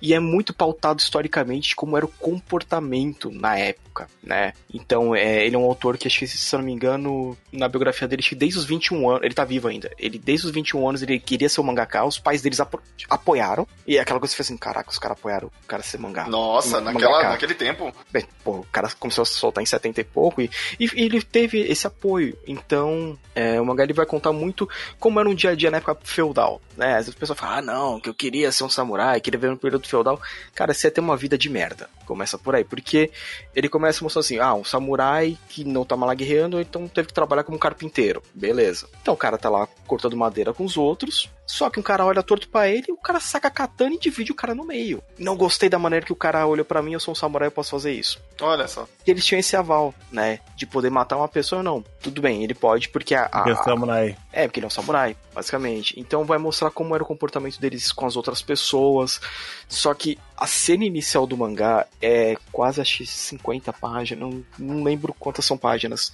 e 0.00 0.14
é 0.14 0.20
muito 0.20 0.52
pautado 0.54 1.00
historicamente 1.00 1.74
como 1.74 1.96
era 1.96 2.06
o 2.06 2.08
comportamento 2.08 3.30
na 3.30 3.56
época, 3.56 4.08
né? 4.22 4.52
Então, 4.72 5.14
é, 5.14 5.44
ele 5.44 5.56
é 5.56 5.58
um 5.58 5.64
autor 5.64 5.98
que, 5.98 6.06
acho 6.06 6.18
que, 6.18 6.26
se 6.26 6.54
eu 6.54 6.58
não 6.58 6.66
me 6.66 6.72
engano, 6.72 7.36
na 7.52 7.68
biografia 7.68 8.06
dele, 8.06 8.20
acho 8.20 8.30
que 8.30 8.34
desde 8.34 8.58
os 8.58 8.64
21 8.64 9.10
anos, 9.10 9.22
ele 9.22 9.34
tá 9.34 9.44
vivo 9.44 9.68
ainda, 9.68 9.90
ele 9.98 10.18
desde 10.18 10.46
os 10.46 10.52
21 10.52 10.88
anos 10.88 11.02
ele 11.02 11.18
queria 11.18 11.48
ser 11.48 11.60
um 11.60 11.64
mangaka, 11.64 12.04
os 12.04 12.18
pais 12.18 12.42
deles 12.42 12.60
apo 12.60 12.80
apoiaram, 13.08 13.66
e 13.86 13.98
aquela 13.98 14.20
coisa 14.20 14.32
que 14.32 14.36
você 14.36 14.44
fez 14.44 14.48
assim, 14.48 14.56
caraca, 14.56 14.90
os 14.90 14.98
caras 14.98 15.18
apoiaram 15.18 15.48
o 15.48 15.66
cara 15.66 15.82
ser 15.82 15.98
mangá. 15.98 16.26
Nossa, 16.28 16.80
naquela, 16.80 17.30
naquele 17.30 17.54
tempo. 17.54 17.92
Bem, 18.10 18.24
pô, 18.44 18.58
o 18.58 18.66
cara 18.70 18.88
começou 18.98 19.22
a 19.22 19.26
soltar 19.26 19.62
em 19.62 19.66
70 19.66 20.00
e 20.00 20.04
pouco, 20.04 20.40
e, 20.40 20.50
e 20.78 20.90
ele 20.94 21.22
teve 21.22 21.60
esse 21.60 21.86
apoio, 21.86 22.36
então, 22.46 23.18
é, 23.34 23.60
o 23.60 23.64
mangá 23.64 23.82
ele 23.82 23.92
vai 23.92 24.06
contar 24.06 24.32
muito 24.32 24.68
como 24.98 25.18
era 25.18 25.28
um 25.28 25.34
dia 25.34 25.50
a 25.50 25.54
dia 25.54 25.70
na 25.70 25.78
época 25.78 25.96
feudal, 26.02 26.60
né? 26.76 26.92
Às 26.92 27.06
vezes 27.06 27.14
pessoa 27.14 27.36
fala, 27.36 27.58
ah, 27.58 27.62
não, 27.62 28.00
que 28.00 28.08
eu 28.08 28.14
queria 28.14 28.52
ser 28.52 28.64
um 28.64 28.68
samurai, 28.68 29.20
queria 29.20 29.40
ver 29.40 29.50
um 29.50 29.56
período 29.56 29.87
feudal, 29.88 30.20
cara, 30.54 30.72
você 30.74 30.86
ia 30.86 30.90
ter 30.90 31.00
uma 31.00 31.16
vida 31.16 31.36
de 31.38 31.48
merda. 31.48 31.88
Começa 32.08 32.38
por 32.38 32.54
aí, 32.54 32.64
porque 32.64 33.10
ele 33.54 33.68
começa 33.68 34.02
mostrando 34.02 34.24
assim, 34.24 34.38
ah, 34.38 34.54
um 34.54 34.64
samurai 34.64 35.36
que 35.46 35.62
não 35.62 35.84
tá 35.84 35.94
mal 35.94 36.08
guerreando, 36.16 36.58
então 36.58 36.88
teve 36.88 37.08
que 37.08 37.12
trabalhar 37.12 37.44
como 37.44 37.58
carpinteiro. 37.58 38.22
Beleza. 38.32 38.88
Então 39.02 39.12
o 39.12 39.16
cara 39.16 39.36
tá 39.36 39.50
lá 39.50 39.68
cortando 39.86 40.16
madeira 40.16 40.54
com 40.54 40.64
os 40.64 40.78
outros, 40.78 41.30
só 41.46 41.68
que 41.68 41.78
um 41.78 41.82
cara 41.82 42.06
olha 42.06 42.22
torto 42.22 42.48
para 42.48 42.66
ele, 42.66 42.90
o 42.90 42.96
cara 42.96 43.20
saca 43.20 43.48
a 43.48 43.50
katana 43.50 43.94
e 43.94 43.98
divide 43.98 44.32
o 44.32 44.34
cara 44.34 44.54
no 44.54 44.64
meio. 44.64 45.02
Não 45.18 45.36
gostei 45.36 45.68
da 45.68 45.78
maneira 45.78 46.06
que 46.06 46.12
o 46.12 46.16
cara 46.16 46.46
olhou 46.46 46.64
para 46.64 46.80
mim, 46.80 46.94
eu 46.94 47.00
sou 47.00 47.12
um 47.12 47.14
samurai, 47.14 47.48
eu 47.48 47.52
posso 47.52 47.72
fazer 47.72 47.92
isso. 47.92 48.18
Olha 48.40 48.66
só. 48.66 48.88
E 49.06 49.10
eles 49.10 49.26
tinham 49.26 49.40
esse 49.40 49.54
aval, 49.54 49.94
né, 50.10 50.40
de 50.56 50.64
poder 50.64 50.88
matar 50.88 51.18
uma 51.18 51.28
pessoa 51.28 51.58
ou 51.58 51.62
não. 51.62 51.84
Tudo 52.00 52.22
bem, 52.22 52.42
ele 52.42 52.54
pode 52.54 52.88
porque 52.88 53.14
a... 53.14 53.28
a, 53.30 53.44
a... 53.44 53.50
É 53.50 53.54
samurai. 53.56 54.16
É, 54.32 54.46
porque 54.46 54.60
ele 54.60 54.66
é 54.66 54.68
um 54.68 54.70
samurai, 54.70 55.14
basicamente. 55.34 55.98
Então 56.00 56.24
vai 56.24 56.38
mostrar 56.38 56.70
como 56.70 56.94
era 56.94 57.04
o 57.04 57.06
comportamento 57.06 57.60
deles 57.60 57.92
com 57.92 58.06
as 58.06 58.16
outras 58.16 58.40
pessoas. 58.40 59.20
Só 59.68 59.92
que 59.92 60.18
a 60.38 60.46
cena 60.46 60.84
inicial 60.84 61.26
do 61.26 61.36
mangá 61.36 61.86
é 62.00 62.36
quase 62.52 62.80
acho 62.80 63.04
50 63.04 63.72
páginas, 63.72 64.20
não, 64.20 64.44
não 64.58 64.84
lembro 64.84 65.12
quantas 65.12 65.44
são 65.44 65.58
páginas. 65.58 66.12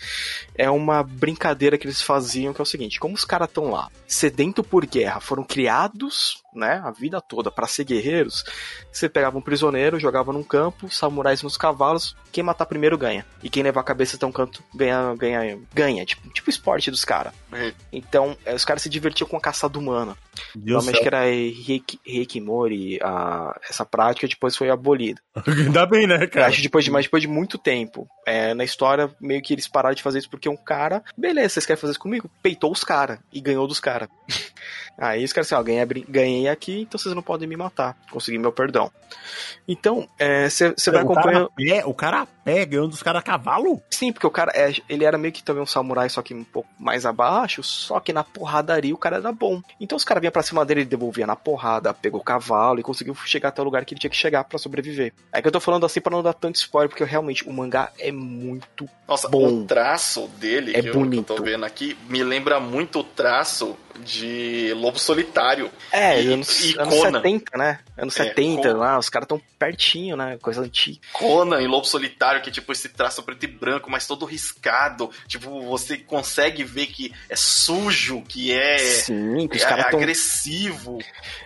É 0.55 0.70
uma 0.70 1.03
brincadeira 1.03 1.77
que 1.77 1.87
eles 1.87 2.01
faziam 2.01 2.55
que 2.55 2.61
é 2.61 2.62
o 2.62 2.66
seguinte: 2.66 2.99
como 2.99 3.14
os 3.14 3.25
caras 3.25 3.49
estão 3.49 3.70
lá, 3.70 3.91
sedento 4.07 4.64
por 4.64 4.87
guerra, 4.87 5.20
foram 5.20 5.45
criados 5.45 6.43
né, 6.55 6.80
a 6.84 6.90
vida 6.90 7.20
toda 7.20 7.50
para 7.50 7.66
ser 7.66 7.84
guerreiros, 7.84 8.44
você 8.90 9.09
pegava 9.09 9.38
um 9.38 9.42
prisioneiro, 9.42 9.98
jogava 9.98 10.32
num 10.32 10.42
campo, 10.42 10.90
samurais 10.90 11.42
nos 11.42 11.57
cavalos, 11.57 12.16
quem 12.32 12.44
matar 12.44 12.66
primeiro 12.66 12.96
ganha. 12.96 13.24
E 13.42 13.48
quem 13.48 13.62
levar 13.62 13.80
a 13.80 13.84
cabeça 13.84 14.16
até 14.16 14.26
um 14.26 14.32
canto 14.32 14.62
ganha, 14.74 15.14
ganha, 15.16 15.59
ganha, 15.72 16.05
tipo, 16.05 16.28
tipo 16.30 16.50
esporte 16.50 16.90
dos 16.90 17.05
caras. 17.05 17.32
Uhum. 17.52 17.72
Então, 17.92 18.36
é, 18.44 18.55
os 18.55 18.64
caras 18.64 18.82
se 18.82 18.88
divertiam 18.88 19.28
com 19.28 19.36
a 19.36 19.40
caçada 19.40 19.78
humana. 19.78 20.16
Realmente 20.64 21.00
que 21.00 21.07
era 21.07 21.22
Reikimori, 22.05 22.98
a, 23.02 23.59
essa 23.68 23.84
prática 23.84 24.26
depois 24.26 24.57
foi 24.57 24.70
abolida. 24.70 25.20
Ainda 25.46 25.86
bem, 25.86 26.07
né, 26.07 26.26
cara? 26.26 26.46
Acho 26.46 26.62
depois 26.62 26.84
de, 26.84 26.90
mas 26.90 27.07
depois 27.07 27.22
de 27.22 27.28
muito 27.28 27.59
tempo. 27.59 28.09
É, 28.26 28.55
na 28.55 28.64
história, 28.64 29.11
meio 29.20 29.42
que 29.42 29.52
eles 29.52 29.68
pararam 29.68 29.94
de 29.94 30.02
fazer 30.02 30.18
isso 30.18 30.30
porque 30.30 30.48
um 30.48 30.57
cara, 30.57 31.02
beleza, 31.16 31.50
vocês 31.50 31.66
querem 31.66 31.80
fazer 31.80 31.92
isso 31.92 32.00
comigo? 32.00 32.30
Peitou 32.42 32.72
os 32.72 32.84
caras 32.84 33.18
e 33.32 33.40
ganhou 33.40 33.66
dos 33.66 33.80
caras. 33.80 34.09
Aí 34.98 35.24
os 35.24 35.32
caras 35.32 35.46
assim, 35.52 35.60
ó, 35.60 35.62
ganhei, 35.62 36.04
ganhei 36.08 36.48
aqui, 36.48 36.82
então 36.82 36.98
vocês 36.98 37.14
não 37.14 37.22
podem 37.22 37.48
me 37.48 37.56
matar. 37.56 37.96
Consegui 38.10 38.38
meu 38.38 38.52
perdão. 38.52 38.90
Então, 39.66 40.08
você 40.48 40.90
é, 40.90 40.92
vai 40.92 41.02
acompanhando. 41.02 41.50
O 41.86 41.94
cara 41.94 42.26
pé 42.44 42.64
ganhando 42.66 42.88
dos 42.88 43.02
caras 43.02 43.20
a 43.20 43.22
cavalo? 43.22 43.82
Sim, 43.90 44.12
porque 44.12 44.26
o 44.26 44.30
cara, 44.30 44.52
é, 44.54 44.72
ele 44.88 45.04
era 45.04 45.16
meio 45.16 45.32
que 45.32 45.42
também 45.42 45.62
um 45.62 45.66
samurai, 45.66 46.08
só 46.08 46.20
que 46.22 46.34
um 46.34 46.44
pouco 46.44 46.68
mais 46.78 47.06
abaixo, 47.06 47.62
só 47.62 47.98
que 47.98 48.12
na 48.12 48.22
porradaria 48.22 48.94
o 48.94 48.98
cara 48.98 49.16
era 49.16 49.32
bom. 49.32 49.62
Então 49.80 49.96
os 49.96 50.04
caras 50.04 50.20
vinham 50.20 50.32
pra 50.32 50.42
cima 50.42 50.64
dele, 50.64 50.80
ele 50.80 50.88
devolvia 50.88 51.26
na 51.26 51.34
porrada, 51.34 51.94
pegou 51.94 52.20
o 52.20 52.24
cavalo 52.24 52.78
e 52.78 52.82
conseguiu 52.82 53.14
chegar 53.24 53.48
até 53.48 53.62
o 53.62 53.64
lugar 53.64 53.84
que 53.84 53.94
ele 53.94 54.00
tinha 54.00 54.10
que 54.10 54.16
chegar 54.16 54.44
para 54.44 54.58
sobreviver. 54.58 55.12
É 55.32 55.40
que 55.40 55.48
eu 55.48 55.52
tô 55.52 55.60
falando 55.60 55.86
assim 55.86 56.00
para 56.00 56.14
não 56.14 56.22
dar 56.22 56.34
tanto 56.34 56.56
spoiler, 56.56 56.88
porque 56.88 57.04
realmente 57.04 57.48
o 57.48 57.52
mangá 57.52 57.90
é 57.98 58.12
muito 58.12 58.88
Nossa, 59.08 59.28
bom. 59.28 59.62
o 59.62 59.64
traço 59.64 60.28
dele, 60.38 60.76
é 60.76 60.82
que 60.82 60.92
bonito. 60.92 61.32
eu 61.32 61.36
tô 61.36 61.42
vendo 61.42 61.64
aqui, 61.64 61.96
me 62.08 62.22
lembra 62.22 62.60
muito 62.60 63.00
o 63.00 63.04
traço 63.04 63.76
de 64.01 64.72
Lobo 64.74 64.99
Solitário. 64.99 65.70
É, 65.92 66.22
e, 66.22 66.32
anos, 66.32 66.64
e 66.64 66.78
anos 66.78 66.95
70, 66.95 67.59
né? 67.59 67.78
Anos 67.97 68.18
é, 68.18 68.24
70 68.24 68.72
lá, 68.76 68.99
os 68.99 69.09
caras 69.09 69.28
tão 69.28 69.40
pertinho, 69.59 70.16
né? 70.16 70.36
Coisa 70.40 70.61
antiga. 70.61 70.99
Conan 71.12 71.61
e 71.61 71.66
Lobo 71.66 71.86
Solitário, 71.86 72.42
que 72.42 72.51
é 72.51 72.53
tipo 72.53 72.72
esse 72.72 72.88
traço 72.88 73.22
preto 73.22 73.45
e 73.45 73.47
branco, 73.47 73.90
mas 73.90 74.07
todo 74.07 74.24
riscado. 74.24 75.11
Tipo, 75.26 75.62
você 75.62 75.97
consegue 75.97 76.64
ver 76.64 76.86
que 76.86 77.12
é 77.28 77.36
sujo, 77.36 78.22
que 78.22 78.53
é, 78.53 78.78
Sim, 78.78 79.47
que 79.49 79.57
os 79.57 79.62
é, 79.62 79.68
caras 79.68 79.86
é 79.86 79.90
tão... 79.90 80.01
agressivo. 80.01 80.99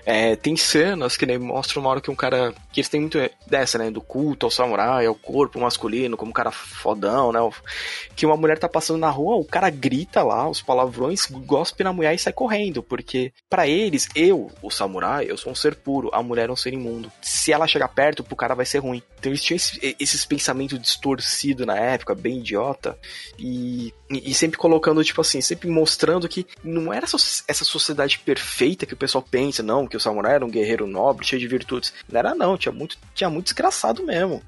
É, 0.06 0.36
tem 0.36 0.56
cenas 0.56 1.16
que 1.16 1.26
nem 1.26 1.38
mostram 1.38 1.82
uma 1.82 1.90
hora 1.90 2.00
que 2.00 2.10
um 2.10 2.16
cara. 2.16 2.54
Que 2.72 2.80
eles 2.80 2.88
têm 2.88 3.00
muito 3.00 3.18
dessa, 3.46 3.78
né? 3.78 3.90
Do 3.90 4.00
culto 4.00 4.46
ao 4.46 4.50
samurai, 4.50 5.06
ao 5.06 5.14
corpo 5.14 5.60
masculino, 5.60 6.16
como 6.16 6.30
um 6.30 6.34
cara 6.34 6.50
fodão, 6.50 7.32
né? 7.32 7.40
Que 8.16 8.26
uma 8.26 8.36
mulher 8.36 8.58
tá 8.58 8.68
passando 8.68 8.98
na 8.98 9.10
rua, 9.10 9.36
o 9.36 9.44
cara 9.44 9.70
grita 9.70 10.22
lá 10.22 10.48
os 10.48 10.62
palavrões, 10.62 11.26
gospe 11.26 11.84
na 11.84 11.92
mulher 11.92 12.14
e 12.14 12.18
sai 12.18 12.32
correndo. 12.38 12.84
Porque 12.84 13.32
para 13.50 13.66
eles, 13.66 14.08
eu, 14.14 14.48
o 14.62 14.70
samurai, 14.70 15.26
eu 15.28 15.36
sou 15.36 15.50
um 15.50 15.56
ser 15.56 15.74
puro, 15.74 16.08
a 16.12 16.22
mulher 16.22 16.48
é 16.48 16.52
um 16.52 16.56
ser 16.56 16.72
imundo. 16.72 17.10
Se 17.20 17.52
ela 17.52 17.66
chegar 17.66 17.88
perto, 17.88 18.22
pro 18.22 18.36
cara 18.36 18.54
vai 18.54 18.64
ser 18.64 18.78
ruim. 18.78 19.02
Então 19.18 19.32
eles 19.32 19.42
tinham 19.42 19.56
esse, 19.56 19.96
esses 19.98 20.24
pensamentos 20.24 20.80
distorcidos 20.80 21.66
na 21.66 21.76
época, 21.76 22.14
bem 22.14 22.38
idiota. 22.38 22.96
E, 23.36 23.92
e, 24.08 24.32
sempre 24.32 24.56
colocando, 24.56 25.02
tipo 25.02 25.20
assim, 25.20 25.40
sempre 25.40 25.68
mostrando 25.68 26.28
que 26.28 26.46
não 26.62 26.92
era 26.92 27.04
essa 27.04 27.64
sociedade 27.64 28.20
perfeita 28.20 28.86
que 28.86 28.94
o 28.94 28.96
pessoal 28.96 29.24
pensa, 29.28 29.62
não, 29.62 29.88
que 29.88 29.96
o 29.96 30.00
samurai 30.00 30.34
era 30.34 30.44
um 30.44 30.50
guerreiro 30.50 30.86
nobre, 30.86 31.26
cheio 31.26 31.40
de 31.40 31.48
virtudes. 31.48 31.92
Não 32.08 32.18
era 32.18 32.34
não, 32.34 32.56
tinha 32.56 32.72
muito, 32.72 32.96
tinha 33.14 33.28
muito 33.28 33.46
desgraçado 33.46 34.04
mesmo. 34.04 34.40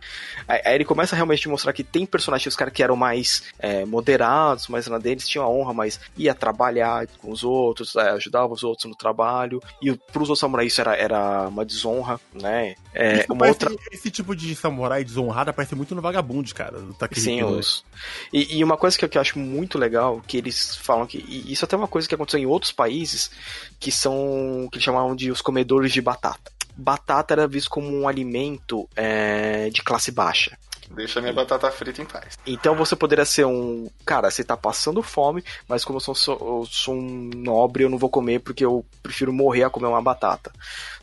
Aí, 0.46 0.60
ele 0.66 0.84
começa 0.84 1.16
realmente 1.16 1.48
a 1.48 1.50
mostrar 1.50 1.72
que 1.72 1.82
tem 1.82 2.06
personagens, 2.06 2.46
os 2.46 2.56
caras 2.56 2.72
que 2.72 2.82
eram 2.82 2.94
mais 2.94 3.42
é, 3.58 3.84
moderados, 3.84 4.68
mais 4.68 4.86
na 4.86 4.98
deles, 4.98 5.28
tinham 5.28 5.50
honra, 5.50 5.74
mas 5.74 5.98
ia 6.16 6.34
trabalhar 6.34 7.06
com 7.18 7.32
os 7.32 7.42
outros, 7.42 7.79
é, 7.96 8.10
ajudava 8.10 8.52
os 8.52 8.62
outros 8.62 8.86
no 8.86 8.96
trabalho. 8.96 9.62
E 9.82 9.92
pros 10.12 10.28
outros 10.28 10.40
samurais 10.40 10.72
isso 10.72 10.80
era, 10.80 10.96
era 10.96 11.48
uma 11.48 11.64
desonra, 11.64 12.20
né? 12.34 12.74
É, 12.94 13.24
uma 13.28 13.46
outra... 13.46 13.70
Esse 13.92 14.10
tipo 14.10 14.34
de 14.34 14.54
samurai 14.54 15.04
desonrado 15.04 15.50
aparece 15.50 15.74
muito 15.74 15.94
no 15.94 16.02
Vagabond, 16.02 16.52
cara. 16.54 16.78
Sim, 17.12 17.42
os... 17.42 17.84
e, 18.32 18.58
e, 18.58 18.64
uma 18.64 18.76
coisa 18.76 18.98
que 18.98 19.04
eu, 19.04 19.08
que 19.08 19.18
eu 19.18 19.22
acho 19.22 19.38
muito 19.38 19.78
legal, 19.78 20.20
que 20.26 20.36
eles 20.36 20.76
falam 20.76 21.06
que. 21.06 21.18
E 21.18 21.52
isso 21.52 21.64
até 21.64 21.74
é 21.74 21.78
uma 21.78 21.88
coisa 21.88 22.08
que 22.08 22.14
aconteceu 22.14 22.40
em 22.40 22.46
outros 22.46 22.72
países, 22.72 23.30
que 23.78 23.90
são. 23.90 24.68
que 24.70 24.76
eles 24.76 24.84
chamavam 24.84 25.14
de 25.14 25.30
os 25.30 25.42
comedores 25.42 25.92
de 25.92 26.00
batata. 26.00 26.50
Batata 26.76 27.34
era 27.34 27.46
visto 27.46 27.68
como 27.68 27.88
um 27.88 28.08
alimento 28.08 28.88
é, 28.96 29.68
de 29.70 29.82
classe 29.82 30.10
baixa. 30.10 30.56
Deixa 30.90 31.20
minha 31.20 31.32
batata 31.32 31.70
frita 31.70 32.02
em 32.02 32.04
paz. 32.04 32.36
Então 32.44 32.74
você 32.74 32.96
poderia 32.96 33.24
ser 33.24 33.46
um. 33.46 33.88
Cara, 34.04 34.28
você 34.28 34.42
tá 34.42 34.56
passando 34.56 35.02
fome, 35.02 35.44
mas 35.68 35.84
como 35.84 35.98
eu 35.98 36.00
sou, 36.00 36.16
eu 36.40 36.66
sou 36.68 36.94
um 36.96 37.30
nobre, 37.36 37.84
eu 37.84 37.88
não 37.88 37.96
vou 37.96 38.10
comer 38.10 38.40
porque 38.40 38.64
eu 38.64 38.84
prefiro 39.00 39.32
morrer 39.32 39.62
a 39.62 39.70
comer 39.70 39.86
uma 39.86 40.02
batata. 40.02 40.52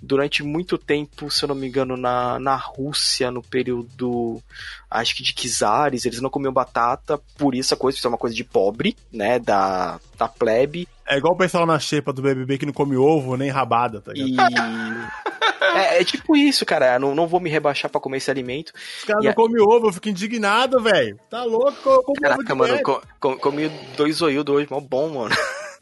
Durante 0.01 0.43
muito 0.43 0.77
tempo, 0.77 1.31
se 1.31 1.45
eu 1.45 1.47
não 1.47 1.55
me 1.55 1.67
engano, 1.67 1.95
na, 1.95 2.37
na 2.37 2.55
Rússia, 2.55 3.31
no 3.31 3.41
período. 3.41 4.43
Acho 4.91 5.15
que 5.15 5.23
de 5.23 5.33
Kizares, 5.33 6.05
eles 6.05 6.19
não 6.19 6.29
comiam 6.29 6.51
batata, 6.51 7.17
por 7.37 7.55
isso 7.55 7.73
a 7.73 7.77
coisa, 7.77 7.97
isso 7.97 8.07
é 8.07 8.09
uma 8.09 8.17
coisa 8.17 8.35
de 8.35 8.43
pobre, 8.43 8.95
né? 9.11 9.39
Da, 9.39 9.99
da 10.17 10.27
plebe. 10.27 10.87
É 11.09 11.17
igual 11.17 11.33
o 11.33 11.37
pessoal 11.37 11.65
na 11.65 11.79
xepa 11.79 12.11
do 12.11 12.21
BBB 12.21 12.57
que 12.57 12.65
não 12.65 12.73
come 12.73 12.97
ovo 12.97 13.37
nem 13.37 13.49
rabada, 13.49 14.01
tá 14.01 14.11
ligado? 14.13 14.51
E. 14.51 15.37
É, 15.75 16.01
é, 16.01 16.03
tipo 16.03 16.35
isso, 16.35 16.65
cara. 16.65 16.99
Não, 16.99 17.15
não 17.15 17.27
vou 17.27 17.39
me 17.39 17.49
rebaixar 17.49 17.89
pra 17.89 18.01
comer 18.01 18.17
esse 18.17 18.31
alimento. 18.31 18.71
Os 18.99 19.05
caras 19.05 19.23
não 19.23 19.31
a... 19.31 19.33
comem 19.33 19.61
ovo, 19.61 19.87
eu 19.87 19.93
fico 19.93 20.09
indignado, 20.09 20.81
velho. 20.81 21.19
Tá 21.29 21.43
louco? 21.43 22.03
Como 22.03 22.21
Caraca, 22.21 22.55
mano, 22.55 22.79
com, 23.19 23.37
comi 23.37 23.69
dois 23.95 24.17
zoiudos 24.17 24.55
hoje, 24.55 24.67
mó 24.69 24.79
bom, 24.79 25.09
mano. 25.09 25.35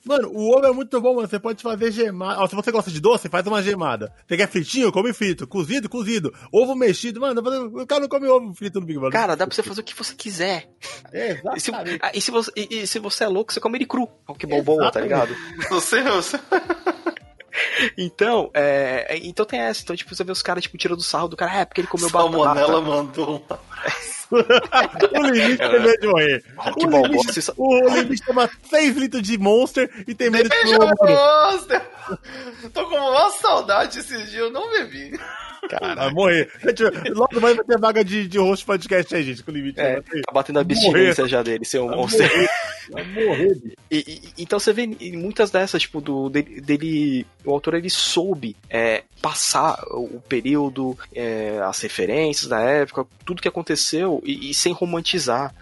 Mano, 0.05 0.29
o 0.29 0.55
ovo 0.55 0.65
é 0.67 0.71
muito 0.71 1.01
bom, 1.01 1.15
mano. 1.15 1.27
Você 1.27 1.39
pode 1.39 1.63
fazer 1.63 1.91
gemada. 1.91 2.41
Ó, 2.41 2.47
se 2.47 2.55
você 2.55 2.71
gosta 2.71 2.91
de 2.91 2.99
doce, 2.99 3.27
faz 3.27 3.45
uma 3.47 3.61
gemada. 3.63 4.13
Você 4.27 4.37
quer 4.37 4.47
fritinho? 4.47 4.91
Come 4.91 5.11
frito. 5.13 5.47
Cozido, 5.47 5.89
cozido. 5.89 6.33
Ovo 6.51 6.75
mexido. 6.75 7.19
Mano, 7.19 7.41
o 7.41 7.87
cara 7.87 8.01
não 8.01 8.07
come 8.07 8.27
ovo 8.27 8.53
frito 8.53 8.79
no 8.79 8.85
Big 8.85 8.99
Brother. 8.99 9.19
Cara, 9.19 9.35
dá 9.35 9.47
pra 9.47 9.55
você 9.55 9.63
fazer 9.63 9.81
o 9.81 9.83
que 9.83 9.95
você 9.95 10.13
quiser. 10.13 10.69
É, 11.11 11.41
exatamente. 11.55 11.99
E 12.13 12.19
se, 12.19 12.19
e 12.19 12.21
se 12.21 12.31
você, 12.31 12.51
e, 12.55 12.67
e, 12.83 12.87
se 12.87 12.99
você 12.99 13.23
é 13.23 13.27
louco, 13.27 13.51
você 13.51 13.59
come 13.59 13.77
ele 13.77 13.85
cru. 13.85 14.07
Olha 14.27 14.37
que 14.37 14.45
boa, 14.45 14.91
tá 14.91 15.01
ligado? 15.01 15.35
Você, 15.69 16.03
você... 16.03 16.39
Então, 17.97 18.49
é, 18.53 19.05
é, 19.09 19.17
então 19.23 19.45
tem 19.45 19.59
essa. 19.59 19.81
Então, 19.81 19.95
tipo, 19.95 20.13
você 20.13 20.23
vê 20.23 20.31
os 20.31 20.41
caras, 20.41 20.63
tipo, 20.63 20.77
tirando 20.77 20.97
do 20.97 21.03
sarro 21.03 21.27
do 21.27 21.37
cara, 21.37 21.59
é 21.59 21.65
porque 21.65 21.81
ele 21.81 21.87
comeu 21.87 22.09
batata. 22.09 22.31
Salmonella 22.31 22.81
mandou 22.81 23.35
um 23.35 23.39
o 24.31 25.27
limite 25.27 25.57
tem 25.57 25.79
medo 25.79 26.01
de 26.01 26.07
morrer. 26.07 26.43
Que 26.77 26.85
o, 26.85 26.89
bom, 26.89 27.05
limite, 27.05 27.39
o 27.57 27.89
limite 27.89 28.23
toma 28.23 28.49
6 28.69 28.97
litros 28.97 29.21
de 29.21 29.37
Monster 29.37 29.89
e 30.07 30.15
tem 30.15 30.29
medo 30.29 30.49
de 30.49 30.77
Monster. 30.77 31.81
Tô 32.73 32.89
com 32.89 32.95
uma 32.95 33.29
saudade 33.31 33.99
esses 33.99 34.29
dias, 34.29 34.43
eu 34.43 34.51
não 34.51 34.69
bebi. 34.71 35.19
Vai 35.95 36.11
morrer. 36.11 36.49
Logo 37.09 37.39
mais 37.41 37.55
vai 37.55 37.65
ter 37.65 37.79
vaga 37.79 38.03
de, 38.03 38.27
de 38.27 38.37
host 38.37 38.65
podcast 38.65 39.15
aí, 39.15 39.23
gente, 39.23 39.43
com 39.43 39.51
limite. 39.51 39.79
É, 39.79 40.01
tá 40.01 40.31
batendo 40.33 40.59
a 40.59 40.61
abstinência 40.61 41.27
já 41.27 41.41
dele, 41.43 41.65
ser 41.65 41.79
um 41.79 41.89
monstro. 41.89 42.25
Vai 42.91 43.03
morrer. 43.03 43.57
E, 43.89 43.97
e- 43.97 44.21
então 44.43 44.59
você 44.59 44.71
vê 44.73 44.85
muitas 45.13 45.49
dessas, 45.51 45.81
tipo, 45.81 45.99
do, 46.01 46.29
dele, 46.29 46.61
dele- 46.61 47.25
o 47.43 47.51
autor 47.51 47.73
ele 47.75 47.89
soube 47.89 48.55
é, 48.69 49.03
passar 49.21 49.79
o 49.91 50.21
período, 50.27 50.97
é, 51.13 51.59
as 51.63 51.79
referências 51.79 52.47
da 52.47 52.59
época, 52.59 53.05
tudo 53.25 53.41
que 53.41 53.47
aconteceu 53.47 54.21
e, 54.25 54.49
e 54.51 54.53
sem 54.53 54.71
romantizar. 54.73 55.53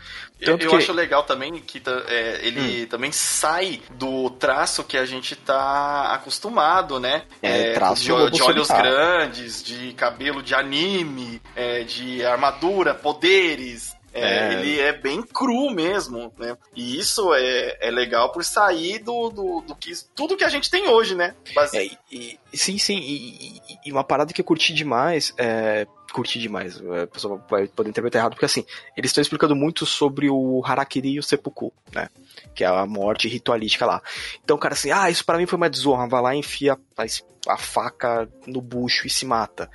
Eu, 0.43 0.57
Tanto 0.57 0.65
eu 0.65 0.69
que- 0.71 0.75
acho 0.77 0.93
legal 0.93 1.23
também 1.23 1.53
que 1.59 1.81
é, 2.07 2.39
ele 2.43 2.85
também 2.87 3.11
sai 3.11 3.81
do 3.91 4.29
traço 4.31 4.83
que 4.83 4.97
a 4.97 5.05
gente 5.05 5.35
tá 5.35 6.13
acostumado, 6.13 6.99
né? 6.99 7.23
É, 7.41 7.73
traço 7.73 8.01
de, 8.03 8.07
de 8.31 8.41
olhos 8.43 8.67
grandes, 8.67 9.63
de 9.63 9.93
cabelo 9.93 10.41
de 10.43 10.53
anime, 10.53 11.41
é, 11.55 11.83
de 11.83 12.25
armadura, 12.25 12.93
poderes. 12.93 13.93
É, 14.15 14.21
É. 14.21 14.53
Ele 14.53 14.79
é 14.79 14.93
bem 14.93 15.23
cru 15.23 15.71
mesmo, 15.71 16.31
né? 16.37 16.55
E 16.75 16.99
isso 16.99 17.33
é, 17.33 17.77
é 17.81 17.89
legal 17.89 18.31
por 18.31 18.43
sair 18.45 18.99
do, 18.99 19.29
do, 19.31 19.61
do 19.61 19.75
que 19.75 19.91
tudo 20.13 20.37
que 20.37 20.43
a 20.43 20.49
gente 20.49 20.69
tem 20.69 20.87
hoje, 20.87 21.15
né? 21.15 21.33
Base- 21.55 21.75
É, 21.75 21.89
e, 22.11 22.39
sim, 22.53 22.77
sim, 22.77 22.97
e, 22.99 23.57
e- 23.57 23.61
e 23.87 23.91
uma 23.91 24.03
parada 24.03 24.31
que 24.31 24.39
eu 24.39 24.45
curti 24.45 24.71
demais, 24.71 25.33
é, 25.35 25.87
curti 26.13 26.39
demais, 26.39 26.81
é, 26.81 27.01
a 27.01 27.07
pessoa 27.07 27.43
vai 27.49 27.67
poder 27.67 27.89
interpretar 27.89 28.21
errado, 28.21 28.33
porque 28.33 28.45
assim, 28.45 28.65
eles 28.95 29.09
estão 29.09 29.21
explicando 29.21 29.55
muito 29.55 29.85
sobre 29.85 30.29
o 30.29 30.61
Harakiri 30.65 31.13
e 31.13 31.19
o 31.19 31.23
Seppuku, 31.23 31.73
né, 31.93 32.09
que 32.55 32.63
é 32.63 32.67
a 32.67 32.85
morte 32.85 33.27
ritualística 33.27 33.85
lá. 33.85 34.01
Então 34.43 34.55
o 34.55 34.59
cara 34.59 34.73
assim, 34.73 34.91
ah, 34.91 35.09
isso 35.09 35.25
pra 35.25 35.37
mim 35.37 35.45
foi 35.45 35.57
uma 35.57 35.69
desonra, 35.69 36.07
vai 36.07 36.21
lá 36.21 36.35
e 36.35 36.39
enfia 36.39 36.77
a, 36.97 37.05
a 37.47 37.57
faca 37.57 38.27
no 38.47 38.61
bucho 38.61 39.05
e 39.05 39.09
se 39.09 39.25
mata. 39.25 39.69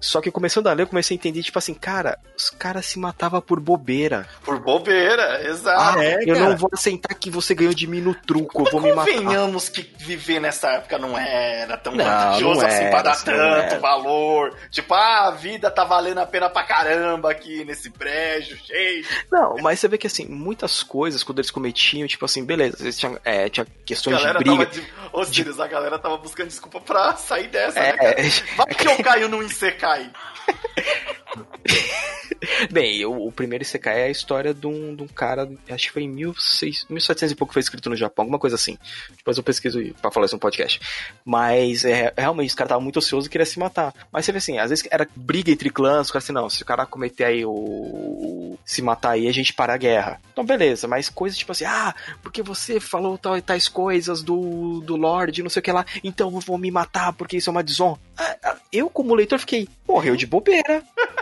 Só 0.00 0.20
que 0.20 0.30
começando 0.30 0.66
a 0.66 0.72
ler, 0.72 0.82
eu 0.82 0.86
comecei 0.88 1.14
a 1.14 1.18
entender, 1.18 1.42
tipo 1.42 1.58
assim, 1.58 1.74
cara, 1.74 2.18
os 2.36 2.50
caras 2.50 2.86
se 2.86 2.98
matavam 2.98 3.40
por 3.40 3.60
bobeira. 3.60 4.28
Por 4.44 4.58
bobeira, 4.60 5.46
exato. 5.48 5.98
Ah, 5.98 6.04
é, 6.04 6.22
eu 6.22 6.34
cara? 6.34 6.48
não 6.50 6.56
vou 6.56 6.70
aceitar 6.72 7.14
que 7.14 7.30
você 7.30 7.54
ganhou 7.54 7.74
de 7.74 7.86
mim 7.86 8.00
no 8.00 8.14
truco, 8.14 8.62
eu 8.66 8.70
vou 8.70 8.80
me 8.80 8.92
matar. 8.92 9.12
Convenhamos 9.12 9.68
que 9.68 9.82
viver 9.98 10.40
nessa 10.40 10.70
época 10.72 10.98
não 10.98 11.16
era 11.16 11.76
tão 11.76 11.94
Não, 11.94 12.04
vantajoso 12.04 12.60
não 12.60 12.66
assim 12.66 12.82
era, 12.82 12.90
pra 12.90 13.02
dar 13.02 13.10
assim, 13.12 13.24
tanto 13.26 13.80
valor. 13.80 14.56
Tipo, 14.70 14.94
ah, 14.94 15.28
a 15.28 15.30
vida 15.30 15.70
tá 15.70 15.84
valendo 15.84 16.18
a 16.18 16.26
pena 16.26 16.50
pra 16.50 16.64
caramba 16.64 17.30
aqui 17.30 17.64
nesse 17.64 17.90
prédio, 17.90 18.56
cheio. 18.56 19.04
Não, 19.30 19.56
mas 19.62 19.78
você 19.78 19.88
vê 19.88 19.96
que 19.96 20.06
assim, 20.06 20.26
muitas 20.26 20.82
coisas 20.82 21.22
quando 21.22 21.38
eles 21.38 21.50
cometiam, 21.50 22.06
tipo 22.08 22.24
assim, 22.24 22.44
beleza, 22.44 22.76
eles 22.80 22.98
tinham, 22.98 23.18
é, 23.24 23.48
tinha 23.48 23.64
A 23.64 23.84
questões 23.86 24.18
de 24.18 24.32
briga. 24.34 24.44
tava 24.44 24.66
de... 24.66 24.82
Ô, 25.12 25.24
Sirius, 25.24 25.60
a 25.60 25.66
galera 25.66 25.98
tava 25.98 26.16
buscando 26.16 26.48
desculpa 26.48 26.80
pra 26.80 27.11
sair 27.20 27.48
dessa, 27.48 27.78
né, 27.80 27.88
É, 27.88 27.92
cara? 27.92 28.20
é, 28.20 28.22
Vai 28.56 28.66
que 28.74 28.88
eu 28.88 28.96
caio 29.02 29.28
num 29.28 29.42
Isekai. 29.42 30.10
bem, 32.70 33.04
o, 33.04 33.28
o 33.28 33.32
primeiro 33.32 33.64
ICK 33.64 33.86
é 33.86 34.04
a 34.04 34.10
história 34.10 34.52
de 34.52 34.66
um, 34.66 34.94
de 34.94 35.02
um 35.02 35.08
cara, 35.08 35.50
acho 35.70 35.86
que 35.86 35.92
foi 35.92 36.02
em 36.02 36.08
1600, 36.08 36.86
1700 36.88 37.32
e 37.32 37.36
pouco 37.36 37.52
foi 37.52 37.60
escrito 37.60 37.88
no 37.88 37.96
Japão, 37.96 38.24
alguma 38.24 38.38
coisa 38.38 38.56
assim. 38.56 38.78
Depois 39.16 39.36
eu 39.36 39.42
pesquiso 39.42 39.82
pra 40.00 40.10
falar 40.10 40.26
isso 40.26 40.34
no 40.34 40.40
podcast. 40.40 40.80
Mas 41.24 41.84
é, 41.84 42.12
realmente, 42.16 42.48
esse 42.48 42.56
cara 42.56 42.68
tava 42.68 42.80
muito 42.80 42.98
ocioso 42.98 43.26
e 43.26 43.30
queria 43.30 43.46
se 43.46 43.58
matar. 43.58 43.94
Mas 44.10 44.24
você 44.24 44.32
vê 44.32 44.38
assim, 44.38 44.58
às 44.58 44.70
vezes 44.70 44.86
era 44.90 45.08
briga 45.14 45.50
entre 45.50 45.70
clãs, 45.70 46.08
o 46.08 46.12
cara 46.12 46.22
assim, 46.22 46.32
não, 46.32 46.48
se 46.50 46.62
o 46.62 46.66
cara 46.66 46.86
cometer 46.86 47.24
aí 47.24 47.44
o. 47.44 48.56
se 48.64 48.82
matar 48.82 49.10
aí, 49.10 49.28
a 49.28 49.32
gente 49.32 49.52
para 49.52 49.74
a 49.74 49.78
guerra. 49.78 50.20
Então, 50.32 50.44
beleza, 50.44 50.88
mas 50.88 51.08
coisas 51.08 51.38
tipo 51.38 51.52
assim, 51.52 51.64
ah, 51.64 51.94
porque 52.22 52.42
você 52.42 52.80
falou 52.80 53.18
tal, 53.18 53.40
tais 53.40 53.68
coisas 53.68 54.22
do, 54.22 54.80
do 54.80 54.96
Lorde, 54.96 55.42
não 55.42 55.50
sei 55.50 55.60
o 55.60 55.62
que 55.62 55.72
lá, 55.72 55.84
então 56.02 56.30
eu 56.32 56.40
vou 56.40 56.58
me 56.58 56.70
matar 56.70 57.12
porque 57.12 57.36
isso 57.36 57.50
é 57.50 57.52
uma 57.52 57.62
desonra. 57.62 57.98
Ah, 58.16 58.56
Eu, 58.72 58.88
como 58.88 59.14
leitor, 59.14 59.38
fiquei, 59.38 59.68
morreu 59.86 60.16
de 60.16 60.26
bobeira. 60.26 60.82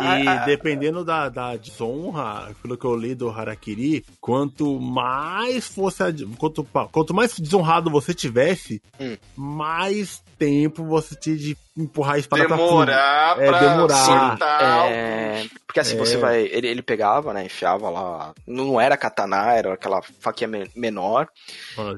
E 0.00 0.46
dependendo 0.46 1.04
da, 1.04 1.28
da 1.28 1.56
desonra, 1.56 2.54
pelo 2.62 2.76
que 2.76 2.84
eu 2.84 2.96
li 2.96 3.14
do 3.14 3.28
Harakiri, 3.28 4.04
quanto 4.20 4.80
mais 4.80 5.66
fosse 5.66 6.02
a- 6.02 6.12
quanto, 6.38 6.64
quanto 6.92 7.12
mais 7.14 7.38
desonrado 7.38 7.90
você 7.90 8.14
tivesse, 8.14 8.80
Hum. 9.00 9.16
mais 9.36 10.22
tempo 10.38 10.84
você 10.84 11.14
tinha 11.16 11.36
de 11.36 11.56
empurrar 11.78 12.14
a 12.16 12.18
espada 12.18 12.46
pra 12.46 12.56
cima. 12.56 12.68
Demorar 12.68 13.40
É, 13.40 13.60
demorar. 13.60 13.94
soltar 13.94 14.90
É, 14.92 15.46
porque 15.66 15.80
assim, 15.80 15.94
É. 15.94 15.98
você 15.98 16.16
vai. 16.16 16.40
Ele, 16.42 16.66
ele 16.68 16.82
pegava, 16.82 17.32
né? 17.32 17.44
Enfiava 17.44 17.88
lá. 17.88 18.34
Não 18.46 18.80
era 18.80 18.96
katana, 18.96 19.52
era 19.52 19.74
aquela 19.74 20.00
faquinha 20.20 20.48
men- 20.48 20.70
menor. 20.74 21.28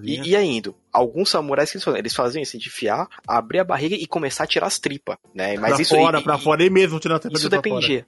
E 0.03 0.28
ia 0.31 0.43
indo. 0.43 0.74
Alguns 0.93 1.31
samurais 1.31 1.70
que 1.70 1.76
eles 1.76 1.85
faziam, 1.85 1.99
eles 1.99 2.14
faziam 2.14 2.43
assim, 2.43 2.59
de 2.59 2.66
enfiar, 2.66 3.07
abrir 3.26 3.61
a 3.61 3.64
barriga 3.64 3.95
e 3.95 4.07
começar 4.07 4.43
a 4.43 4.47
tirar 4.47 4.66
as 4.66 4.78
tripas, 4.81 5.16
né? 5.33 5.57
Mas 5.57 5.74
pra 5.74 5.83
isso 5.83 5.95
fora, 5.95 6.18
e- 6.18 6.22
pra 6.24 6.35
e- 6.37 6.41
fora, 6.41 6.64
e 6.64 6.68
mesmo 6.70 6.99
tirando 6.99 7.18
a 7.18 7.20
tempo 7.20 7.37
Isso 7.37 7.49
dependia. 7.49 8.05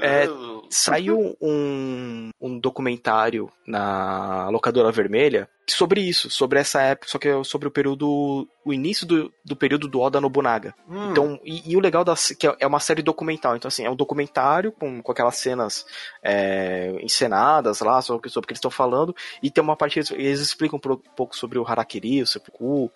É, 0.00 0.28
Saiu 0.68 1.36
um, 1.40 2.30
um 2.40 2.58
documentário 2.58 3.48
na 3.66 4.48
locadora 4.50 4.90
vermelha 4.92 5.48
sobre 5.66 6.00
isso, 6.00 6.28
sobre 6.28 6.58
essa 6.58 6.80
época, 6.82 7.08
só 7.08 7.18
que 7.18 7.28
é 7.28 7.42
sobre 7.44 7.68
o 7.68 7.70
período, 7.70 8.46
o 8.64 8.72
início 8.72 9.06
do, 9.06 9.32
do 9.44 9.56
período 9.56 9.88
do 9.88 10.00
Oda 10.00 10.20
Nobunaga. 10.20 10.74
Hum. 10.88 11.14
Então, 11.16 11.40
e, 11.42 11.72
e 11.72 11.76
o 11.78 11.80
legal 11.80 12.04
da, 12.04 12.14
que 12.38 12.46
é- 12.46 12.56
é 12.60 12.66
uma 12.66 12.78
série 12.78 13.00
documental, 13.00 13.56
então 13.56 13.68
assim, 13.68 13.82
é 13.86 13.90
um 13.90 13.96
documentário 13.96 14.70
com, 14.70 15.00
com 15.00 15.12
aquelas 15.12 15.36
cenas 15.36 15.86
é, 16.22 16.94
encenadas 17.00 17.80
lá, 17.80 18.02
sobre, 18.02 18.28
sobre 18.28 18.44
o 18.44 18.48
que 18.48 18.52
eles 18.52 18.58
estão 18.58 18.70
falando, 18.70 19.16
e 19.42 19.50
tem 19.50 19.64
uma 19.64 19.74
parte 19.74 19.98
eles, 19.98 20.40
explicam 20.40 20.78
um 20.78 20.96
pouco 21.16 21.34
sobre 21.34 21.58
o 21.58 21.66
Harakiri, 21.66 22.20
o 22.20 22.26
Seppuku, 22.26 22.92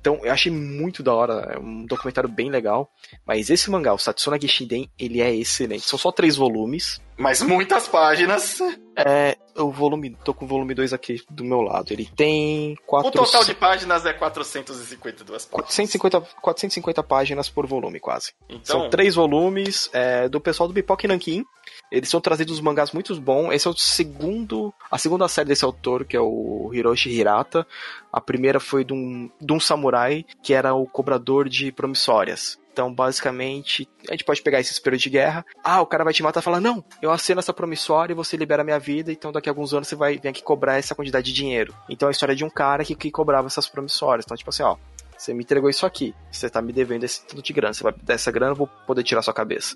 então 0.00 0.20
eu 0.22 0.32
achei 0.32 0.52
muito 0.52 1.02
da 1.02 1.12
hora, 1.12 1.54
é 1.54 1.58
um 1.58 1.84
documentário 1.84 2.30
bem 2.30 2.50
legal, 2.50 2.88
mas 3.26 3.50
esse 3.50 3.68
mangá, 3.68 3.92
o 3.92 3.98
Satsuna 3.98 4.40
Gishiden, 4.40 4.88
ele 4.96 5.20
é 5.20 5.34
excelente, 5.34 5.82
são 5.82 5.98
só 5.98 6.12
três 6.12 6.36
volumes, 6.36 7.00
Mas 7.18 7.40
muitas 7.40 7.88
páginas. 7.88 8.58
é, 8.96 9.36
o 9.56 9.70
volume, 9.70 10.16
tô 10.22 10.34
com 10.34 10.44
o 10.44 10.48
volume 10.48 10.74
2 10.74 10.92
aqui 10.92 11.22
do 11.30 11.44
meu 11.44 11.62
lado, 11.62 11.92
ele 11.92 12.08
tem 12.14 12.74
O 12.74 12.86
quatro, 12.86 13.10
total 13.10 13.44
de 13.44 13.54
páginas 13.54 14.04
é 14.04 14.12
452 14.12 15.46
páginas. 15.46 15.50
450, 15.50 16.20
450 16.40 17.02
páginas 17.02 17.48
por 17.48 17.66
volume, 17.66 17.98
quase. 17.98 18.32
Então, 18.48 18.80
São 18.80 18.90
três 18.90 19.14
volumes 19.14 19.88
é, 19.92 20.28
do 20.28 20.40
pessoal 20.40 20.68
do 20.68 20.74
Pipoca 20.74 21.06
e 21.06 21.08
Nankin. 21.08 21.44
Eles 21.90 22.08
são 22.08 22.20
trazidos 22.20 22.60
mangás 22.60 22.92
muito 22.92 23.18
bons. 23.20 23.52
Esse 23.52 23.66
é 23.66 23.70
o 23.70 23.76
segundo, 23.76 24.72
a 24.90 24.98
segunda 24.98 25.28
série 25.28 25.48
desse 25.48 25.64
autor, 25.64 26.04
que 26.04 26.16
é 26.16 26.20
o 26.20 26.70
Hiroshi 26.72 27.10
Hirata. 27.10 27.66
A 28.12 28.20
primeira 28.20 28.60
foi 28.60 28.84
de 28.84 28.92
um, 28.92 29.30
de 29.40 29.52
um 29.52 29.60
samurai 29.60 30.24
que 30.42 30.52
era 30.52 30.74
o 30.74 30.86
cobrador 30.86 31.48
de 31.48 31.72
promissórias. 31.72 32.58
Então, 32.76 32.92
basicamente, 32.92 33.88
a 34.06 34.12
gente 34.12 34.22
pode 34.22 34.42
pegar 34.42 34.60
esse 34.60 34.78
período 34.82 35.00
de 35.00 35.08
guerra. 35.08 35.46
Ah, 35.64 35.80
o 35.80 35.86
cara 35.86 36.04
vai 36.04 36.12
te 36.12 36.22
matar 36.22 36.40
e 36.40 36.42
falar: 36.42 36.60
Não, 36.60 36.84
eu 37.00 37.10
assino 37.10 37.38
essa 37.40 37.54
promissória 37.54 38.12
e 38.12 38.14
você 38.14 38.36
libera 38.36 38.62
minha 38.62 38.78
vida. 38.78 39.10
Então, 39.10 39.32
daqui 39.32 39.48
a 39.48 39.52
alguns 39.52 39.72
anos 39.72 39.88
você 39.88 39.96
vai 39.96 40.18
vir 40.18 40.28
aqui 40.28 40.42
cobrar 40.42 40.76
essa 40.76 40.94
quantidade 40.94 41.24
de 41.24 41.32
dinheiro. 41.32 41.74
Então, 41.88 42.06
é 42.06 42.10
a 42.10 42.12
história 42.12 42.36
de 42.36 42.44
um 42.44 42.50
cara 42.50 42.84
que, 42.84 42.94
que 42.94 43.10
cobrava 43.10 43.46
essas 43.46 43.66
promissórias. 43.66 44.26
Então, 44.26 44.36
tipo 44.36 44.50
assim, 44.50 44.62
ó, 44.62 44.76
você 45.16 45.32
me 45.32 45.42
entregou 45.42 45.70
isso 45.70 45.86
aqui. 45.86 46.14
Você 46.30 46.50
tá 46.50 46.60
me 46.60 46.70
devendo 46.74 47.04
esse 47.04 47.24
tanto 47.24 47.40
de 47.42 47.50
grana. 47.54 47.72
Você 47.72 47.82
vai 47.82 47.94
dar 48.02 48.12
essa 48.12 48.30
grana, 48.30 48.52
eu 48.52 48.56
vou 48.56 48.66
poder 48.86 49.02
tirar 49.02 49.22
sua 49.22 49.32
cabeça. 49.32 49.74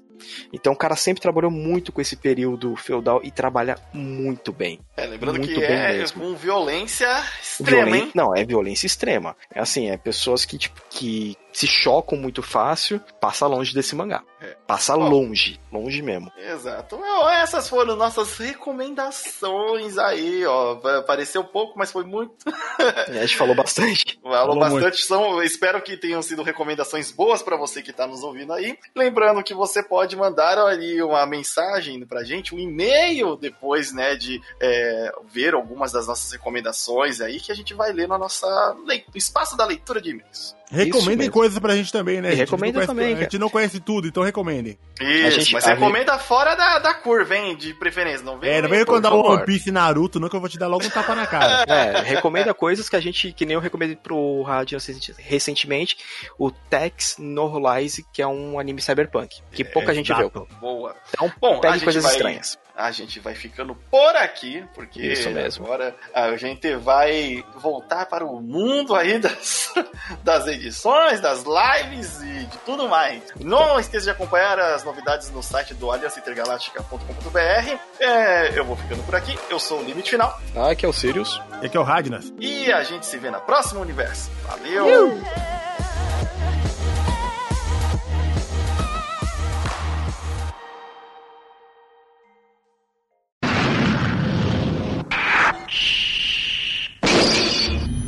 Então 0.53 0.75
o 0.75 0.77
cara 0.77 0.95
sempre 0.95 1.23
trabalhou 1.23 1.51
muito 1.51 1.91
com 1.91 2.03
esse 2.03 2.15
período 2.15 2.77
feudal 2.77 3.23
e 3.25 3.31
trabalha 3.31 3.79
muito 3.95 4.53
bem. 4.53 4.79
é, 4.99 5.07
lembrando 5.07 5.39
muito 5.39 5.49
que 5.55 5.59
bem 5.59 5.71
é 5.71 5.93
mesmo. 5.95 6.21
com 6.21 6.35
violência 6.37 7.09
extrema, 7.43 7.85
Violen- 7.87 8.03
hein? 8.03 8.13
Não, 8.15 8.37
é 8.37 8.45
violência 8.45 8.87
extrema. 8.87 9.35
É 9.55 9.61
assim, 9.61 9.89
é 9.89 9.97
pessoas 9.97 10.45
que, 10.45 10.59
tipo, 10.59 10.79
que 10.91 11.35
se 11.53 11.67
chocam 11.67 12.19
muito 12.19 12.43
fácil, 12.43 13.01
passa 13.21 13.47
longe 13.47 13.75
desse 13.75 13.95
mangá. 13.95 14.23
É. 14.41 14.57
Passa 14.67 14.97
Bom. 14.97 15.09
longe, 15.09 15.61
longe 15.71 16.01
mesmo. 16.01 16.33
Exato. 16.39 16.99
Ó, 16.99 17.29
Essas 17.29 17.69
foram 17.69 17.95
nossas 17.95 18.39
recomendações 18.39 19.99
aí, 19.99 20.47
ó. 20.47 20.77
Pareceu 21.03 21.45
pouco, 21.45 21.79
mas 21.79 21.93
foi 21.93 22.05
muito. 22.05 22.35
E 23.09 23.19
a 23.19 23.27
gente 23.27 23.37
falou 23.37 23.55
bastante. 23.55 24.19
Falou 24.23 24.57
Falou 24.57 24.59
bastante. 24.59 25.05
São, 25.05 25.43
espero 25.43 25.83
que 25.83 25.97
tenham 25.97 26.23
sido 26.23 26.43
recomendações 26.43 27.11
boas 27.11 27.43
pra 27.43 27.57
você 27.57 27.83
que 27.83 27.93
tá 27.93 28.07
nos 28.07 28.23
ouvindo 28.23 28.53
aí. 28.55 28.79
Lembrando 28.97 29.43
que 29.43 29.53
você 29.53 29.83
pode 29.83 30.17
mandar 30.17 30.59
ali 30.59 31.03
uma 31.03 31.27
mensagem 31.27 32.07
pra 32.07 32.25
gente, 32.25 32.55
um 32.55 32.59
e-mail 32.59 33.37
depois, 33.37 33.93
né, 33.93 34.17
de 34.17 34.41
é, 34.61 35.13
ver 35.31 35.53
algumas 35.53 35.93
das 35.93 36.07
nossas 36.07 36.33
recomendações 36.33 37.21
aí 37.21 37.41
que 37.41 37.53
a 37.53 37.55
gente 37.55 37.75
vai 37.75 37.93
ler 37.93 38.09
na 38.09 38.17
nossa 38.17 38.47
no 38.75 38.87
espaço 39.15 39.57
da 39.57 39.67
leitura 39.67 40.01
de 40.01 40.11
e-mails. 40.11 40.57
Recomendem. 40.71 41.27
Coisas 41.41 41.59
pra 41.59 41.75
gente 41.75 41.91
também, 41.93 42.21
né? 42.21 42.33
E 42.33 42.35
recomenda 42.35 42.79
A 42.79 42.83
gente 42.83 42.89
não 42.89 42.95
conhece- 42.95 43.09
também, 43.11 43.15
A 43.15 43.21
gente 43.23 43.39
não 43.39 43.49
conhece 43.51 43.81
tudo, 43.81 44.07
então 44.09 44.23
recomendem. 44.23 44.79
Isso, 45.01 45.41
gente- 45.41 45.53
mas 45.55 45.65
recomenda 45.65 46.19
fora 46.19 46.55
da, 46.55 46.79
da 46.79 46.95
curva, 46.95 47.37
hein, 47.37 47.57
de 47.57 47.73
preferência. 47.75 48.25
Não 48.25 48.39
vem, 48.39 48.51
É, 48.51 48.61
não 48.63 48.69
vem 48.69 48.79
recomendar 48.81 49.11
favor. 49.11 49.31
One 49.37 49.45
Piece 49.47 49.69
e 49.71 49.73
Naruto, 49.73 50.21
não, 50.21 50.29
que 50.29 50.37
eu 50.37 50.41
vou 50.41 50.49
te 50.49 50.59
dar 50.59 50.67
logo 50.69 50.85
um 50.85 50.91
tapa 50.91 51.15
na 51.15 51.27
cara. 51.27 51.65
É, 51.71 52.01
recomenda 52.03 52.53
coisas 52.53 52.89
que 52.89 52.97
a 52.97 53.01
gente, 53.01 53.33
que 53.33 53.47
nem 53.47 53.55
eu 53.55 53.61
recomendei 53.61 53.97
pro 53.97 54.43
Rádio 54.43 54.79
recentemente, 55.19 55.97
o 56.39 56.51
Tex 56.51 57.17
No 57.19 57.59
Lies, 57.77 58.03
que 58.13 58.21
é 58.23 58.27
um 58.27 58.59
anime 58.59 58.81
cyberpunk, 58.83 59.41
que 59.53 59.65
pouca 59.65 59.95
gente 59.95 60.13
viu. 60.13 60.31
Boa. 60.61 60.95
Então, 61.15 61.33
Bom, 61.41 61.61
pegue 61.61 61.81
coisas 61.81 62.03
vai- 62.03 62.13
estranhas. 62.13 62.59
A 62.81 62.91
gente 62.91 63.21
vai 63.21 63.35
ficando 63.35 63.75
por 63.91 64.17
aqui, 64.17 64.65
porque 64.75 65.01
Isso 65.01 65.31
mesmo. 65.31 65.65
agora 65.65 65.95
a 66.15 66.37
gente 66.37 66.75
vai 66.77 67.45
voltar 67.57 68.07
para 68.07 68.25
o 68.25 68.41
mundo 68.41 68.95
aí 68.95 69.19
das, 69.21 69.73
das 70.23 70.47
edições, 70.47 71.21
das 71.21 71.45
lives 71.45 72.21
e 72.23 72.47
de 72.47 72.59
tudo 72.59 72.89
mais. 72.89 73.23
Não 73.41 73.79
esqueça 73.79 74.05
de 74.05 74.11
acompanhar 74.11 74.59
as 74.59 74.85
novidades 74.85 75.31
no 75.31 75.43
site 75.43 75.75
do 75.75 75.91
alianceintergaláctica.com.br. 75.91 77.79
É, 78.01 78.59
eu 78.59 78.65
vou 78.65 78.77
ficando 78.77 79.03
por 79.05 79.15
aqui. 79.15 79.39
Eu 79.49 79.59
sou 79.59 79.81
o 79.81 79.85
Limite 79.85 80.11
Final. 80.11 80.41
Ah, 80.57 80.71
aqui 80.71 80.85
é 80.85 80.89
o 80.89 80.93
Sirius. 80.93 81.41
E 81.63 81.67
aqui 81.67 81.77
é 81.77 81.81
o 81.81 81.85
Radnas. 81.85 82.33
E 82.39 82.73
a 82.73 82.83
gente 82.83 83.07
se 83.07 83.19
vê 83.19 83.31
na 83.31 83.41
próxima 83.41 83.81
universo. 83.81 84.31
Valeu! 84.45 85.21